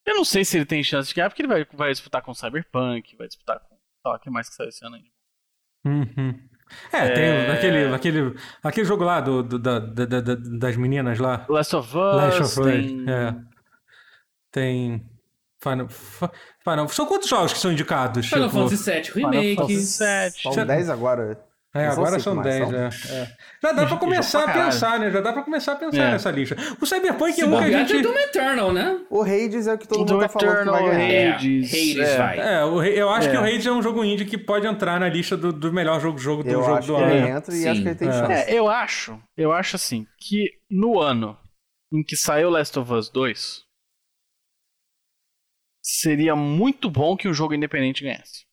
eu 0.05 0.15
não 0.15 0.25
sei 0.25 0.43
se 0.43 0.57
ele 0.57 0.65
tem 0.65 0.83
chance 0.83 1.09
de 1.09 1.15
ganhar, 1.15 1.29
porque 1.29 1.41
ele 1.41 1.47
vai, 1.47 1.65
vai 1.73 1.91
disputar 1.91 2.21
com 2.21 2.33
Cyberpunk, 2.33 3.15
vai 3.15 3.27
disputar 3.27 3.59
com. 3.59 3.73
O 4.05 4.19
que 4.19 4.29
mais 4.29 4.49
que 4.49 4.55
saiu 4.55 4.67
esse 4.67 4.85
ano 4.85 4.97
aí? 4.97 5.05
Uhum. 5.85 6.49
É, 6.91 6.97
é, 6.97 7.13
tem 7.13 7.51
aquele, 7.51 7.95
aquele, 7.95 8.39
aquele 8.61 8.85
jogo 8.85 9.03
lá 9.03 9.21
do, 9.21 9.41
do 9.43 9.59
da, 9.59 9.79
da, 9.79 10.05
da, 10.05 10.35
das 10.35 10.75
meninas 10.75 11.19
lá. 11.19 11.45
Last 11.47 11.75
of 11.75 11.87
Us. 11.87 12.15
Last 12.15 12.41
of 12.41 12.59
Us, 12.59 12.65
tem... 12.65 13.05
é. 13.09 13.35
Tem. 14.51 15.09
Final, 15.63 15.87
Final, 15.89 16.87
são 16.89 17.05
quantos 17.05 17.29
jogos 17.29 17.53
que 17.53 17.59
são 17.59 17.71
indicados? 17.71 18.27
Final 18.27 18.49
tipo... 18.49 18.69
Fantasy 18.69 18.91
VII 18.91 19.01
Remake. 19.15 19.49
Final 19.55 19.67
Fantasy 19.67 20.03
VII. 20.03 20.53
São 20.53 20.65
10 20.65 20.89
agora. 20.89 21.53
É, 21.75 21.87
agora 21.87 22.19
são 22.19 22.39
10, 22.39 22.71
é, 22.71 22.89
é. 23.09 23.27
Já 23.63 23.71
dá 23.71 23.87
pra 23.87 23.97
começar 23.97 24.43
a 24.43 24.53
pensar, 24.53 24.99
né? 24.99 25.09
Já 25.09 25.21
dá 25.21 25.33
pra 25.33 25.41
começar 25.41 25.71
a 25.71 25.75
pensar 25.75 26.03
é. 26.03 26.11
nessa 26.11 26.29
lista. 26.29 26.55
O 26.79 26.85
Cyberpunk 26.85 27.41
é 27.41 27.45
um 27.47 27.57
que 27.57 27.63
a 27.63 27.71
gente... 27.71 27.99
Doom 27.99 28.15
Eternal, 28.15 28.71
né? 28.71 28.99
O 29.09 29.23
Hades 29.23 29.65
é 29.65 29.73
o 29.73 29.77
que 29.79 29.87
todo 29.87 29.99
mundo 29.99 30.19
tá 30.19 30.29
falando 30.29 30.65
que 30.65 30.69
vai 30.69 30.83
ganhar. 30.83 31.11
É, 31.11 31.31
Hades, 31.31 31.97
é. 31.97 32.17
vai. 32.17 32.39
É, 32.39 32.63
o, 32.63 32.83
eu 32.83 33.09
acho 33.09 33.31
que 33.31 33.35
o 33.35 33.39
Hades 33.39 33.65
é 33.65 33.71
um 33.71 33.81
jogo 33.81 34.03
indie 34.03 34.23
que 34.23 34.37
pode 34.37 34.67
entrar 34.67 34.99
na 34.99 35.09
lista 35.09 35.35
do, 35.35 35.51
do 35.51 35.73
melhor 35.73 35.99
jogo, 35.99 36.19
jogo 36.19 36.43
do 36.43 36.49
eu 36.51 36.63
jogo 36.63 36.85
do 36.85 36.95
ano. 36.95 37.11
Ele 37.11 37.27
entra 37.27 37.55
e 37.55 37.67
acho 37.67 37.81
que 37.81 37.87
ele 37.87 37.95
tem 37.95 38.11
chance. 38.11 38.31
É, 38.31 38.53
eu 38.53 38.69
acho, 38.69 39.19
eu 39.35 39.51
acho 39.51 39.75
assim, 39.75 40.05
que 40.19 40.51
no 40.69 40.99
ano 40.99 41.35
em 41.91 42.03
que 42.03 42.15
saiu 42.15 42.51
Last 42.51 42.77
of 42.77 42.93
Us 42.93 43.09
2, 43.09 43.63
seria 45.83 46.35
muito 46.35 46.89
bom 46.89 47.17
que 47.17 47.27
o 47.27 47.33
jogo 47.33 47.53
independente 47.53 48.03
ganhasse. 48.03 48.45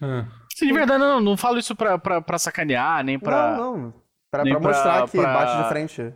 Ah. 0.00 0.26
Sim, 0.54 0.68
de 0.68 0.72
verdade, 0.72 1.00
não, 1.00 1.20
não 1.20 1.36
falo 1.36 1.58
isso 1.58 1.76
pra, 1.76 1.98
pra, 1.98 2.20
pra 2.20 2.38
sacanear, 2.38 3.04
nem 3.04 3.18
pra. 3.18 3.56
Não, 3.56 3.76
não. 3.76 4.04
Pra, 4.30 4.42
pra 4.42 4.60
mostrar 4.60 4.98
pra, 4.98 5.08
que 5.08 5.18
pra... 5.18 5.34
bate 5.34 5.62
de 5.62 5.68
frente. 5.68 6.14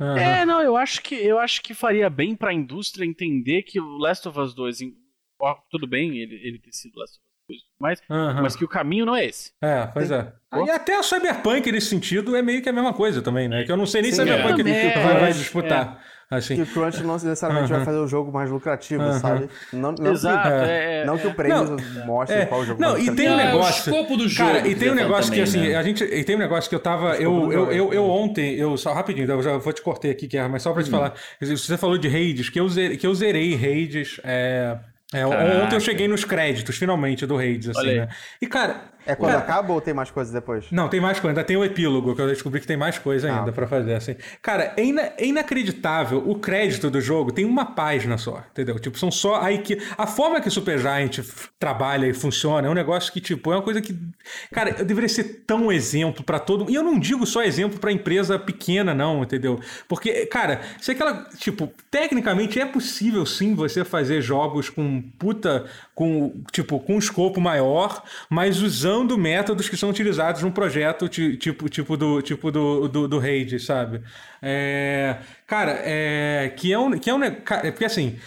Uhum. 0.00 0.16
É, 0.16 0.46
não, 0.46 0.62
eu 0.62 0.76
acho 0.76 1.02
que 1.02 1.14
eu 1.14 1.38
acho 1.38 1.62
que 1.62 1.74
faria 1.74 2.08
bem 2.08 2.34
pra 2.34 2.54
indústria 2.54 3.04
entender 3.04 3.62
que 3.62 3.78
o 3.78 3.98
Last 3.98 4.26
of 4.26 4.38
Us 4.40 4.54
2, 4.54 4.78
ó, 5.38 5.56
tudo 5.70 5.86
bem 5.86 6.16
ele, 6.16 6.36
ele 6.36 6.58
ter 6.58 6.72
sido 6.72 6.98
Last 6.98 7.18
of 7.18 7.22
Us 7.22 7.58
2, 7.58 7.60
mas, 7.78 8.02
uhum. 8.08 8.42
mas 8.42 8.56
que 8.56 8.64
o 8.64 8.68
caminho 8.68 9.04
não 9.04 9.14
é 9.14 9.26
esse. 9.26 9.52
É, 9.60 9.86
pois 9.88 10.10
é. 10.10 10.32
E 10.66 10.70
até 10.70 10.96
a 10.96 11.02
Cyberpunk 11.02 11.70
nesse 11.70 11.88
sentido 11.88 12.34
é 12.34 12.42
meio 12.42 12.62
que 12.62 12.68
a 12.68 12.72
mesma 12.72 12.94
coisa 12.94 13.20
também, 13.20 13.48
né? 13.48 13.64
Que 13.64 13.70
eu 13.70 13.76
não 13.76 13.86
sei 13.86 14.02
nem 14.02 14.10
se 14.10 14.16
Cyberpunk 14.16 14.68
é. 14.68 14.94
vai, 14.94 15.20
vai 15.20 15.32
disputar. 15.32 16.02
É. 16.16 16.19
Assim. 16.30 16.54
Que 16.54 16.62
o 16.62 16.66
Crunch 16.66 17.02
não 17.02 17.14
necessariamente 17.14 17.72
vai 17.72 17.84
fazer 17.84 17.98
o 17.98 18.06
jogo 18.06 18.30
mais 18.30 18.48
lucrativo, 18.48 19.02
sabe? 19.14 19.48
Não, 19.72 19.90
não 19.90 20.12
Exato. 20.12 20.48
Que, 20.48 20.54
é, 20.54 21.04
não 21.04 21.18
que 21.18 21.26
o 21.26 21.34
prêmio 21.34 21.76
mostre 22.06 22.36
é, 22.36 22.46
qual 22.46 22.64
jogo 22.64 22.80
Não, 22.80 22.96
e 22.96 23.10
tem 23.10 23.28
um 23.28 23.36
negócio. 23.36 23.90
É 23.90 23.92
o 23.92 23.96
escopo 23.96 24.16
do 24.16 24.28
jogo. 24.28 24.52
Cara, 24.52 24.68
e 24.68 24.76
tem 24.76 24.92
um 24.92 24.94
negócio 24.94 25.24
também, 25.24 25.38
que 25.38 25.42
assim, 25.42 25.68
né? 25.68 25.74
a 25.74 25.82
gente. 25.82 26.04
E 26.04 26.22
tem 26.22 26.36
um 26.36 26.38
negócio 26.38 26.70
que 26.70 26.74
eu 26.76 26.78
tava. 26.78 27.16
Eu, 27.16 27.52
eu, 27.52 27.72
eu, 27.72 27.92
eu, 27.92 28.04
ontem, 28.08 28.54
eu 28.54 28.76
só 28.76 28.92
rapidinho, 28.92 29.28
eu 29.28 29.42
já 29.42 29.56
vou 29.58 29.72
te 29.72 29.82
cortei 29.82 30.12
aqui, 30.12 30.28
Guerra, 30.28 30.48
mas 30.48 30.62
só 30.62 30.72
pra 30.72 30.84
te 30.84 30.88
hum. 30.88 30.92
falar. 30.92 31.14
Você 31.40 31.76
falou 31.76 31.98
de 31.98 32.06
raids, 32.06 32.48
que 32.48 32.60
eu 32.60 32.68
zerei, 32.68 32.96
que 32.96 33.06
eu 33.06 33.14
zerei 33.14 33.56
raids. 33.56 34.20
É, 34.22 34.78
é, 35.12 35.26
ontem 35.26 35.74
eu 35.74 35.80
cheguei 35.80 36.06
nos 36.06 36.24
créditos, 36.24 36.76
finalmente, 36.76 37.26
do 37.26 37.36
Raids, 37.36 37.68
assim, 37.68 37.98
né? 37.98 38.08
E, 38.40 38.46
cara, 38.46 38.80
é 39.04 39.14
quando 39.16 39.32
cara, 39.32 39.42
acaba 39.42 39.72
ou 39.72 39.80
tem 39.80 39.92
mais 39.92 40.10
coisa 40.10 40.32
depois? 40.32 40.66
Não, 40.70 40.88
tem 40.88 41.00
mais 41.00 41.18
coisa. 41.18 41.32
Ainda 41.32 41.44
tem 41.44 41.56
o 41.56 41.64
epílogo, 41.64 42.14
que 42.14 42.20
eu 42.20 42.28
descobri 42.28 42.60
que 42.60 42.66
tem 42.66 42.76
mais 42.76 42.98
coisa 42.98 43.28
ah, 43.28 43.38
ainda 43.38 43.50
ah, 43.50 43.52
para 43.52 43.66
fazer, 43.66 43.94
assim. 43.94 44.14
Cara, 44.40 44.72
é, 44.76 44.84
ina 44.84 45.12
é, 45.16 45.24
inacreditável. 45.24 46.22
O 46.28 46.36
crédito 46.36 46.90
do 46.90 47.00
jogo 47.00 47.32
tem 47.32 47.44
uma 47.44 47.64
página 47.64 48.18
só, 48.18 48.44
entendeu? 48.52 48.78
Tipo, 48.78 48.98
são 48.98 49.10
só 49.10 49.40
aí 49.40 49.58
que 49.58 49.78
a 49.96 50.06
forma 50.06 50.40
que 50.40 50.48
o 50.48 50.50
Supergiant 50.50 51.18
trabalha 51.58 52.06
e 52.06 52.14
funciona 52.14 52.68
é 52.68 52.70
um 52.70 52.74
negócio 52.74 53.12
que, 53.12 53.20
tipo, 53.20 53.52
é 53.52 53.56
uma 53.56 53.62
coisa 53.62 53.80
que, 53.80 53.98
cara, 54.52 54.76
eu 54.78 54.84
deveria 54.84 55.08
ser 55.08 55.42
tão 55.46 55.72
exemplo 55.72 56.22
para 56.22 56.38
todo. 56.38 56.70
E 56.70 56.74
eu 56.74 56.82
não 56.82 56.98
digo 56.98 57.26
só 57.26 57.42
exemplo 57.42 57.80
para 57.80 57.90
empresa 57.90 58.38
pequena, 58.38 58.94
não, 58.94 59.22
entendeu? 59.22 59.58
Porque, 59.88 60.26
cara, 60.26 60.60
se 60.80 60.92
aquela, 60.92 61.26
tipo, 61.36 61.72
tecnicamente 61.90 62.60
é 62.60 62.66
possível 62.66 63.24
sim 63.24 63.54
você 63.54 63.84
fazer 63.84 64.20
jogos 64.20 64.68
com 64.68 64.99
puta, 65.00 65.66
com 65.94 66.42
tipo, 66.52 66.78
com 66.80 66.94
um 66.94 66.98
escopo 66.98 67.40
maior, 67.40 68.02
mas 68.28 68.60
usando 68.60 69.16
métodos 69.16 69.68
que 69.68 69.76
são 69.76 69.90
utilizados 69.90 70.42
num 70.42 70.50
projeto 70.50 71.08
tipo, 71.08 71.68
tipo 71.68 71.96
do 71.96 72.22
tipo 72.22 72.50
do, 72.50 72.88
do, 72.88 73.08
do 73.08 73.18
Raid, 73.18 73.58
sabe? 73.60 74.02
É, 74.42 75.16
cara, 75.46 75.80
é, 75.84 76.52
que 76.56 76.72
é 76.72 76.78
um. 76.78 76.98
Que 76.98 77.10
é 77.10 77.14
um 77.14 77.20
porque 77.20 77.84
assim, 77.84 78.18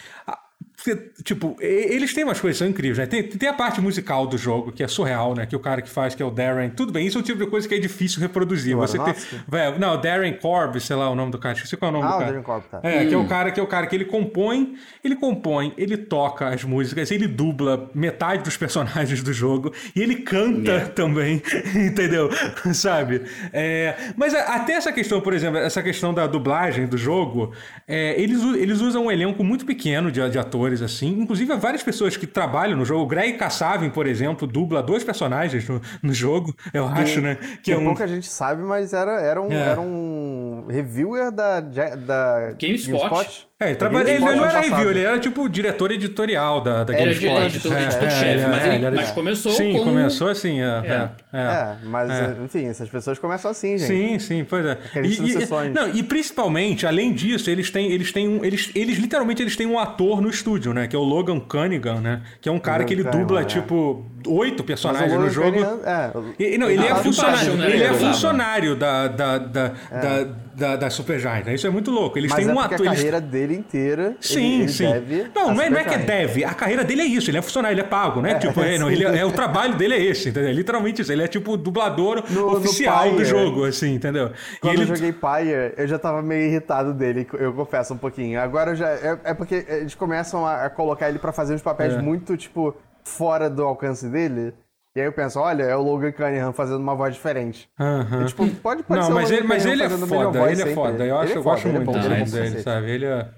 Tipo, 1.23 1.55
eles 1.61 2.13
têm 2.13 2.25
umas 2.25 2.39
coisas 2.41 2.57
que 2.57 2.63
são 2.63 2.69
incríveis, 2.69 2.97
né? 2.97 3.05
Tem, 3.05 3.23
tem 3.23 3.47
a 3.47 3.53
parte 3.53 3.79
musical 3.79 4.27
do 4.27 4.37
jogo, 4.37 4.71
que 4.71 4.83
é 4.83 4.87
surreal, 4.87 5.33
né? 5.33 5.45
Que 5.45 5.55
o 5.55 5.59
cara 5.59 5.81
que 5.81 5.89
faz, 5.89 6.13
que 6.13 6.21
é 6.21 6.25
o 6.25 6.29
Darren. 6.29 6.69
Tudo 6.69 6.91
bem, 6.91 7.07
isso 7.07 7.17
é 7.17 7.21
o 7.21 7.23
tipo 7.23 7.39
de 7.39 7.49
coisa 7.49 7.67
que 7.67 7.73
é 7.73 7.79
difícil 7.79 8.19
reproduzir. 8.19 8.75
Você 8.75 8.99
tem, 8.99 9.13
véio, 9.47 9.79
não, 9.79 9.99
Darren 9.99 10.33
Korb, 10.33 10.79
sei 10.81 10.95
lá 10.95 11.09
o 11.09 11.15
nome 11.15 11.31
do 11.31 11.39
cara. 11.39 11.55
Esqueci 11.55 11.77
qual 11.77 11.93
é 11.93 11.97
o 11.97 11.97
nome 11.99 12.07
ah, 12.07 12.11
do 12.11 12.17
cara. 12.17 12.25
Darren 12.25 12.43
Korb, 12.43 12.63
tá. 12.69 12.79
É, 12.83 13.01
hum. 13.01 13.07
que 13.07 13.13
é 13.13 13.17
o 13.17 13.27
cara 13.27 13.51
que 13.51 13.59
é 13.59 13.63
o 13.63 13.67
cara 13.67 13.87
que 13.87 13.95
ele 13.95 14.05
compõe, 14.05 14.75
ele 15.03 15.15
compõe, 15.15 15.73
ele 15.77 15.95
toca 15.95 16.49
as 16.49 16.63
músicas, 16.65 17.11
ele 17.11 17.27
dubla 17.27 17.89
metade 17.93 18.43
dos 18.43 18.57
personagens 18.57 19.23
do 19.23 19.31
jogo 19.31 19.73
e 19.95 20.01
ele 20.01 20.17
canta 20.17 20.71
yeah. 20.71 20.89
também, 20.89 21.41
entendeu? 21.75 22.29
Sabe? 22.73 23.21
É, 23.53 23.95
mas 24.17 24.33
até 24.33 24.73
essa 24.73 24.91
questão, 24.91 25.21
por 25.21 25.33
exemplo, 25.33 25.59
essa 25.59 25.81
questão 25.81 26.13
da 26.13 26.27
dublagem 26.27 26.87
do 26.87 26.97
jogo, 26.97 27.53
é, 27.87 28.19
eles, 28.21 28.41
eles 28.55 28.81
usam 28.81 29.05
um 29.05 29.11
elenco 29.11 29.43
muito 29.43 29.65
pequeno 29.65 30.11
de, 30.11 30.29
de 30.29 30.37
atores 30.37 30.72
atores, 30.73 30.81
assim. 30.81 31.19
Inclusive, 31.19 31.55
várias 31.57 31.83
pessoas 31.83 32.17
que 32.17 32.25
trabalham 32.25 32.77
no 32.77 32.85
jogo. 32.85 33.03
O 33.03 33.07
Greg 33.07 33.37
Kassavin, 33.37 33.89
por 33.89 34.07
exemplo, 34.07 34.47
dubla 34.47 34.81
dois 34.81 35.03
personagens 35.03 35.67
no, 35.67 35.81
no 36.01 36.13
jogo, 36.13 36.55
eu 36.73 36.85
acho, 36.87 37.21
né? 37.21 37.37
Que, 37.61 37.71
é 37.71 37.77
um... 37.77 37.85
pouca 37.85 38.07
gente 38.07 38.27
sabe, 38.27 38.61
mas 38.63 38.93
era, 38.93 39.21
era, 39.21 39.41
um, 39.41 39.51
é. 39.51 39.55
era 39.55 39.81
um 39.81 40.65
reviewer 40.69 41.31
da, 41.31 41.59
da 41.59 42.55
GameSpot. 42.59 42.91
GameSpot. 42.91 43.47
É, 43.63 43.67
ele, 43.69 43.75
trabalha, 43.75 44.09
ele, 44.09 44.25
ele 44.25 44.35
não 44.35 44.45
era 44.45 44.59
review, 44.59 44.91
ele 44.91 44.99
era 45.01 45.19
tipo 45.19 45.47
diretor 45.47 45.91
editorial 45.91 46.61
da, 46.61 46.83
da 46.83 46.93
GameSpot. 46.93 47.27
Era 47.27 47.45
editor, 47.45 47.73
é, 47.73 47.83
editor-chefe, 47.83 48.43
é, 48.43 48.47
mas, 48.47 48.65
ele, 48.65 48.91
mas 48.91 49.11
começou 49.11 49.51
Sim, 49.53 49.71
como... 49.73 49.85
começou 49.85 50.27
assim, 50.29 50.61
é. 50.61 51.09
É, 51.33 51.37
é 51.37 51.75
mas, 51.83 52.09
enfim, 52.43 52.67
essas 52.67 52.89
pessoas 52.89 53.17
começam 53.17 53.49
assim, 53.49 53.77
gente. 53.77 53.87
Sim, 53.87 54.19
sim, 54.19 54.45
pois 54.47 54.65
é. 54.65 54.77
E, 55.03 55.31
e, 55.31 55.69
não, 55.73 55.89
e 55.89 56.03
principalmente, 56.03 56.85
além 56.85 57.13
disso, 57.13 57.49
eles 57.49 57.71
têm, 57.71 57.91
eles 57.91 58.11
têm 58.11 58.27
um, 58.27 58.43
eles, 58.43 58.71
eles 58.75 58.97
literalmente 58.97 59.41
eles 59.41 59.55
têm 59.55 59.65
um 59.65 59.79
ator 59.79 60.21
no 60.21 60.29
estúdio, 60.29 60.73
né, 60.73 60.87
que 60.87 60.95
é 60.95 60.99
o 60.99 61.03
Logan 61.03 61.39
Cunningham, 61.39 62.01
né, 62.01 62.21
que 62.41 62.49
é 62.49 62.51
um 62.51 62.59
cara 62.59 62.83
que 62.83 62.93
ele 62.93 63.03
dubla, 63.03 63.43
tipo, 63.45 64.05
oito 64.27 64.63
personagens 64.63 65.13
no 65.13 65.29
jogo. 65.29 65.59
É, 65.85 66.11
e, 66.39 66.57
não, 66.57 66.69
ele 66.69 66.85
é 66.85 66.95
funcionário, 66.95 67.53
né? 67.55 67.69
ele 67.69 67.83
é 67.83 67.93
funcionário 67.93 68.75
da, 68.75 69.07
da, 69.07 69.37
da, 69.37 69.67
da 69.67 70.27
da, 70.53 70.75
da 70.75 70.89
Supergiant. 70.89 71.45
Né? 71.45 71.55
Isso 71.55 71.67
é 71.67 71.69
muito 71.69 71.91
louco. 71.91 72.17
Eles 72.17 72.31
Mas 72.31 72.39
têm 72.39 72.49
é 72.49 72.55
um 72.55 72.59
ator. 72.59 72.87
A 72.87 72.91
carreira 72.91 73.17
eles... 73.17 73.29
dele 73.29 73.55
inteira. 73.55 74.15
Sim, 74.19 74.61
ele, 74.61 74.69
sim. 74.69 74.85
Ele 74.85 75.31
não, 75.33 75.53
não 75.53 75.61
é, 75.61 75.69
não 75.69 75.77
é, 75.77 75.83
que 75.83 75.95
é 75.95 75.97
deve. 75.97 76.43
A 76.43 76.53
carreira 76.53 76.83
dele 76.83 77.01
é 77.01 77.05
isso. 77.05 77.29
Ele 77.29 77.37
é 77.37 77.41
funcionário, 77.41 77.73
ele 77.73 77.81
é 77.81 77.85
pago, 77.85 78.21
né? 78.21 78.31
É, 78.31 78.39
tipo, 78.39 78.59
é, 78.61 78.77
não, 78.77 78.89
ele 78.89 79.05
é, 79.05 79.19
é, 79.19 79.25
o 79.25 79.31
trabalho 79.31 79.75
dele 79.75 79.95
é 79.95 80.01
esse, 80.01 80.29
entendeu? 80.29 80.49
É 80.49 80.53
literalmente 80.53 81.01
isso. 81.01 81.11
Ele 81.11 81.23
é 81.23 81.27
tipo 81.27 81.57
dublador 81.57 82.23
no, 82.29 82.55
oficial 82.55 83.11
no 83.11 83.17
do 83.17 83.25
jogo, 83.25 83.65
assim, 83.65 83.95
entendeu? 83.95 84.31
Quando 84.61 84.81
ele... 84.81 84.91
eu 84.91 84.95
joguei 84.95 85.13
Pyre, 85.13 85.73
eu 85.77 85.87
já 85.87 85.99
tava 85.99 86.21
meio 86.21 86.47
irritado 86.47 86.93
dele, 86.93 87.27
eu 87.33 87.53
confesso 87.53 87.93
um 87.93 87.97
pouquinho. 87.97 88.39
Agora 88.39 88.75
já. 88.75 88.89
É, 88.89 89.19
é 89.23 89.33
porque 89.33 89.65
eles 89.67 89.95
começam 89.95 90.45
a, 90.45 90.65
a 90.65 90.69
colocar 90.69 91.09
ele 91.09 91.19
para 91.19 91.31
fazer 91.31 91.53
uns 91.53 91.61
papéis 91.61 92.01
muito, 92.01 92.37
tipo, 92.37 92.75
fora 93.03 93.49
do 93.49 93.63
alcance 93.63 94.07
dele. 94.07 94.53
E 94.95 94.99
aí 94.99 95.07
eu 95.07 95.13
penso, 95.13 95.39
olha, 95.39 95.63
é 95.63 95.75
o 95.75 95.81
Logan 95.81 96.11
Cunningham 96.11 96.53
fazendo 96.53 96.79
uma 96.79 96.95
voz 96.95 97.15
diferente. 97.15 97.67
Uhum. 97.79 98.21
E, 98.21 98.25
tipo, 98.25 98.47
pode, 98.55 98.83
pode 98.83 98.99
Não, 98.99 99.07
ser 99.07 99.13
mas 99.13 99.31
ele, 99.31 99.47
mas 99.47 99.65
ele 99.65 99.83
é 99.83 99.89
foda, 99.89 100.51
ele 100.51 100.61
é 100.61 100.73
foda. 100.73 101.05
Eu 101.05 101.17
acho, 101.17 101.33
é 101.33 101.37
eu 101.37 101.43
gosto 101.43 101.67
muito 101.67 101.81
é 101.81 101.85
bom, 101.85 102.23
dele, 102.25 102.61
sabe? 102.61 102.91
Ele 102.91 103.05
é... 103.05 103.29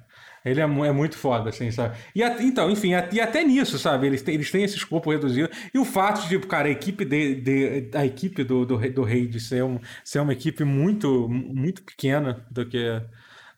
Ele 0.45 0.61
é, 0.61 0.63
é, 0.63 0.91
muito 0.91 1.17
foda, 1.17 1.49
assim, 1.49 1.71
sabe? 1.71 1.97
E 2.13 2.21
a, 2.21 2.39
então, 2.43 2.69
enfim, 2.69 2.93
a, 2.93 3.09
e 3.11 3.19
até 3.19 3.43
nisso, 3.43 3.79
sabe? 3.79 4.05
Eles 4.05 4.21
têm, 4.21 4.35
eles 4.35 4.51
têm 4.51 4.63
esse 4.63 4.77
escopo 4.77 5.09
reduzido. 5.09 5.49
E 5.73 5.79
o 5.79 5.83
fato 5.83 6.21
de, 6.21 6.29
tipo, 6.29 6.45
cara, 6.45 6.67
a 6.67 6.71
equipe, 6.71 7.03
de, 7.03 7.41
de 7.41 7.89
a 7.97 8.05
equipe 8.05 8.43
do, 8.43 8.63
do, 8.63 8.77
do 8.91 9.03
Raid 9.03 9.39
ser, 9.39 9.63
um, 9.63 9.79
ser 10.03 10.19
uma 10.19 10.33
equipe 10.33 10.63
muito, 10.63 11.27
muito 11.27 11.81
pequena 11.81 12.45
do 12.51 12.63
que. 12.63 13.01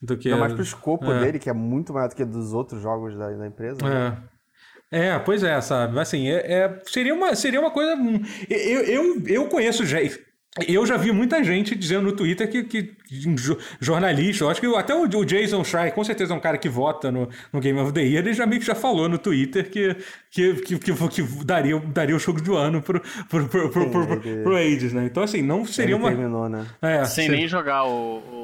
Do 0.02 0.16
que 0.16 0.30
Não, 0.30 0.38
mais 0.38 0.54
pro 0.54 0.62
escopo 0.62 1.12
é. 1.12 1.20
dele, 1.20 1.40
que 1.40 1.50
é 1.50 1.54
muito 1.54 1.92
maior 1.92 2.08
do 2.08 2.16
que 2.16 2.24
dos 2.24 2.54
outros 2.54 2.82
jogos 2.82 3.18
da, 3.18 3.32
da 3.32 3.48
empresa. 3.48 3.80
Né? 3.84 4.18
É. 4.92 5.20
Pois 5.20 5.44
é, 5.44 5.60
sabe? 5.62 6.00
Assim, 6.00 6.30
é, 6.30 6.36
é, 6.36 6.82
seria, 6.86 7.14
uma, 7.14 7.36
seria 7.36 7.60
uma 7.60 7.72
coisa. 7.72 7.96
Eu, 8.50 8.82
eu, 8.82 9.24
eu 9.28 9.46
conheço 9.48 9.86
já. 9.86 9.98
Eu 10.68 10.86
já 10.86 10.98
vi 10.98 11.12
muita 11.12 11.44
gente 11.44 11.76
dizendo 11.76 12.04
no 12.04 12.12
Twitter 12.14 12.50
que, 12.50 12.64
que 12.64 12.98
jornalista, 13.80 14.44
eu 14.44 14.50
acho 14.50 14.60
que 14.60 14.68
até 14.76 14.94
o, 14.96 15.08
Jason 15.24 15.64
Schreier, 15.64 15.94
com 15.94 16.04
certeza 16.04 16.34
é 16.34 16.36
um 16.36 16.40
cara 16.40 16.58
que 16.58 16.68
vota 16.68 17.12
no, 17.12 17.30
no 17.54 17.60
Game 17.60 17.80
of 17.80 17.94
the 17.94 18.02
Year, 18.02 18.26
ele 18.26 18.34
já 18.34 18.46
meio 18.46 18.60
que 18.60 18.66
já 18.66 18.74
falou 18.74 19.08
no 19.08 19.18
Twitter 19.18 19.70
que, 19.70 19.96
que, 20.32 20.56
que, 20.56 20.80
que, 20.80 20.94
que 21.10 21.22
daria, 21.46 21.80
daria 21.80 22.16
o 22.16 22.20
jogo 22.20 22.42
do 22.42 22.58
ano 22.58 22.82
pro, 22.82 23.00
pro, 23.30 23.48
pro, 23.48 23.70
pro, 23.70 23.90
pro, 23.92 24.08
pro, 24.08 24.44
pro 24.44 24.58
Ages, 24.58 24.94
né? 24.94 25.06
Então, 25.06 25.22
assim, 25.22 25.42
não 25.42 25.64
seria 25.64 25.96
ele 25.96 26.02
uma. 26.02 26.10
Terminou, 26.10 26.50
né? 26.50 26.66
É, 26.82 27.06
Sem 27.06 27.26
seria... 27.26 27.38
nem 27.38 27.48
jogar 27.48 27.86
o, 27.86 28.18
o 28.18 28.37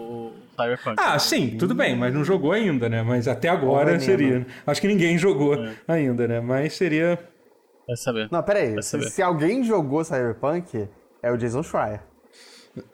Cyberpunk. 0.55 0.95
Ah, 0.97 1.17
sim, 1.19 1.57
tudo 1.57 1.73
bem, 1.73 1.95
mas 1.95 2.13
não 2.13 2.23
jogou 2.23 2.51
ainda, 2.51 2.87
né? 2.87 3.01
Mas 3.01 3.27
até 3.27 3.49
agora 3.49 3.99
seria. 3.99 4.45
Acho 4.65 4.81
que 4.81 4.87
ninguém 4.87 5.17
jogou 5.17 5.55
é. 5.55 5.73
ainda, 5.87 6.27
né? 6.27 6.39
Mas 6.39 6.73
seria. 6.73 7.19
Vai 7.87 7.97
saber. 7.97 8.29
Não, 8.31 8.41
pera 8.43 8.59
aí. 8.59 8.81
Se, 8.81 9.01
se 9.09 9.21
alguém 9.21 9.63
jogou 9.63 10.03
Cyberpunk, 10.03 10.87
é 11.21 11.31
o 11.31 11.37
Jason 11.37 11.63
Schreier. 11.63 12.01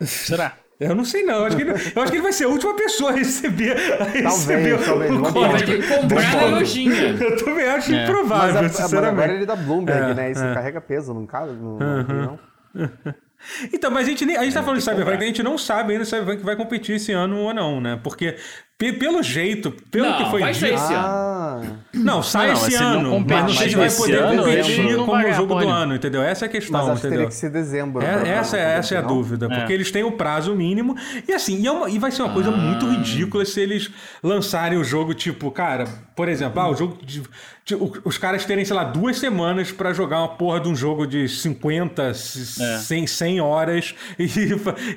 Será? 0.02 0.58
Eu 0.80 0.96
não 0.96 1.04
sei 1.04 1.24
não, 1.24 1.40
eu 1.40 1.46
acho, 1.46 1.58
que 1.58 1.62
ele, 1.62 1.72
eu 1.72 1.76
acho 1.76 2.12
que 2.12 2.18
ele 2.18 2.22
vai 2.22 2.32
ser 2.32 2.46
a 2.46 2.48
última 2.48 2.74
pessoa 2.74 3.12
a 3.12 3.14
receber, 3.14 3.76
a 4.00 4.06
receber 4.06 4.82
talvez, 4.82 5.12
o 5.12 5.22
código. 5.34 5.88
comprar 5.88 6.36
na 6.38 6.58
lojinha. 6.58 7.18
Eu 7.20 7.36
também 7.44 7.66
acho 7.68 7.94
é. 7.94 8.04
improvável, 8.04 8.62
mas, 8.62 8.72
sinceramente. 8.72 9.16
Mas 9.16 9.24
agora 9.24 9.34
ele 9.34 9.44
é 9.44 9.46
da 9.46 9.56
Bloomberg, 9.58 10.12
é, 10.12 10.14
né? 10.14 10.32
Isso 10.32 10.42
é. 10.42 10.54
carrega 10.54 10.80
peso, 10.80 11.14
não 11.14 11.26
cabe? 11.26 11.52
Não, 11.52 11.78
não, 11.78 12.40
não. 12.74 13.14
Então, 13.74 13.90
mas 13.90 14.08
a 14.08 14.10
gente, 14.10 14.26
nem, 14.26 14.36
a 14.36 14.44
gente 14.44 14.54
tá 14.54 14.60
é, 14.60 14.64
falando 14.64 14.80
de 14.80 14.84
Cyberpunk, 14.84 15.24
a 15.24 15.28
gente 15.28 15.44
não 15.44 15.58
sabe 15.58 15.94
ainda 15.94 16.06
se 16.06 16.12
Cyberpunk 16.12 16.44
vai 16.44 16.56
competir 16.56 16.96
esse 16.96 17.12
ano 17.12 17.40
ou 17.40 17.54
não, 17.54 17.80
né? 17.80 18.00
Porque 18.04 18.36
pelo 18.80 19.22
jeito, 19.22 19.72
pelo 19.92 20.06
não, 20.06 20.18
que 20.18 20.32
foi 20.32 20.40
vai 20.40 20.54
dito. 20.54 20.66
esse 20.68 20.94
ah. 20.94 21.60
ano. 21.62 21.80
Não, 21.94 22.24
sai 22.24 22.48
não, 22.48 22.54
esse 22.54 22.76
ano. 22.76 23.02
Não 23.02 23.20
mas 23.20 23.44
não 23.44 23.54
sei 23.54 23.70
se 23.70 23.76
vai 23.76 23.92
poder 23.92 24.20
ano, 24.20 24.44
competir 24.44 24.96
como 24.96 25.28
o 25.28 25.34
jogo 25.34 25.56
do 25.56 25.68
ano, 25.68 25.96
entendeu? 25.96 26.22
Essa 26.22 26.46
é 26.46 26.48
a 26.48 26.50
questão. 26.50 26.80
Mas 26.80 26.90
acho 26.90 27.00
entendeu? 27.00 27.18
teria 27.18 27.28
que 27.28 27.36
ser 27.36 27.50
dezembro. 27.50 28.02
É, 28.02 28.30
essa 28.30 28.58
é, 28.58 28.78
essa 28.78 28.96
é 28.96 28.98
a 29.00 29.02
dúvida, 29.02 29.48
é. 29.48 29.58
porque 29.58 29.74
eles 29.74 29.92
têm 29.92 30.04
o 30.04 30.14
prazo 30.14 30.56
mínimo. 30.56 30.96
E 31.28 31.34
assim, 31.34 31.60
e, 31.60 31.68
é 31.68 31.72
uma, 31.72 31.90
e 31.90 32.00
vai 32.00 32.10
ser 32.10 32.22
uma 32.22 32.34
coisa 32.34 32.52
ah. 32.52 32.56
muito 32.56 32.90
ridícula 32.90 33.44
se 33.44 33.60
eles 33.60 33.92
lançarem 34.24 34.78
o 34.78 34.84
jogo, 34.84 35.14
tipo, 35.14 35.52
cara, 35.52 35.86
por 36.16 36.30
exemplo, 36.30 36.62
ah, 36.62 36.70
o 36.70 36.76
jogo. 36.76 36.98
De, 37.04 37.22
de, 37.66 37.76
os 38.04 38.18
caras 38.18 38.46
terem, 38.46 38.66
sei 38.66 38.76
lá, 38.76 38.84
duas 38.84 39.20
semanas 39.20 39.72
para 39.72 39.94
jogar 39.94 40.20
uma 40.20 40.30
porra 40.30 40.60
de 40.60 40.70
um 40.70 40.76
jogo 40.76 41.06
de 41.06 41.28
50, 41.28 42.02
é. 42.02 42.14
100, 42.14 43.08
100 43.08 43.42
horas 43.42 43.96
e, 44.18 44.26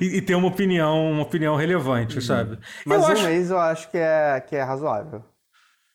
e, 0.00 0.16
e, 0.16 0.20
ter 0.22 0.34
uma 0.34 0.48
opinião, 0.48 1.12
uma 1.12 1.22
opinião 1.22 1.54
relevante, 1.54 2.16
uhum. 2.16 2.22
sabe? 2.22 2.58
Mas 2.86 3.02
eu 3.02 3.08
um 3.08 3.12
acho... 3.12 3.22
mês 3.24 3.50
eu 3.50 3.58
acho 3.58 3.71
que 3.74 3.98
é 3.98 4.40
que 4.46 4.56
é 4.56 4.62
razoável. 4.62 5.24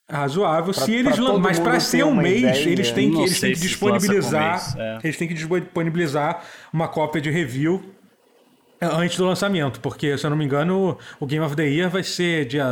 Razoável. 0.09 0.73
Pra, 0.73 0.83
se 0.83 0.93
eles 0.93 1.15
pra 1.15 1.37
mas 1.37 1.59
para 1.59 1.79
ser 1.79 2.05
um 2.05 2.15
mês, 2.15 2.39
ideia, 2.39 2.69
eles 2.69 2.91
têm 2.91 3.11
que, 3.11 3.19
eles 3.19 3.39
têm 3.39 3.53
que 3.53 3.59
disponibilizar. 3.59 4.73
É. 4.77 4.99
Eles 5.03 5.17
têm 5.17 5.27
que 5.27 5.33
disponibilizar 5.33 6.43
uma 6.71 6.87
cópia 6.87 7.21
de 7.21 7.29
review 7.29 7.83
antes 8.81 9.17
do 9.17 9.25
lançamento, 9.25 9.79
porque, 9.81 10.17
se 10.17 10.25
eu 10.25 10.29
não 10.29 10.37
me 10.37 10.45
engano, 10.45 10.97
o 11.19 11.25
Game 11.25 11.43
of 11.43 11.55
the 11.55 11.65
Year 11.67 11.89
vai 11.89 12.03
ser 12.03 12.45
dia 12.45 12.65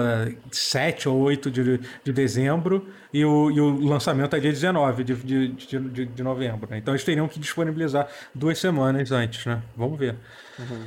7 0.52 1.10
ou 1.10 1.20
8 1.20 1.50
de, 1.50 1.80
de 2.04 2.14
dezembro 2.14 2.88
e 3.12 3.26
o, 3.26 3.52
e 3.52 3.60
o 3.60 3.80
lançamento 3.86 4.36
é 4.36 4.40
dia 4.40 4.52
19 4.52 5.04
de, 5.04 5.16
de, 5.16 5.48
de, 5.50 6.06
de 6.06 6.24
novembro. 6.24 6.70
Né? 6.70 6.78
Então 6.78 6.94
eles 6.94 7.04
teriam 7.04 7.28
que 7.28 7.40
disponibilizar 7.40 8.08
duas 8.34 8.60
semanas 8.60 9.12
antes, 9.12 9.46
né? 9.46 9.62
Vamos 9.76 9.98
ver. 9.98 10.16
Uhum. 10.60 10.86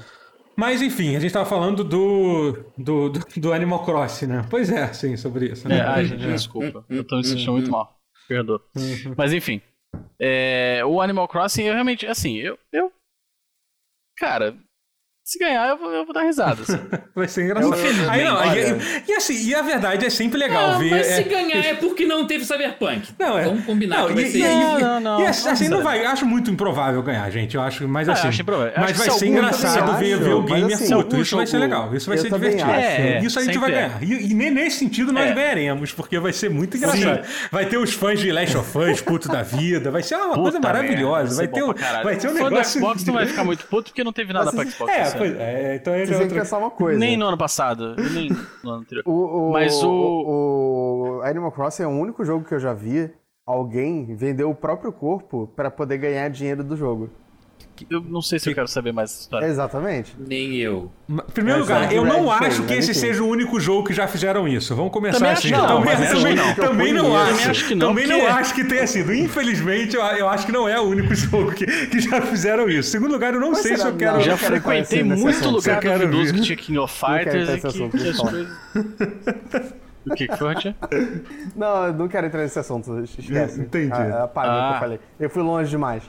Mas 0.58 0.82
enfim, 0.82 1.10
a 1.10 1.20
gente 1.20 1.26
estava 1.26 1.48
falando 1.48 1.84
do, 1.84 2.64
do, 2.76 3.10
do, 3.36 3.52
Animal 3.52 3.84
Crossing, 3.84 4.26
né? 4.26 4.44
Pois 4.50 4.68
é, 4.72 4.92
sim, 4.92 5.16
sobre 5.16 5.52
isso. 5.52 5.68
Né? 5.68 5.78
É, 5.78 5.80
ai, 5.82 6.04
gente, 6.04 6.26
desculpa. 6.26 6.84
Eu 6.90 7.06
tô 7.06 7.16
me 7.16 7.24
sentindo 7.24 7.52
muito 7.52 7.70
mal. 7.70 7.96
Perdoa. 8.26 8.60
Uhum. 8.76 9.14
Mas 9.16 9.32
enfim. 9.32 9.62
É, 10.18 10.82
o 10.84 11.00
Animal 11.00 11.28
Crossing, 11.28 11.62
eu 11.62 11.74
realmente, 11.74 12.04
assim, 12.08 12.38
eu, 12.38 12.58
eu. 12.72 12.92
Cara, 14.16 14.58
se 15.28 15.38
ganhar, 15.38 15.68
eu 15.68 15.76
vou, 15.76 15.92
eu 15.92 16.06
vou 16.06 16.14
dar 16.14 16.22
risada. 16.22 16.62
Assim. 16.62 16.80
vai 17.14 17.28
ser 17.28 17.44
engraçado. 17.44 17.76
Eu, 17.76 18.10
aí, 18.10 18.24
não, 18.24 18.42
e, 18.54 19.10
e, 19.10 19.12
assim, 19.12 19.46
e 19.46 19.54
a 19.54 19.60
verdade 19.60 20.06
é 20.06 20.08
sempre 20.08 20.38
legal 20.38 20.72
não, 20.72 20.78
ver. 20.78 20.90
Mas 20.90 21.06
se 21.06 21.20
é, 21.20 21.22
ganhar 21.22 21.66
é 21.66 21.74
porque 21.74 22.06
não 22.06 22.26
teve 22.26 22.46
Cyberpunk. 22.46 23.10
Não, 23.18 23.38
é. 23.38 23.44
Vamos 23.44 23.66
combinar 23.66 23.98
não, 23.98 24.06
que 24.06 24.14
vai 24.14 24.22
e, 24.22 24.30
ser. 24.32 24.38
Não, 24.38 24.78
não, 24.80 25.00
não. 25.00 25.20
E 25.20 25.26
assim, 25.26 25.48
assim 25.50 25.68
não 25.68 25.82
vai. 25.82 26.02
Acho 26.06 26.24
muito 26.24 26.50
improvável 26.50 27.02
ganhar, 27.02 27.28
gente. 27.28 27.54
Eu 27.56 27.60
acho, 27.60 27.86
mas 27.86 28.08
ah, 28.08 28.14
assim. 28.14 28.28
acho 28.28 28.42
mas 28.80 28.96
vai 28.96 29.10
ser 29.10 29.26
engraçado 29.26 29.98
ver, 29.98 30.18
ver 30.18 30.32
o 30.32 30.42
game 30.42 30.72
assim, 30.72 30.94
puto. 30.94 31.20
Isso 31.20 31.36
vai 31.36 31.46
ser 31.46 31.58
legal. 31.58 31.94
Isso 31.94 32.08
vai 32.08 32.16
ser 32.16 32.32
divertido. 32.32 32.70
É, 32.70 33.20
isso 33.22 33.38
a 33.38 33.44
gente 33.44 33.58
vai 33.58 33.70
ganhar. 33.70 34.02
E, 34.02 34.30
e 34.30 34.34
nesse 34.34 34.78
sentido 34.78 35.12
nós 35.12 35.30
é. 35.30 35.34
ganharemos, 35.34 35.92
porque 35.92 36.18
vai 36.18 36.32
ser 36.32 36.48
muito 36.48 36.78
engraçado. 36.78 37.20
Vai 37.52 37.66
ter 37.66 37.76
os 37.76 37.92
fãs 37.92 38.18
de 38.18 38.32
Last 38.32 38.56
of 38.56 38.78
Us, 38.78 39.02
puto 39.02 39.28
da 39.28 39.42
vida. 39.42 39.90
Vai 39.90 40.02
ser 40.02 40.16
uma 40.16 40.36
coisa 40.36 40.58
maravilhosa. 40.58 41.36
Vai 41.36 42.16
ter 42.16 42.28
um 42.28 42.32
negócio. 42.32 42.58
O 42.58 42.64
Xbox 42.64 43.04
não 43.04 43.12
vai 43.12 43.26
ficar 43.26 43.44
muito 43.44 43.66
puto 43.66 43.90
porque 43.90 44.02
não 44.02 44.12
teve 44.14 44.32
nada 44.32 44.50
pra 44.50 44.64
Xbox. 44.64 45.17
É, 45.24 45.76
então 45.76 45.94
ele 45.94 46.06
Você 46.06 46.18
tem 46.18 46.28
que 46.28 46.34
pensar 46.34 46.58
uma 46.58 46.70
coisa. 46.70 46.98
Nem 46.98 47.16
no 47.16 47.26
ano 47.26 47.38
passado, 47.38 47.96
nem 48.12 48.30
no 48.62 48.70
ano 48.70 48.80
anterior. 48.82 49.04
O, 49.08 49.48
o, 49.48 49.52
Mas 49.52 49.82
o... 49.82 51.18
o 51.18 51.22
Animal 51.22 51.52
Crossing 51.52 51.82
é 51.82 51.86
o 51.86 51.90
único 51.90 52.24
jogo 52.24 52.44
que 52.44 52.54
eu 52.54 52.60
já 52.60 52.72
vi 52.72 53.10
alguém 53.46 54.14
vender 54.14 54.44
o 54.44 54.54
próprio 54.54 54.92
corpo 54.92 55.46
para 55.56 55.70
poder 55.70 55.98
ganhar 55.98 56.28
dinheiro 56.28 56.62
do 56.62 56.76
jogo. 56.76 57.10
Eu 57.88 58.00
não 58.00 58.22
sei 58.22 58.38
se 58.38 58.44
que... 58.44 58.50
eu 58.50 58.54
quero 58.54 58.68
saber 58.68 58.92
mais 58.92 59.10
essa 59.10 59.20
história. 59.22 59.46
Exatamente. 59.46 60.14
Nem 60.18 60.56
eu. 60.56 60.90
Em 61.08 61.16
primeiro 61.32 61.60
lugar, 61.60 61.92
eu 61.92 62.04
não 62.04 62.30
acho 62.30 62.64
que 62.64 62.74
esse 62.74 62.94
seja 62.94 63.22
o 63.22 63.28
único 63.28 63.58
jogo 63.60 63.86
que 63.86 63.94
já 63.94 64.06
fizeram 64.06 64.46
isso. 64.48 64.74
Vamos 64.74 64.92
começar 64.92 65.18
também 65.18 65.32
assim. 65.32 65.52
Acho 65.52 65.62
não, 65.62 65.80
também, 65.80 65.96
também, 65.96 66.08
também, 66.08 66.34
não. 66.34 66.54
também 66.54 66.92
não 66.92 67.16
acho. 67.16 67.30
Também 67.32 67.50
acho 67.50 67.68
que 67.68 67.74
não. 67.74 67.88
Também 67.88 68.06
não 68.06 68.26
acho 68.26 68.54
que 68.54 68.64
tenha 68.64 68.86
sido. 68.86 69.12
Infelizmente, 69.14 69.96
eu, 69.96 70.02
eu 70.02 70.28
acho 70.28 70.46
que 70.46 70.52
não 70.52 70.68
é 70.68 70.78
o 70.80 70.84
único 70.84 71.14
jogo 71.16 71.52
que, 71.52 71.66
que 71.86 72.00
já 72.00 72.20
fizeram 72.22 72.68
isso. 72.68 72.88
Em 72.88 72.92
segundo 72.92 73.12
lugar, 73.12 73.34
eu 73.34 73.40
não 73.40 73.50
Mas 73.50 73.60
sei 73.60 73.76
se 73.76 73.86
eu 73.86 73.96
quero. 73.96 74.16
Não, 74.16 74.22
já 74.22 74.36
frequentei 74.36 75.02
muito 75.02 75.48
lugar 75.48 75.80
duvidoso 75.80 76.34
que 76.34 76.40
tinha 76.40 76.56
King 76.56 76.78
of 76.78 76.94
Fighters 76.94 77.48
e 77.48 77.60
que, 77.60 77.66
as 78.08 78.18
coisas. 78.18 78.48
O 80.06 80.14
que, 80.14 80.26
que 80.26 80.36
foi, 80.36 80.54
Tia? 80.54 80.74
Não, 81.54 81.86
eu 81.86 81.92
não 81.92 82.08
quero 82.08 82.26
entrar 82.26 82.40
nesse 82.40 82.58
assunto, 82.58 82.98
esquece. 83.00 83.60
Entendi. 83.60 83.92
Ah, 83.92 84.24
apaga 84.24 84.48
ah. 84.48 84.54
o 84.54 84.58
que 84.58 84.72
eu 84.72 84.76
ah. 84.76 84.80
falei. 84.80 85.00
Eu 85.20 85.30
fui 85.30 85.42
longe 85.42 85.70
demais. 85.70 86.02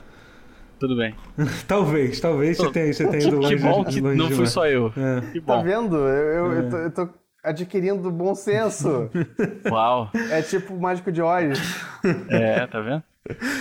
Tudo 0.80 0.96
bem. 0.96 1.14
talvez, 1.68 2.18
talvez 2.18 2.56
você 2.56 2.72
tenha, 2.72 2.92
você 2.92 3.06
tenha 3.06 3.22
ido 3.22 3.36
longe. 3.36 3.54
Que 3.54 3.62
bom 3.62 3.84
que 3.84 4.00
não 4.00 4.30
fui 4.30 4.46
só 4.46 4.66
eu. 4.66 4.90
É. 4.96 5.30
Que 5.30 5.38
bom. 5.38 5.58
Tá 5.58 5.62
vendo? 5.62 5.94
Eu, 5.96 6.06
eu, 6.06 6.52
é. 6.52 6.58
eu, 6.58 6.70
tô, 6.70 6.76
eu, 6.78 6.90
tô, 6.90 7.08
adquirindo 7.44 8.10
bom 8.10 8.34
senso. 8.34 9.10
Uau. 9.70 10.10
É 10.30 10.40
tipo 10.40 10.74
o 10.74 10.80
Mágico 10.80 11.12
de 11.12 11.20
Oz. 11.20 11.58
É, 12.30 12.66
tá 12.66 12.80
vendo? 12.80 13.04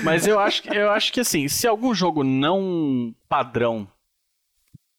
Mas 0.01 0.25
eu 0.25 0.39
acho, 0.39 0.65
eu 0.73 0.89
acho 0.91 1.11
que 1.11 1.19
assim, 1.19 1.49
se 1.49 1.67
algum 1.67 1.93
jogo 1.93 2.23
não 2.23 3.13
padrão 3.27 3.85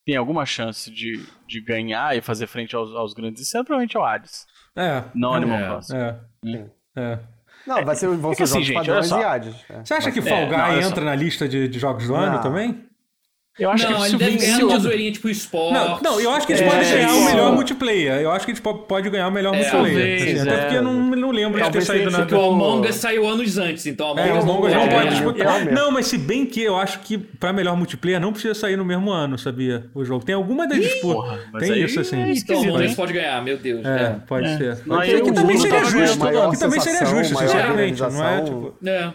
tem 0.04 0.14
alguma 0.14 0.44
chance 0.44 0.90
de, 0.90 1.24
de 1.46 1.58
ganhar 1.62 2.14
e 2.14 2.20
fazer 2.20 2.46
frente 2.46 2.76
aos, 2.76 2.94
aos 2.94 3.14
grandes, 3.14 3.40
isso 3.40 3.56
é 3.56 3.64
provavelmente 3.64 3.96
o 3.96 4.04
Hades. 4.04 4.46
É. 4.76 5.04
Não 5.14 5.32
Animal 5.32 5.58
é, 5.58 5.66
Crossing. 5.66 5.96
É. 5.96 6.20
é. 6.96 7.18
É. 7.66 7.70
Não, 7.70 7.84
vai 7.84 7.94
ser, 7.96 8.08
vão 8.08 8.32
é 8.32 8.34
ser 8.34 8.42
assim, 8.44 8.62
jogos 8.62 9.08
gente, 9.08 9.20
e 9.20 9.24
Hades. 9.24 9.54
É. 9.68 9.84
Você 9.84 9.94
acha 9.94 10.10
que 10.10 10.20
Fall 10.22 10.46
Guy 10.46 10.56
é, 10.56 10.82
entra 10.82 11.04
na 11.04 11.14
lista 11.14 11.48
de, 11.48 11.68
de 11.68 11.78
jogos 11.78 12.06
do 12.06 12.12
não. 12.12 12.20
ano 12.20 12.40
também? 12.40 12.89
Eu 13.60 13.70
acho 13.70 13.90
não, 13.90 13.98
que 13.98 14.06
ele 14.06 14.16
deve 14.16 14.36
ganhar 14.38 14.64
uma 14.64 14.78
zoeirinha 14.78 15.12
tipo 15.12 15.28
esporte. 15.28 15.74
Não, 15.74 16.00
não, 16.00 16.18
eu 16.18 16.30
acho 16.30 16.46
que 16.46 16.54
eles 16.54 16.62
é, 16.62 16.66
podem 16.66 16.90
ganhar 16.90 17.12
o 17.12 17.24
melhor 17.26 17.52
multiplayer. 17.52 18.20
Eu 18.22 18.30
acho 18.30 18.46
que 18.46 18.52
eles 18.52 18.60
podem 18.60 19.12
ganhar 19.12 19.28
o 19.28 19.30
melhor 19.30 19.54
é, 19.54 19.58
multiplayer. 19.58 19.94
Talvez, 19.94 20.40
assim, 20.40 20.48
Até 20.48 20.60
porque 20.62 20.76
eu 20.76 20.82
não, 20.82 20.94
não 20.94 21.30
lembro 21.30 21.62
de 21.62 21.70
ter 21.70 21.82
saído 21.82 22.10
na. 22.10 22.20
Porque 22.20 22.34
o 22.34 22.42
Among 22.42 22.88
Us 22.88 22.94
saiu 22.94 23.28
anos 23.28 23.58
antes, 23.58 23.84
então 23.84 24.12
Among 24.12 24.22
Us. 24.22 24.28
É, 24.28 24.32
o 24.32 24.42
Among 24.42 24.66
Us 24.66 24.72
não 24.72 24.88
pode 24.88 25.10
disputar. 25.10 25.64
Não, 25.66 25.90
mas 25.90 26.06
se 26.06 26.16
bem 26.16 26.46
que 26.46 26.62
eu 26.62 26.74
acho 26.74 27.00
que 27.00 27.18
pra 27.18 27.52
melhor 27.52 27.76
multiplayer 27.76 28.18
não 28.18 28.32
precisa 28.32 28.54
sair 28.54 28.76
no 28.76 28.84
mesmo 28.84 29.10
ano, 29.10 29.36
sabia? 29.36 29.84
O 29.94 30.02
jogo. 30.06 30.24
Tem 30.24 30.34
alguma 30.34 30.66
das 30.66 30.78
disputas. 30.80 31.38
Tem 31.58 31.82
isso, 31.82 32.00
assim. 32.00 32.16
É 32.16 32.32
então 32.32 32.62
o 32.62 32.64
Among 32.64 32.86
Us 32.86 32.94
pode 32.94 33.12
ganhar, 33.12 33.44
meu 33.44 33.58
Deus. 33.58 33.84
É, 33.84 34.16
pode 34.26 34.56
ser. 34.56 34.78
Que 35.22 35.32
também 35.32 35.58
seria 35.58 35.84
justo. 35.84 36.18
Que 36.50 36.58
também 36.58 36.80
seria 36.80 37.04
justo, 37.04 37.36
sinceramente. 37.36 38.00
Não 38.00 38.26
é 38.26 38.42
tipo. 38.42 38.74
É. 38.86 39.10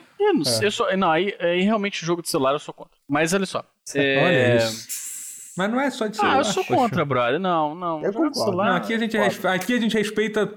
Eu, 0.62 0.72
sou, 0.72 0.96
não, 0.98 1.12
aí, 1.12 1.36
aí 1.40 1.62
realmente 1.62 2.06
jogo 2.06 2.22
de 2.22 2.30
celular 2.30 2.54
eu 2.54 2.60
sou 2.60 2.74
contra. 2.74 2.94
Mas 3.08 3.34
olha 3.34 3.46
só. 3.46 3.64
Olha 3.94 4.57
isso. 4.57 4.95
Mas 5.57 5.72
não 5.72 5.80
é 5.80 5.90
só 5.90 6.07
de 6.07 6.18
celular. 6.18 6.36
Ah, 6.36 6.40
eu 6.40 6.45
sou 6.45 6.64
poxa. 6.66 6.76
contra, 6.76 7.06
brother. 7.06 7.40
Não, 7.40 7.74
não. 7.74 8.03
Eu 8.03 8.12
concordo. 8.12 8.36
Celular, 8.38 8.70
não, 8.70 8.76
aqui, 8.76 8.94
a 8.94 8.98
gente 8.98 9.18
respeita, 9.18 9.53
aqui 9.53 9.74
a 9.74 9.80
gente 9.80 9.98
respeita. 9.98 10.53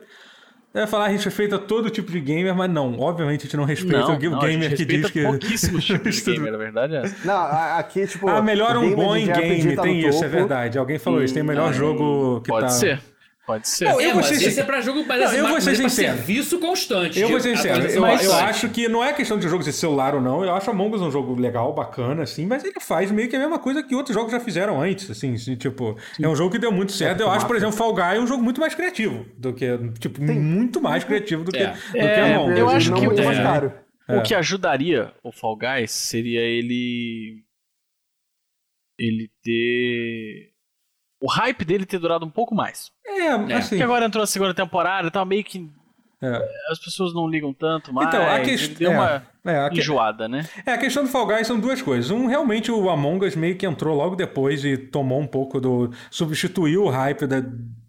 Eu 0.74 0.82
ia 0.82 0.86
falar, 0.86 1.06
a 1.06 1.10
gente 1.10 1.24
respeita 1.24 1.58
todo 1.58 1.88
tipo 1.88 2.10
de 2.10 2.20
gamer, 2.20 2.54
mas 2.54 2.70
não, 2.70 2.98
obviamente 2.98 3.40
a 3.40 3.44
gente 3.44 3.56
não 3.56 3.64
respeita 3.64 4.00
não, 4.00 4.16
o 4.16 4.30
não, 4.30 4.38
gamer 4.38 4.76
que 4.76 4.84
diz 4.84 5.10
que. 5.10 5.22
pouquíssimos 5.22 5.84
tipos 5.86 6.16
de 6.16 6.32
gamer, 6.32 6.52
na 6.52 6.58
verdade 6.58 6.96
é. 6.96 7.02
Não, 7.24 7.36
aqui, 7.78 8.06
tipo. 8.06 8.28
Ah, 8.28 8.42
melhor 8.42 8.76
um 8.76 8.94
bom 8.94 9.16
em 9.16 9.26
game, 9.26 9.76
tem 9.76 10.06
isso, 10.06 10.24
é 10.24 10.28
verdade. 10.28 10.78
Alguém 10.78 10.98
falou 10.98 11.22
isso, 11.22 11.32
tem 11.32 11.42
melhor 11.42 11.72
jogo 11.72 12.40
que 12.40 12.48
pode 12.48 12.66
tá. 12.66 12.72
Pode 12.72 12.80
ser. 12.80 13.00
Pode 13.48 13.66
ser. 13.66 13.86
Não, 13.86 13.98
eu 13.98 14.10
é, 14.10 14.12
vou 14.12 14.22
ser 14.22 14.34
esse 14.34 14.60
é 14.60 14.62
pra 14.62 14.82
jogo, 14.82 15.02
mas 15.08 15.32
não, 15.32 15.32
eu 15.32 15.48
vou 15.48 15.58
ser 15.58 15.74
sincero. 15.74 16.18
serviço 16.18 16.58
constante. 16.58 17.18
Eu 17.18 17.30
vou 17.30 17.40
ser 17.40 17.56
sincero. 17.56 17.82
Eu, 17.86 18.04
eu, 18.04 18.32
acho 18.34 18.68
que 18.68 18.86
não 18.88 19.02
é 19.02 19.10
questão 19.14 19.38
de 19.38 19.48
jogo 19.48 19.64
de 19.64 19.72
celular 19.72 20.14
ou 20.14 20.20
não. 20.20 20.44
Eu 20.44 20.54
acho 20.54 20.70
Among 20.70 20.94
Us 20.94 21.00
um 21.00 21.10
jogo 21.10 21.34
legal, 21.34 21.72
bacana, 21.72 22.24
assim, 22.24 22.44
mas 22.44 22.62
ele 22.62 22.78
faz 22.78 23.10
meio 23.10 23.26
que 23.26 23.34
a 23.34 23.38
mesma 23.38 23.58
coisa 23.58 23.82
que 23.82 23.94
outros 23.94 24.14
jogos 24.14 24.32
já 24.32 24.38
fizeram 24.38 24.82
antes, 24.82 25.10
assim, 25.10 25.32
assim 25.32 25.56
tipo, 25.56 25.96
Sim. 26.14 26.26
é 26.26 26.28
um 26.28 26.36
jogo 26.36 26.50
que 26.50 26.58
deu 26.58 26.70
muito 26.70 26.92
certo. 26.92 27.22
Eu 27.22 27.30
acho, 27.30 27.46
por 27.46 27.56
exemplo, 27.56 27.74
Fall 27.74 27.94
Guy 27.94 28.16
é 28.16 28.20
um 28.20 28.26
jogo 28.26 28.42
muito 28.42 28.60
mais 28.60 28.74
criativo 28.74 29.24
do 29.38 29.54
que, 29.54 29.66
tipo, 29.98 30.20
Tem. 30.20 30.38
muito 30.38 30.78
mais 30.78 31.02
criativo 31.02 31.42
do 31.42 31.50
que, 31.50 31.56
é. 31.56 31.70
do 31.70 31.98
é, 31.98 32.14
que 32.14 32.20
Among 32.20 32.52
Us. 32.52 32.58
Eu 32.58 32.68
acho 32.68 32.92
que 32.92 33.08
o, 33.08 33.24
mais 33.24 33.38
caro. 33.38 33.72
o 34.10 34.20
que 34.20 34.34
ajudaria 34.34 35.10
o 35.24 35.32
Fall 35.32 35.56
Guys 35.56 35.90
seria 35.90 36.42
ele 36.42 37.42
ele 38.98 39.30
ter 39.42 40.57
o 41.20 41.26
hype 41.26 41.64
dele 41.64 41.84
ter 41.84 41.98
durado 41.98 42.24
um 42.24 42.30
pouco 42.30 42.54
mais. 42.54 42.90
É, 43.06 43.26
é. 43.26 43.54
assim. 43.54 43.70
Porque 43.70 43.82
agora 43.82 44.06
entrou 44.06 44.22
a 44.22 44.26
segunda 44.26 44.54
temporada, 44.54 45.10
tava 45.10 45.24
meio 45.24 45.44
que 45.44 45.70
é. 46.20 46.48
as 46.70 46.78
pessoas 46.78 47.14
não 47.14 47.28
ligam 47.28 47.52
tanto 47.52 47.92
mais. 47.92 48.08
Então, 48.08 48.22
a 48.28 48.40
questão. 48.40 48.76
Deu 48.76 48.90
uma 48.90 49.22
é, 49.44 49.58
a 49.60 49.70
que... 49.70 49.78
enjoada, 49.78 50.28
né? 50.28 50.44
É, 50.66 50.72
a 50.72 50.78
questão 50.78 51.04
do 51.04 51.08
Fall 51.08 51.26
Guys 51.26 51.46
são 51.46 51.58
duas 51.58 51.80
coisas. 51.80 52.10
Um, 52.10 52.26
realmente 52.26 52.70
o 52.70 52.90
Among 52.90 53.24
Us 53.24 53.36
meio 53.36 53.56
que 53.56 53.66
entrou 53.66 53.96
logo 53.96 54.16
depois 54.16 54.64
e 54.64 54.76
tomou 54.76 55.20
um 55.20 55.26
pouco 55.26 55.60
do. 55.60 55.90
substituiu 56.10 56.84
o 56.84 56.90
hype 56.90 57.26
da, 57.26 57.42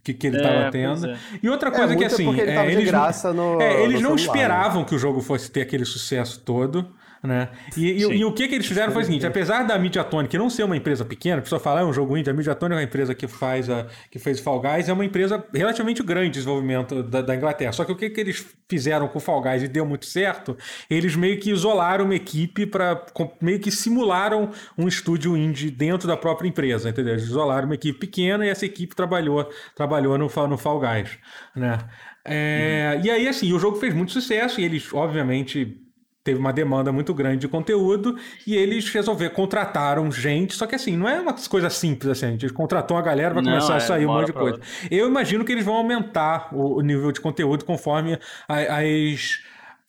que, 0.03 0.13
que 0.13 0.27
ele 0.27 0.37
estava 0.37 0.55
é, 0.55 0.71
tendo. 0.71 1.07
É. 1.07 1.17
E 1.41 1.49
outra 1.49 1.71
coisa 1.71 1.95
que 1.95 2.05
assim. 2.05 2.39
É, 2.39 2.71
eles, 2.71 2.91
no, 3.33 3.61
é, 3.61 3.83
eles 3.83 4.01
não 4.01 4.17
celular, 4.17 4.37
esperavam 4.37 4.81
né? 4.81 4.87
que 4.87 4.95
o 4.95 4.99
jogo 4.99 5.21
fosse 5.21 5.51
ter 5.51 5.61
aquele 5.61 5.85
sucesso 5.85 6.39
todo. 6.39 6.93
Né? 7.21 7.49
E, 7.75 7.85
e, 7.85 8.01
e, 8.01 8.25
o 8.25 8.31
que, 8.31 8.47
que 8.47 8.55
eles 8.55 8.65
fizeram 8.65 8.93
foi 8.93 9.01
o 9.01 9.05
seguinte: 9.05 9.25
apesar 9.27 9.63
da 9.63 9.77
Mediatonic 9.77 10.37
não 10.37 10.49
ser 10.49 10.63
uma 10.63 10.77
empresa 10.77 11.03
pequena, 11.03 11.39
a 11.39 11.41
pessoa 11.41 11.59
fala, 11.59 11.81
ah, 11.81 11.83
é 11.83 11.85
um 11.85 11.91
jogo 11.91 12.17
indie, 12.17 12.29
a 12.29 12.33
Mediatonic 12.33 12.73
é 12.73 12.77
uma 12.77 12.83
empresa 12.83 13.13
que 13.13 13.27
faz 13.27 13.69
a, 13.69 13.87
que 14.09 14.17
fez 14.17 14.39
Fall 14.39 14.61
Guys, 14.61 14.87
é 14.87 14.93
uma 14.93 15.03
empresa 15.03 15.43
relativamente 15.53 16.01
grande 16.01 16.27
de 16.27 16.33
desenvolvimento 16.35 17.03
da, 17.03 17.21
da, 17.21 17.35
Inglaterra. 17.35 17.73
Só 17.73 17.83
que 17.83 17.91
o 17.91 17.95
que, 17.95 18.09
que 18.09 18.21
eles 18.21 18.45
fizeram 18.69 19.07
com 19.09 19.17
o 19.17 19.21
Fall 19.21 19.41
Guys 19.41 19.63
e 19.63 19.67
deu 19.67 19.85
muito 19.85 20.05
certo, 20.05 20.57
eles 20.89 21.13
meio 21.17 21.37
que 21.39 21.51
isolaram 21.51 22.05
uma 22.05 22.15
equipe 22.15 22.65
para 22.65 23.05
meio 23.41 23.59
que 23.59 23.69
simularam 23.69 24.51
um 24.77 24.87
estúdio 24.87 25.35
indie 25.35 25.69
dentro 25.69 26.07
da 26.07 26.15
própria 26.15 26.47
empresa, 26.47 26.89
entendeu? 26.89 27.13
Eles 27.15 27.25
isolaram 27.25 27.65
uma 27.65 27.75
equipe 27.75 27.99
pequena 27.99 28.45
e 28.45 28.49
essa 28.49 28.65
equipe 28.65 28.95
trabalhou, 28.95 29.49
trabalhou 29.75 30.17
no, 30.17 30.29
no 30.47 30.57
Fall 30.57 30.79
Guys, 30.79 31.17
né? 31.53 31.79
É, 32.23 32.93
uhum. 32.95 33.05
E 33.05 33.09
aí, 33.09 33.27
assim, 33.27 33.51
o 33.51 33.59
jogo 33.59 33.77
fez 33.77 33.93
muito 33.93 34.11
sucesso 34.11 34.61
e 34.61 34.63
eles, 34.63 34.93
obviamente, 34.93 35.88
teve 36.29 36.39
uma 36.39 36.53
demanda 36.53 36.91
muito 36.91 37.13
grande 37.13 37.37
de 37.37 37.47
conteúdo 37.47 38.15
e 38.45 38.55
eles 38.55 38.87
resolveram, 38.89 39.33
contrataram 39.33 40.11
gente, 40.11 40.53
só 40.53 40.67
que 40.67 40.75
assim, 40.75 40.95
não 40.95 41.09
é 41.09 41.19
uma 41.19 41.33
coisa 41.33 41.69
simples 41.69 42.11
assim, 42.11 42.27
a 42.27 42.31
gente 42.31 42.49
contratou 42.49 42.97
a 42.97 43.01
galera, 43.01 43.33
vai 43.33 43.43
começar 43.43 43.73
é, 43.73 43.77
a 43.77 43.79
sair 43.79 44.05
um 44.05 44.13
monte 44.13 44.27
de 44.27 44.33
coisa. 44.33 44.57
Outra. 44.57 44.69
Eu 44.91 45.07
imagino 45.07 45.43
que 45.43 45.51
eles 45.51 45.65
vão 45.65 45.75
aumentar 45.75 46.49
o, 46.53 46.81
nível 46.81 47.11
de 47.11 47.19
conteúdo 47.19 47.65
conforme 47.65 48.19
as 48.47 49.39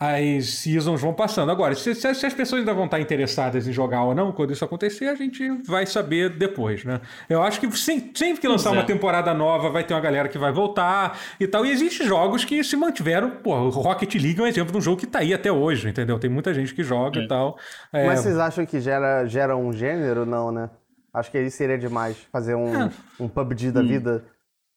as 0.01 0.55
seasons 0.55 1.03
vão 1.03 1.13
passando. 1.13 1.53
Agora, 1.53 1.75
se, 1.75 1.95
se, 1.95 2.07
as 2.09 2.33
pessoas 2.33 2.61
ainda 2.61 2.73
vão 2.73 2.87
estar 2.87 2.99
interessadas 2.99 3.69
em 3.69 3.73
jogar 3.73 4.03
ou 4.05 4.15
não, 4.15 4.33
quando 4.33 4.51
isso 4.51 4.65
acontecer, 4.65 5.09
a 5.09 5.15
gente 5.15 5.47
vai 5.67 5.85
saber 5.85 6.31
depois, 6.31 6.87
né? 6.87 7.03
Eu 7.29 7.43
acho 7.43 7.61
que 7.61 7.71
sempre, 7.77 8.19
sempre 8.19 8.41
que 8.41 8.49
lançar 8.49 8.71
uma 8.71 8.81
é. 8.81 8.87
temporada 8.87 9.35
nova, 9.35 9.69
vai 9.69 9.85
ter 9.85 9.93
uma 9.93 10.01
galera 10.01 10.27
que 10.27 10.39
vai 10.39 10.51
voltar 10.53 11.19
e 11.39 11.47
tal. 11.47 11.67
E 11.67 11.71
existem 11.71 12.07
jogos 12.07 12.47
que 12.47 12.65
se 12.65 12.77
mantiveram. 12.77 13.31
Pô, 13.31 13.55
o 13.55 13.69
Rocket 13.69 14.15
League 14.15 14.41
é 14.41 14.43
um 14.43 14.47
exemplo 14.47 14.73
de 14.73 14.79
um 14.79 14.81
jogo 14.81 14.97
que 14.97 15.07
tá 15.07 15.19
aí 15.19 15.35
até 15.35 15.53
hoje, 15.53 15.91
entendeu? 15.91 16.19
Tem 16.19 16.31
muita 16.31 16.55
gente 16.55 16.75
que 16.75 16.83
joga 16.83 17.21
é. 17.21 17.25
e 17.25 17.29
tal. 17.29 17.59
É... 17.93 18.07
Mas 18.07 18.21
vocês 18.21 18.39
acham 18.39 18.65
que 18.65 18.81
gera, 18.81 19.27
gera 19.27 19.55
um 19.55 19.71
gênero? 19.71 20.25
Não, 20.25 20.51
né? 20.51 20.71
Acho 21.13 21.31
que 21.31 21.37
aí 21.37 21.51
seria 21.51 21.77
demais 21.77 22.17
fazer 22.33 22.55
um, 22.55 22.85
é. 22.85 22.91
um 23.19 23.29
PUBG 23.29 23.71
da 23.71 23.81
hum. 23.81 23.87
vida. 23.87 24.25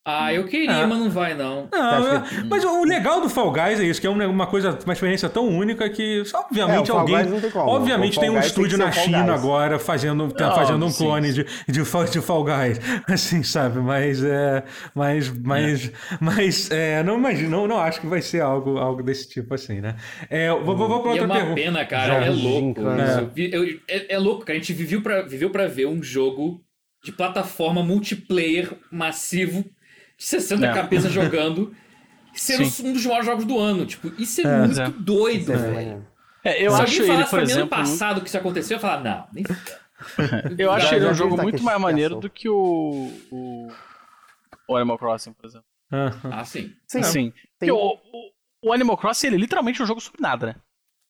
Ah, 0.06 0.34
eu 0.34 0.46
queria, 0.46 0.70
é. 0.70 0.86
mas 0.86 1.00
não 1.00 1.10
vai, 1.10 1.34
não. 1.34 1.70
Não, 1.72 2.22
que... 2.24 2.44
mas 2.44 2.66
o 2.66 2.84
legal 2.84 3.22
do 3.22 3.30
Fall 3.30 3.52
Guys 3.54 3.80
é 3.80 3.86
isso, 3.86 4.02
que 4.02 4.08
é 4.08 4.10
uma 4.10 4.46
coisa, 4.46 4.78
uma 4.84 4.92
experiência 4.92 5.30
tão 5.30 5.48
única 5.48 5.90
que, 5.90 6.24
obviamente, 6.34 6.92
é, 6.92 6.94
alguém. 6.94 7.16
Obviamente 7.56 8.20
tem 8.20 8.30
um 8.30 8.38
estúdio 8.38 8.78
na 8.78 8.92
China 8.92 9.34
agora 9.34 9.80
fazendo, 9.80 10.30
tá 10.34 10.52
fazendo 10.52 10.86
um 10.86 10.90
sim, 10.90 11.06
clone. 11.06 11.32
De, 11.32 11.46
de, 11.68 11.84
de 12.12 12.22
Fall 12.22 12.44
Guys. 12.44 12.82
Assim, 13.08 13.44
sabe? 13.44 13.80
Mas 13.80 14.22
é. 14.22 14.64
Mas. 14.94 15.30
Mas. 15.30 15.86
É. 15.86 16.18
Mas 16.20 16.72
é, 16.72 17.04
não 17.04 17.18
imagino, 17.18 17.50
não, 17.50 17.68
não 17.68 17.80
acho 17.80 18.02
que 18.02 18.08
vai 18.08 18.22
ser 18.22 18.42
algo, 18.42 18.78
algo 18.78 19.02
desse 19.02 19.30
tipo 19.30 19.54
assim, 19.54 19.80
né? 19.80 19.96
É, 20.30 20.50
vou, 20.50 20.76
vou, 20.76 20.88
vou 20.88 21.02
pra 21.02 21.12
outra 21.12 21.24
é 21.24 21.26
uma 21.26 21.36
pergunta. 21.36 21.56
pena, 21.56 21.86
cara. 21.86 22.26
é 22.26 22.30
louco. 22.30 22.82
É. 22.90 23.96
é, 23.96 24.14
é 24.16 24.18
louco, 24.18 24.46
cara. 24.46 24.58
A 24.58 24.62
gente 24.62 24.74
viveu 24.74 25.02
pra, 25.02 25.22
viveu 25.22 25.50
pra 25.50 25.68
ver 25.68 25.88
um 25.88 26.04
jogo 26.04 26.62
de 27.04 27.12
plataforma 27.12 27.84
multiplayer 27.84 28.74
massivo 28.92 29.64
60 30.18 30.66
é. 30.66 30.74
cabeças 30.74 31.12
jogando, 31.14 31.76
sendo 32.34 32.66
Sim. 32.66 32.90
um 32.90 32.94
dos 32.94 33.06
maiores 33.06 33.26
jogos 33.26 33.46
do 33.46 33.60
ano. 33.60 33.86
Tipo, 33.86 34.12
isso 34.22 34.42
é, 34.42 34.44
é 34.44 34.58
muito 34.60 34.82
é. 34.82 34.90
doido, 34.90 35.54
é. 35.54 35.58
velho. 35.58 36.08
É, 36.44 36.66
eu 36.66 36.72
Se 36.72 36.82
acho 36.82 37.02
alguém 37.02 37.16
falasse 37.16 37.22
ele, 37.22 37.30
por 37.30 37.40
exemplo, 37.40 37.62
ano 37.62 37.70
passado 37.70 38.22
que 38.22 38.28
isso 38.28 38.38
aconteceu, 38.38 38.76
eu 38.76 38.78
ia 38.78 38.82
falar, 38.82 39.04
não, 39.04 39.28
nem 39.34 39.46
Eu 40.58 40.72
acho 40.72 40.94
ele 40.94 41.08
um 41.08 41.14
jogo 41.14 41.42
muito 41.42 41.64
mais 41.64 41.80
maneiro 41.80 42.20
do 42.20 42.30
que 42.30 42.50
o, 42.50 43.10
o, 43.32 43.68
o 44.68 44.76
Animal 44.76 44.98
Crossing, 44.98 45.34
por 45.34 45.46
exemplo. 45.46 45.66
Ah, 46.32 46.44
sim. 46.44 46.74
Sim. 46.88 47.04
sim. 47.04 47.34
Tem... 47.60 47.72
O, 47.72 47.78
o, 47.78 48.70
o, 48.70 48.74
Animal 48.74 48.98
Crossing, 48.98 49.28
ele 49.28 49.36
é 49.38 49.40
literalmente 49.40 49.82
um 49.82 49.86
jogo 49.86 50.02
sobre 50.02 50.22
nada, 50.22 50.60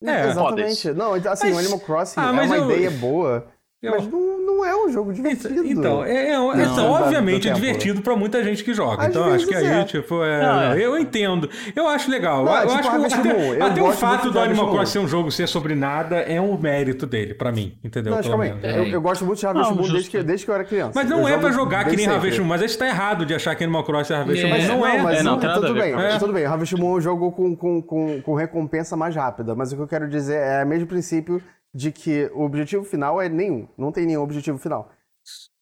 né? 0.01 0.25
É, 0.25 0.29
exatamente. 0.29 0.91
Não, 0.91 1.13
assim, 1.13 1.47
mas... 1.47 1.55
o 1.55 1.59
Animal 1.59 1.79
Crossing 1.79 2.19
ah, 2.19 2.27
é 2.27 2.31
uma 2.31 2.57
eu... 2.57 2.71
ideia 2.71 2.91
boa, 2.91 3.47
eu... 3.83 3.91
mas 3.91 4.07
não 4.07 4.33
não 4.55 4.65
é 4.65 4.75
um 4.75 4.89
jogo 4.89 5.13
divertido. 5.13 5.65
Então, 5.65 6.03
é, 6.03 6.29
é, 6.29 6.33
não, 6.33 6.53
então 6.61 6.91
obviamente 6.91 7.49
é 7.49 7.53
divertido 7.53 8.01
para 8.01 8.15
muita 8.15 8.43
gente 8.43 8.63
que 8.63 8.73
joga. 8.73 9.03
Às 9.03 9.09
então, 9.09 9.25
acho 9.33 9.47
que 9.47 9.55
aí, 9.55 9.65
é. 9.65 9.83
tipo, 9.83 10.23
é, 10.23 10.41
não, 10.41 10.61
é. 10.73 10.79
eu 10.79 10.97
entendo. 10.97 11.49
Eu 11.75 11.87
acho 11.87 12.09
legal. 12.09 12.45
Não, 12.45 12.55
eu 12.55 12.67
tipo, 12.67 12.87
acho 12.87 13.21
que 13.21 13.29
até, 13.29 13.61
até 13.61 13.81
o 13.81 13.91
fato 13.91 14.31
do 14.31 14.39
Animal 14.39 14.71
Crossing 14.71 14.93
ser 14.93 14.99
um 14.99 15.07
jogo 15.07 15.31
ser 15.31 15.47
sobre 15.47 15.75
nada 15.75 16.17
é 16.17 16.39
um 16.39 16.57
mérito 16.57 17.05
dele, 17.05 17.33
para 17.33 17.51
mim. 17.51 17.77
Entendeu? 17.83 18.15
Não, 18.15 18.21
calma 18.21 18.43
aí. 18.43 18.53
Eu, 18.61 18.85
eu, 18.85 19.01
gosto 19.01 19.25
muito 19.25 19.39
de 19.39 19.45
Harvest 19.45 19.73
Moon 19.73 19.91
desde 19.91 20.09
que, 20.09 20.23
desde 20.23 20.45
que 20.45 20.51
eu 20.51 20.55
era 20.55 20.63
criança. 20.63 20.91
Mas 20.95 21.09
não 21.09 21.27
é 21.27 21.37
para 21.37 21.51
jogar 21.51 21.85
que 21.85 21.95
nem 21.95 22.07
Harvest 22.07 22.39
Moon. 22.39 22.47
Mas 22.47 22.61
aí 22.61 22.67
está 22.67 22.87
errado 22.87 23.25
de 23.25 23.33
achar 23.33 23.55
que 23.55 23.63
Animal 23.63 23.83
Crossing 23.83 24.13
é 24.13 24.17
Harvest 24.17 24.45
Moon. 24.45 24.67
Não 24.67 24.85
é. 24.87 25.01
Mas 25.01 25.23
não, 25.23 25.39
tudo 25.39 25.73
bem. 25.73 25.93
Tudo 26.19 26.33
bem. 26.33 26.45
Harvest 26.45 26.75
Moon 26.75 26.95
é 26.95 26.97
um 26.97 27.01
jogo 27.01 27.31
com 27.31 28.35
recompensa 28.35 28.95
mais 28.95 29.15
rápida. 29.15 29.55
Mas 29.55 29.71
o 29.71 29.75
que 29.75 29.81
eu 29.81 29.87
quero 29.87 30.07
dizer 30.07 30.37
é 30.37 30.63
o 30.63 30.67
mesmo 30.67 30.87
princípio 30.87 31.41
de 31.73 31.91
que 31.91 32.29
o 32.33 32.41
objetivo 32.43 32.83
final 32.83 33.21
é 33.21 33.27
nenhum. 33.27 33.67
Não 33.77 33.91
tem 33.91 34.05
nenhum 34.05 34.21
objetivo 34.21 34.57
final. 34.57 34.89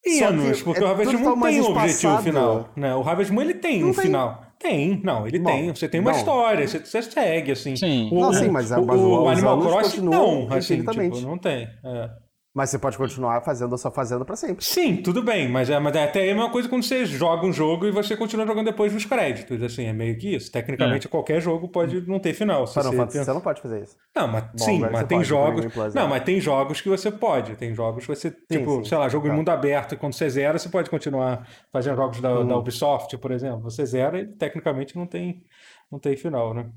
Menos, 0.06 0.64
porque 0.64 0.82
é 0.82 0.84
o 0.84 0.88
Harvest 0.88 1.14
Moon 1.14 1.40
tem 1.42 1.62
um 1.62 1.66
objetivo 1.66 2.18
final. 2.24 2.70
Né? 2.76 2.96
O 2.96 3.02
Harvest 3.02 3.32
Moon 3.32 3.42
ele 3.42 3.54
tem 3.54 3.82
não 3.82 3.90
um 3.90 3.94
tem. 3.94 4.04
final. 4.04 4.46
Tem, 4.58 5.02
não, 5.04 5.28
ele 5.28 5.40
Bom, 5.40 5.50
tem. 5.50 5.70
Você 5.74 5.88
tem 5.88 6.00
uma 6.00 6.12
não. 6.12 6.18
história, 6.18 6.68
você, 6.68 6.80
você, 6.80 7.02
segue, 7.02 7.52
assim. 7.52 7.76
Sim. 7.76 8.10
O, 8.12 8.20
não, 8.20 8.34
sim, 8.34 8.50
mas, 8.50 8.70
o, 8.72 8.86
mas 8.86 9.00
o, 9.00 9.24
o 9.24 9.28
Animal 9.28 9.60
Crossing 9.60 10.02
não, 10.02 10.54
assim, 10.54 10.84
tipo, 10.84 11.22
não 11.22 11.38
tem. 11.38 11.68
É. 11.84 12.10
Mas 12.54 12.70
você 12.70 12.78
pode 12.78 12.98
continuar 12.98 13.42
fazendo 13.42 13.74
a 13.74 13.78
sua 13.78 13.92
fazenda 13.92 14.26
para 14.26 14.36
sempre. 14.36 14.64
Sim, 14.66 14.98
tudo 14.98 15.24
bem, 15.24 15.48
mas 15.48 15.70
é, 15.70 15.80
mas 15.80 15.96
é 15.96 16.04
até 16.04 16.30
a 16.30 16.36
mesma 16.36 16.50
coisa 16.50 16.68
quando 16.68 16.84
você 16.84 17.06
joga 17.06 17.48
um 17.48 17.54
jogo 17.54 17.86
e 17.86 17.92
você 17.92 18.16
continua 18.18 18.46
jogando 18.46 18.66
depois 18.66 18.92
nos 18.92 19.06
créditos, 19.06 19.64
assim, 19.64 19.86
é 19.86 19.94
meio 19.94 20.18
que 20.18 20.36
isso. 20.36 20.52
Tecnicamente, 20.52 21.08
é. 21.08 21.10
qualquer 21.10 21.42
jogo 21.42 21.70
pode 21.70 22.06
não 22.06 22.20
ter 22.20 22.34
final. 22.34 22.68
Se 22.68 22.76
você, 22.76 23.20
você 23.20 23.34
não 23.34 23.40
pode 23.40 23.62
fazer 23.62 23.84
isso. 23.84 23.96
Não, 24.14 24.28
mas 24.28 24.44
Bom, 24.44 24.66
sim, 24.66 24.80
mas 24.80 25.08
tem 25.08 25.24
jogos. 25.24 25.66
não, 25.96 26.10
mas 26.10 26.24
tem 26.26 26.42
jogos 26.42 26.82
que 26.82 26.90
você 26.90 27.10
pode. 27.10 27.56
Tem 27.56 27.74
jogos 27.74 28.06
que 28.06 28.14
você, 28.14 28.30
sim, 28.30 28.38
tipo, 28.50 28.80
sim, 28.80 28.86
sei 28.90 28.98
lá, 28.98 29.08
jogo 29.08 29.28
tá. 29.28 29.34
em 29.34 29.38
mundo 29.38 29.48
aberto, 29.48 29.96
e 29.96 29.98
quando 29.98 30.14
você 30.14 30.30
zera, 30.30 30.60
você 30.60 30.68
pode 30.68 30.90
continuar 30.90 31.48
fazendo 31.72 31.96
jogos 31.96 32.20
da, 32.20 32.34
da 32.34 32.40
uhum. 32.42 32.58
Ubisoft, 32.58 33.18
por 33.18 33.32
exemplo. 33.32 33.62
Você 33.62 33.86
zera 33.86 34.20
e 34.20 34.28
tecnicamente 34.28 34.98
não 34.98 35.08
tem, 35.08 35.42
não 35.90 36.00
tem 36.00 36.18
final, 36.18 36.54
né? 36.54 36.70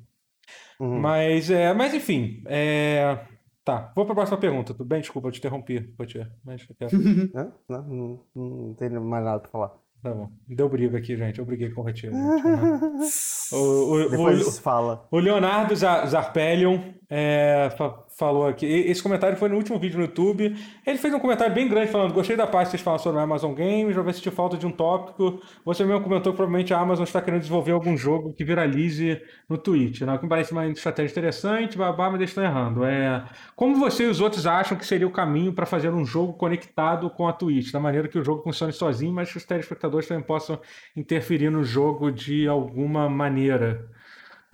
Uhum. 0.78 1.00
Mas, 1.00 1.50
é, 1.50 1.72
mas 1.72 1.94
enfim, 1.94 2.42
é, 2.46 3.18
Tá, 3.64 3.92
vou 3.96 4.04
para 4.04 4.12
a 4.12 4.16
próxima 4.16 4.38
pergunta. 4.38 4.74
Tudo 4.74 4.86
bem? 4.86 5.00
Desculpa, 5.00 5.28
eu 5.28 5.32
te 5.32 5.38
interrompi, 5.38 5.80
Potier. 5.80 6.30
Mas 6.44 6.66
eu 6.68 6.76
quero... 6.76 6.90
não, 7.32 7.52
não, 7.68 7.82
não, 7.82 8.20
não 8.34 8.74
tem 8.74 8.90
mais 8.90 9.24
nada 9.24 9.40
para 9.40 9.50
falar. 9.50 9.84
Tá 10.02 10.10
bom. 10.12 10.30
Deu 10.46 10.68
briga 10.68 10.98
aqui, 10.98 11.16
gente. 11.16 11.38
Eu 11.38 11.46
briguei 11.46 11.70
com 11.70 11.80
o 11.80 11.84
Retiro. 11.84 12.12
o, 13.52 13.56
o, 13.56 14.10
Depois 14.10 14.46
o, 14.46 14.60
fala. 14.60 15.08
O 15.10 15.18
Leonardo 15.18 15.74
Zarpelion 15.74 16.78
é, 17.08 17.68
falou 18.16 18.46
aqui. 18.46 18.64
Esse 18.66 19.02
comentário 19.02 19.36
foi 19.36 19.48
no 19.48 19.56
último 19.56 19.78
vídeo 19.78 19.98
no 19.98 20.04
YouTube. 20.04 20.56
Ele 20.86 20.98
fez 20.98 21.12
um 21.12 21.18
comentário 21.18 21.54
bem 21.54 21.68
grande 21.68 21.90
falando: 21.90 22.12
Gostei 22.12 22.36
da 22.36 22.46
parte 22.46 22.66
que 22.66 22.70
vocês 22.72 22.82
falam 22.82 22.98
sobre 22.98 23.20
a 23.20 23.22
Amazon 23.24 23.52
Games, 23.52 23.94
já 23.94 24.02
vai 24.02 24.12
sentir 24.12 24.30
falta 24.30 24.56
de 24.56 24.66
um 24.66 24.70
tópico. 24.70 25.40
Você 25.64 25.84
mesmo 25.84 26.02
comentou 26.02 26.32
que 26.32 26.36
provavelmente 26.36 26.72
a 26.72 26.78
Amazon 26.78 27.04
está 27.04 27.20
querendo 27.20 27.40
desenvolver 27.40 27.72
algum 27.72 27.96
jogo 27.96 28.32
que 28.32 28.44
viralize 28.44 29.20
no 29.48 29.58
Twitch. 29.58 30.00
Né? 30.02 30.16
Que 30.16 30.24
me 30.24 30.28
parece 30.28 30.52
uma 30.52 30.66
estratégia 30.66 31.12
interessante, 31.12 31.76
babá, 31.76 32.10
mas 32.10 32.20
eles 32.20 32.30
estão 32.30 32.44
errando. 32.44 32.84
É, 32.84 33.24
como 33.54 33.76
você 33.76 34.04
e 34.04 34.06
os 34.06 34.20
outros 34.20 34.46
acham 34.46 34.76
que 34.76 34.86
seria 34.86 35.06
o 35.06 35.10
caminho 35.10 35.52
para 35.52 35.66
fazer 35.66 35.90
um 35.90 36.04
jogo 36.04 36.32
conectado 36.34 37.10
com 37.10 37.28
a 37.28 37.32
Twitch, 37.32 37.70
da 37.70 37.80
maneira 37.80 38.08
que 38.08 38.18
o 38.18 38.24
jogo 38.24 38.42
funcione 38.42 38.72
sozinho, 38.72 39.12
mas 39.12 39.30
que 39.30 39.36
os 39.36 39.44
telespectadores 39.44 40.08
também 40.08 40.24
possam 40.24 40.58
interferir 40.96 41.50
no 41.50 41.64
jogo 41.64 42.10
de 42.10 42.48
alguma 42.48 43.08
maneira? 43.08 43.88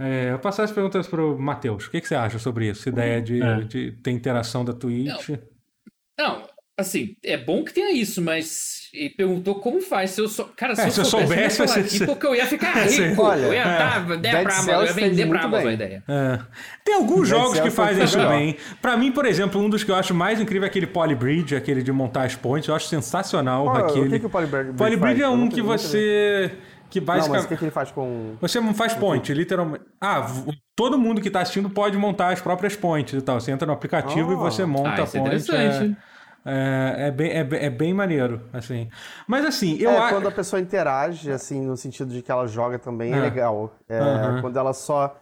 É, 0.00 0.32
eu 0.32 0.38
passar 0.38 0.64
as 0.64 0.72
perguntas 0.72 1.06
para 1.06 1.22
o 1.22 1.38
Matheus. 1.38 1.86
O 1.86 1.90
que, 1.90 2.00
que, 2.00 2.08
você 2.08 2.14
acha 2.14 2.38
sobre 2.38 2.68
isso? 2.68 2.80
Essa 2.80 2.88
ideia 2.88 3.20
de, 3.20 3.42
é. 3.42 3.60
de 3.60 3.92
ter 3.92 4.10
interação 4.10 4.64
da 4.64 4.72
Twitch? 4.72 5.28
Não. 5.28 5.38
Não, 6.18 6.42
assim, 6.80 7.16
é 7.22 7.36
bom 7.36 7.64
que 7.64 7.72
tenha 7.72 7.92
isso, 7.92 8.20
mas 8.20 8.88
ele 8.92 9.10
perguntou 9.10 9.54
como 9.56 9.80
faz. 9.80 10.10
Se 10.10 10.20
eu 10.20 10.28
sou. 10.28 10.46
Cara, 10.56 10.74
se, 10.74 10.82
é, 10.82 10.86
eu, 10.86 10.90
se 10.90 11.00
eu 11.00 11.04
soubesse, 11.04 11.60
eu 11.60 11.66
ia 11.66 11.74
aqui 11.74 12.06
porque 12.06 12.26
eu 12.26 12.34
ia 12.34 12.46
ficar 12.46 12.72
rico. 12.84 13.22
Olha, 13.22 13.40
eu 13.40 13.52
ia, 13.52 13.62
é. 13.62 14.16
der 14.16 14.42
pra 14.42 14.54
Amazon, 14.54 14.74
eu 14.74 14.84
ia 14.84 14.92
vender 14.92 15.28
pra 15.28 15.42
Amazon 15.42 15.68
a 15.68 15.72
ideia. 15.72 16.02
É. 16.08 16.38
Tem 16.84 16.94
alguns 16.94 17.28
Dead 17.28 17.38
jogos 17.38 17.60
que 17.60 17.70
fazem 17.70 18.04
isso 18.04 18.18
bem. 18.28 18.56
Pra 18.82 18.96
mim, 18.96 19.12
por 19.12 19.24
exemplo, 19.24 19.60
um 19.60 19.68
dos 19.68 19.84
que 19.84 19.90
eu 19.90 19.94
acho 19.94 20.14
mais 20.14 20.40
incrível 20.40 20.64
é 20.64 20.68
aquele 20.68 20.86
Polybridge, 20.86 21.54
aquele 21.54 21.82
de 21.82 21.92
montar 21.92 22.24
as 22.24 22.34
pontes. 22.34 22.68
Eu 22.68 22.74
acho 22.74 22.88
sensacional 22.88 23.66
oh, 23.66 23.70
aquele. 23.70 24.08
O 24.08 24.10
que, 24.10 24.18
que 24.20 24.26
o 24.26 24.30
Polybridge 24.30 24.72
Polybridge 24.76 25.22
é 25.22 25.28
um 25.28 25.48
que 25.48 25.62
você. 25.62 26.50
Que 26.90 27.00
basicamente... 27.00 27.28
Não, 27.28 27.36
mas 27.36 27.44
o 27.44 27.48
que, 27.48 27.56
que 27.56 27.64
ele 27.64 27.70
faz 27.70 27.90
com. 27.92 28.34
Você 28.40 28.60
não 28.60 28.74
faz 28.74 28.92
point, 28.92 29.32
literalmente. 29.32 29.84
Ah, 30.00 30.26
todo 30.74 30.98
mundo 30.98 31.20
que 31.20 31.28
está 31.28 31.40
assistindo 31.40 31.70
pode 31.70 31.96
montar 31.96 32.32
as 32.32 32.40
próprias 32.40 32.74
points 32.74 33.14
e 33.14 33.22
tal. 33.22 33.40
Você 33.40 33.52
entra 33.52 33.64
no 33.64 33.72
aplicativo 33.72 34.30
oh. 34.30 34.32
e 34.32 34.36
você 34.36 34.66
monta 34.66 34.88
ah, 34.88 35.04
a 35.04 35.06
point. 35.06 35.16
É 35.16 35.20
interessante. 35.20 35.96
É, 36.44 36.96
é, 37.04 37.06
é, 37.06 37.10
bem, 37.10 37.30
é, 37.30 37.66
é, 37.66 37.70
bem 37.70 37.94
maneiro, 37.94 38.42
assim. 38.52 38.88
Mas 39.26 39.44
assim, 39.44 39.76
eu 39.78 39.90
é, 39.90 40.08
quando 40.08 40.26
a 40.26 40.32
pessoa 40.32 40.60
interage, 40.60 41.30
assim, 41.30 41.60
no 41.60 41.76
sentido 41.76 42.12
de 42.12 42.22
que 42.22 42.30
ela 42.30 42.46
joga 42.46 42.78
também, 42.78 43.12
é, 43.12 43.18
é 43.18 43.20
legal. 43.20 43.74
É, 43.88 44.00
uhum. 44.00 44.40
Quando 44.40 44.58
ela 44.58 44.72
só 44.72 45.16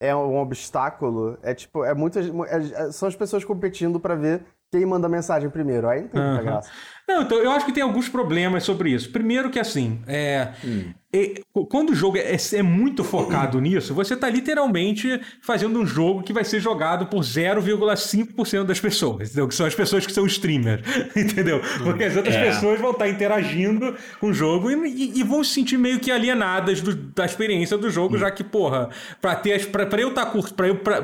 é 0.00 0.14
um 0.16 0.38
obstáculo, 0.38 1.38
é 1.42 1.54
tipo, 1.54 1.84
é 1.84 1.94
muitas. 1.94 2.26
É, 2.48 2.90
são 2.90 3.08
as 3.08 3.14
pessoas 3.14 3.44
competindo 3.44 4.00
para 4.00 4.14
ver 4.14 4.42
quem 4.72 4.86
manda 4.86 5.08
mensagem 5.08 5.50
primeiro. 5.50 5.88
Aí 5.88 6.02
não 6.02 6.08
tem 6.08 6.22
muita 6.22 6.42
graça. 6.42 6.70
Não, 7.06 7.22
então 7.22 7.38
eu 7.38 7.50
acho 7.50 7.66
que 7.66 7.72
tem 7.72 7.82
alguns 7.82 8.08
problemas 8.08 8.64
sobre 8.64 8.90
isso. 8.90 9.12
Primeiro 9.12 9.50
que 9.50 9.60
assim, 9.60 10.02
é, 10.06 10.52
hum. 10.64 10.92
É 11.12 11.42
quando 11.68 11.90
o 11.90 11.94
jogo 11.94 12.16
é, 12.16 12.34
é, 12.34 12.62
muito 12.62 13.04
focado 13.04 13.60
nisso, 13.60 13.92
você 13.92 14.14
está 14.14 14.30
literalmente 14.30 15.20
fazendo 15.42 15.78
um 15.78 15.86
jogo 15.86 16.22
que 16.22 16.32
vai 16.32 16.42
ser 16.42 16.58
jogado 16.58 17.06
por 17.06 17.20
0,5% 17.20 18.64
das 18.64 18.80
pessoas, 18.80 19.28
entendeu? 19.28 19.46
que 19.46 19.54
são 19.54 19.66
as 19.66 19.74
pessoas 19.74 20.06
que 20.06 20.12
são 20.12 20.26
streamers, 20.26 20.82
entendeu? 21.14 21.60
Porque 21.84 22.04
as 22.04 22.16
outras 22.16 22.34
é. 22.34 22.46
pessoas 22.46 22.80
vão 22.80 22.92
estar 22.92 23.04
tá 23.04 23.10
interagindo 23.10 23.94
com 24.18 24.28
o 24.28 24.32
jogo 24.32 24.70
e, 24.70 24.88
e, 24.88 25.20
e, 25.20 25.22
vão 25.22 25.44
se 25.44 25.52
sentir 25.52 25.76
meio 25.76 26.00
que 26.00 26.10
alienadas 26.10 26.80
do, 26.80 26.94
da 26.94 27.26
experiência 27.26 27.76
do 27.76 27.90
jogo, 27.90 28.16
hum. 28.16 28.18
já 28.18 28.30
que, 28.30 28.42
porra, 28.42 28.88
para 29.20 29.34
ter 29.36 29.70
para 29.70 30.00
eu 30.00 30.08
estar 30.08 30.24
tá 30.24 30.30
curto, 30.30 30.54
para 30.54 30.68
eu 30.68 30.76
pra, 30.76 31.02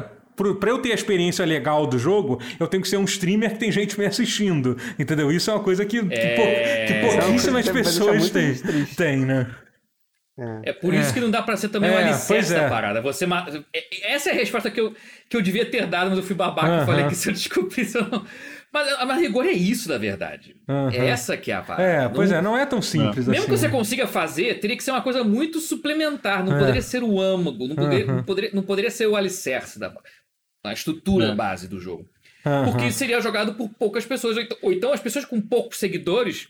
para 0.55 0.71
eu 0.71 0.79
ter 0.79 0.93
a 0.93 0.95
experiência 0.95 1.45
legal 1.45 1.87
do 1.87 1.99
jogo, 1.99 2.41
eu 2.59 2.67
tenho 2.67 2.83
que 2.83 2.89
ser 2.89 2.97
um 2.97 3.05
streamer 3.05 3.53
que 3.53 3.59
tem 3.59 3.73
gente 3.73 3.99
me 3.99 4.07
assistindo. 4.07 4.77
Entendeu? 4.99 5.33
Isso 5.33 5.51
é 5.51 5.55
uma 5.55 5.63
coisa 5.63 5.85
que, 5.85 5.99
é... 5.99 6.85
que, 6.87 6.95
que 6.95 7.01
pouquíssimas 7.01 7.67
é 7.67 7.73
pessoas 7.73 8.31
têm, 8.31 8.55
têm, 8.97 9.19
né? 9.19 9.49
É. 10.39 10.70
é 10.70 10.73
por 10.73 10.94
isso 10.94 11.10
é. 11.10 11.12
que 11.12 11.20
não 11.20 11.31
dá 11.31 11.43
para 11.43 11.56
ser 11.56 11.69
também 11.69 11.90
é, 11.90 11.94
um 11.94 11.98
alicerce 11.98 12.55
da 12.55 12.62
é. 12.62 12.69
parada. 12.69 13.01
Você 13.02 13.27
é, 13.73 14.15
Essa 14.15 14.31
é 14.31 14.32
a 14.32 14.36
resposta 14.36 14.70
que 14.70 14.81
eu, 14.81 14.94
que 15.28 15.36
eu 15.36 15.43
devia 15.43 15.66
ter 15.66 15.86
dado, 15.86 16.10
mas 16.10 16.19
eu 16.19 16.24
fui 16.24 16.36
babaca 16.36 16.82
e 16.82 16.86
falei 16.86 17.06
que 17.09 17.15
se 17.15 17.28
eu 17.28 17.32
descobrisse, 17.35 17.98
eu 17.98 18.09
não. 18.09 18.24
Mas, 18.73 19.06
mas 19.06 19.20
rigor 19.20 19.47
é 19.47 19.52
isso, 19.52 19.89
na 19.89 19.97
verdade. 19.97 20.55
Uh 20.69 20.73
-huh. 20.73 20.94
É 20.94 21.06
essa 21.06 21.36
que 21.36 21.51
é 21.51 21.55
a 21.55 21.62
parada. 21.62 21.82
É, 21.82 22.09
pois 22.09 22.31
não, 22.31 22.39
é, 22.39 22.43
não 22.43 22.59
é 22.59 22.66
tão 22.66 22.82
simples 22.82 23.27
Mesmo 23.27 23.32
assim. 23.32 23.44
que 23.44 23.51
você 23.51 23.69
consiga 23.69 24.06
fazer, 24.06 24.60
teria 24.60 24.77
que 24.77 24.85
ser 24.85 24.90
uma 24.90 25.01
coisa 25.01 25.24
muito 25.24 25.59
suplementar. 25.59 26.44
Não 26.44 26.59
poderia 26.59 26.82
ser 26.82 27.02
o 27.02 27.19
âmago, 27.19 27.66
não 27.66 27.74
poderia, 27.74 28.05
uh 28.05 28.09
-huh. 28.09 28.16
não, 28.16 28.24
poderia, 28.24 28.51
não 28.52 28.62
poderia 28.62 28.90
ser 28.90 29.06
o 29.06 29.16
alicerce 29.16 29.78
da 29.78 29.93
a 30.65 30.73
estrutura 30.73 31.28
é. 31.28 31.35
base 31.35 31.66
do 31.66 31.81
jogo. 31.81 32.09
Uhum. 32.44 32.65
Porque 32.70 32.90
seria 32.93 33.20
jogado 33.20 33.55
por 33.55 33.69
poucas 33.70 34.05
pessoas. 34.05 34.36
Ou 34.62 34.73
então 34.73 34.93
as 34.93 35.01
pessoas 35.01 35.24
com 35.24 35.40
poucos 35.40 35.78
seguidores 35.78 36.48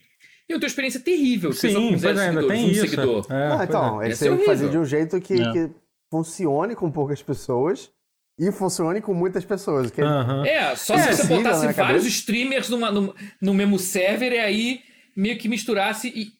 iam 0.49 0.59
ter 0.59 0.67
uma 0.67 0.69
experiência 0.69 1.01
terrível. 1.01 1.53
Sim, 1.53 1.99
pois 2.01 2.05
é, 2.05 2.29
ainda 2.29 2.47
tem 2.47 2.65
um 2.65 2.71
isso. 2.71 2.81
Seguidor. 2.81 3.27
É, 3.31 3.35
ah, 3.35 3.65
então, 3.65 4.03
é. 4.03 4.07
eles 4.07 4.19
têm 4.19 4.37
que 4.37 4.45
fazer 4.45 4.71
de 4.71 4.79
um 4.79 4.85
jeito 4.85 5.21
que, 5.21 5.35
é. 5.35 5.53
que 5.53 5.71
funcione 6.11 6.75
com 6.75 6.91
poucas 6.91 7.23
pessoas 7.23 7.91
e 8.39 8.51
funcione 8.53 9.01
com 9.01 9.13
muitas 9.13 9.45
pessoas. 9.45 9.91
Que 9.91 10.01
uhum. 10.01 10.45
É, 10.45 10.75
só 10.77 10.95
é, 10.95 11.13
se 11.13 11.23
você 11.23 11.35
botasse 11.35 11.67
né, 11.67 11.73
vários 11.73 12.07
streamers 12.07 12.69
numa, 12.69 12.91
no, 12.91 13.15
no 13.41 13.55
mesmo 13.55 13.79
server 13.79 14.33
e 14.33 14.39
aí 14.39 14.83
meio 15.15 15.37
que 15.37 15.49
misturasse 15.49 16.09
e, 16.09 16.33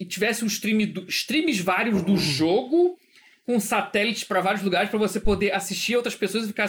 e 0.00 0.06
tivesse 0.06 0.44
um 0.44 0.46
stream 0.46 0.86
do, 0.92 1.04
streams 1.08 1.60
vários 1.60 2.02
do 2.02 2.16
jogo 2.16 2.96
com 3.44 3.58
satélites 3.58 4.24
para 4.24 4.40
vários 4.40 4.62
lugares 4.62 4.88
para 4.88 4.98
você 4.98 5.18
poder 5.18 5.52
assistir 5.52 5.96
outras 5.96 6.14
pessoas 6.14 6.44
e 6.44 6.48
ficar 6.48 6.68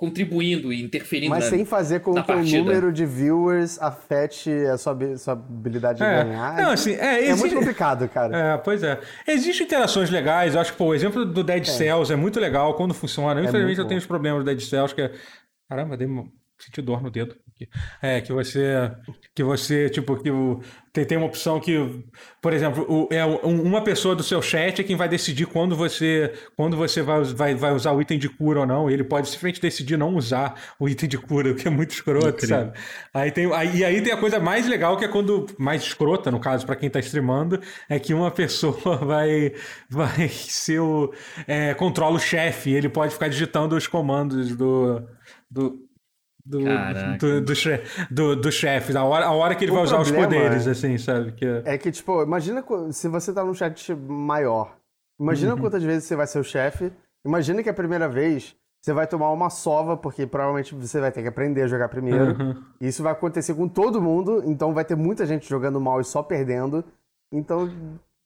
contribuindo 0.00 0.72
e 0.72 0.82
interferindo 0.82 1.28
Mas 1.28 1.44
na, 1.44 1.50
sem 1.50 1.62
fazer 1.62 2.00
com 2.00 2.14
que 2.14 2.32
o 2.32 2.42
número 2.42 2.90
de 2.90 3.04
viewers 3.04 3.78
afete 3.82 4.50
a 4.50 4.78
sua, 4.78 4.96
sua 5.18 5.34
habilidade 5.34 6.02
é. 6.02 6.24
de 6.24 6.24
ganhar. 6.24 6.56
Não, 6.56 6.70
assim, 6.70 6.92
é, 6.92 7.18
existe... 7.18 7.32
é 7.32 7.36
muito 7.36 7.54
complicado, 7.56 8.08
cara. 8.08 8.34
É, 8.34 8.56
pois 8.56 8.82
é. 8.82 8.98
Existem 9.28 9.66
interações 9.66 10.08
legais. 10.08 10.54
Eu 10.54 10.62
acho 10.62 10.72
que, 10.72 10.78
pô, 10.78 10.86
o 10.86 10.94
exemplo 10.94 11.26
do 11.26 11.44
Dead 11.44 11.60
é. 11.60 11.70
Cells 11.70 12.10
é 12.10 12.16
muito 12.16 12.40
legal 12.40 12.72
quando 12.76 12.94
funciona. 12.94 13.42
É 13.42 13.44
Infelizmente 13.44 13.78
eu 13.78 13.86
tenho 13.86 13.98
os 13.98 14.06
problemas 14.06 14.42
do 14.42 14.46
Dead 14.46 14.58
Cells, 14.62 14.94
que 14.94 15.02
é... 15.02 15.12
Caramba, 15.68 15.98
dei 15.98 16.08
senti 16.58 16.80
dor 16.80 17.02
no 17.02 17.10
dedo. 17.10 17.36
É, 18.00 18.20
que 18.20 18.32
você, 18.32 18.90
que 19.34 19.42
você, 19.42 19.88
tipo, 19.88 20.16
que 20.16 20.30
o, 20.30 20.60
tem, 20.92 21.04
tem 21.04 21.18
uma 21.18 21.26
opção 21.28 21.60
que, 21.60 22.04
por 22.42 22.52
exemplo, 22.52 22.84
o, 22.88 23.08
é 23.12 23.24
uma 23.24 23.80
pessoa 23.82 24.16
do 24.16 24.24
seu 24.24 24.42
chat 24.42 24.80
é 24.80 24.84
quem 24.84 24.96
vai 24.96 25.08
decidir 25.08 25.46
quando 25.46 25.76
você, 25.76 26.32
quando 26.56 26.76
você 26.76 27.00
vai, 27.00 27.22
vai, 27.22 27.54
vai 27.54 27.72
usar 27.72 27.92
o 27.92 28.02
item 28.02 28.18
de 28.18 28.28
cura 28.28 28.60
ou 28.60 28.66
não. 28.66 28.90
Ele 28.90 29.04
pode 29.04 29.28
simplesmente 29.28 29.60
decidir 29.60 29.96
não 29.96 30.16
usar 30.16 30.60
o 30.80 30.88
item 30.88 31.08
de 31.08 31.16
cura, 31.16 31.52
o 31.52 31.54
que 31.54 31.68
é 31.68 31.70
muito 31.70 31.92
escroto, 31.92 32.28
Incrível. 32.28 32.56
sabe? 32.56 32.72
Aí 33.14 33.30
tem, 33.30 33.52
aí, 33.52 33.76
e 33.76 33.84
aí 33.84 34.02
tem 34.02 34.12
a 34.12 34.16
coisa 34.16 34.40
mais 34.40 34.66
legal 34.66 34.96
que 34.96 35.04
é 35.04 35.08
quando, 35.08 35.46
mais 35.56 35.82
escrota, 35.82 36.28
no 36.28 36.40
caso, 36.40 36.66
para 36.66 36.74
quem 36.74 36.90
tá 36.90 36.98
streamando, 36.98 37.60
é 37.88 37.98
que 38.00 38.12
uma 38.12 38.30
pessoa 38.32 38.96
vai, 38.96 39.52
vai 39.88 40.28
ser 40.28 40.80
o, 40.80 41.14
é, 41.46 41.72
controla 41.74 42.16
o 42.16 42.20
chefe, 42.20 42.72
ele 42.72 42.88
pode 42.88 43.12
ficar 43.12 43.28
digitando 43.28 43.76
os 43.76 43.86
comandos 43.86 44.56
do, 44.56 45.02
do 45.48 45.89
do, 46.44 46.60
do, 47.18 47.40
do, 47.40 47.54
chefe, 47.54 48.06
do, 48.12 48.36
do 48.36 48.52
chefe, 48.52 48.96
a 48.96 49.04
hora, 49.04 49.26
a 49.26 49.32
hora 49.32 49.54
que 49.54 49.64
ele 49.64 49.72
o 49.72 49.74
vai 49.74 49.84
usar 49.84 50.00
os 50.00 50.10
poderes, 50.10 50.66
é, 50.66 50.70
assim, 50.70 50.98
sabe? 50.98 51.32
Que... 51.32 51.62
É 51.64 51.76
que, 51.78 51.90
tipo, 51.90 52.22
imagina 52.22 52.64
se 52.92 53.08
você 53.08 53.32
tá 53.32 53.44
num 53.44 53.54
chat 53.54 53.94
maior. 53.94 54.76
Imagina 55.18 55.54
uhum. 55.54 55.60
quantas 55.60 55.82
vezes 55.82 56.04
você 56.04 56.16
vai 56.16 56.26
ser 56.26 56.38
o 56.38 56.44
chefe. 56.44 56.92
Imagina 57.24 57.62
que 57.62 57.68
a 57.68 57.74
primeira 57.74 58.08
vez 58.08 58.56
você 58.80 58.94
vai 58.94 59.06
tomar 59.06 59.30
uma 59.30 59.50
sova, 59.50 59.96
porque 59.96 60.26
provavelmente 60.26 60.74
você 60.74 61.00
vai 61.00 61.12
ter 61.12 61.20
que 61.20 61.28
aprender 61.28 61.62
a 61.62 61.66
jogar 61.66 61.88
primeiro. 61.90 62.40
Uhum. 62.40 62.62
Isso 62.80 63.02
vai 63.02 63.12
acontecer 63.12 63.54
com 63.54 63.68
todo 63.68 64.00
mundo, 64.00 64.42
então 64.46 64.72
vai 64.72 64.84
ter 64.84 64.96
muita 64.96 65.26
gente 65.26 65.48
jogando 65.48 65.78
mal 65.78 66.00
e 66.00 66.04
só 66.04 66.22
perdendo. 66.22 66.82
Então 67.30 67.70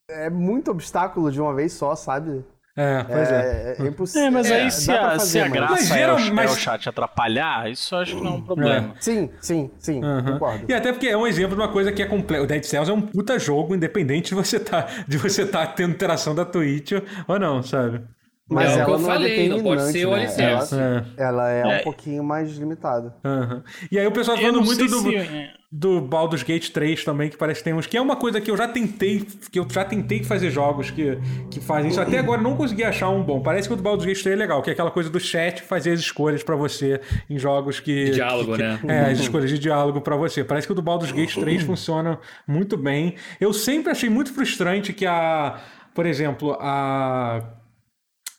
é 0.09 0.31
muito 0.31 0.71
obstáculo 0.71 1.33
de 1.33 1.41
uma 1.41 1.53
vez 1.53 1.73
só, 1.73 1.97
sabe? 1.97 2.45
É, 2.77 3.05
pois 3.05 3.31
é. 3.31 3.77
É, 3.79 3.83
é 3.83 3.87
impossível. 3.87 4.27
É, 4.27 4.31
mas 4.31 4.51
aí 4.51 4.67
é, 4.67 4.71
se, 4.71 4.91
a, 4.91 5.11
fazer, 5.11 5.27
se 5.27 5.41
a 5.41 5.49
graça 5.49 5.75
mas, 5.75 5.91
é, 5.93 6.13
o, 6.13 6.35
mas... 6.35 6.51
é 6.51 6.55
o 6.55 6.57
chat 6.57 6.89
atrapalhar, 6.89 7.71
isso 7.71 7.95
eu 7.95 7.99
acho 8.01 8.17
que 8.17 8.23
não 8.23 8.33
é 8.33 8.35
um 8.35 8.43
problema. 8.43 8.95
É. 8.97 9.01
Sim, 9.01 9.31
sim, 9.41 9.71
sim, 9.79 10.05
uhum. 10.05 10.25
concordo. 10.25 10.65
E 10.69 10.75
até 10.75 10.93
porque 10.93 11.07
é 11.07 11.17
um 11.17 11.27
exemplo 11.27 11.55
de 11.55 11.63
uma 11.63 11.69
coisa 11.69 11.93
que 11.93 12.03
é 12.03 12.07
completa. 12.07 12.43
O 12.43 12.47
Dead 12.47 12.65
Cells 12.65 12.91
é 12.91 12.95
um 12.95 13.01
puta 13.01 13.39
jogo, 13.39 13.77
independente 13.77 14.31
de 14.31 14.35
você 14.35 14.59
tá, 14.59 14.89
de 15.07 15.17
você 15.17 15.47
tá 15.47 15.65
tendo 15.67 15.93
interação 15.93 16.35
da 16.35 16.45
Twitch 16.45 16.93
ou 17.29 17.39
não, 17.39 17.63
sabe? 17.63 18.01
Mas 18.49 18.77
é 18.77 18.81
ela 18.81 18.99
não 18.99 19.11
é 19.11 19.15
falei, 19.15 19.47
é 19.47 19.49
não 19.49 19.63
pode 19.63 19.83
ser 19.91 20.07
o 20.07 20.11
né? 20.11 20.25
alicerce. 20.25 20.75
Ela, 20.75 20.93
é. 20.93 21.23
ela 21.23 21.51
é, 21.51 21.61
é, 21.61 21.81
um 21.81 21.83
pouquinho 21.83 22.23
mais 22.23 22.53
limitada. 22.59 23.15
Uhum. 23.25 23.63
E 23.91 23.99
aí 23.99 24.07
o 24.07 24.13
pessoal 24.13 24.37
falando 24.37 24.63
muito 24.63 24.85
do, 24.85 25.01
se... 25.01 25.51
do 25.73 26.01
Baldur's 26.03 26.43
Gate 26.43 26.69
3 26.69 27.05
também, 27.05 27.31
que 27.31 27.39
parece 27.39 27.61
que 27.61 27.65
tem 27.65 27.73
uns... 27.73 27.87
Que 27.87 27.97
é 27.97 28.03
uma 28.03 28.17
coisa 28.17 28.43
que 28.43 28.51
eu 28.51 28.57
já 28.57 28.69
tentei, 28.69 29.27
que 29.51 29.59
eu 29.59 29.67
já 29.71 29.83
tentei 29.83 30.23
fazer 30.23 30.51
jogos 30.51 30.91
que, 30.91 31.19
que 31.51 31.59
fazem 31.59 31.91
isso. 31.91 31.99
Até 31.99 32.19
agora 32.19 32.43
não 32.43 32.55
consegui 32.55 32.85
achar 32.85 33.09
um 33.09 33.23
bom. 33.23 33.41
Parece 33.41 33.67
que 33.67 33.73
o 33.73 33.77
do 33.79 33.83
Baldur's 33.83 34.05
Gate 34.05 34.23
3 34.23 34.37
é 34.37 34.39
legal, 34.39 34.61
que 34.61 34.69
é 34.69 34.75
aquela 34.75 34.91
coisa 34.91 35.09
do 35.09 35.19
chat 35.19 35.63
fazer 35.63 35.93
as 35.93 36.01
escolhas 36.01 36.43
para 36.43 36.55
você 36.55 37.01
em 37.31 37.39
jogos 37.39 37.81
que... 37.81 38.05
De 38.05 38.11
diálogo, 38.11 38.57
que, 38.57 38.63
né? 38.63 38.79
É, 38.87 39.01
as 39.13 39.21
escolhas 39.21 39.49
de 39.49 39.59
diálogo 39.59 40.03
para 40.03 40.17
você. 40.17 40.45
Parece 40.45 40.67
que 40.67 40.73
o 40.73 40.77
do 40.77 40.83
Baldur's 40.83 41.13
Gate 41.13 41.35
3 41.35 41.63
funciona 41.65 42.19
muito 42.47 42.77
bem. 42.77 43.15
Eu 43.41 43.55
sempre 43.55 43.91
achei 43.91 44.11
muito 44.11 44.35
frustrante 44.35 44.93
que 44.93 45.07
a... 45.07 45.59
Por 45.95 46.07
exemplo, 46.07 46.59
a 46.61 47.41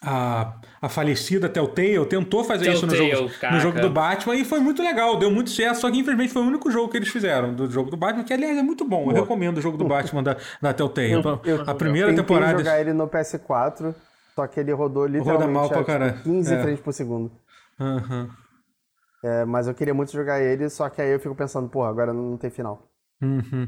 a, 0.05 0.53
a 0.81 0.87
falecida 0.87 1.49
Telltale 1.49 2.05
tentou 2.05 2.43
fazer 2.43 2.65
Telltale, 2.65 2.93
isso 2.93 3.03
no 3.03 3.17
jogo, 3.17 3.31
no 3.51 3.59
jogo 3.59 3.81
do 3.81 3.89
Batman 3.89 4.35
e 4.35 4.45
foi 4.45 4.59
muito 4.59 4.83
legal, 4.83 5.17
deu 5.17 5.31
muito 5.31 5.49
certo, 5.49 5.77
só 5.77 5.89
que 5.89 5.97
infelizmente 5.97 6.31
foi 6.31 6.43
o 6.43 6.45
único 6.45 6.69
jogo 6.69 6.89
que 6.89 6.97
eles 6.97 7.09
fizeram 7.09 7.53
do 7.53 7.69
jogo 7.69 7.89
do 7.89 7.97
Batman, 7.97 8.23
que 8.23 8.33
aliás 8.33 8.57
é 8.57 8.61
muito 8.61 8.85
bom. 8.85 9.09
Eu 9.09 9.15
recomendo 9.15 9.57
o 9.57 9.61
jogo 9.61 9.77
do 9.77 9.85
Batman 9.85 10.21
da, 10.21 10.37
da 10.61 10.73
Telltale. 10.73 11.11
Eu, 11.11 11.41
eu, 11.43 11.63
a 11.65 11.73
primeira 11.73 12.11
eu 12.11 12.15
temporada. 12.15 12.57
jogar 12.57 12.79
ele 12.79 12.93
no 12.93 13.07
PS4, 13.07 13.95
só 14.35 14.45
que 14.47 14.59
ele 14.59 14.71
rodou 14.71 15.07
literalmente 15.07 15.45
Roda 15.45 15.51
mal 15.51 15.69
pra 15.69 15.83
cara. 15.83 16.13
15 16.23 16.53
é. 16.53 16.61
frames 16.61 16.79
por 16.79 16.93
segundo. 16.93 17.31
Uhum. 17.79 18.29
É, 19.23 19.43
mas 19.43 19.67
eu 19.67 19.73
queria 19.73 19.93
muito 19.93 20.11
jogar 20.11 20.39
ele, 20.39 20.69
só 20.69 20.87
que 20.87 21.01
aí 21.01 21.11
eu 21.11 21.19
fico 21.19 21.33
pensando, 21.33 21.67
porra, 21.67 21.89
agora 21.89 22.13
não 22.13 22.37
tem 22.37 22.51
final. 22.51 22.87
Uhum. 23.21 23.67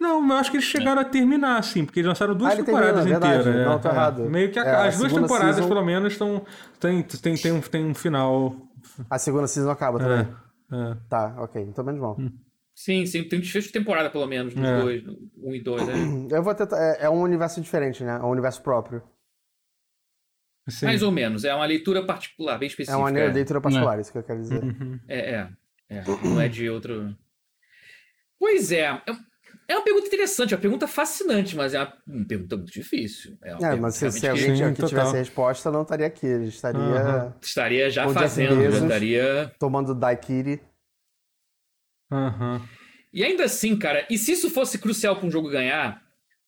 Não, 0.00 0.26
eu 0.26 0.36
acho 0.36 0.50
que 0.50 0.56
eles 0.56 0.66
chegaram 0.66 1.02
a 1.02 1.04
terminar, 1.04 1.58
assim, 1.58 1.84
porque 1.84 2.00
eles 2.00 2.08
lançaram 2.08 2.34
duas 2.34 2.54
ah, 2.54 2.56
temporadas 2.56 3.06
inteiras. 3.06 3.46
É, 3.46 3.64
não, 3.64 3.78
tá 3.78 3.90
é, 3.90 3.92
errado. 3.92 4.30
Meio 4.30 4.50
que 4.50 4.58
a, 4.58 4.64
é, 4.64 4.88
as 4.88 4.98
duas 4.98 5.12
temporadas, 5.12 5.56
season... 5.56 5.68
pelo 5.68 5.84
menos, 5.84 6.12
estão. 6.14 6.44
Tem, 6.78 7.02
tem, 7.02 7.34
tem, 7.34 7.52
um, 7.52 7.60
tem 7.60 7.84
um 7.84 7.94
final. 7.94 8.56
A 9.10 9.18
segunda 9.18 9.46
season 9.46 9.70
acaba 9.70 9.98
é, 9.98 10.02
também. 10.02 10.36
É. 10.72 10.96
Tá, 11.08 11.34
ok. 11.38 11.62
Então 11.62 11.84
menos 11.84 12.00
mal. 12.00 12.16
Hum. 12.18 12.30
Sim, 12.74 13.04
sim, 13.04 13.24
tem 13.24 13.38
um 13.38 13.42
desfecho 13.42 13.66
de 13.66 13.74
temporada, 13.74 14.08
pelo 14.08 14.26
menos, 14.26 14.54
nos 14.54 14.66
é. 14.66 14.80
dois, 14.80 15.02
um 15.36 15.54
e 15.54 15.62
dois, 15.62 15.86
né? 15.86 15.94
Eu 16.34 16.42
vou 16.42 16.54
tentar. 16.54 16.78
É, 16.78 17.04
é, 17.04 17.10
um 17.10 17.20
universo 17.20 17.60
diferente, 17.60 18.02
né? 18.02 18.16
É 18.16 18.24
um 18.24 18.30
universo 18.30 18.62
próprio. 18.62 19.02
Sim. 20.66 20.86
Mais 20.86 21.02
ou 21.02 21.12
menos, 21.12 21.44
é 21.44 21.54
uma 21.54 21.66
leitura 21.66 22.06
particular, 22.06 22.58
bem 22.58 22.68
específica. 22.68 22.96
É 22.96 22.98
uma 22.98 23.10
leitura 23.10 23.60
particular, 23.60 24.00
isso 24.00 24.10
que 24.12 24.16
eu 24.16 24.22
quero 24.22 24.40
dizer. 24.40 24.62
Uhum. 24.62 24.98
É, 25.06 25.34
é, 25.34 25.48
é. 25.90 26.04
Não 26.24 26.40
é 26.40 26.48
de 26.48 26.70
outro. 26.70 27.14
Pois 28.40 28.72
é. 28.72 29.00
É 29.68 29.76
uma 29.76 29.84
pergunta 29.84 30.06
interessante, 30.08 30.52
é 30.52 30.56
uma 30.56 30.60
pergunta 30.60 30.88
fascinante, 30.88 31.54
mas 31.54 31.74
é 31.74 31.80
uma, 31.80 32.24
pergunta 32.26 32.56
muito 32.56 32.72
difícil. 32.72 33.38
É, 33.40 33.50
é 33.50 33.76
mas 33.76 33.94
se, 33.94 34.10
se 34.10 34.26
alguém 34.26 34.56
Sim, 34.56 34.64
aqui 34.64 34.84
tivesse 34.84 35.16
resposta, 35.16 35.70
não 35.70 35.82
estaria 35.82 36.06
aqui. 36.06 36.26
Ele 36.26 36.48
estaria. 36.48 36.80
Uhum. 36.80 37.32
Estaria 37.40 37.90
já 37.90 38.08
fazendo, 38.08 38.60
estaria. 38.64 39.54
Tomando 39.60 39.94
Daikiri. 39.94 40.60
Uhum. 42.10 42.60
E 43.12 43.22
ainda 43.22 43.44
assim, 43.44 43.76
cara, 43.76 44.06
e 44.10 44.18
se 44.18 44.32
isso 44.32 44.50
fosse 44.50 44.78
crucial 44.78 45.16
para 45.16 45.26
um 45.26 45.30
jogo 45.30 45.50
ganhar, 45.50 46.02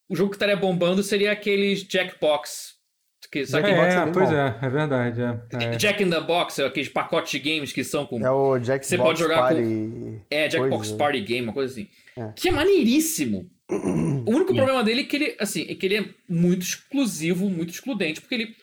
o 0.09 0.17
jogo 0.17 0.31
que 0.31 0.37
estaria 0.37 0.57
bombando 0.57 1.03
seria 1.03 1.31
aqueles 1.31 1.87
Jackbox. 1.89 2.72
Que, 3.33 3.47
sabe 3.47 3.71
é, 3.71 3.73
é, 3.73 4.07
pois 4.13 4.29
bom. 4.29 4.37
é, 4.37 4.59
é 4.61 4.69
verdade. 4.69 5.23
É, 5.23 5.65
é. 5.65 5.77
Jack 5.77 6.03
in 6.03 6.11
the 6.11 6.21
Box, 6.21 6.61
aqueles 6.61 6.91
pacotes 6.91 7.33
de 7.33 7.39
games 7.39 7.73
que 7.73 7.83
são 7.83 8.05
com. 8.05 8.21
É 8.21 8.31
o 8.31 8.59
Jackbox 8.59 8.87
Você 8.87 8.99
pode 8.99 9.19
jogar 9.19 9.39
Party. 9.39 9.63
Com, 9.63 10.21
é, 10.31 10.51
Jackbox 10.51 10.93
Party 10.93 11.21
Game, 11.23 11.47
uma 11.47 11.55
coisa 11.55 11.73
assim. 11.73 11.89
É. 12.15 12.31
Que 12.37 12.51
é 12.51 12.53
maneiríssimo. 12.53 13.51
O 14.25 14.31
único 14.31 14.55
problema 14.55 14.85
dele 14.85 15.01
é 15.01 15.05
que 15.05 15.17
ele, 15.17 15.37
assim, 15.41 15.67
é 15.69 15.75
que 15.75 15.87
ele 15.87 15.97
é 15.97 16.05
muito 16.29 16.63
exclusivo, 16.63 17.49
muito 17.49 17.71
excludente, 17.71 18.21
porque 18.21 18.35
ele 18.35 18.57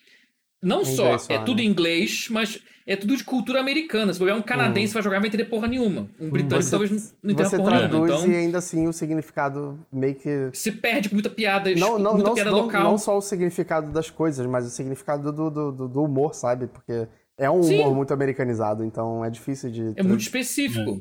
Não 0.61 0.85
só, 0.85 1.17
só, 1.17 1.33
é 1.33 1.39
tudo 1.39 1.61
em 1.61 1.65
inglês, 1.65 2.27
mas 2.29 2.59
é 2.89 2.95
tudo 2.95 3.15
de 3.15 3.23
cultura 3.23 3.59
americana. 3.59 4.11
Se 4.11 4.17
for 4.17 4.31
um 4.31 4.41
canadense, 4.41 4.91
hum. 4.91 4.93
vai 4.95 5.03
jogar, 5.03 5.19
vai 5.19 5.27
entender 5.27 5.45
porra 5.45 5.67
nenhuma. 5.67 6.09
Um 6.19 6.31
britânico 6.31 6.63
você, 6.63 6.71
talvez 6.71 7.15
não 7.21 7.31
entenda 7.31 7.49
porra 7.51 7.87
nenhuma. 7.87 8.07
Então, 8.07 8.27
e 8.27 8.35
ainda 8.35 8.57
assim 8.57 8.87
o 8.87 8.91
significado 8.91 9.79
meio 9.93 10.15
que. 10.15 10.49
Se 10.53 10.71
perde 10.71 11.07
com 11.07 11.15
muita 11.15 11.29
piada, 11.29 11.69
não, 11.75 11.99
não, 11.99 12.13
muita 12.13 12.29
não, 12.29 12.33
piada 12.33 12.49
não, 12.49 12.61
local. 12.61 12.83
Não 12.83 12.97
só 12.97 13.15
o 13.15 13.21
significado 13.21 13.91
das 13.91 14.09
coisas, 14.09 14.43
mas 14.47 14.65
o 14.65 14.71
significado 14.71 15.31
do, 15.31 15.51
do, 15.51 15.87
do, 15.87 16.03
humor, 16.03 16.33
sabe? 16.33 16.65
Porque 16.65 17.07
é 17.37 17.47
um 17.47 17.61
humor 17.61 17.89
Sim. 17.89 17.93
muito 17.93 18.11
americanizado, 18.11 18.83
então 18.83 19.23
é 19.23 19.29
difícil 19.29 19.69
de. 19.69 19.93
É 19.95 20.01
muito 20.01 20.21
específico. 20.21 20.99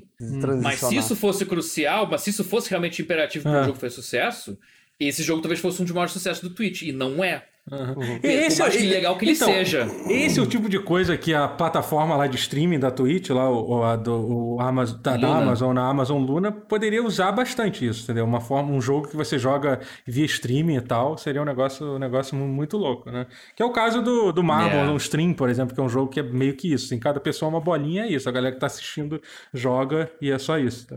Mas 0.63 0.81
se 0.81 0.95
isso 0.95 1.17
fosse 1.17 1.47
crucial, 1.47 2.07
mas 2.07 2.21
se 2.21 2.29
isso 2.29 2.45
fosse 2.45 2.69
realmente 2.69 3.01
imperativo 3.01 3.45
para 3.45 3.61
o 3.61 3.63
é. 3.63 3.65
jogo 3.65 3.79
fazer 3.79 3.95
sucesso, 3.95 4.59
esse 5.01 5.23
jogo 5.23 5.41
talvez 5.41 5.59
fosse 5.59 5.81
um 5.81 5.87
dos 5.87 5.95
maiores 5.95 6.13
sucessos 6.13 6.47
do 6.47 6.55
Twitch. 6.55 6.83
E 6.83 6.93
não 6.93 7.25
é. 7.25 7.45
Uhum. 7.71 8.21
Esse, 8.23 8.63
é, 8.63 8.69
legal 8.69 9.17
que 9.17 9.25
ele 9.25 9.33
então, 9.33 9.49
seja. 9.49 9.87
Esse 10.09 10.39
é 10.39 10.43
o 10.43 10.47
tipo 10.47 10.69
de 10.69 10.79
coisa 10.79 11.17
que 11.17 11.35
a 11.35 11.47
plataforma 11.47 12.17
lá 12.17 12.27
de 12.27 12.37
streaming 12.37 12.79
da 12.79 12.91
Twitch, 12.91 13.31
lá, 13.31 13.51
o, 13.51 13.83
a 13.85 13.97
do, 13.97 14.55
o 14.55 14.61
Amazon, 14.61 15.01
da, 15.01 15.17
da, 15.17 15.37
Amazon, 15.39 15.75
na 15.75 15.89
Amazon 15.89 16.23
Luna, 16.23 16.51
poderia 16.51 17.03
usar 17.03 17.33
bastante 17.33 17.87
isso, 17.87 18.05
entendeu? 18.05 18.25
Uma 18.25 18.41
forma, 18.41 18.73
um 18.73 18.81
jogo 18.81 19.09
que 19.09 19.17
você 19.17 19.39
joga 19.39 19.81
via 20.07 20.25
streaming 20.25 20.77
e 20.77 20.81
tal, 20.81 21.19
seria 21.19 21.43
um 21.43 21.45
negócio, 21.45 21.97
um 21.97 21.99
negócio 21.99 22.37
muito 22.37 22.77
louco, 22.77 23.11
né? 23.11 23.27
Que 23.55 23.63
é 23.63 23.67
o 23.67 23.71
caso 23.71 24.03
do, 24.03 24.33
do 24.33 24.43
Marvel 24.43 24.71
yeah. 24.71 24.91
no 24.91 24.97
Stream, 24.97 25.35
por 25.35 25.49
exemplo, 25.49 25.75
que 25.75 25.81
é 25.81 25.85
um 25.85 25.89
jogo 25.89 26.11
que 26.11 26.21
é 26.21 26.23
meio 26.23 26.55
que 26.55 26.73
isso. 26.73 26.95
Em 26.95 26.99
cada 26.99 27.21
pessoa 27.21 27.49
uma 27.49 27.61
bolinha 27.61 28.05
é 28.05 28.09
isso. 28.09 28.29
A 28.29 28.33
galera 28.33 28.55
que 28.55 28.61
tá 28.61 28.67
assistindo 28.67 29.21
joga 29.53 30.11
e 30.21 30.31
é 30.31 30.39
só 30.39 30.59
isso, 30.59 30.87
tá? 30.87 30.97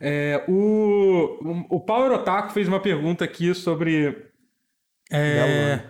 É, 0.00 0.44
o, 0.48 1.66
o 1.68 1.80
Power 1.80 2.12
Otaku 2.12 2.52
fez 2.52 2.68
uma 2.68 2.80
pergunta 2.80 3.24
aqui 3.24 3.54
sobre. 3.54 4.27
É, 5.10 5.80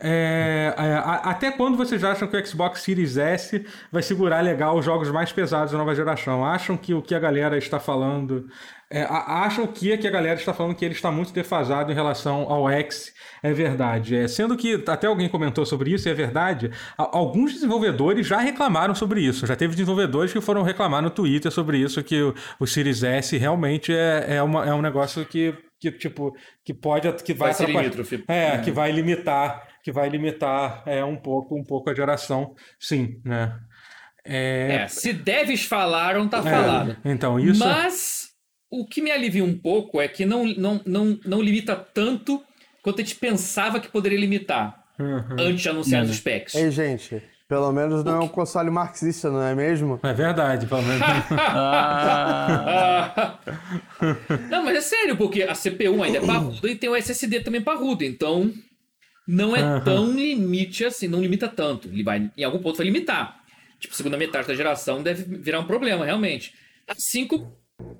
é, 0.00 0.74
é, 0.76 1.02
até 1.04 1.50
quando 1.50 1.76
vocês 1.76 2.02
acham 2.04 2.28
que 2.28 2.36
o 2.36 2.46
Xbox 2.46 2.82
Series 2.82 3.16
S 3.16 3.64
vai 3.90 4.02
segurar 4.02 4.40
legal 4.40 4.76
os 4.76 4.84
jogos 4.84 5.10
mais 5.10 5.32
pesados 5.32 5.72
da 5.72 5.78
nova 5.78 5.94
geração? 5.94 6.44
Acham 6.44 6.76
que 6.76 6.92
o 6.92 7.00
que 7.00 7.14
a 7.14 7.18
galera 7.18 7.56
está 7.56 7.80
falando. 7.80 8.48
É, 8.90 9.02
acham 9.08 9.66
que, 9.66 9.96
que 9.96 10.06
a 10.06 10.10
galera 10.10 10.38
está 10.38 10.52
falando 10.52 10.74
que 10.74 10.84
ele 10.84 10.94
está 10.94 11.10
muito 11.10 11.32
defasado 11.32 11.90
em 11.90 11.94
relação 11.94 12.42
ao 12.42 12.68
X 12.68 13.14
é 13.44 13.52
verdade. 13.52 14.16
É, 14.16 14.26
sendo 14.26 14.56
que 14.56 14.82
até 14.86 15.06
alguém 15.06 15.28
comentou 15.28 15.66
sobre 15.66 15.90
isso, 15.92 16.08
e 16.08 16.10
é 16.10 16.14
verdade, 16.14 16.70
alguns 16.96 17.52
desenvolvedores 17.52 18.26
já 18.26 18.38
reclamaram 18.38 18.94
sobre 18.94 19.20
isso. 19.20 19.46
Já 19.46 19.54
teve 19.54 19.74
desenvolvedores 19.74 20.32
que 20.32 20.40
foram 20.40 20.62
reclamar 20.62 21.02
no 21.02 21.10
Twitter 21.10 21.52
sobre 21.52 21.76
isso, 21.76 22.02
que 22.02 22.22
o, 22.22 22.34
o 22.58 22.66
Series 22.66 23.02
S 23.02 23.36
realmente 23.36 23.92
é, 23.92 24.36
é, 24.36 24.42
uma, 24.42 24.64
é 24.64 24.72
um 24.72 24.80
negócio 24.80 25.26
que, 25.26 25.54
que, 25.90 25.98
tipo, 25.98 26.34
que 26.64 26.72
pode. 26.72 27.12
que 27.22 27.34
vai, 27.34 27.52
vai 27.52 27.90
É, 28.28 28.54
é, 28.54 28.58
que 28.58 28.70
vai 28.70 28.90
limitar, 28.90 29.68
que 29.82 29.92
vai 29.92 30.08
limitar 30.08 30.82
é, 30.86 31.04
um 31.04 31.16
pouco, 31.16 31.54
um 31.54 31.64
pouco 31.64 31.90
a 31.90 31.94
geração, 31.94 32.54
sim, 32.78 33.20
né? 33.24 33.58
É... 34.24 34.84
é 34.84 34.88
se 34.88 35.12
deves 35.12 35.64
falaram, 35.64 36.26
tá 36.28 36.38
é, 36.38 36.42
falado. 36.42 36.96
Então, 37.04 37.38
isso. 37.38 37.60
Mas 37.60 38.30
o 38.70 38.86
que 38.86 39.02
me 39.02 39.10
alivia 39.10 39.44
um 39.44 39.56
pouco 39.56 40.00
é 40.00 40.08
que 40.08 40.24
não, 40.24 40.44
não, 40.44 40.80
não, 40.86 41.20
não 41.24 41.42
limita 41.42 41.76
tanto 41.76 42.42
quanto 42.82 43.00
a 43.00 43.04
gente 43.04 43.16
pensava 43.16 43.78
que 43.78 43.88
poderia 43.88 44.18
limitar 44.18 44.82
uhum. 44.98 45.36
antes 45.38 45.60
de 45.60 45.68
anunciar 45.68 46.02
uhum. 46.02 46.10
os 46.10 46.16
specs. 46.16 46.54
Ei, 46.54 46.70
gente, 46.70 47.22
pelo 47.48 47.72
menos 47.72 48.02
não 48.02 48.16
é 48.16 48.20
um 48.20 48.28
console 48.28 48.70
marxista, 48.70 49.30
não 49.30 49.42
é 49.42 49.54
mesmo? 49.54 50.00
É 50.02 50.12
verdade, 50.12 50.66
pelo 50.66 50.82
menos. 50.82 51.00
não, 54.50 54.64
mas 54.64 54.76
é 54.76 54.80
sério, 54.80 55.16
porque 55.16 55.42
a 55.42 55.54
CPU 55.54 56.02
ainda 56.02 56.18
é 56.18 56.26
parruda 56.26 56.68
e 56.68 56.74
tem 56.74 56.88
o 56.88 56.96
SSD 56.96 57.40
também 57.40 57.60
parrudo, 57.60 58.02
então 58.02 58.50
não 59.26 59.54
é 59.54 59.62
uhum. 59.62 59.80
tão 59.80 60.12
limite 60.12 60.84
assim, 60.84 61.08
não 61.08 61.20
limita 61.20 61.48
tanto. 61.48 61.88
Ele 61.88 62.02
vai, 62.02 62.30
em 62.36 62.44
algum 62.44 62.58
ponto 62.60 62.76
vai 62.76 62.86
limitar. 62.86 63.40
Tipo, 63.78 63.94
segunda 63.94 64.16
metade 64.16 64.48
da 64.48 64.54
geração 64.54 65.02
deve 65.02 65.24
virar 65.38 65.60
um 65.60 65.66
problema, 65.66 66.04
realmente. 66.04 66.54
Assim 66.88 67.26
como 67.26 67.54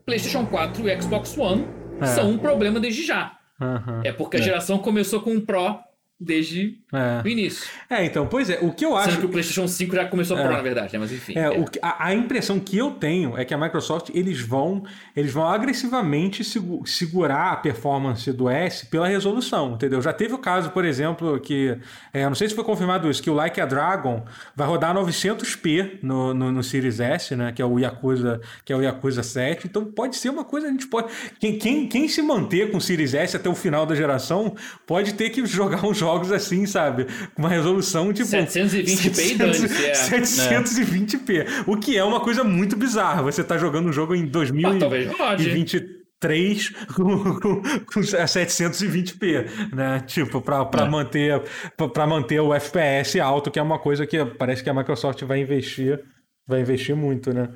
PlayStation 0.06 0.46
4 0.46 0.88
e 0.88 1.02
Xbox 1.02 1.36
One 1.36 1.66
é. 2.00 2.06
são 2.06 2.30
um 2.30 2.38
problema 2.38 2.80
desde 2.80 3.04
já. 3.04 3.38
Uhum. 3.60 4.00
É 4.04 4.12
porque 4.12 4.36
a 4.36 4.40
é. 4.40 4.42
geração 4.42 4.78
começou 4.78 5.20
com 5.20 5.34
o 5.36 5.40
Pro 5.42 5.78
desde 6.24 6.78
é. 6.92 7.22
o 7.24 7.28
início. 7.28 7.68
É, 7.88 8.05
então, 8.05 8.26
pois 8.26 8.48
é, 8.48 8.59
o 8.60 8.72
que 8.72 8.84
eu 8.84 8.96
acho... 8.96 9.10
Sendo 9.10 9.20
que 9.20 9.26
o 9.26 9.28
PlayStation 9.28 9.68
5 9.68 9.94
já 9.94 10.06
começou 10.06 10.38
é. 10.38 10.42
Pro, 10.42 10.52
na 10.52 10.62
verdade, 10.62 10.92
né? 10.92 10.98
Mas 10.98 11.12
enfim. 11.12 11.36
É, 11.36 11.42
é. 11.42 11.51
O, 11.51 11.64
a, 11.82 12.06
a, 12.06 12.14
impressão 12.14 12.59
que 12.59 12.78
eu 12.78 12.92
tenho 12.92 13.36
é 13.36 13.44
que 13.44 13.52
a 13.52 13.59
Microsoft, 13.59 14.10
eles 14.14 14.40
vão, 14.40 14.84
eles 15.14 15.32
vão 15.32 15.46
agressivamente 15.46 16.42
segurar 16.86 17.52
a 17.52 17.56
performance 17.56 18.32
do 18.32 18.48
S 18.48 18.86
pela 18.86 19.06
resolução, 19.06 19.74
entendeu? 19.74 20.01
Já 20.01 20.12
teve 20.12 20.34
o 20.34 20.38
caso, 20.38 20.70
por 20.70 20.84
exemplo, 20.84 21.38
que, 21.40 21.76
é, 22.12 22.24
não 22.24 22.34
sei 22.34 22.48
se 22.48 22.55
foi 22.55 22.64
confirmado 22.64 23.10
isso, 23.10 23.22
que 23.22 23.30
o 23.30 23.34
Like 23.34 23.60
a 23.60 23.66
Dragon 23.66 24.24
vai 24.56 24.66
rodar 24.66 24.94
900p 24.94 25.98
no, 26.02 26.32
no, 26.32 26.52
no, 26.52 26.62
Series 26.62 27.01
S, 27.01 27.36
né? 27.36 27.52
Que 27.52 27.60
é 27.60 27.66
o 27.66 27.78
Yakuza, 27.78 28.40
que 28.64 28.72
é 28.72 28.76
o 28.76 28.82
Yakuza 28.82 29.22
7. 29.22 29.66
Então 29.66 29.84
pode 29.84 30.16
ser 30.16 30.30
uma 30.30 30.44
coisa, 30.44 30.66
a 30.66 30.70
gente 30.70 30.86
pode... 30.86 31.12
Quem, 31.38 31.59
quem, 31.59 31.88
quem 31.88 32.09
se 32.09 32.22
manter 32.22 32.70
com 32.70 32.78
o 32.78 32.80
Series 32.80 33.14
S 33.14 33.36
até 33.36 33.48
o 33.48 33.55
final 33.55 33.84
da 33.84 33.94
geração 33.94 34.55
pode 34.86 35.14
ter 35.14 35.30
que 35.30 35.44
jogar 35.46 35.84
um 35.84 35.94
jogos 36.14 36.32
assim, 36.32 36.64
sabe? 36.66 37.06
Com 37.34 37.42
uma 37.42 37.48
resolução 37.48 38.12
tipo. 38.12 38.28
720p 38.28 39.30
e 39.30 39.34
dane 39.34 39.52
720p. 39.52 41.64
O 41.66 41.76
que 41.76 41.96
é 41.96 42.04
uma 42.04 42.20
coisa 42.20 42.44
muito 42.44 42.76
bizarra. 42.76 43.22
Você 43.22 43.42
tá 43.42 43.58
jogando 43.58 43.88
um 43.88 43.92
jogo 43.92 44.14
em 44.14 44.24
2023 44.26 46.70
com, 46.94 47.40
com, 47.40 47.62
com 47.62 48.00
720p, 48.00 49.74
né? 49.74 49.98
Tipo, 50.06 50.40
pra, 50.40 50.64
pra, 50.64 50.86
é. 50.86 50.88
manter, 50.88 51.42
pra, 51.76 51.88
pra 51.88 52.06
manter 52.06 52.40
o 52.40 52.54
FPS 52.54 53.20
alto, 53.20 53.50
que 53.50 53.58
é 53.58 53.62
uma 53.62 53.78
coisa 53.78 54.06
que 54.06 54.24
parece 54.24 54.62
que 54.62 54.70
a 54.70 54.74
Microsoft 54.74 55.22
vai 55.24 55.40
investir, 55.40 56.00
vai 56.46 56.60
investir 56.60 56.94
muito, 56.96 57.34
né? 57.34 57.48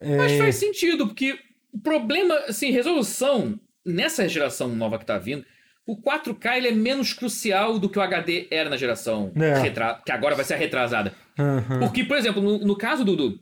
É... 0.00 0.16
Mas 0.16 0.38
faz 0.38 0.56
sentido, 0.56 1.06
porque 1.06 1.38
o 1.72 1.78
problema, 1.80 2.34
assim, 2.46 2.70
resolução 2.70 3.58
nessa 3.84 4.28
geração 4.28 4.68
nova 4.68 4.98
que 4.98 5.04
tá 5.04 5.18
vindo, 5.18 5.44
o 5.86 6.00
4K 6.00 6.56
ele 6.56 6.68
é 6.68 6.72
menos 6.72 7.12
crucial 7.12 7.78
do 7.78 7.88
que 7.88 7.98
o 7.98 8.02
HD 8.02 8.46
era 8.50 8.70
na 8.70 8.76
geração 8.76 9.30
é. 9.36 9.60
retra... 9.60 10.00
que 10.04 10.10
agora 10.10 10.34
vai 10.34 10.44
ser 10.44 10.54
a 10.54 10.56
retrasada. 10.56 11.14
Uhum. 11.38 11.80
Porque, 11.80 12.04
por 12.04 12.16
exemplo, 12.16 12.42
no, 12.42 12.58
no 12.58 12.76
caso 12.76 13.04
do, 13.04 13.14
do, 13.14 13.40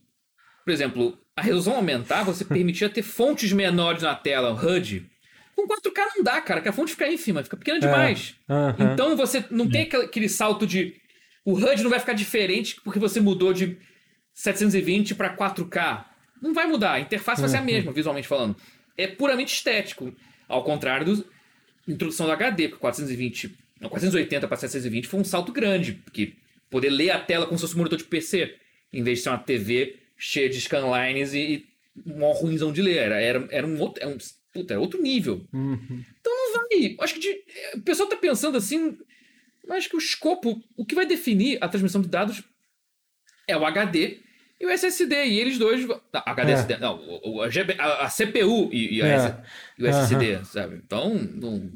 Por 0.64 0.72
exemplo, 0.72 1.16
a 1.36 1.42
resolução 1.42 1.76
aumentar, 1.76 2.24
você 2.24 2.44
permitia 2.44 2.88
ter 2.88 3.02
fontes 3.02 3.52
menores 3.52 4.02
na 4.02 4.14
tela, 4.14 4.52
HUD. 4.52 5.08
Com 5.54 5.68
4K 5.68 6.16
não 6.16 6.24
dá, 6.24 6.40
cara, 6.40 6.60
que 6.60 6.68
a 6.68 6.72
fonte 6.72 6.92
fica 6.92 7.08
ínfima, 7.08 7.44
fica 7.44 7.56
pequena 7.56 7.78
é. 7.78 7.80
demais. 7.80 8.34
É. 8.48 8.52
Uhum. 8.52 8.92
Então 8.92 9.16
você 9.16 9.44
não 9.50 9.68
tem 9.68 9.82
aquele 9.82 10.28
salto 10.28 10.66
de. 10.66 10.94
O 11.44 11.54
HUD 11.54 11.82
não 11.82 11.90
vai 11.90 12.00
ficar 12.00 12.12
diferente 12.12 12.76
porque 12.82 12.98
você 12.98 13.20
mudou 13.20 13.52
de 13.52 13.78
720 14.34 15.14
para 15.14 15.36
4K. 15.36 16.06
Não 16.40 16.52
vai 16.52 16.66
mudar, 16.66 16.94
a 16.94 17.00
interface 17.00 17.40
vai 17.40 17.48
ser 17.48 17.58
a 17.58 17.60
uhum. 17.60 17.66
mesma, 17.66 17.92
visualmente 17.92 18.26
falando. 18.26 18.56
É 18.96 19.06
puramente 19.06 19.54
estético. 19.54 20.12
Ao 20.48 20.64
contrário 20.64 21.06
dos, 21.06 21.24
introdução 21.86 22.26
do 22.26 22.32
HD, 22.32 22.68
porque 22.68 22.80
420, 22.80 23.56
não, 23.80 23.88
480 23.88 24.46
para 24.46 24.56
720 24.56 25.08
foi 25.08 25.20
um 25.20 25.24
salto 25.24 25.52
grande, 25.52 25.92
porque 25.92 26.34
poder 26.70 26.90
ler 26.90 27.10
a 27.10 27.20
tela 27.20 27.46
como 27.46 27.58
se 27.58 27.62
fosse 27.62 27.74
um 27.74 27.78
monitor 27.78 27.98
de 27.98 28.04
PC, 28.04 28.54
em 28.92 29.02
vez 29.02 29.18
de 29.18 29.24
ser 29.24 29.30
uma 29.30 29.38
TV 29.38 29.96
cheia 30.16 30.48
de 30.48 30.60
scanlines 30.60 31.34
e, 31.34 31.38
e 31.38 31.66
mó 32.06 32.32
ruimzão 32.32 32.72
de 32.72 32.80
ler. 32.80 32.96
Era, 32.96 33.20
era, 33.20 33.48
era 33.50 33.66
um 33.66 33.78
outro. 33.80 34.02
Era 34.02 34.10
um, 34.12 34.18
puta, 34.52 34.74
era 34.74 34.80
outro 34.80 35.02
nível. 35.02 35.46
Uhum. 35.52 36.04
Então 36.20 36.32
não 36.32 36.52
vai. 36.52 36.96
Acho 37.00 37.14
que 37.14 37.20
de, 37.20 37.44
o 37.74 37.82
pessoal 37.82 38.08
tá 38.08 38.16
pensando 38.16 38.56
assim. 38.56 38.96
Acho 39.70 39.88
que 39.88 39.96
o 39.96 39.98
escopo, 39.98 40.62
o 40.76 40.84
que 40.84 40.94
vai 40.94 41.06
definir 41.06 41.58
a 41.60 41.68
transmissão 41.68 42.00
de 42.00 42.08
dados 42.08 42.42
é 43.46 43.56
o 43.56 43.64
HD 43.64 44.18
e 44.62 44.66
o 44.66 44.70
SSD. 44.70 45.24
E 45.26 45.40
eles 45.40 45.58
dois. 45.58 45.84
Não, 45.84 45.98
HD, 46.14 46.52
é. 46.52 46.54
SSD, 46.54 46.76
não, 46.76 47.00
o, 47.24 47.42
a, 47.42 47.46
a, 47.46 48.06
a, 48.06 48.08
CPU 48.08 48.70
e, 48.72 48.98
e, 48.98 49.02
é. 49.02 49.42
e 49.76 49.82
o 49.82 49.86
SSD, 49.88 50.36
uhum. 50.36 50.44
sabe? 50.44 50.76
Então, 50.76 51.14
não, 51.14 51.72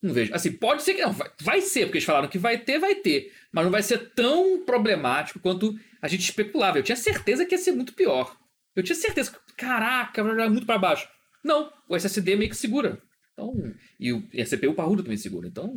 não 0.00 0.14
vejo. 0.14 0.32
Assim, 0.32 0.52
pode 0.52 0.84
ser 0.84 0.94
que. 0.94 1.02
Não, 1.02 1.12
vai, 1.12 1.28
vai 1.40 1.60
ser, 1.60 1.86
porque 1.86 1.98
eles 1.98 2.06
falaram 2.06 2.28
que 2.28 2.38
vai 2.38 2.56
ter, 2.56 2.78
vai 2.78 2.94
ter. 2.94 3.32
Mas 3.52 3.64
não 3.64 3.72
vai 3.72 3.82
ser 3.82 4.12
tão 4.14 4.64
problemático 4.64 5.40
quanto 5.40 5.76
a 6.00 6.06
gente 6.06 6.22
especulava. 6.22 6.78
Eu 6.78 6.84
tinha 6.84 6.96
certeza 6.96 7.44
que 7.44 7.56
ia 7.56 7.58
ser 7.58 7.72
muito 7.72 7.92
pior. 7.92 8.36
Eu 8.76 8.84
tinha 8.84 8.94
certeza 8.94 9.32
que, 9.32 9.38
caraca, 9.56 10.22
muito 10.48 10.66
para 10.66 10.78
baixo. 10.78 11.08
Não, 11.42 11.72
o 11.88 11.96
SSD 11.96 12.36
meio 12.36 12.50
que 12.50 12.56
segura. 12.56 13.02
Então, 13.32 13.52
e, 13.98 14.12
o, 14.12 14.22
e 14.32 14.40
a 14.40 14.46
CPU 14.46 14.74
parrudo 14.74 15.02
também 15.02 15.18
segura. 15.18 15.48
Então, 15.48 15.74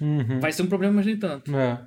uhum. 0.00 0.38
vai 0.38 0.52
ser 0.52 0.62
um 0.62 0.68
problema, 0.68 0.94
mas 0.94 1.06
nem 1.06 1.16
tanto. 1.16 1.54
É. 1.56 1.84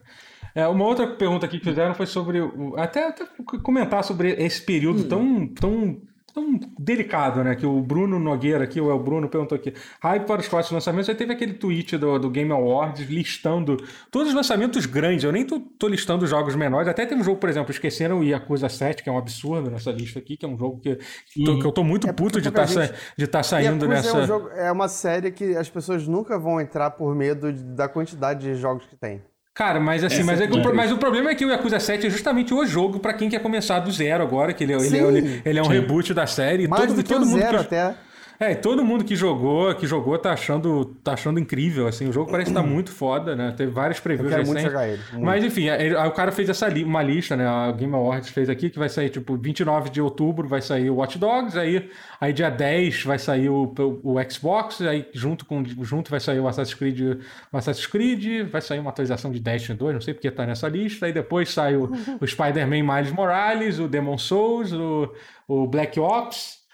É, 0.57 0.67
uma 0.67 0.85
outra 0.85 1.05
pergunta 1.05 1.45
aqui 1.45 1.59
que 1.59 1.65
fizeram 1.65 1.93
foi 1.93 2.07
sobre. 2.07 2.39
Até, 2.77 3.09
até 3.09 3.27
comentar 3.61 4.03
sobre 4.03 4.31
esse 4.43 4.59
período 4.59 5.01
hum. 5.01 5.07
tão, 5.07 5.47
tão, 5.53 6.01
tão 6.33 6.59
delicado, 6.79 7.43
né? 7.43 7.55
Que 7.55 7.63
o 7.63 7.79
Bruno 7.79 8.17
Nogueira 8.17 8.63
aqui, 8.63 8.81
ou 8.81 8.89
é 8.89 8.93
o 8.95 8.97
Bruno, 8.97 9.29
perguntou 9.29 9.55
aqui. 9.55 9.71
Hype 10.01 10.25
para 10.25 10.41
os 10.41 10.47
próximos 10.47 10.83
lançamentos. 10.83 11.09
Aí 11.09 11.13
teve 11.13 11.31
aquele 11.31 11.53
tweet 11.53 11.95
do, 11.97 12.17
do 12.17 12.31
Game 12.31 12.51
Awards 12.51 13.07
listando 13.07 13.77
todos 14.09 14.29
os 14.29 14.33
lançamentos 14.33 14.87
grandes. 14.87 15.23
Eu 15.23 15.31
nem 15.31 15.45
tô, 15.45 15.59
tô 15.59 15.87
listando 15.87 16.25
jogos 16.25 16.55
menores. 16.55 16.87
Até 16.87 17.05
tem 17.05 17.15
um 17.15 17.23
jogo, 17.23 17.39
por 17.39 17.49
exemplo, 17.49 17.69
esqueceram 17.69 18.21
o 18.21 18.23
Yakuza 18.23 18.67
7, 18.67 19.03
que 19.03 19.09
é 19.09 19.11
um 19.11 19.17
absurdo 19.19 19.69
nessa 19.69 19.91
lista 19.91 20.17
aqui, 20.17 20.37
que 20.37 20.45
é 20.47 20.49
um 20.49 20.57
jogo 20.57 20.79
que, 20.79 20.97
tô, 21.45 21.59
que 21.59 21.67
eu 21.67 21.71
tô 21.71 21.83
muito 21.83 22.09
é 22.09 22.13
puto 22.13 22.41
de 22.41 22.47
estar 22.47 22.65
tá, 22.65 22.89
de 23.15 23.27
tá 23.27 23.43
saindo 23.43 23.85
Yakuza 23.85 23.87
nessa. 23.87 24.17
É, 24.17 24.23
um 24.23 24.25
jogo, 24.25 24.49
é 24.49 24.71
uma 24.71 24.87
série 24.87 25.31
que 25.31 25.55
as 25.55 25.69
pessoas 25.69 26.07
nunca 26.07 26.39
vão 26.39 26.59
entrar 26.59 26.89
por 26.89 27.13
medo 27.13 27.53
da 27.53 27.87
quantidade 27.87 28.39
de 28.39 28.55
jogos 28.55 28.87
que 28.87 28.95
tem. 28.95 29.21
Cara, 29.57 29.79
mas 29.79 30.03
assim, 30.03 30.21
mas, 30.21 30.39
é, 30.39 30.45
o, 30.45 30.75
mas 30.75 30.91
o 30.91 30.99
problema 30.99 31.31
é 31.31 31.35
que 31.35 31.43
o 31.43 31.49
Yakuza 31.49 31.79
7 31.79 32.05
é 32.05 32.09
justamente 32.11 32.53
o 32.53 32.63
jogo 32.63 32.99
para 32.99 33.11
quem 33.11 33.27
quer 33.27 33.39
começar 33.39 33.79
do 33.79 33.91
zero 33.91 34.23
agora, 34.23 34.53
que 34.53 34.63
ele, 34.63 34.73
é, 34.73 34.77
ele, 34.77 34.97
é, 34.97 35.01
ele, 35.01 35.41
ele 35.43 35.59
é 35.59 35.63
um 35.63 35.67
reboot 35.67 36.13
da 36.13 36.27
série. 36.27 36.67
Mais 36.67 36.83
todo, 36.83 36.95
do 36.95 37.03
que 37.03 37.09
todo 37.09 37.23
o 37.23 37.25
mundo 37.25 37.39
zero 37.39 37.57
que... 37.57 37.63
até. 37.63 37.95
É, 38.39 38.53
todo 38.53 38.85
mundo 38.85 39.03
que 39.03 39.15
jogou, 39.15 39.73
que 39.73 39.87
jogou 39.87 40.17
tá 40.17 40.31
achando, 40.31 40.85
tá 41.03 41.13
achando 41.13 41.39
incrível, 41.39 41.87
assim, 41.87 42.07
o 42.07 42.13
jogo 42.13 42.29
parece 42.29 42.51
estar 42.51 42.61
tá 42.61 42.67
muito 42.67 42.91
foda, 42.91 43.35
né? 43.35 43.51
Teve 43.57 43.71
vários 43.71 43.99
previews 43.99 44.31
Eu 44.31 44.37
quero 44.37 44.47
muito 44.47 44.61
jogar 44.61 44.87
ele. 44.87 45.01
Muito. 45.11 45.25
Mas 45.25 45.43
enfim, 45.43 45.69
aí, 45.69 45.93
o 45.93 46.11
cara 46.11 46.31
fez 46.31 46.47
essa 46.47 46.67
li 46.67 46.83
uma 46.83 47.01
lista, 47.01 47.35
né? 47.35 47.47
A 47.47 47.71
Game 47.71 47.93
Awards 47.93 48.29
fez 48.29 48.47
aqui 48.47 48.69
que 48.69 48.77
vai 48.77 48.89
sair 48.89 49.09
tipo 49.09 49.35
29 49.35 49.89
de 49.89 49.99
outubro 49.99 50.47
vai 50.47 50.61
sair 50.61 50.89
o 50.89 50.97
Watch 50.97 51.17
Dogs, 51.17 51.57
aí 51.57 51.89
aí 52.21 52.31
dia 52.31 52.49
10 52.49 53.03
vai 53.03 53.17
sair 53.17 53.49
o, 53.49 53.73
o, 54.03 54.13
o 54.13 54.31
Xbox, 54.31 54.81
aí 54.81 55.07
junto 55.13 55.43
com 55.45 55.63
junto 55.81 56.11
vai 56.11 56.19
sair 56.19 56.39
o 56.39 56.47
Assassin's 56.47 56.75
Creed, 56.75 57.17
o 57.51 57.57
Assassin's 57.57 57.87
Creed, 57.87 58.47
vai 58.49 58.61
sair 58.61 58.79
uma 58.79 58.91
atualização 58.91 59.31
de 59.31 59.39
Destiny 59.39 59.77
2, 59.77 59.93
não 59.95 60.01
sei 60.01 60.13
porque 60.13 60.29
tá 60.29 60.45
nessa 60.45 60.67
lista, 60.67 61.07
aí 61.07 61.13
depois 61.13 61.49
sai 61.49 61.75
o, 61.75 61.91
o 62.21 62.25
Spider-Man 62.27 62.83
Miles 62.83 63.11
Morales, 63.11 63.79
o 63.79 63.87
Demon 63.87 64.17
Souls, 64.17 64.71
o, 64.71 65.11
o 65.47 65.65
Black 65.65 65.99
Ops, 65.99 66.66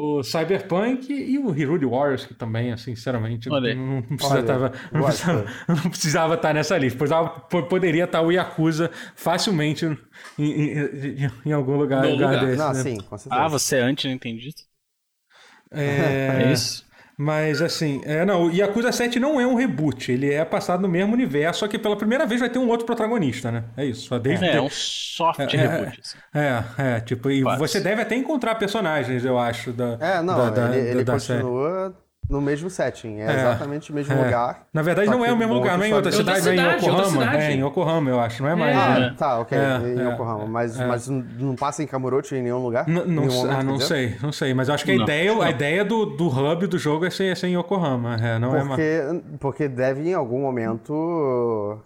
o 0.00 0.22
Cyberpunk 0.22 1.12
e 1.12 1.38
o 1.38 1.50
Hyrule 1.50 1.84
Warriors, 1.84 2.24
que 2.24 2.34
também, 2.34 2.72
assim, 2.72 2.94
sinceramente, 2.96 3.48
não, 3.48 3.60
não, 3.60 4.02
precisa 4.02 4.42
tava, 4.42 4.72
não, 4.90 5.02
precisava, 5.02 5.46
não, 5.68 5.90
precisava, 5.90 6.34
estar 6.34 6.54
nessa 6.54 6.78
lista. 6.78 6.98
Pois 6.98 7.10
poderia 7.68 8.04
estar 8.04 8.22
o 8.22 8.32
Yakuza 8.32 8.90
facilmente 9.14 9.84
em, 10.38 10.44
em, 10.44 11.30
em 11.46 11.52
algum 11.52 11.76
lugar, 11.76 12.04
lugar, 12.06 12.32
lugar. 12.32 12.46
desse. 12.46 12.58
Não, 12.58 12.72
né? 12.72 12.82
sim, 12.82 12.98
ah, 13.28 13.48
você 13.48 13.76
é 13.76 13.82
anti-entendido? 13.82 14.56
É... 15.70 16.44
é 16.44 16.52
isso. 16.52 16.88
Mas 17.22 17.60
assim, 17.60 18.00
é, 18.06 18.24
não, 18.24 18.46
o 18.46 18.50
Yakuza 18.50 18.90
7 18.90 19.20
não 19.20 19.38
é 19.38 19.46
um 19.46 19.54
reboot, 19.54 20.10
ele 20.10 20.32
é 20.32 20.42
passado 20.42 20.80
no 20.80 20.88
mesmo 20.88 21.12
universo, 21.12 21.60
só 21.60 21.68
que 21.68 21.78
pela 21.78 21.94
primeira 21.94 22.24
vez 22.24 22.40
vai 22.40 22.48
ter 22.48 22.58
um 22.58 22.66
outro 22.66 22.86
protagonista, 22.86 23.52
né? 23.52 23.64
É 23.76 23.84
isso. 23.84 24.18
Desde 24.18 24.46
é, 24.46 24.56
é 24.56 24.60
um 24.62 24.70
soft 24.70 25.38
é, 25.38 25.42
é 25.42 25.66
reboot. 25.66 26.00
Assim. 26.00 26.18
É, 26.32 26.64
é, 26.78 27.00
tipo, 27.00 27.30
e 27.30 27.42
Quase. 27.42 27.58
você 27.58 27.78
deve 27.78 28.00
até 28.00 28.16
encontrar 28.16 28.54
personagens, 28.54 29.22
eu 29.22 29.38
acho, 29.38 29.70
da. 29.70 29.98
É, 30.00 30.22
não, 30.22 30.50
da, 30.50 30.74
ele, 30.74 30.82
da, 30.82 30.90
ele 30.92 31.04
da 31.04 31.12
continua. 31.12 31.88
Série 31.88 32.09
no 32.30 32.40
mesmo 32.40 32.70
setting, 32.70 33.18
é, 33.18 33.26
é 33.26 33.34
exatamente 33.34 33.90
o 33.90 33.94
mesmo 33.94 34.14
é. 34.14 34.24
lugar. 34.24 34.66
Na 34.72 34.82
verdade, 34.82 35.10
não 35.10 35.24
é 35.24 35.32
o 35.32 35.36
mesmo 35.36 35.54
lugar, 35.54 35.76
não 35.76 35.84
é 35.84 35.88
em 35.88 35.92
outra 35.92 36.12
cidade, 36.12 36.48
é 36.48 36.54
em 36.54 36.76
Yokohama. 36.76 37.36
É, 37.36 37.52
em 37.52 37.66
Yokohama, 37.66 38.10
eu 38.10 38.20
acho, 38.20 38.42
não 38.42 38.50
é 38.50 38.54
mais. 38.54 38.76
Ah, 38.76 39.00
né? 39.00 39.14
tá, 39.18 39.40
ok, 39.40 39.58
é, 39.58 39.62
em 39.62 40.00
é, 40.00 40.12
Yokohama. 40.12 40.46
Mas, 40.46 40.78
é. 40.78 40.86
mas 40.86 41.08
não 41.08 41.56
passa 41.56 41.82
em 41.82 41.86
Kamurocho 41.88 42.36
em 42.36 42.42
nenhum 42.42 42.62
lugar? 42.62 42.88
N 42.88 43.04
não, 43.04 43.26
nenhum 43.26 43.50
ah, 43.50 43.62
não 43.64 43.80
sei, 43.80 44.16
não 44.22 44.30
sei. 44.30 44.54
Mas 44.54 44.68
eu 44.68 44.74
acho 44.74 44.84
que 44.84 44.92
a 44.92 44.94
não, 44.94 45.02
ideia. 45.02 45.42
A 45.42 45.50
ideia 45.50 45.84
do, 45.84 46.06
do 46.06 46.28
hub 46.28 46.66
do 46.68 46.78
jogo 46.78 47.04
é 47.04 47.10
ser, 47.10 47.32
é 47.32 47.34
ser 47.34 47.48
em 47.48 47.58
Yokohama. 47.58 48.14
É, 48.16 48.38
não 48.38 48.50
porque, 48.50 48.82
é 48.82 49.20
porque 49.40 49.68
deve 49.68 50.08
em 50.08 50.14
algum 50.14 50.40
momento. 50.40 51.82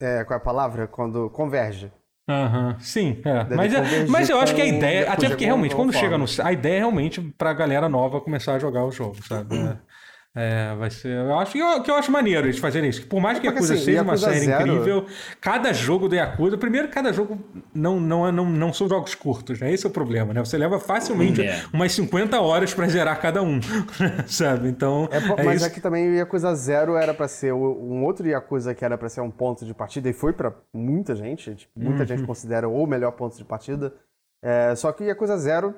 É, 0.00 0.24
qual 0.24 0.36
é 0.36 0.40
a 0.40 0.44
palavra? 0.44 0.86
Quando 0.88 1.30
converge. 1.30 1.92
Uhum. 2.28 2.76
sim, 2.78 3.16
é. 3.24 3.56
Mas, 3.56 3.72
é, 3.72 4.06
mas 4.06 4.28
eu 4.28 4.38
acho 4.38 4.54
que 4.54 4.60
a 4.60 4.66
ideia, 4.66 5.10
até 5.10 5.28
porque 5.28 5.46
realmente, 5.46 5.74
quando 5.74 5.92
chega 5.94 6.18
no. 6.18 6.26
A 6.44 6.52
ideia 6.52 6.74
é 6.74 6.78
realmente 6.78 7.20
pra 7.38 7.54
galera 7.54 7.88
nova 7.88 8.20
começar 8.20 8.54
a 8.54 8.58
jogar 8.58 8.84
o 8.84 8.92
jogo, 8.92 9.16
sabe? 9.26 9.56
É. 9.58 9.87
É, 10.40 10.72
vai 10.76 10.88
ser. 10.88 11.08
Eu 11.08 11.36
acho 11.36 11.50
que 11.50 11.58
eu, 11.58 11.82
que 11.82 11.90
eu 11.90 11.96
acho 11.96 12.12
maneiro 12.12 12.46
eles 12.46 12.60
fazerem 12.60 12.88
isso. 12.88 13.04
Por 13.08 13.20
mais 13.20 13.40
que 13.40 13.48
a 13.48 13.50
Yakuza 13.50 13.74
assim, 13.74 13.84
seja 13.84 13.98
Yakuza 13.98 14.26
uma 14.26 14.32
série 14.32 14.46
Zero... 14.46 14.62
incrível, 14.62 15.06
cada 15.40 15.72
jogo 15.72 16.08
do 16.08 16.14
Yakuza, 16.14 16.56
primeiro, 16.56 16.86
cada 16.88 17.12
jogo 17.12 17.40
não, 17.74 17.98
não, 17.98 18.30
não, 18.30 18.44
não 18.44 18.72
são 18.72 18.88
jogos 18.88 19.16
curtos, 19.16 19.58
né? 19.58 19.72
Esse 19.72 19.84
é 19.84 19.88
o 19.88 19.92
problema, 19.92 20.32
né? 20.32 20.38
Você 20.38 20.56
leva 20.56 20.78
facilmente 20.78 21.40
yeah. 21.40 21.64
É. 21.64 21.76
umas 21.76 21.90
50 21.90 22.40
horas 22.40 22.72
para 22.72 22.86
zerar 22.86 23.20
cada 23.20 23.42
um, 23.42 23.58
sabe? 24.28 24.68
Então. 24.68 25.08
É, 25.10 25.40
é 25.40 25.44
mas 25.44 25.56
isso. 25.56 25.66
é 25.66 25.70
que 25.70 25.80
também 25.80 26.08
o 26.08 26.14
Yakuza 26.14 26.54
Zero 26.54 26.94
era 26.94 27.12
para 27.12 27.26
ser 27.26 27.52
um 27.52 28.04
outro 28.04 28.24
Yakuza 28.24 28.72
que 28.76 28.84
era 28.84 28.96
para 28.96 29.08
ser 29.08 29.22
um 29.22 29.32
ponto 29.32 29.66
de 29.66 29.74
partida 29.74 30.08
e 30.08 30.12
foi 30.12 30.32
para 30.32 30.54
muita 30.72 31.16
gente. 31.16 31.52
Tipo, 31.52 31.72
muita 31.80 32.02
uhum. 32.02 32.06
gente 32.06 32.22
considera 32.22 32.68
o 32.68 32.86
melhor 32.86 33.10
ponto 33.10 33.36
de 33.36 33.44
partida. 33.44 33.92
É, 34.40 34.72
só 34.76 34.92
que 34.92 35.02
o 35.02 35.06
Yakuza 35.06 35.36
Zero, 35.36 35.74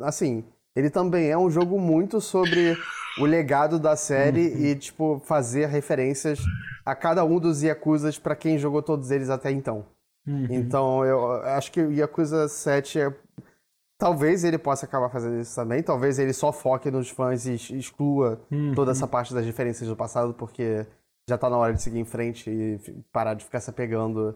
assim, 0.00 0.44
ele 0.74 0.88
também 0.88 1.28
é 1.28 1.36
um 1.36 1.50
jogo 1.50 1.78
muito 1.78 2.22
sobre 2.22 2.74
o 3.20 3.24
legado 3.24 3.78
da 3.78 3.96
série 3.96 4.48
uhum. 4.48 4.64
e, 4.64 4.76
tipo, 4.76 5.22
fazer 5.24 5.66
referências 5.66 6.40
a 6.84 6.94
cada 6.94 7.24
um 7.24 7.38
dos 7.38 7.62
Yakuzas 7.62 8.18
para 8.18 8.34
quem 8.34 8.58
jogou 8.58 8.82
todos 8.82 9.10
eles 9.10 9.30
até 9.30 9.50
então. 9.50 9.84
Uhum. 10.26 10.46
Então, 10.50 11.04
eu 11.04 11.32
acho 11.42 11.72
que 11.72 11.80
o 11.80 11.92
Yakuza 11.92 12.48
7 12.48 13.00
é... 13.00 13.14
Talvez 13.98 14.44
ele 14.44 14.58
possa 14.58 14.86
acabar 14.86 15.08
fazendo 15.08 15.40
isso 15.40 15.56
também, 15.56 15.82
talvez 15.82 16.20
ele 16.20 16.32
só 16.32 16.52
foque 16.52 16.88
nos 16.88 17.10
fãs 17.10 17.46
e 17.46 17.54
exclua 17.54 18.40
uhum. 18.48 18.72
toda 18.72 18.92
essa 18.92 19.08
parte 19.08 19.34
das 19.34 19.44
referências 19.44 19.88
do 19.88 19.96
passado, 19.96 20.32
porque 20.32 20.86
já 21.28 21.36
tá 21.36 21.50
na 21.50 21.56
hora 21.56 21.74
de 21.74 21.82
seguir 21.82 21.98
em 21.98 22.04
frente 22.04 22.48
e 22.48 22.78
parar 23.12 23.34
de 23.34 23.44
ficar 23.44 23.58
se 23.58 23.70
apegando 23.70 24.32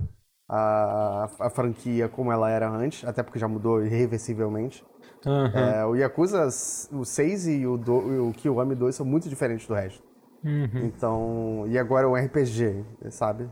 à, 0.49 1.29
à 1.39 1.49
franquia 1.49 2.09
como 2.09 2.33
ela 2.33 2.51
era 2.51 2.69
antes, 2.69 3.07
até 3.07 3.23
porque 3.23 3.39
já 3.39 3.47
mudou 3.47 3.85
irreversivelmente. 3.85 4.85
Uhum. 5.25 5.47
É, 5.47 5.87
o 5.87 5.95
Yakuza, 5.95 6.49
o 6.93 7.05
6 7.05 7.47
e 7.47 7.67
o, 7.67 7.77
do, 7.77 8.29
o 8.29 8.33
Kiwami 8.33 8.75
2 8.75 8.95
são 8.95 9.07
muito 9.07 9.29
diferentes 9.29 9.67
do 9.67 9.75
resto. 9.75 10.03
Uhum. 10.45 10.87
Então, 10.87 11.65
e 11.69 11.79
agora 11.79 12.07
é 12.07 12.09
um 12.09 12.15
RPG, 12.15 12.85
sabe? 13.11 13.49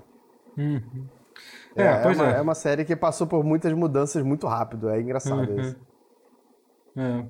Uhum. 0.56 1.06
É, 1.76 1.82
é, 1.82 1.86
é, 1.86 2.06
uma, 2.06 2.26
é, 2.26 2.40
uma, 2.40 2.55
série 2.55 2.84
que 2.84 2.97
passou 2.97 3.26
por 3.26 3.44
muitas 3.44 3.72
mudanças 3.72 4.22
muito 4.22 4.47
rápido, 4.47 4.88
é 4.88 5.01
engraçado 5.01 5.48
uhum. 5.48 5.60
isso. 5.60 5.76
É. 6.97 7.24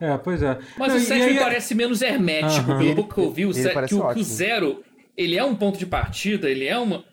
É, 0.00 0.16
pois 0.18 0.42
é. 0.42 0.58
Mas 0.78 0.92
Não, 0.92 0.96
o 0.96 1.00
7 1.00 1.32
me 1.34 1.38
parece 1.38 1.74
menos 1.74 2.00
hermético, 2.00 2.78
pelo 2.78 2.94
pouco 2.94 3.14
que 3.14 3.20
eu 3.20 3.32
vi. 3.32 3.46
O, 3.46 3.52
que 3.52 3.94
o, 3.94 4.06
o 4.06 4.22
Zero, 4.22 4.82
ele 5.16 5.36
é 5.36 5.44
um 5.44 5.54
ponto 5.54 5.78
de 5.78 5.84
partida, 5.84 6.48
ele 6.48 6.66
é 6.66 6.78
uma, 6.78 7.04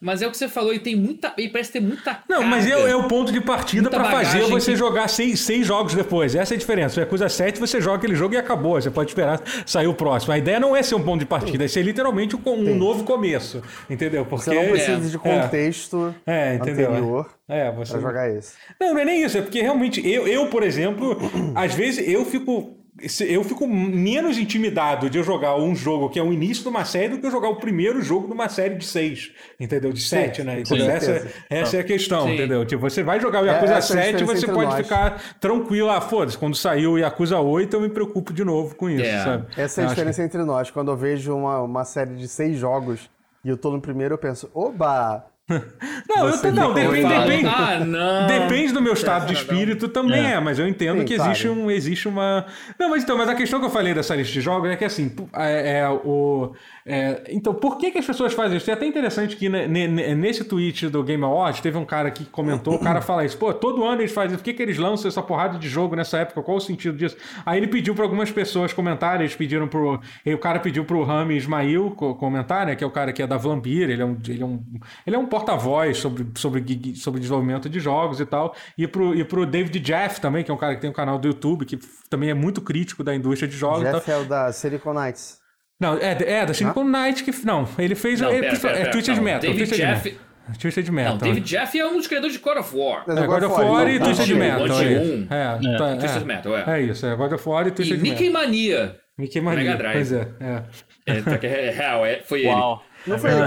mas 0.00 0.20
é 0.20 0.26
o 0.26 0.30
que 0.30 0.36
você 0.36 0.48
falou, 0.48 0.74
e 0.74 0.78
tem 0.78 0.96
muita. 0.96 1.32
E 1.38 1.48
parece 1.48 1.72
ter 1.72 1.80
muita. 1.80 2.18
Não, 2.28 2.40
carga, 2.40 2.50
mas 2.50 2.66
é, 2.66 2.90
é, 2.90 2.96
o 2.96 3.08
ponto 3.08 3.32
de 3.32 3.40
partida 3.40 3.88
para 3.88 4.04
fazer 4.04 4.42
você 4.42 4.72
que... 4.72 4.76
jogar 4.76 5.08
seis, 5.08 5.40
seis 5.40 5.66
jogos 5.66 5.94
depois. 5.94 6.34
Essa 6.34 6.54
é 6.54 6.56
a 6.56 6.58
diferença. 6.58 7.00
É 7.00 7.06
coisa 7.06 7.28
7, 7.28 7.58
você 7.58 7.80
joga 7.80 7.98
aquele 7.98 8.14
jogo 8.14 8.34
e 8.34 8.36
acabou. 8.36 8.80
Você 8.80 8.90
pode 8.90 9.10
esperar 9.10 9.40
sair 9.64 9.86
o 9.86 9.94
próximo. 9.94 10.32
A 10.32 10.38
ideia 10.38 10.60
não 10.60 10.76
é 10.76 10.82
ser 10.82 10.94
um 10.94 11.02
ponto 11.02 11.20
de 11.20 11.26
partida, 11.26 11.64
é 11.64 11.68
ser 11.68 11.82
literalmente 11.82 12.36
um, 12.36 12.40
um 12.50 12.74
novo 12.74 13.04
começo. 13.04 13.62
Entendeu? 13.88 14.26
Porque. 14.26 14.50
Você 14.50 14.54
não 14.54 14.70
precisa 14.70 15.06
é, 15.06 15.10
de 15.10 15.18
contexto 15.18 16.14
é, 16.26 16.54
entendeu? 16.56 16.90
anterior. 16.90 17.30
É, 17.48 17.70
você... 17.72 17.92
pra 17.92 18.00
jogar 18.00 18.30
isso. 18.30 18.54
Não, 18.80 18.94
não 18.94 19.00
é 19.00 19.04
nem 19.04 19.22
isso, 19.22 19.38
é 19.38 19.42
porque 19.42 19.60
realmente 19.60 20.06
eu, 20.06 20.26
eu 20.26 20.48
por 20.48 20.62
exemplo, 20.62 21.16
às 21.54 21.74
vezes 21.74 22.06
eu 22.06 22.24
fico 22.24 22.83
eu 23.26 23.42
fico 23.42 23.66
menos 23.66 24.38
intimidado 24.38 25.10
de 25.10 25.18
eu 25.18 25.24
jogar 25.24 25.56
um 25.56 25.74
jogo 25.74 26.08
que 26.08 26.18
é 26.18 26.22
o 26.22 26.32
início 26.32 26.62
de 26.62 26.68
uma 26.68 26.84
série 26.84 27.08
do 27.08 27.18
que 27.18 27.26
eu 27.26 27.30
jogar 27.30 27.48
o 27.48 27.56
primeiro 27.56 28.00
jogo 28.00 28.28
de 28.28 28.32
uma 28.32 28.48
série 28.48 28.76
de 28.76 28.84
seis, 28.84 29.32
entendeu? 29.58 29.92
De 29.92 30.00
sete, 30.00 30.42
sim, 30.42 30.46
né? 30.46 30.60
Então, 30.60 30.76
essa, 30.76 31.26
essa 31.50 31.76
é 31.76 31.80
a 31.80 31.84
questão, 31.84 32.26
sim. 32.26 32.34
entendeu? 32.34 32.64
Tipo, 32.64 32.82
você 32.82 33.02
vai 33.02 33.18
jogar 33.18 33.42
o 33.42 33.46
Yakuza 33.46 33.74
é, 33.74 33.80
7 33.80 34.22
e 34.22 34.24
você 34.24 34.46
pode 34.46 34.70
nós. 34.70 34.76
ficar 34.76 35.20
tranquilo. 35.40 35.90
Ah, 35.90 36.00
foda-se, 36.00 36.38
quando 36.38 36.54
saiu 36.54 36.92
o 36.92 36.98
Yakuza 36.98 37.38
8 37.38 37.74
eu 37.74 37.80
me 37.80 37.88
preocupo 37.88 38.32
de 38.32 38.44
novo 38.44 38.76
com 38.76 38.88
isso, 38.88 39.02
yeah. 39.02 39.20
É. 39.20 39.24
sabe? 39.24 39.46
Essa 39.56 39.82
é 39.82 39.84
a 39.84 39.88
diferença 39.88 40.22
que... 40.22 40.26
entre 40.26 40.44
nós. 40.44 40.70
Quando 40.70 40.92
eu 40.92 40.96
vejo 40.96 41.34
uma, 41.34 41.62
uma 41.62 41.84
série 41.84 42.14
de 42.14 42.28
seis 42.28 42.56
jogos 42.58 43.10
e 43.44 43.48
eu 43.48 43.56
tô 43.56 43.72
no 43.72 43.80
primeiro, 43.80 44.14
eu 44.14 44.18
penso, 44.18 44.48
oba! 44.54 45.33
Não, 46.08 46.28
eu, 46.28 46.52
não, 46.52 46.72
depende, 46.72 47.06
depende, 47.06 47.46
ah, 47.46 47.78
não. 47.78 48.26
depende 48.26 48.72
do 48.72 48.80
meu 48.80 48.94
estado 48.94 49.26
de 49.26 49.34
espírito 49.34 49.88
também 49.88 50.24
é. 50.24 50.32
é, 50.32 50.40
mas 50.40 50.58
eu 50.58 50.66
entendo 50.66 51.00
Sim, 51.00 51.04
que 51.04 51.12
existe, 51.12 51.48
um, 51.48 51.70
existe 51.70 52.08
uma. 52.08 52.46
Não, 52.78 52.88
mas 52.88 53.02
então, 53.02 53.18
mas 53.18 53.28
a 53.28 53.34
questão 53.34 53.60
que 53.60 53.66
eu 53.66 53.70
falei 53.70 53.92
dessa 53.92 54.14
lista 54.16 54.32
de 54.32 54.40
jogos 54.40 54.70
é 54.70 54.76
que 54.76 54.84
assim, 54.86 55.14
é, 55.34 55.80
é 55.80 55.88
o. 55.88 56.54
É, 56.86 57.24
então, 57.30 57.54
por 57.54 57.78
que, 57.78 57.90
que 57.90 57.98
as 57.98 58.04
pessoas 58.04 58.34
fazem 58.34 58.58
isso? 58.58 58.70
É 58.70 58.74
até 58.74 58.84
interessante 58.84 59.36
que 59.36 59.48
nesse 59.48 60.44
tweet 60.44 60.88
do 60.88 61.02
Game 61.02 61.24
Awards 61.24 61.62
teve 61.62 61.78
um 61.78 61.84
cara 61.84 62.10
que 62.10 62.26
comentou, 62.26 62.74
o 62.74 62.78
cara 62.78 63.00
fala 63.00 63.24
isso, 63.24 63.38
pô, 63.38 63.54
todo 63.54 63.84
ano 63.84 64.02
eles 64.02 64.12
fazem 64.12 64.32
isso, 64.32 64.38
por 64.38 64.44
que, 64.44 64.52
que 64.52 64.62
eles 64.62 64.76
lançam 64.76 65.08
essa 65.08 65.22
porrada 65.22 65.58
de 65.58 65.66
jogo 65.66 65.96
nessa 65.96 66.18
época? 66.18 66.42
Qual 66.42 66.58
o 66.58 66.60
sentido 66.60 66.96
disso? 66.98 67.16
Aí 67.46 67.58
ele 67.58 67.68
pediu 67.68 67.94
para 67.94 68.04
algumas 68.04 68.30
pessoas 68.30 68.72
comentarem, 68.74 69.22
eles 69.22 69.34
pediram 69.34 69.66
pro. 69.66 69.98
o 70.26 70.38
cara 70.38 70.60
pediu 70.60 70.84
pro 70.84 71.02
Rami 71.02 71.36
Ismail 71.36 71.92
comentar, 71.92 72.66
né? 72.66 72.76
Que 72.76 72.84
é 72.84 72.86
o 72.86 72.90
cara 72.90 73.12
que 73.12 73.22
é 73.22 73.26
da 73.26 73.38
Vlambir, 73.38 73.88
ele 73.88 74.02
é 74.02 74.04
um, 74.04 74.18
ele 74.28 74.42
é 74.42 74.46
um, 74.46 74.62
ele 75.06 75.16
é 75.16 75.18
um 75.18 75.26
porta-voz 75.26 75.96
sobre, 75.96 76.26
sobre, 76.34 76.94
sobre 76.96 77.20
desenvolvimento 77.20 77.68
de 77.68 77.80
jogos 77.80 78.20
e 78.20 78.26
tal. 78.26 78.54
E 78.76 78.86
pro, 78.86 79.14
e 79.14 79.24
pro 79.24 79.46
David 79.46 79.80
Jeff 79.80 80.20
também, 80.20 80.44
que 80.44 80.50
é 80.50 80.54
um 80.54 80.58
cara 80.58 80.74
que 80.74 80.82
tem 80.82 80.90
um 80.90 80.94
canal 80.94 81.18
do 81.18 81.28
YouTube, 81.28 81.64
que 81.64 81.78
também 82.10 82.28
é 82.28 82.34
muito 82.34 82.60
crítico 82.60 83.02
da 83.02 83.14
indústria 83.14 83.48
de 83.48 83.56
jogos. 83.56 83.84
Jeff 83.90 84.10
é 84.10 84.18
o 84.18 84.24
da 84.24 84.52
Silicon 84.52 84.92
Knights. 84.92 85.43
Não, 85.80 85.98
é, 85.98 86.12
é 86.12 86.46
da 86.46 86.54
Silicon 86.54 86.84
Knight 86.84 87.24
que. 87.24 87.32
Não, 87.44 87.68
ele 87.78 87.94
fez. 87.94 88.20
Não, 88.20 88.30
ele, 88.30 88.42
pera, 88.48 88.58
pera, 88.58 88.78
é 88.78 88.84
Twisted 88.86 89.20
Metal. 89.20 89.40
David 89.40 89.58
Twisted 89.58 89.78
Jeff. 89.78 90.10
Metal. 90.10 90.24
Twisted 90.58 90.90
Metal. 90.90 91.12
Não, 91.12 91.18
David 91.18 91.46
Jeff 91.46 91.78
é 91.78 91.86
um 91.86 91.96
dos 91.96 92.06
criadores 92.06 92.34
de 92.34 92.40
God 92.40 92.58
of 92.58 92.76
War. 92.76 93.04
É, 93.08 93.26
God 93.26 93.42
of 93.44 93.60
War 93.60 93.88
e 93.88 93.98
Twisted 93.98 94.34
Metal. 94.34 94.66
É, 94.80 95.74
é, 95.74 95.76
tá, 95.76 95.96
Twisted 95.96 96.24
Metal, 96.24 96.56
é. 96.56 96.64
É 96.66 96.82
isso, 96.82 97.06
é 97.06 97.16
God 97.16 97.32
of 97.32 97.48
War 97.48 97.66
e 97.66 97.70
Twisted 97.70 98.00
Metal. 98.00 98.06
E 98.06 98.10
Mickey 98.10 98.30
Mania. 98.30 98.96
Mickey 99.16 99.40
Mania, 99.40 99.64
Mega 99.64 99.76
Drive. 99.76 99.94
Pois 99.94 100.12
é, 100.12 100.28
é. 100.40 100.62
É, 101.06 101.46
é 101.46 101.70
real, 101.70 102.04
é, 102.06 102.20
foi 102.20 102.44
Uau. 102.46 102.82
ele. 102.82 102.94
Não 103.06 103.18
foi 103.18 103.30
ele 103.30 103.40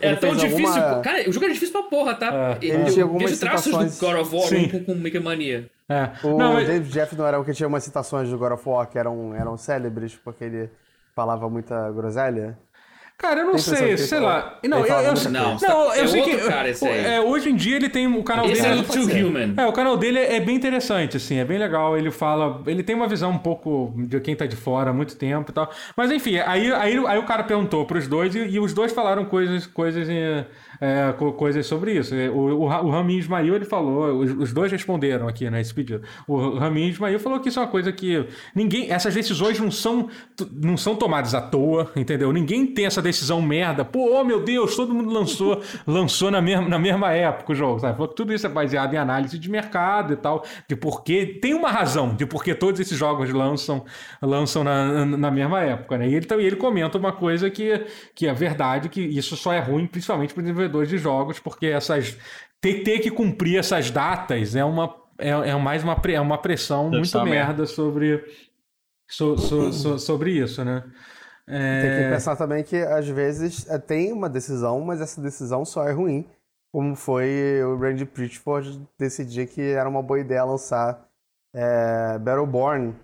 É 0.00 0.14
tão 0.16 0.34
difícil. 0.34 0.82
Alguma... 0.82 1.02
Cara, 1.02 1.28
o 1.28 1.32
jogo 1.32 1.46
é 1.46 1.48
difícil 1.50 1.72
pra 1.72 1.82
porra, 1.82 2.14
tá? 2.14 2.58
É. 2.60 2.66
Ele 2.66 2.84
tinha 2.90 3.04
algumas 3.04 3.38
traços 3.38 3.70
do 3.72 4.06
God 4.06 4.20
of 4.20 4.34
War 4.34 4.70
com, 4.70 4.84
com 4.84 4.94
Mickey 4.94 5.20
Mania. 5.20 5.70
É. 5.88 6.10
O 6.26 6.36
não, 6.36 6.56
David 6.56 6.90
Jeff 6.90 7.14
não 7.14 7.26
era 7.26 7.38
o 7.38 7.44
que 7.44 7.52
tinha 7.52 7.68
umas 7.68 7.84
citações 7.84 8.30
do 8.30 8.38
God 8.38 8.52
of 8.52 8.68
War 8.68 8.86
que 8.88 8.98
eram, 8.98 9.34
eram 9.34 9.56
célebres, 9.56 10.14
porque 10.14 10.44
ele 10.44 10.70
falava 11.16 11.48
muita 11.48 11.90
groselha? 11.92 12.58
Cara, 13.18 13.40
eu 13.40 13.46
não 13.46 13.56
sei, 13.56 13.96
sei 13.96 14.20
lá. 14.20 14.58
Não, 14.62 14.84
eu, 14.84 14.94
eu, 14.94 15.14
não, 15.30 15.56
não, 15.58 15.94
eu 15.94 16.04
é 16.04 16.06
sei 16.06 16.20
que. 16.20 16.36
Cara, 16.36 16.68
é, 16.68 17.18
hoje 17.18 17.48
em 17.48 17.56
dia 17.56 17.76
ele 17.76 17.88
tem 17.88 18.06
o 18.06 18.22
canal 18.22 18.44
esse 18.44 18.60
dele. 18.60 18.80
É, 18.80 18.82
Too 18.82 19.04
Human. 19.04 19.54
é, 19.56 19.66
o 19.66 19.72
canal 19.72 19.96
dele 19.96 20.18
é, 20.18 20.36
é, 20.36 20.40
bem 20.40 20.54
interessante, 20.54 21.16
assim, 21.16 21.36
é 21.38 21.44
bem 21.44 21.56
legal. 21.56 21.96
Ele 21.96 22.10
fala. 22.10 22.62
Ele 22.66 22.82
tem 22.82 22.94
uma 22.94 23.08
visão 23.08 23.30
um 23.30 23.38
pouco 23.38 23.94
de 23.96 24.20
quem 24.20 24.36
tá 24.36 24.44
de 24.44 24.54
fora 24.54 24.90
há 24.90 24.92
muito 24.92 25.16
tempo 25.16 25.50
e 25.50 25.54
tal. 25.54 25.70
Mas 25.96 26.10
enfim, 26.10 26.36
aí, 26.40 26.70
aí, 26.74 27.06
aí 27.06 27.18
o 27.18 27.24
cara 27.24 27.42
perguntou 27.42 27.86
pros 27.86 28.06
dois 28.06 28.34
e, 28.34 28.40
e 28.40 28.60
os 28.60 28.74
dois 28.74 28.92
falaram 28.92 29.24
coisas, 29.24 29.66
coisas 29.66 30.10
em 30.10 30.44
é, 30.80 31.12
coisas 31.36 31.66
sobre 31.66 31.92
isso. 31.92 32.14
É, 32.14 32.28
o, 32.28 32.34
o, 32.34 32.62
o 32.62 32.90
Ramin 32.90 33.16
Ismail 33.16 33.54
ele 33.54 33.64
falou, 33.64 34.20
os, 34.20 34.32
os, 34.32 34.52
dois 34.52 34.70
responderam 34.70 35.28
aqui 35.28 35.48
nesse 35.50 35.70
né, 35.70 35.74
pedido. 35.74 36.02
O 36.26 36.56
Ramin 36.56 36.88
Ismail 36.88 37.18
falou 37.18 37.40
que 37.40 37.48
isso 37.48 37.58
é 37.58 37.62
uma 37.62 37.68
coisa 37.68 37.92
que 37.92 38.26
ninguém, 38.54 38.90
essas 38.90 39.14
decisões 39.14 39.58
não 39.58 39.70
são, 39.70 40.08
não 40.52 40.76
são 40.76 40.96
tomadas 40.96 41.34
à 41.34 41.40
toa, 41.40 41.90
entendeu? 41.96 42.32
Ninguém 42.32 42.66
tem 42.66 42.86
essa 42.86 43.02
decisão 43.02 43.40
merda. 43.42 43.84
Pô, 43.84 44.20
oh, 44.20 44.24
meu 44.24 44.42
Deus, 44.42 44.74
todo 44.76 44.94
mundo 44.94 45.10
lançou, 45.10 45.62
lançou 45.86 46.30
na 46.30 46.40
mesma, 46.40 46.68
na 46.68 46.78
mesma 46.78 47.12
época 47.12 47.52
o 47.52 47.54
jogo, 47.54 47.80
sabe? 47.80 47.94
Falou 47.94 48.08
que 48.08 48.16
tudo 48.16 48.32
isso 48.32 48.46
é 48.46 48.50
baseado 48.50 48.94
em 48.94 48.98
análise 48.98 49.38
de 49.38 49.50
mercado 49.50 50.12
e 50.12 50.16
tal, 50.16 50.44
de 50.68 50.76
porquê 50.76 51.26
tem 51.40 51.54
uma 51.54 51.70
razão 51.70 52.14
de 52.14 52.26
porque 52.26 52.54
todos 52.54 52.80
esses 52.80 52.96
jogos 52.96 53.30
lançam, 53.32 53.84
lançam 54.20 54.64
na, 54.64 55.04
na 55.04 55.30
mesma 55.30 55.62
época, 55.62 55.98
né? 55.98 56.08
E 56.08 56.14
ele, 56.14 56.26
ele 56.38 56.56
comenta 56.56 56.98
uma 56.98 57.12
coisa 57.12 57.50
que, 57.50 57.84
que 58.14 58.26
é 58.26 58.34
verdade, 58.34 58.88
que 58.88 59.00
isso 59.00 59.36
só 59.36 59.52
é 59.52 59.60
ruim, 59.60 59.86
principalmente 59.86 60.34
para 60.34 60.42
desenvolvedores 60.66 60.88
de 60.88 60.98
jogos, 60.98 61.38
porque 61.38 61.66
essas 61.66 62.16
ter, 62.60 62.82
ter 62.82 63.00
que 63.00 63.10
cumprir 63.10 63.58
essas 63.58 63.90
datas 63.90 64.54
é 64.56 64.64
uma 64.64 64.94
é, 65.18 65.30
é 65.30 65.56
mais 65.56 65.82
uma, 65.82 66.00
é 66.08 66.20
uma 66.20 66.38
pressão 66.38 66.90
Deve 66.90 66.98
muito 66.98 67.24
merda 67.24 67.66
sobre, 67.66 68.22
so, 69.08 69.36
so, 69.38 69.72
so, 69.72 69.98
sobre 69.98 70.32
isso, 70.32 70.64
né? 70.64 70.84
É... 71.48 71.80
Tem 71.80 72.04
que 72.04 72.10
pensar 72.10 72.36
também 72.36 72.62
que 72.64 72.76
às 72.76 73.08
vezes 73.08 73.68
é, 73.70 73.78
tem 73.78 74.12
uma 74.12 74.28
decisão, 74.28 74.80
mas 74.80 75.00
essa 75.00 75.20
decisão 75.20 75.64
só 75.64 75.88
é 75.88 75.92
ruim, 75.92 76.28
como 76.72 76.94
foi 76.94 77.62
o 77.64 77.78
Randy 77.78 78.04
Pritchford 78.04 78.80
decidir 78.98 79.46
que 79.46 79.62
era 79.62 79.88
uma 79.88 80.02
boa 80.02 80.20
ideia 80.20 80.44
lançar 80.44 81.06
é, 81.54 82.18
Battleborn 82.18 82.94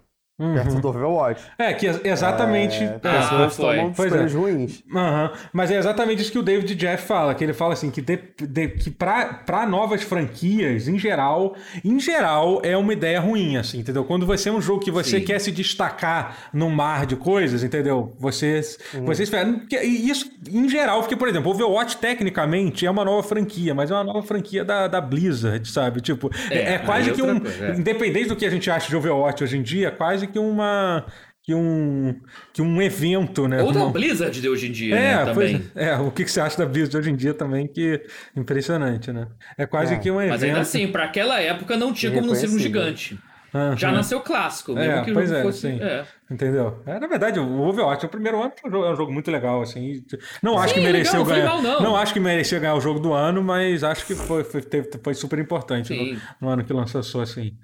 Uhum. 0.43 0.55
Perto 0.55 0.81
do 0.81 0.89
Overwatch. 0.89 1.45
É, 1.59 1.73
que 1.73 1.87
exatamente. 1.87 2.83
É, 2.83 2.99
pessoas 2.99 3.53
ah, 3.53 3.57
tomam 3.57 3.91
escolhas 3.91 4.35
é. 4.35 4.37
ruins. 4.37 4.83
Uhum. 4.93 5.31
Mas 5.53 5.71
é 5.71 5.79
exatamente 5.79 6.23
isso 6.23 6.33
que 6.33 6.39
o 6.39 6.43
David 6.43 6.75
Jeff 6.75 7.07
fala, 7.07 7.35
que 7.35 7.45
ele 7.45 7.53
fala 7.53 7.75
assim, 7.75 7.91
que, 7.91 8.01
de, 8.01 8.19
de, 8.41 8.69
que 8.69 8.91
para 8.91 9.67
novas 9.67 10.03
franquias, 10.03 10.89
em 10.89 10.99
geral, 10.99 11.55
em 11.85 12.01
geral, 12.01 12.61
é 12.65 12.77
uma 12.77 12.93
ideia 12.93 13.21
ruim, 13.21 13.57
assim, 13.57 13.79
entendeu? 13.79 14.05
Quando 14.05 14.27
você 14.27 14.49
é 14.49 14.53
um 14.53 14.61
jogo 14.61 14.81
que 14.81 14.91
você 14.91 15.21
Sim. 15.21 15.25
quer 15.25 15.39
se 15.39 15.53
destacar 15.53 16.51
num 16.53 16.71
mar 16.71 17.07
de 17.07 17.15
coisas, 17.15 17.63
entendeu? 17.63 18.13
Você, 18.19 18.61
uhum. 18.95 19.05
você 19.05 19.23
espera. 19.23 19.49
Isso, 19.83 20.31
em 20.51 20.69
geral, 20.69 21.01
porque, 21.01 21.15
por 21.15 21.29
exemplo, 21.29 21.53
Overwatch, 21.53 21.99
tecnicamente, 21.99 22.85
é 22.85 22.91
uma 22.91 23.05
nova 23.05 23.23
franquia, 23.23 23.75
mas 23.75 23.91
é 23.91 23.95
uma 23.95 24.05
nova 24.05 24.23
franquia 24.23 24.65
da, 24.65 24.89
da 24.89 25.01
Blizzard, 25.01 25.69
sabe? 25.69 26.01
Tipo, 26.01 26.31
é, 26.51 26.59
é, 26.59 26.73
é 26.75 26.79
quase 26.79 27.13
que 27.13 27.23
um. 27.23 27.39
Coisa, 27.39 27.67
é. 27.67 27.75
Independente 27.77 28.29
do 28.29 28.37
que 28.37 28.45
a 28.45 28.51
gente 28.51 28.71
acha 28.71 28.89
de 28.89 28.97
Overwatch 28.97 29.45
hoje 29.45 29.57
em 29.57 29.63
dia, 29.63 29.91
quase 29.91 30.23
quase 30.23 30.27
que 30.33 30.39
uma 30.39 31.07
que 31.45 31.55
um, 31.55 32.21
que 32.53 32.63
um 32.63 32.81
evento, 32.81 33.49
né? 33.49 33.63
Ou 33.63 33.73
da 33.73 33.87
Blizzard 33.87 34.41
de 34.41 34.49
hoje 34.49 34.69
em 34.69 34.73
dia, 34.73 34.95
é, 34.95 35.17
né? 35.17 35.25
Também. 35.25 35.71
É, 35.75 35.89
é, 35.89 35.97
o 35.97 36.11
que 36.11 36.27
você 36.27 36.41
acha 36.41 36.57
da 36.57 36.67
Blizzard 36.67 36.91
de 36.91 36.97
hoje 36.99 37.11
em 37.11 37.17
dia 37.17 37.35
também, 37.35 37.67
que 37.67 38.01
impressionante, 38.37 39.13
né? 39.13 39.27
É 39.59 39.67
quase 39.67 39.95
é. 39.95 39.99
que 39.99 40.11
um 40.11 40.21
evento. 40.21 40.31
Mas 40.31 40.43
ainda 40.45 40.61
assim, 40.61 40.87
para 40.87 41.05
aquela 41.05 41.41
época 41.41 41.77
não 41.77 41.93
tinha 41.93 42.13
como 42.13 42.29
não 42.29 42.35
ser 42.35 42.49
um 42.49 42.59
gigante. 42.59 43.19
Uhum. 43.55 43.77
Já 43.77 43.93
nasceu 43.93 44.21
clássico, 44.21 44.73
mesmo 44.73 44.93
é, 44.93 45.05
que 45.05 45.13
pois 45.13 45.31
é, 45.31 45.43
fosse... 45.43 45.61
sim. 45.61 45.79
É. 45.83 46.05
Entendeu? 46.31 46.83
É, 46.87 46.99
na 46.99 47.07
verdade, 47.07 47.39
o 47.39 47.61
Overwatch, 47.61 48.07
o 48.07 48.09
primeiro 48.09 48.41
ano 48.43 48.53
é 48.65 48.93
um 48.93 48.97
jogo 48.97 49.13
muito 49.13 49.31
legal, 49.31 49.61
assim. 49.61 50.03
Não 50.43 50.57
acho 50.57 50.73
sim, 50.73 50.81
que 50.81 50.87
mereceu 50.87 51.23
legal, 51.23 51.27
ganhar. 51.27 51.57
Legal, 51.57 51.63
não. 51.63 51.83
não. 51.83 51.97
acho 51.97 52.15
que 52.15 52.21
merecia 52.21 52.59
ganhar 52.59 52.75
o 52.75 52.81
jogo 52.81 52.99
do 52.99 53.13
ano, 53.13 53.43
mas 53.43 53.85
acho 53.85 54.07
que 54.07 54.15
foi, 54.15 54.43
foi, 54.43 54.63
teve, 54.63 54.89
foi 55.05 55.13
super 55.13 55.39
importante 55.39 55.95
no, 55.95 56.19
no, 56.41 56.49
ano 56.49 56.65
que 56.65 56.73
lançou 56.73 57.21
assim. 57.21 57.55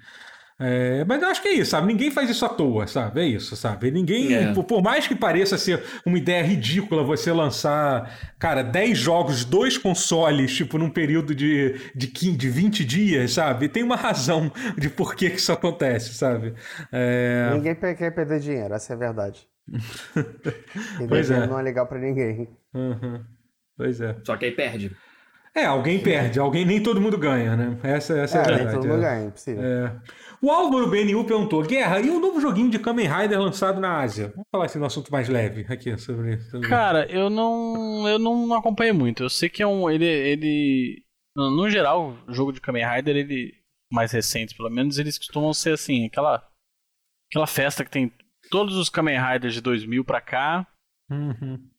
É, 0.61 1.05
mas 1.05 1.21
eu 1.21 1.29
acho 1.29 1.41
que 1.41 1.47
é 1.47 1.53
isso, 1.53 1.71
sabe? 1.71 1.87
Ninguém 1.87 2.11
faz 2.11 2.29
isso 2.29 2.45
à 2.45 2.49
toa, 2.49 2.85
sabe? 2.85 3.21
É 3.21 3.25
isso, 3.25 3.55
sabe? 3.55 3.89
Ninguém, 3.89 4.35
é. 4.35 4.53
por, 4.53 4.65
por, 4.65 4.83
mais 4.83 5.07
que 5.07 5.15
pareça 5.15 5.57
ser 5.57 5.81
uma 6.05 6.17
ideia 6.17 6.43
ridícula 6.43 7.01
você 7.01 7.31
lançar, 7.31 8.33
cara, 8.37 8.61
10 8.61 8.97
jogos, 8.97 9.45
dois 9.45 9.77
consoles, 9.77 10.53
tipo, 10.53 10.77
num 10.77 10.89
período 10.89 11.33
de, 11.33 11.79
de, 11.95 12.07
15, 12.07 12.35
de 12.35 12.49
20 12.49 12.83
dias, 12.83 13.33
sabe? 13.33 13.69
Tem 13.69 13.83
uma 13.83 13.95
razão 13.95 14.51
de 14.77 14.89
por 14.89 15.15
que, 15.15 15.29
que 15.29 15.37
isso 15.37 15.53
acontece, 15.53 16.13
sabe? 16.13 16.53
É... 16.91 17.51
Ninguém 17.53 17.75
quer 17.75 18.13
perder 18.13 18.41
dinheiro, 18.41 18.73
essa 18.73 18.91
é 18.91 18.95
a 18.97 18.99
verdade. 18.99 19.47
pois 21.07 21.31
é. 21.31 21.47
não 21.47 21.57
é 21.57 21.63
legal 21.63 21.87
para 21.87 21.99
ninguém. 21.99 22.49
Uhum. 22.73 23.23
Pois 23.77 24.01
é. 24.01 24.17
Só 24.25 24.35
que 24.35 24.43
aí 24.43 24.51
perde. 24.51 24.91
É, 25.55 25.65
alguém 25.65 25.99
perde, 25.99 26.39
alguém 26.39 26.63
nem 26.63 26.81
todo 26.81 27.01
mundo 27.01 27.17
ganha, 27.17 27.55
né? 27.55 27.77
Essa, 27.81 28.17
essa 28.19 28.37
é, 28.37 28.39
é 28.39 28.43
a 28.43 28.47
verdade. 28.47 28.65
Nem 28.65 28.75
todo 28.75 28.87
mundo 28.87 29.01
ganha, 29.01 29.23
é 29.23 29.25
impossível. 29.25 29.63
É. 29.63 29.91
O 30.41 30.49
Álvaro 30.49 30.89
BNU 30.89 31.25
perguntou: 31.25 31.63
Guerra, 31.63 31.99
e 31.99 32.09
o 32.09 32.19
novo 32.19 32.39
joguinho 32.39 32.69
de 32.69 32.79
Kamen 32.79 33.07
Rider 33.07 33.39
lançado 33.39 33.81
na 33.81 33.99
Ásia? 33.99 34.29
Vamos 34.29 34.47
falar 34.51 34.65
assim 34.65 34.79
no 34.79 34.85
assunto 34.85 35.11
mais 35.11 35.27
leve 35.27 35.65
aqui 35.69 35.97
sobre 35.97 36.35
isso. 36.35 36.61
Cara, 36.61 37.05
eu 37.11 37.29
não. 37.29 38.07
Eu 38.07 38.17
não 38.17 38.53
acompanhei 38.53 38.93
muito. 38.93 39.23
Eu 39.23 39.29
sei 39.29 39.49
que 39.49 39.61
é 39.61 39.67
um. 39.67 39.89
Ele. 39.89 40.05
ele 40.05 41.03
no 41.35 41.69
geral, 41.69 42.17
o 42.27 42.33
jogo 42.33 42.51
de 42.53 42.61
Kamen 42.61 42.85
Rider, 42.85 43.15
ele. 43.15 43.59
Mais 43.91 44.11
recentes, 44.11 44.55
pelo 44.55 44.69
menos, 44.69 44.99
eles 44.99 45.17
costumam 45.17 45.53
ser 45.53 45.73
assim, 45.73 46.05
aquela. 46.05 46.47
Aquela 47.29 47.47
festa 47.47 47.83
que 47.83 47.91
tem 47.91 48.11
todos 48.49 48.75
os 48.75 48.89
Kamen 48.89 49.19
Riders 49.19 49.53
de 49.53 49.61
2000 49.61 50.05
pra 50.05 50.21
cá. 50.21 50.67
Uhum. 51.11 51.69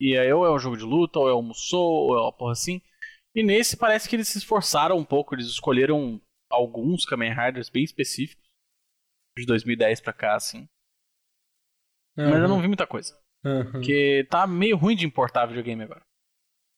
E 0.00 0.16
aí, 0.16 0.32
ou 0.32 0.44
é 0.44 0.52
um 0.52 0.58
jogo 0.58 0.76
de 0.76 0.84
luta, 0.84 1.18
ou 1.18 1.28
é 1.28 1.34
um 1.34 1.42
Musou, 1.42 2.10
ou 2.10 2.18
é 2.18 2.20
uma 2.20 2.32
porra 2.32 2.52
assim. 2.52 2.80
E 3.34 3.42
nesse 3.42 3.76
parece 3.76 4.08
que 4.08 4.16
eles 4.16 4.28
se 4.28 4.38
esforçaram 4.38 4.96
um 4.96 5.04
pouco, 5.04 5.34
eles 5.34 5.46
escolheram 5.46 6.20
alguns 6.50 7.04
Kamen 7.04 7.34
Riders 7.34 7.68
bem 7.68 7.84
específicos. 7.84 8.44
De 9.38 9.44
2010 9.44 10.00
pra 10.00 10.12
cá, 10.12 10.34
assim. 10.34 10.66
Uhum. 12.16 12.30
Mas 12.30 12.40
eu 12.40 12.48
não 12.48 12.60
vi 12.60 12.68
muita 12.68 12.86
coisa. 12.86 13.14
Uhum. 13.44 13.72
Porque 13.72 14.26
tá 14.30 14.46
meio 14.46 14.76
ruim 14.76 14.96
de 14.96 15.06
importar 15.06 15.46
videogame 15.46 15.82
agora. 15.82 16.02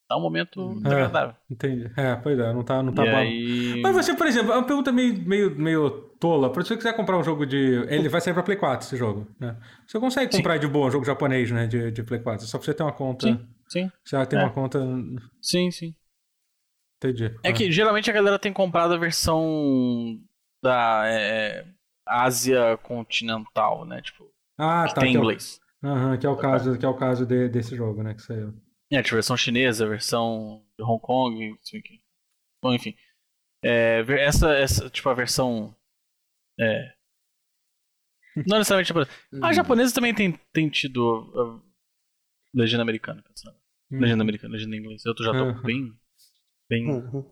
Tá 0.08 0.16
um 0.16 0.22
momento 0.22 0.74
desagradável. 0.80 1.34
É, 1.50 1.52
entendi. 1.52 1.92
É, 1.94 2.16
pois 2.16 2.38
é, 2.38 2.52
não 2.52 2.64
tá, 2.64 2.82
não 2.82 2.94
tá 2.94 3.02
bom. 3.02 3.16
Aí... 3.16 3.80
Mas 3.82 3.94
você, 3.94 4.14
por 4.14 4.26
exemplo, 4.26 4.52
é 4.52 4.56
uma 4.56 4.66
pergunta 4.66 4.90
meio, 4.90 5.14
meio, 5.22 5.54
meio 5.54 5.90
tola. 6.18 6.50
Por 6.50 6.62
se 6.62 6.68
você 6.68 6.76
quiser 6.78 6.96
comprar 6.96 7.18
um 7.18 7.22
jogo 7.22 7.44
de. 7.44 7.84
Ele 7.88 8.08
vai 8.08 8.20
sair 8.22 8.32
pra 8.32 8.42
Play 8.42 8.56
4 8.56 8.86
esse 8.86 8.96
jogo, 8.96 9.28
né? 9.38 9.54
Você 9.86 10.00
consegue 10.00 10.34
comprar 10.34 10.54
sim. 10.54 10.60
de 10.60 10.66
boa 10.66 10.86
um 10.86 10.90
jogo 10.90 11.04
japonês, 11.04 11.50
né? 11.50 11.66
De, 11.66 11.90
de 11.90 12.02
Play 12.02 12.20
4. 12.20 12.46
Só 12.46 12.56
pra 12.56 12.64
você 12.64 12.72
ter 12.72 12.82
uma 12.82 12.92
conta. 12.92 13.26
Sim, 13.26 13.46
sim. 13.68 13.90
Você 14.02 14.16
já 14.16 14.24
tem 14.24 14.38
é. 14.38 14.42
uma 14.42 14.50
conta. 14.50 14.80
Sim, 15.42 15.70
sim. 15.70 15.94
Entendi. 16.98 17.26
É 17.44 17.50
ah. 17.50 17.52
que 17.52 17.70
geralmente 17.70 18.10
a 18.10 18.12
galera 18.12 18.38
tem 18.38 18.52
comprado 18.52 18.92
a 18.92 18.98
versão 18.98 20.20
da 20.62 21.04
é, 21.06 21.64
Ásia 22.06 22.76
continental, 22.78 23.84
né? 23.84 24.02
Tipo, 24.02 24.30
ah, 24.58 24.86
que 24.88 24.94
tá, 24.94 25.00
tem 25.00 25.12
que 25.12 25.18
inglês. 25.18 25.60
É 25.82 25.86
o, 25.86 25.90
uhum, 25.90 26.18
que 26.18 26.26
é 26.26 26.28
o 26.28 26.36
caso, 26.36 26.76
que 26.76 26.84
é 26.84 26.88
o 26.88 26.96
caso 26.96 27.24
de, 27.24 27.48
desse 27.48 27.76
jogo, 27.76 28.02
né? 28.02 28.14
Que 28.14 28.22
saiu. 28.22 28.52
É, 28.90 29.02
tipo, 29.02 29.14
versão 29.14 29.36
chinesa, 29.36 29.86
versão 29.86 30.64
de 30.76 30.84
Hong 30.84 31.00
Kong, 31.00 31.56
assim, 31.62 31.80
Bom, 32.60 32.74
enfim. 32.74 32.96
É, 33.62 34.00
essa, 34.20 34.52
essa, 34.54 34.90
tipo, 34.90 35.08
a 35.08 35.14
versão. 35.14 35.74
É. 36.58 36.94
Não 38.46 38.58
necessariamente 38.58 38.88
japonesa. 38.88 39.10
A 39.42 39.52
japonesa 39.52 39.94
também 39.94 40.14
tem, 40.14 40.32
tem 40.52 40.68
tido 40.68 41.32
a 41.34 42.56
legenda 42.56 42.82
americana. 42.82 43.22
Legenda 43.90 44.22
americana, 44.22 44.52
legenda 44.52 44.76
em 44.76 44.78
inglês. 44.78 45.04
Eu 45.04 45.14
já 45.18 45.32
tô 45.32 45.44
uhum. 45.44 45.62
bem 45.62 45.98
bem 46.68 46.88
uhum. 46.90 47.24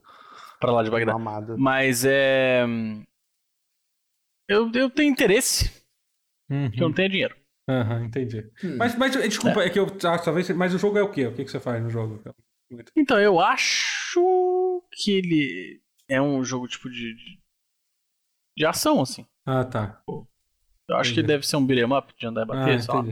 para 0.61 0.73
lá 0.73 0.83
de 0.83 0.91
Bagdá. 0.91 1.13
Amado. 1.13 1.57
Mas 1.59 2.05
é. 2.05 2.65
Eu, 4.49 4.71
eu 4.73 4.91
tenho 4.91 5.11
interesse, 5.11 5.71
uhum. 6.49 6.71
que 6.71 6.83
eu 6.83 6.89
não 6.89 6.95
tenho 6.95 7.11
dinheiro. 7.11 7.37
Aham, 7.69 7.97
uhum, 7.97 8.05
entendi. 8.05 8.49
Hum. 8.63 8.77
Mas, 8.77 8.97
mas, 8.97 9.13
desculpa, 9.13 9.63
é. 9.63 9.67
é 9.67 9.71
que 9.71 9.79
eu. 9.79 9.87
Ah, 10.05 10.19
talvez. 10.19 10.49
Mas 10.51 10.73
o 10.73 10.79
jogo 10.79 10.99
é 10.99 11.03
o 11.03 11.11
quê? 11.11 11.27
O 11.27 11.35
que, 11.35 11.45
que 11.45 11.51
você 11.51 11.59
faz 11.59 11.83
no 11.83 11.91
jogo? 11.91 12.23
Então, 12.95 13.19
eu 13.21 13.41
acho 13.41 14.83
que 14.93 15.13
ele 15.13 15.83
é 16.09 16.23
um 16.23 16.45
jogo 16.45 16.69
tipo 16.69 16.89
de. 16.89 17.15
de, 17.15 17.41
de 18.57 18.67
ação, 18.67 19.01
assim. 19.01 19.27
Ah, 19.45 19.65
tá. 19.65 20.01
Eu 20.89 20.97
acho 20.97 21.11
entendi. 21.11 21.23
que 21.23 21.27
deve 21.27 21.47
ser 21.47 21.57
um 21.57 21.67
beat'em 21.67 21.93
up 21.93 22.15
de 22.17 22.27
andar 22.27 22.43
e 22.43 22.47
bater, 22.47 22.77
ah, 22.77 22.81
só. 22.81 23.03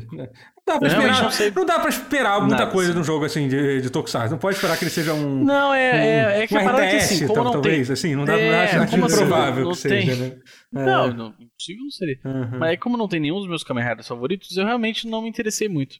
Dá 0.66 0.78
pra 0.78 0.88
esperar, 0.88 1.22
não, 1.22 1.30
sei... 1.30 1.50
não, 1.50 1.66
dá 1.66 1.78
pra 1.78 1.88
esperar 1.88 2.40
muita 2.40 2.56
Nada, 2.56 2.70
coisa 2.70 2.90
assim. 2.90 2.98
num 2.98 3.04
jogo 3.04 3.24
assim 3.24 3.48
de, 3.48 3.80
de 3.80 3.90
Tokusatsu. 3.90 4.32
Não 4.32 4.38
pode 4.38 4.56
esperar 4.56 4.78
que 4.78 4.84
ele 4.84 4.90
seja 4.90 5.12
um. 5.12 5.44
Não, 5.44 5.74
é, 5.74 5.92
um, 5.92 5.96
é, 5.96 6.42
é 6.42 6.46
que 6.46 6.56
um 6.56 6.68
RTS, 6.68 6.88
que, 6.90 6.96
assim, 6.96 7.26
como 7.26 7.44
não 7.44 7.52
talvez, 7.52 7.86
tem... 7.86 7.92
assim, 7.92 8.14
não 8.14 8.24
dá 8.24 8.38
é, 8.38 8.64
acho, 8.64 8.78
acho 8.78 8.96
improvável 8.96 9.70
assim, 9.70 9.88
que 9.88 9.88
seja, 9.88 10.16
né? 10.16 10.38
Não, 10.72 11.04
é. 11.04 11.12
não, 11.12 11.34
impossível 11.38 11.82
não 11.82 11.90
seria. 11.90 12.20
Uhum. 12.24 12.58
Mas 12.58 12.78
como 12.80 12.96
não 12.96 13.08
tem 13.08 13.20
nenhum 13.20 13.38
dos 13.38 13.48
meus 13.48 13.64
Kamen 13.64 13.84
Riders 13.84 14.08
favoritos, 14.08 14.56
eu 14.56 14.64
realmente 14.64 15.06
não 15.06 15.22
me 15.22 15.28
interessei 15.28 15.68
muito. 15.68 15.96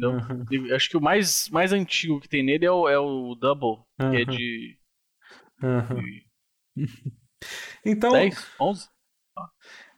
Uhum. 0.00 0.74
Acho 0.74 0.90
que 0.90 0.96
o 0.96 1.00
mais, 1.00 1.48
mais 1.50 1.72
antigo 1.72 2.20
que 2.20 2.28
tem 2.28 2.44
nele 2.44 2.64
é 2.64 2.70
o, 2.70 2.88
é 2.88 2.98
o 2.98 3.34
Double, 3.34 3.82
uhum. 4.00 4.10
que 4.10 4.16
é 4.16 4.24
de. 4.24 4.78
Uhum. 5.62 6.02
de... 6.02 6.26
então. 7.84 8.12
10, 8.12 8.46
11? 8.60 8.88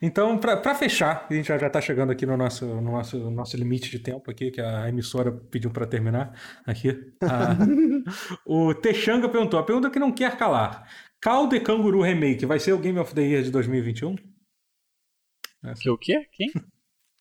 Então, 0.02 0.39
para 0.39 0.74
fechar, 0.74 1.27
a 1.28 1.35
gente 1.35 1.47
já 1.47 1.56
está 1.56 1.78
chegando 1.78 2.10
aqui 2.10 2.24
no 2.24 2.35
nosso, 2.35 2.64
no 2.64 2.81
nosso, 2.81 3.31
nosso 3.31 3.56
limite 3.56 3.90
de 3.90 3.98
tempo 3.98 4.31
aqui, 4.31 4.51
que 4.51 4.60
a 4.60 4.89
emissora 4.89 5.31
pediu 5.31 5.70
para 5.70 5.86
terminar 5.86 6.35
aqui. 6.66 7.12
Ah, 7.22 7.55
o 8.47 8.74
Texanga 8.74 9.28
perguntou, 9.28 9.60
a 9.60 9.62
pergunta 9.62 9.90
que 9.90 9.98
não 9.98 10.10
quer 10.10 10.39
calar. 10.39 10.89
Call 11.22 11.51
the 11.51 11.60
Kangaroo 11.60 12.01
Remake 12.01 12.47
vai 12.47 12.59
ser 12.59 12.72
o 12.72 12.78
Game 12.78 12.98
of 12.98 13.14
the 13.14 13.20
Year 13.20 13.43
de 13.43 13.51
2021? 13.51 14.16
Essa. 15.64 15.82
Que 15.82 15.90
o 15.90 15.98
quê? 15.98 16.27
Quem? 16.32 16.51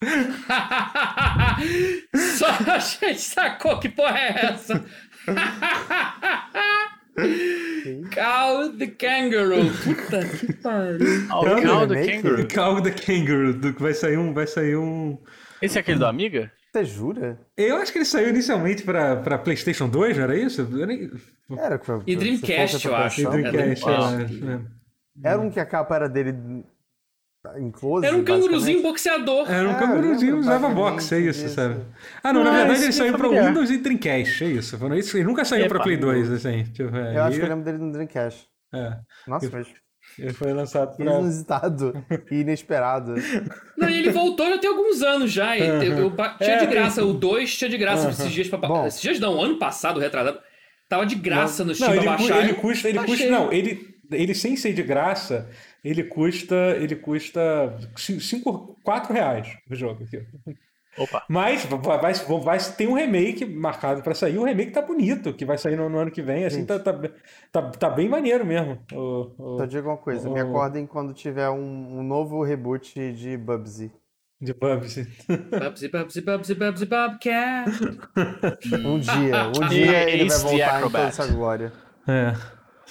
Só 2.38 2.48
a 2.72 2.80
gente 2.80 3.20
sacou 3.20 3.78
que 3.82 3.90
porra 3.90 4.18
é 4.18 4.46
essa? 4.46 4.86
Cow 8.12 8.70
the 8.78 8.88
Kangaroo. 8.88 9.70
Puta 9.84 10.26
que 10.26 10.54
pariu. 10.54 11.28
Oh, 11.32 11.62
Cow 11.62 11.88
the 11.88 12.06
Kangaroo. 12.06 12.48
Cow 12.48 12.82
the 12.82 12.92
Kangaroo. 12.92 13.74
Vai 13.80 13.94
sair 13.94 14.18
um. 14.18 14.34
Vai 14.34 14.48
sair 14.48 14.76
um. 14.76 15.18
Esse 15.62 15.78
é 15.78 15.82
aquele 15.82 16.00
do 16.00 16.06
Amiga? 16.06 16.52
Você 16.72 16.86
jura? 16.86 17.40
Eu 17.58 17.78
acho 17.78 17.92
que 17.92 17.98
ele 17.98 18.06
saiu 18.06 18.30
inicialmente 18.30 18.84
pra, 18.84 19.16
pra 19.16 19.40
PlayStation 19.40 19.90
2, 19.90 20.18
não 20.18 20.24
era 20.24 20.38
isso? 20.38 20.68
Nem... 20.70 21.10
Era, 21.58 21.80
pra, 21.80 22.00
e 22.06 22.16
Dreamcast, 22.16 22.86
eu 22.86 22.96
acho. 22.96 23.22
E 23.22 23.26
Dreamcast, 23.26 23.86
é, 23.86 24.60
Era 25.30 25.40
um 25.40 25.50
que 25.50 25.60
a 25.60 25.66
capa 25.66 25.96
era 25.96 26.08
dele 26.08 26.64
em 27.58 27.72
close, 27.72 28.06
Era 28.06 28.18
um 28.18 28.24
canguruzinho 28.24 28.82
boxeador. 28.82 29.50
Era 29.50 29.70
um 29.70 29.72
é, 29.72 29.80
canguruzinho, 29.80 30.38
usava 30.38 30.70
boxe, 30.70 31.16
é 31.16 31.20
isso, 31.20 31.48
sabe? 31.50 31.82
Ah, 32.22 32.34
não, 32.34 32.44
na 32.44 32.52
verdade 32.52 32.84
ele 32.84 32.92
saiu 32.92 33.18
pra 33.18 33.30
Windows 33.30 33.70
e 33.70 33.78
Dreamcast, 33.78 34.44
é 34.44 34.48
isso. 34.48 34.78
isso. 34.96 35.18
Ele 35.18 35.26
nunca 35.26 35.46
saiu 35.46 35.66
Epa, 35.66 35.76
pra 35.76 35.84
Play 35.84 35.98
2, 35.98 36.32
assim. 36.32 36.64
Tipo, 36.66 36.96
é, 36.96 37.16
eu 37.16 37.24
acho 37.24 37.40
que 37.40 37.46
eu 37.46 37.50
lembro 37.50 37.64
dele 37.64 37.78
no 37.78 37.92
Dreamcast. 37.92 38.48
É. 38.74 38.98
Nossa, 39.28 39.50
mas... 39.52 39.68
Ele 40.18 40.34
foi 40.34 40.52
lançado 40.54 40.98
pra... 40.98 41.06
Inusitado 41.06 42.06
e 42.32 42.36
inesperado. 42.42 43.14
Não, 43.78 43.90
e 43.90 44.00
ele 44.00 44.12
voltou 44.12 44.50
já 44.50 44.58
tem 44.58 44.70
alguns 44.70 45.02
anos 45.02 45.32
já. 45.32 45.52
Uhum. 45.52 45.84
Eu, 45.84 45.98
eu, 45.98 46.12
tinha 46.12 46.58
de 46.58 46.64
é, 46.64 46.66
graça, 46.66 47.06
o 47.06 47.14
2 47.14 47.58
tinha 47.58 47.70
de 47.70 47.78
graça 47.78 48.06
uhum. 48.06 48.10
esses 48.10 48.32
dias 48.32 48.48
pra... 48.48 48.58
Bom, 48.58 48.88
esses 48.88 49.02
dias 49.02 49.20
não, 49.20 49.40
ano 49.42 49.58
passado, 49.58 50.00
retrasado. 50.00 50.40
Tava 50.90 51.06
de 51.06 51.16
graça 51.16 51.64
não, 51.64 51.70
no 51.70 51.76
Steam 51.76 51.96
não, 51.96 52.02
pra 52.02 52.18
baixar. 52.18 52.44
Ele 52.44 52.54
custa, 52.56 52.90
ele 52.90 53.00
custa, 53.00 53.30
não, 53.30 53.54
ele, 53.54 53.96
ele 54.12 54.34
sem 54.34 54.58
ser 54.58 54.74
de 54.74 54.82
graça, 54.82 55.48
ele 55.84 56.04
custa, 56.04 56.56
ele 56.78 56.96
custa 56.96 57.78
5, 57.96 58.80
4 58.84 59.14
reais 59.14 59.58
o 59.70 59.76
jogo 59.76 60.04
aqui. 60.04 60.26
Opa. 60.98 61.24
Mas 61.30 61.66
vai, 61.66 61.98
vai, 61.98 62.14
vai, 62.14 62.60
tem 62.76 62.88
um 62.88 62.94
remake 62.94 63.46
marcado 63.46 64.02
para 64.02 64.14
sair. 64.14 64.38
O 64.38 64.44
remake 64.44 64.72
tá 64.72 64.82
bonito, 64.82 65.34
que 65.34 65.46
vai 65.46 65.58
sair 65.58 65.78
no, 65.78 65.88
no 65.88 66.00
ano 66.00 66.12
que 66.12 66.22
vem. 66.22 66.46
Assim, 66.46 66.66
tá, 66.66 66.80
tá, 66.80 66.94
tá, 67.52 67.62
tá, 67.72 67.90
bem 67.90 68.10
maneiro 68.10 68.46
mesmo. 68.46 68.80
O, 68.92 69.32
o, 69.38 69.58
Só 69.58 69.66
digo 69.66 69.88
uma 69.88 69.98
coisa: 69.98 70.30
o, 70.30 70.34
me 70.34 70.42
acordem 70.42 70.86
quando 70.86 71.14
tiver 71.14 71.50
um, 71.50 72.00
um 72.00 72.04
novo 72.04 72.44
reboot 72.44 73.14
de 73.14 73.38
Bubsy. 73.38 73.92
De 74.42 74.54
Bubsy. 74.54 75.08
Bubsy, 75.28 75.90
Bubsy, 75.90 76.22
Bubsy, 76.22 76.56
Bubsy, 76.56 76.86
Bobcat. 76.86 77.70
um 78.86 79.00
dia, 79.00 79.48
um 79.48 79.68
dia 79.70 80.10
ele 80.10 80.30
vai 80.30 80.38
voltar 80.40 80.80
em 80.80 80.84
toda 80.84 81.00
essa 81.00 81.28
glória. 81.28 81.74
É. 82.08 82.34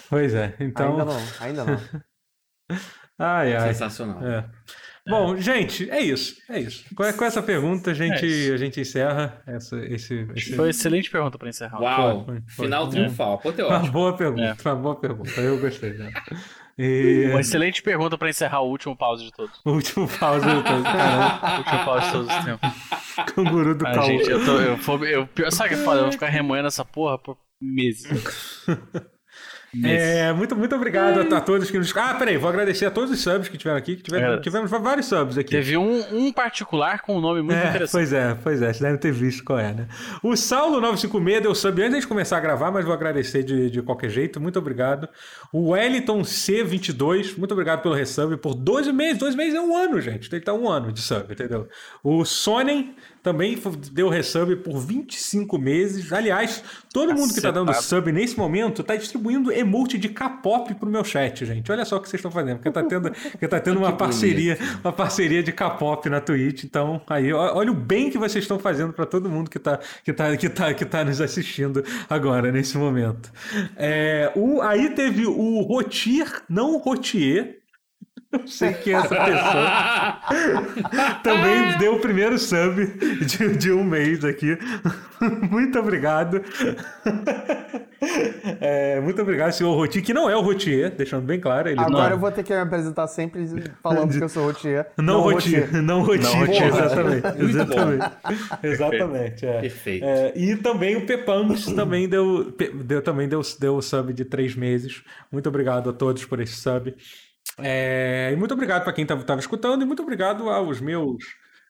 Pois 0.09 0.35
é, 0.35 0.55
então. 0.61 0.93
Ainda 0.93 1.05
não, 1.05 1.19
ainda 1.41 1.65
não. 1.65 1.79
ai, 3.19 3.55
ai. 3.57 3.69
Sensacional. 3.73 4.25
É. 4.27 4.45
Bom, 5.09 5.37
gente, 5.39 5.91
é 5.91 6.01
isso. 6.01 6.37
É 6.51 6.61
isso. 6.61 6.85
Com, 6.95 7.25
essa 7.25 7.43
pergunta, 7.43 7.93
a 7.93 7.95
gente, 7.95 8.51
é 8.51 8.53
a 8.53 8.57
gente 8.59 8.79
encerra 8.79 9.43
essa, 9.47 9.77
esse, 9.87 10.29
esse... 10.37 10.55
Foi 10.55 10.67
uma 10.67 10.71
excelente 10.71 11.11
pergunta 11.11 11.39
para 11.39 11.49
encerrar. 11.49 11.81
Uau! 11.81 12.25
Foi, 12.27 12.43
foi. 12.47 12.67
Final 12.67 12.87
é. 12.87 12.91
triunfal. 12.91 13.35
Apoteótico. 13.35 13.81
Uma 13.85 13.91
boa 13.91 14.17
pergunta. 14.17 14.57
É. 14.63 14.69
Uma 14.69 14.77
boa 14.77 14.97
pergunta. 14.97 15.41
Eu 15.41 15.59
gostei. 15.59 15.95
Né? 15.95 16.13
E... 16.81 17.27
Uma 17.31 17.41
excelente 17.41 17.83
pergunta 17.83 18.17
para 18.17 18.31
encerrar 18.31 18.61
o 18.61 18.71
último 18.71 18.97
pause 18.97 19.25
de 19.25 19.33
todos. 19.33 19.61
O 19.65 19.73
último 19.73 20.07
pause 20.07 20.47
de 20.47 20.63
todos. 20.63 20.83
Caramba. 20.87 21.55
o 21.55 21.59
último 21.59 21.85
pause 21.85 22.07
de 22.07 22.13
todos 22.13 22.37
os 22.37 22.45
tempos. 22.45 23.35
Canguru 23.35 23.75
do 23.75 23.85
ah, 23.85 24.01
Gente, 24.03 24.31
eu 24.31 24.45
tô. 24.45 24.61
Eu, 24.61 25.05
eu, 25.05 25.29
eu, 25.37 25.51
sabe 25.51 25.75
o 25.75 25.77
que 25.77 25.83
é 25.83 25.85
foda? 25.85 25.99
Eu 25.99 26.03
vou 26.05 26.13
ficar 26.13 26.29
remoendo 26.29 26.69
essa 26.69 26.85
porra 26.85 27.19
por 27.19 27.37
meses. 27.61 28.65
É, 29.85 30.33
muito, 30.33 30.57
muito 30.57 30.75
obrigado 30.75 31.21
a, 31.21 31.37
a, 31.37 31.41
todos 31.43 31.71
que 31.71 31.79
nos. 31.79 31.95
Ah, 31.95 32.15
peraí, 32.15 32.39
vou 32.39 32.49
agradecer 32.49 32.87
a 32.87 32.91
todos 32.91 33.11
os 33.11 33.21
subs 33.21 33.49
que 33.49 33.59
tiveram 33.59 33.77
aqui, 33.77 33.97
que 33.97 34.03
tiveram, 34.03 34.35
é. 34.35 34.41
tivemos 34.41 34.71
vários 34.71 35.07
subs 35.07 35.37
aqui. 35.37 35.51
Teve 35.51 35.77
um, 35.77 36.03
um 36.11 36.33
particular 36.33 37.03
com 37.03 37.19
um 37.19 37.21
nome 37.21 37.43
muito 37.43 37.59
é, 37.59 37.69
interessante. 37.69 37.91
Pois 37.91 38.13
é, 38.13 38.35
pois 38.43 38.63
é, 38.63 38.67
vocês 38.67 38.81
devem 38.81 38.99
ter 38.99 39.13
visto 39.13 39.45
qual 39.45 39.59
é, 39.59 39.75
né? 39.75 39.89
O 40.23 40.31
Saulo956 40.31 41.41
deu 41.41 41.55
sub 41.55 41.83
antes 41.83 42.01
de 42.01 42.07
começar 42.07 42.39
a 42.39 42.41
gravar, 42.41 42.71
mas 42.71 42.85
vou 42.85 42.95
agradecer 42.95 43.43
de, 43.43 43.71
de 43.71 43.83
qualquer 43.83 44.09
jeito, 44.09 44.41
muito 44.41 44.59
obrigado. 44.59 45.07
O 45.53 45.71
Wellington 45.71 46.23
C22, 46.23 47.37
muito 47.37 47.53
obrigado 47.53 47.83
pelo 47.83 47.95
resub 47.95 48.39
por 48.39 48.55
12 48.55 48.91
meses, 48.91 49.19
12 49.19 49.37
meses 49.37 49.55
é 49.55 49.61
um 49.61 49.77
ano, 49.77 50.01
gente. 50.01 50.33
Ele 50.33 50.41
tá 50.41 50.55
um 50.55 50.69
ano 50.69 50.91
de 50.93 51.03
sub, 51.03 51.31
entendeu? 51.31 51.69
O 52.03 52.25
Sonen 52.25 52.95
também 53.23 53.59
deu 53.93 54.09
resub 54.09 54.57
por 54.57 54.79
25 54.79 55.59
meses. 55.59 56.13
Aliás, 56.13 56.63
todo 56.93 57.15
mundo 57.15 57.35
que 57.35 57.41
tá 57.41 57.51
dando 57.51 57.73
sub 57.75 58.11
nesse 58.13 58.37
momento 58.37 58.83
tá 58.83 58.97
distribuindo 58.97 59.53
emote 59.53 59.99
de 59.99 60.09
K-pop 60.09 60.75
pro 60.75 60.89
meu 60.91 61.05
chat, 61.05 61.45
gente. 61.45 61.71
Olha 61.71 61.85
só 61.85 61.97
o 61.97 62.01
que 62.01 62.09
vocês 62.09 62.19
estão 62.19 62.31
fazendo, 62.31 62.57
porque 62.57 62.71
tá 62.71 62.83
tendo, 62.83 63.11
porque 63.11 63.49
tá 63.49 63.61
tendo 63.61 63.79
uma 63.81 63.93
parceria, 63.93 64.59
uma 64.83 64.93
parceria 64.93 65.43
de 65.43 65.53
K-pop 65.53 66.09
na 66.09 66.21
Twitch. 66.21 66.65
Então, 66.65 67.01
aí, 67.09 67.33
olha 67.33 67.71
o 67.71 67.75
bem 67.75 68.11
que 68.11 68.19
vocês 68.19 68.45
estão 68.45 68.59
fazendo 68.59 68.93
para 68.93 69.07
todo 69.07 69.29
mundo 69.29 69.51
que 69.51 69.59
tá, 69.59 69.79
que, 70.05 70.13
tá, 70.13 70.37
que, 70.37 70.49
tá, 70.49 70.75
que 70.75 70.85
tá 70.85 71.05
nos 71.05 71.21
assistindo 71.21 71.85
agora, 72.09 72.51
nesse 72.53 72.77
momento. 72.77 73.33
É, 73.77 74.33
o, 74.35 74.61
aí 74.63 74.91
teve 74.91 75.27
o 75.27 75.61
Rotier, 75.63 76.43
não 76.49 76.75
o 76.75 76.79
Rotier, 76.79 77.59
não 78.31 78.47
sei 78.47 78.75
quem 78.75 78.93
é 78.93 78.97
essa 78.97 79.09
pessoa. 79.09 80.19
Também 81.25 81.79
deu 81.79 81.95
o 81.95 82.01
primeiro 82.01 82.39
sub 82.39 82.87
de, 83.25 83.57
de 83.57 83.73
um 83.73 83.83
mês 83.83 84.23
aqui. 84.23 84.59
Muito 85.51 85.79
obrigado. 85.79 86.43
É, 88.61 89.01
muito 89.01 89.21
obrigado, 89.21 89.51
senhor 89.51 89.75
Rotier, 89.75 90.05
que 90.05 90.15
não 90.15 90.31
é 90.31 90.37
o 90.37 90.41
Rotier, 90.41 90.95
deixando 90.95 91.25
bem 91.25 91.41
claro. 91.41 91.69
Ele 91.69 91.81
Agora 91.81 92.05
não... 92.05 92.11
eu 92.11 92.19
vou 92.19 92.31
ter 92.31 92.45
que 92.45 92.53
me 92.53 92.61
apresentar 92.61 93.09
sempre 93.09 93.45
falando 93.83 94.17
que 94.17 94.23
eu 94.23 94.29
sou 94.29 94.47
Rotier. 94.47 94.87
Não, 94.97 95.05
não 95.05 95.21
Rotier, 95.23 95.65
Rotier, 95.65 95.83
não 95.83 96.03
Rotier, 96.03 96.69
exatamente. 96.69 97.43
exatamente. 97.43 98.13
exatamente 98.63 99.47
é. 99.47 99.61
Perfeito. 99.61 100.05
É, 100.05 100.33
e 100.37 100.57
também 100.57 100.97
o 100.97 101.05
Pepamos 101.05 101.67
também 101.67 102.09
deu, 102.09 102.55
deu, 102.85 103.03
também 103.03 103.29
deu, 103.29 103.41
deu 103.59 103.83
sub 103.83 104.13
de 104.13 104.25
três 104.25 104.55
meses. 104.55 105.03
Muito 105.33 105.49
obrigado 105.49 105.91
a 105.91 105.93
todos 105.93 106.25
por 106.25 106.41
esse 106.41 106.55
sub. 106.55 106.95
É, 107.59 108.31
e 108.33 108.37
muito 108.37 108.55
obrigado 108.55 108.85
para 108.85 108.93
quem 108.93 109.03
estava 109.03 109.41
escutando 109.41 109.83
e 109.83 109.87
muito 109.87 110.03
obrigado 110.03 110.49
aos 110.49 110.81
meus 110.81 111.25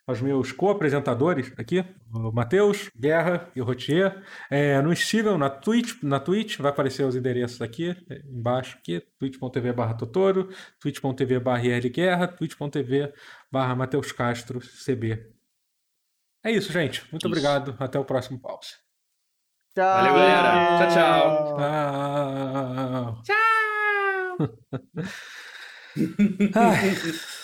aos 0.09 0.23
meus 0.23 0.53
co-apresentadores 0.53 1.53
aqui, 1.59 1.85
o 2.11 2.33
Matheus, 2.33 2.91
Guerra 2.99 3.53
e 3.55 3.61
o 3.61 3.65
Rotier. 3.65 4.25
É, 4.51 4.81
nos 4.81 5.07
sigam 5.07 5.37
na 5.37 5.51
Twitch, 5.51 6.03
na 6.03 6.19
Twitch, 6.19 6.57
vai 6.57 6.71
aparecer 6.71 7.05
os 7.05 7.15
endereços 7.15 7.61
aqui, 7.61 7.95
embaixo 8.25 8.79
aqui, 8.79 9.03
twitch.tv 9.19 9.71
barra 9.75 9.93
Totoro, 9.93 10.49
twitch.tv 10.81 11.41
barra 11.41 11.79
Guerra, 11.81 12.27
twitch.tv 12.27 13.13
barra 13.53 13.77
Matheus 13.77 14.11
Castro 14.11 14.61
CB. 14.61 15.31
É 16.43 16.53
isso, 16.53 16.73
gente. 16.73 17.03
Muito 17.13 17.19
isso. 17.19 17.27
obrigado. 17.27 17.77
Até 17.79 17.99
o 17.99 18.05
próximo 18.05 18.41
pause. 18.41 18.79
Tchau. 19.75 19.85
Valeu, 19.85 20.15
galera. 20.15 20.79
Tchau, 20.79 20.89
tchau. 20.95 21.57
Tchau. 23.25 23.25
Tchau. 23.25 23.39
Ai. 26.55 26.95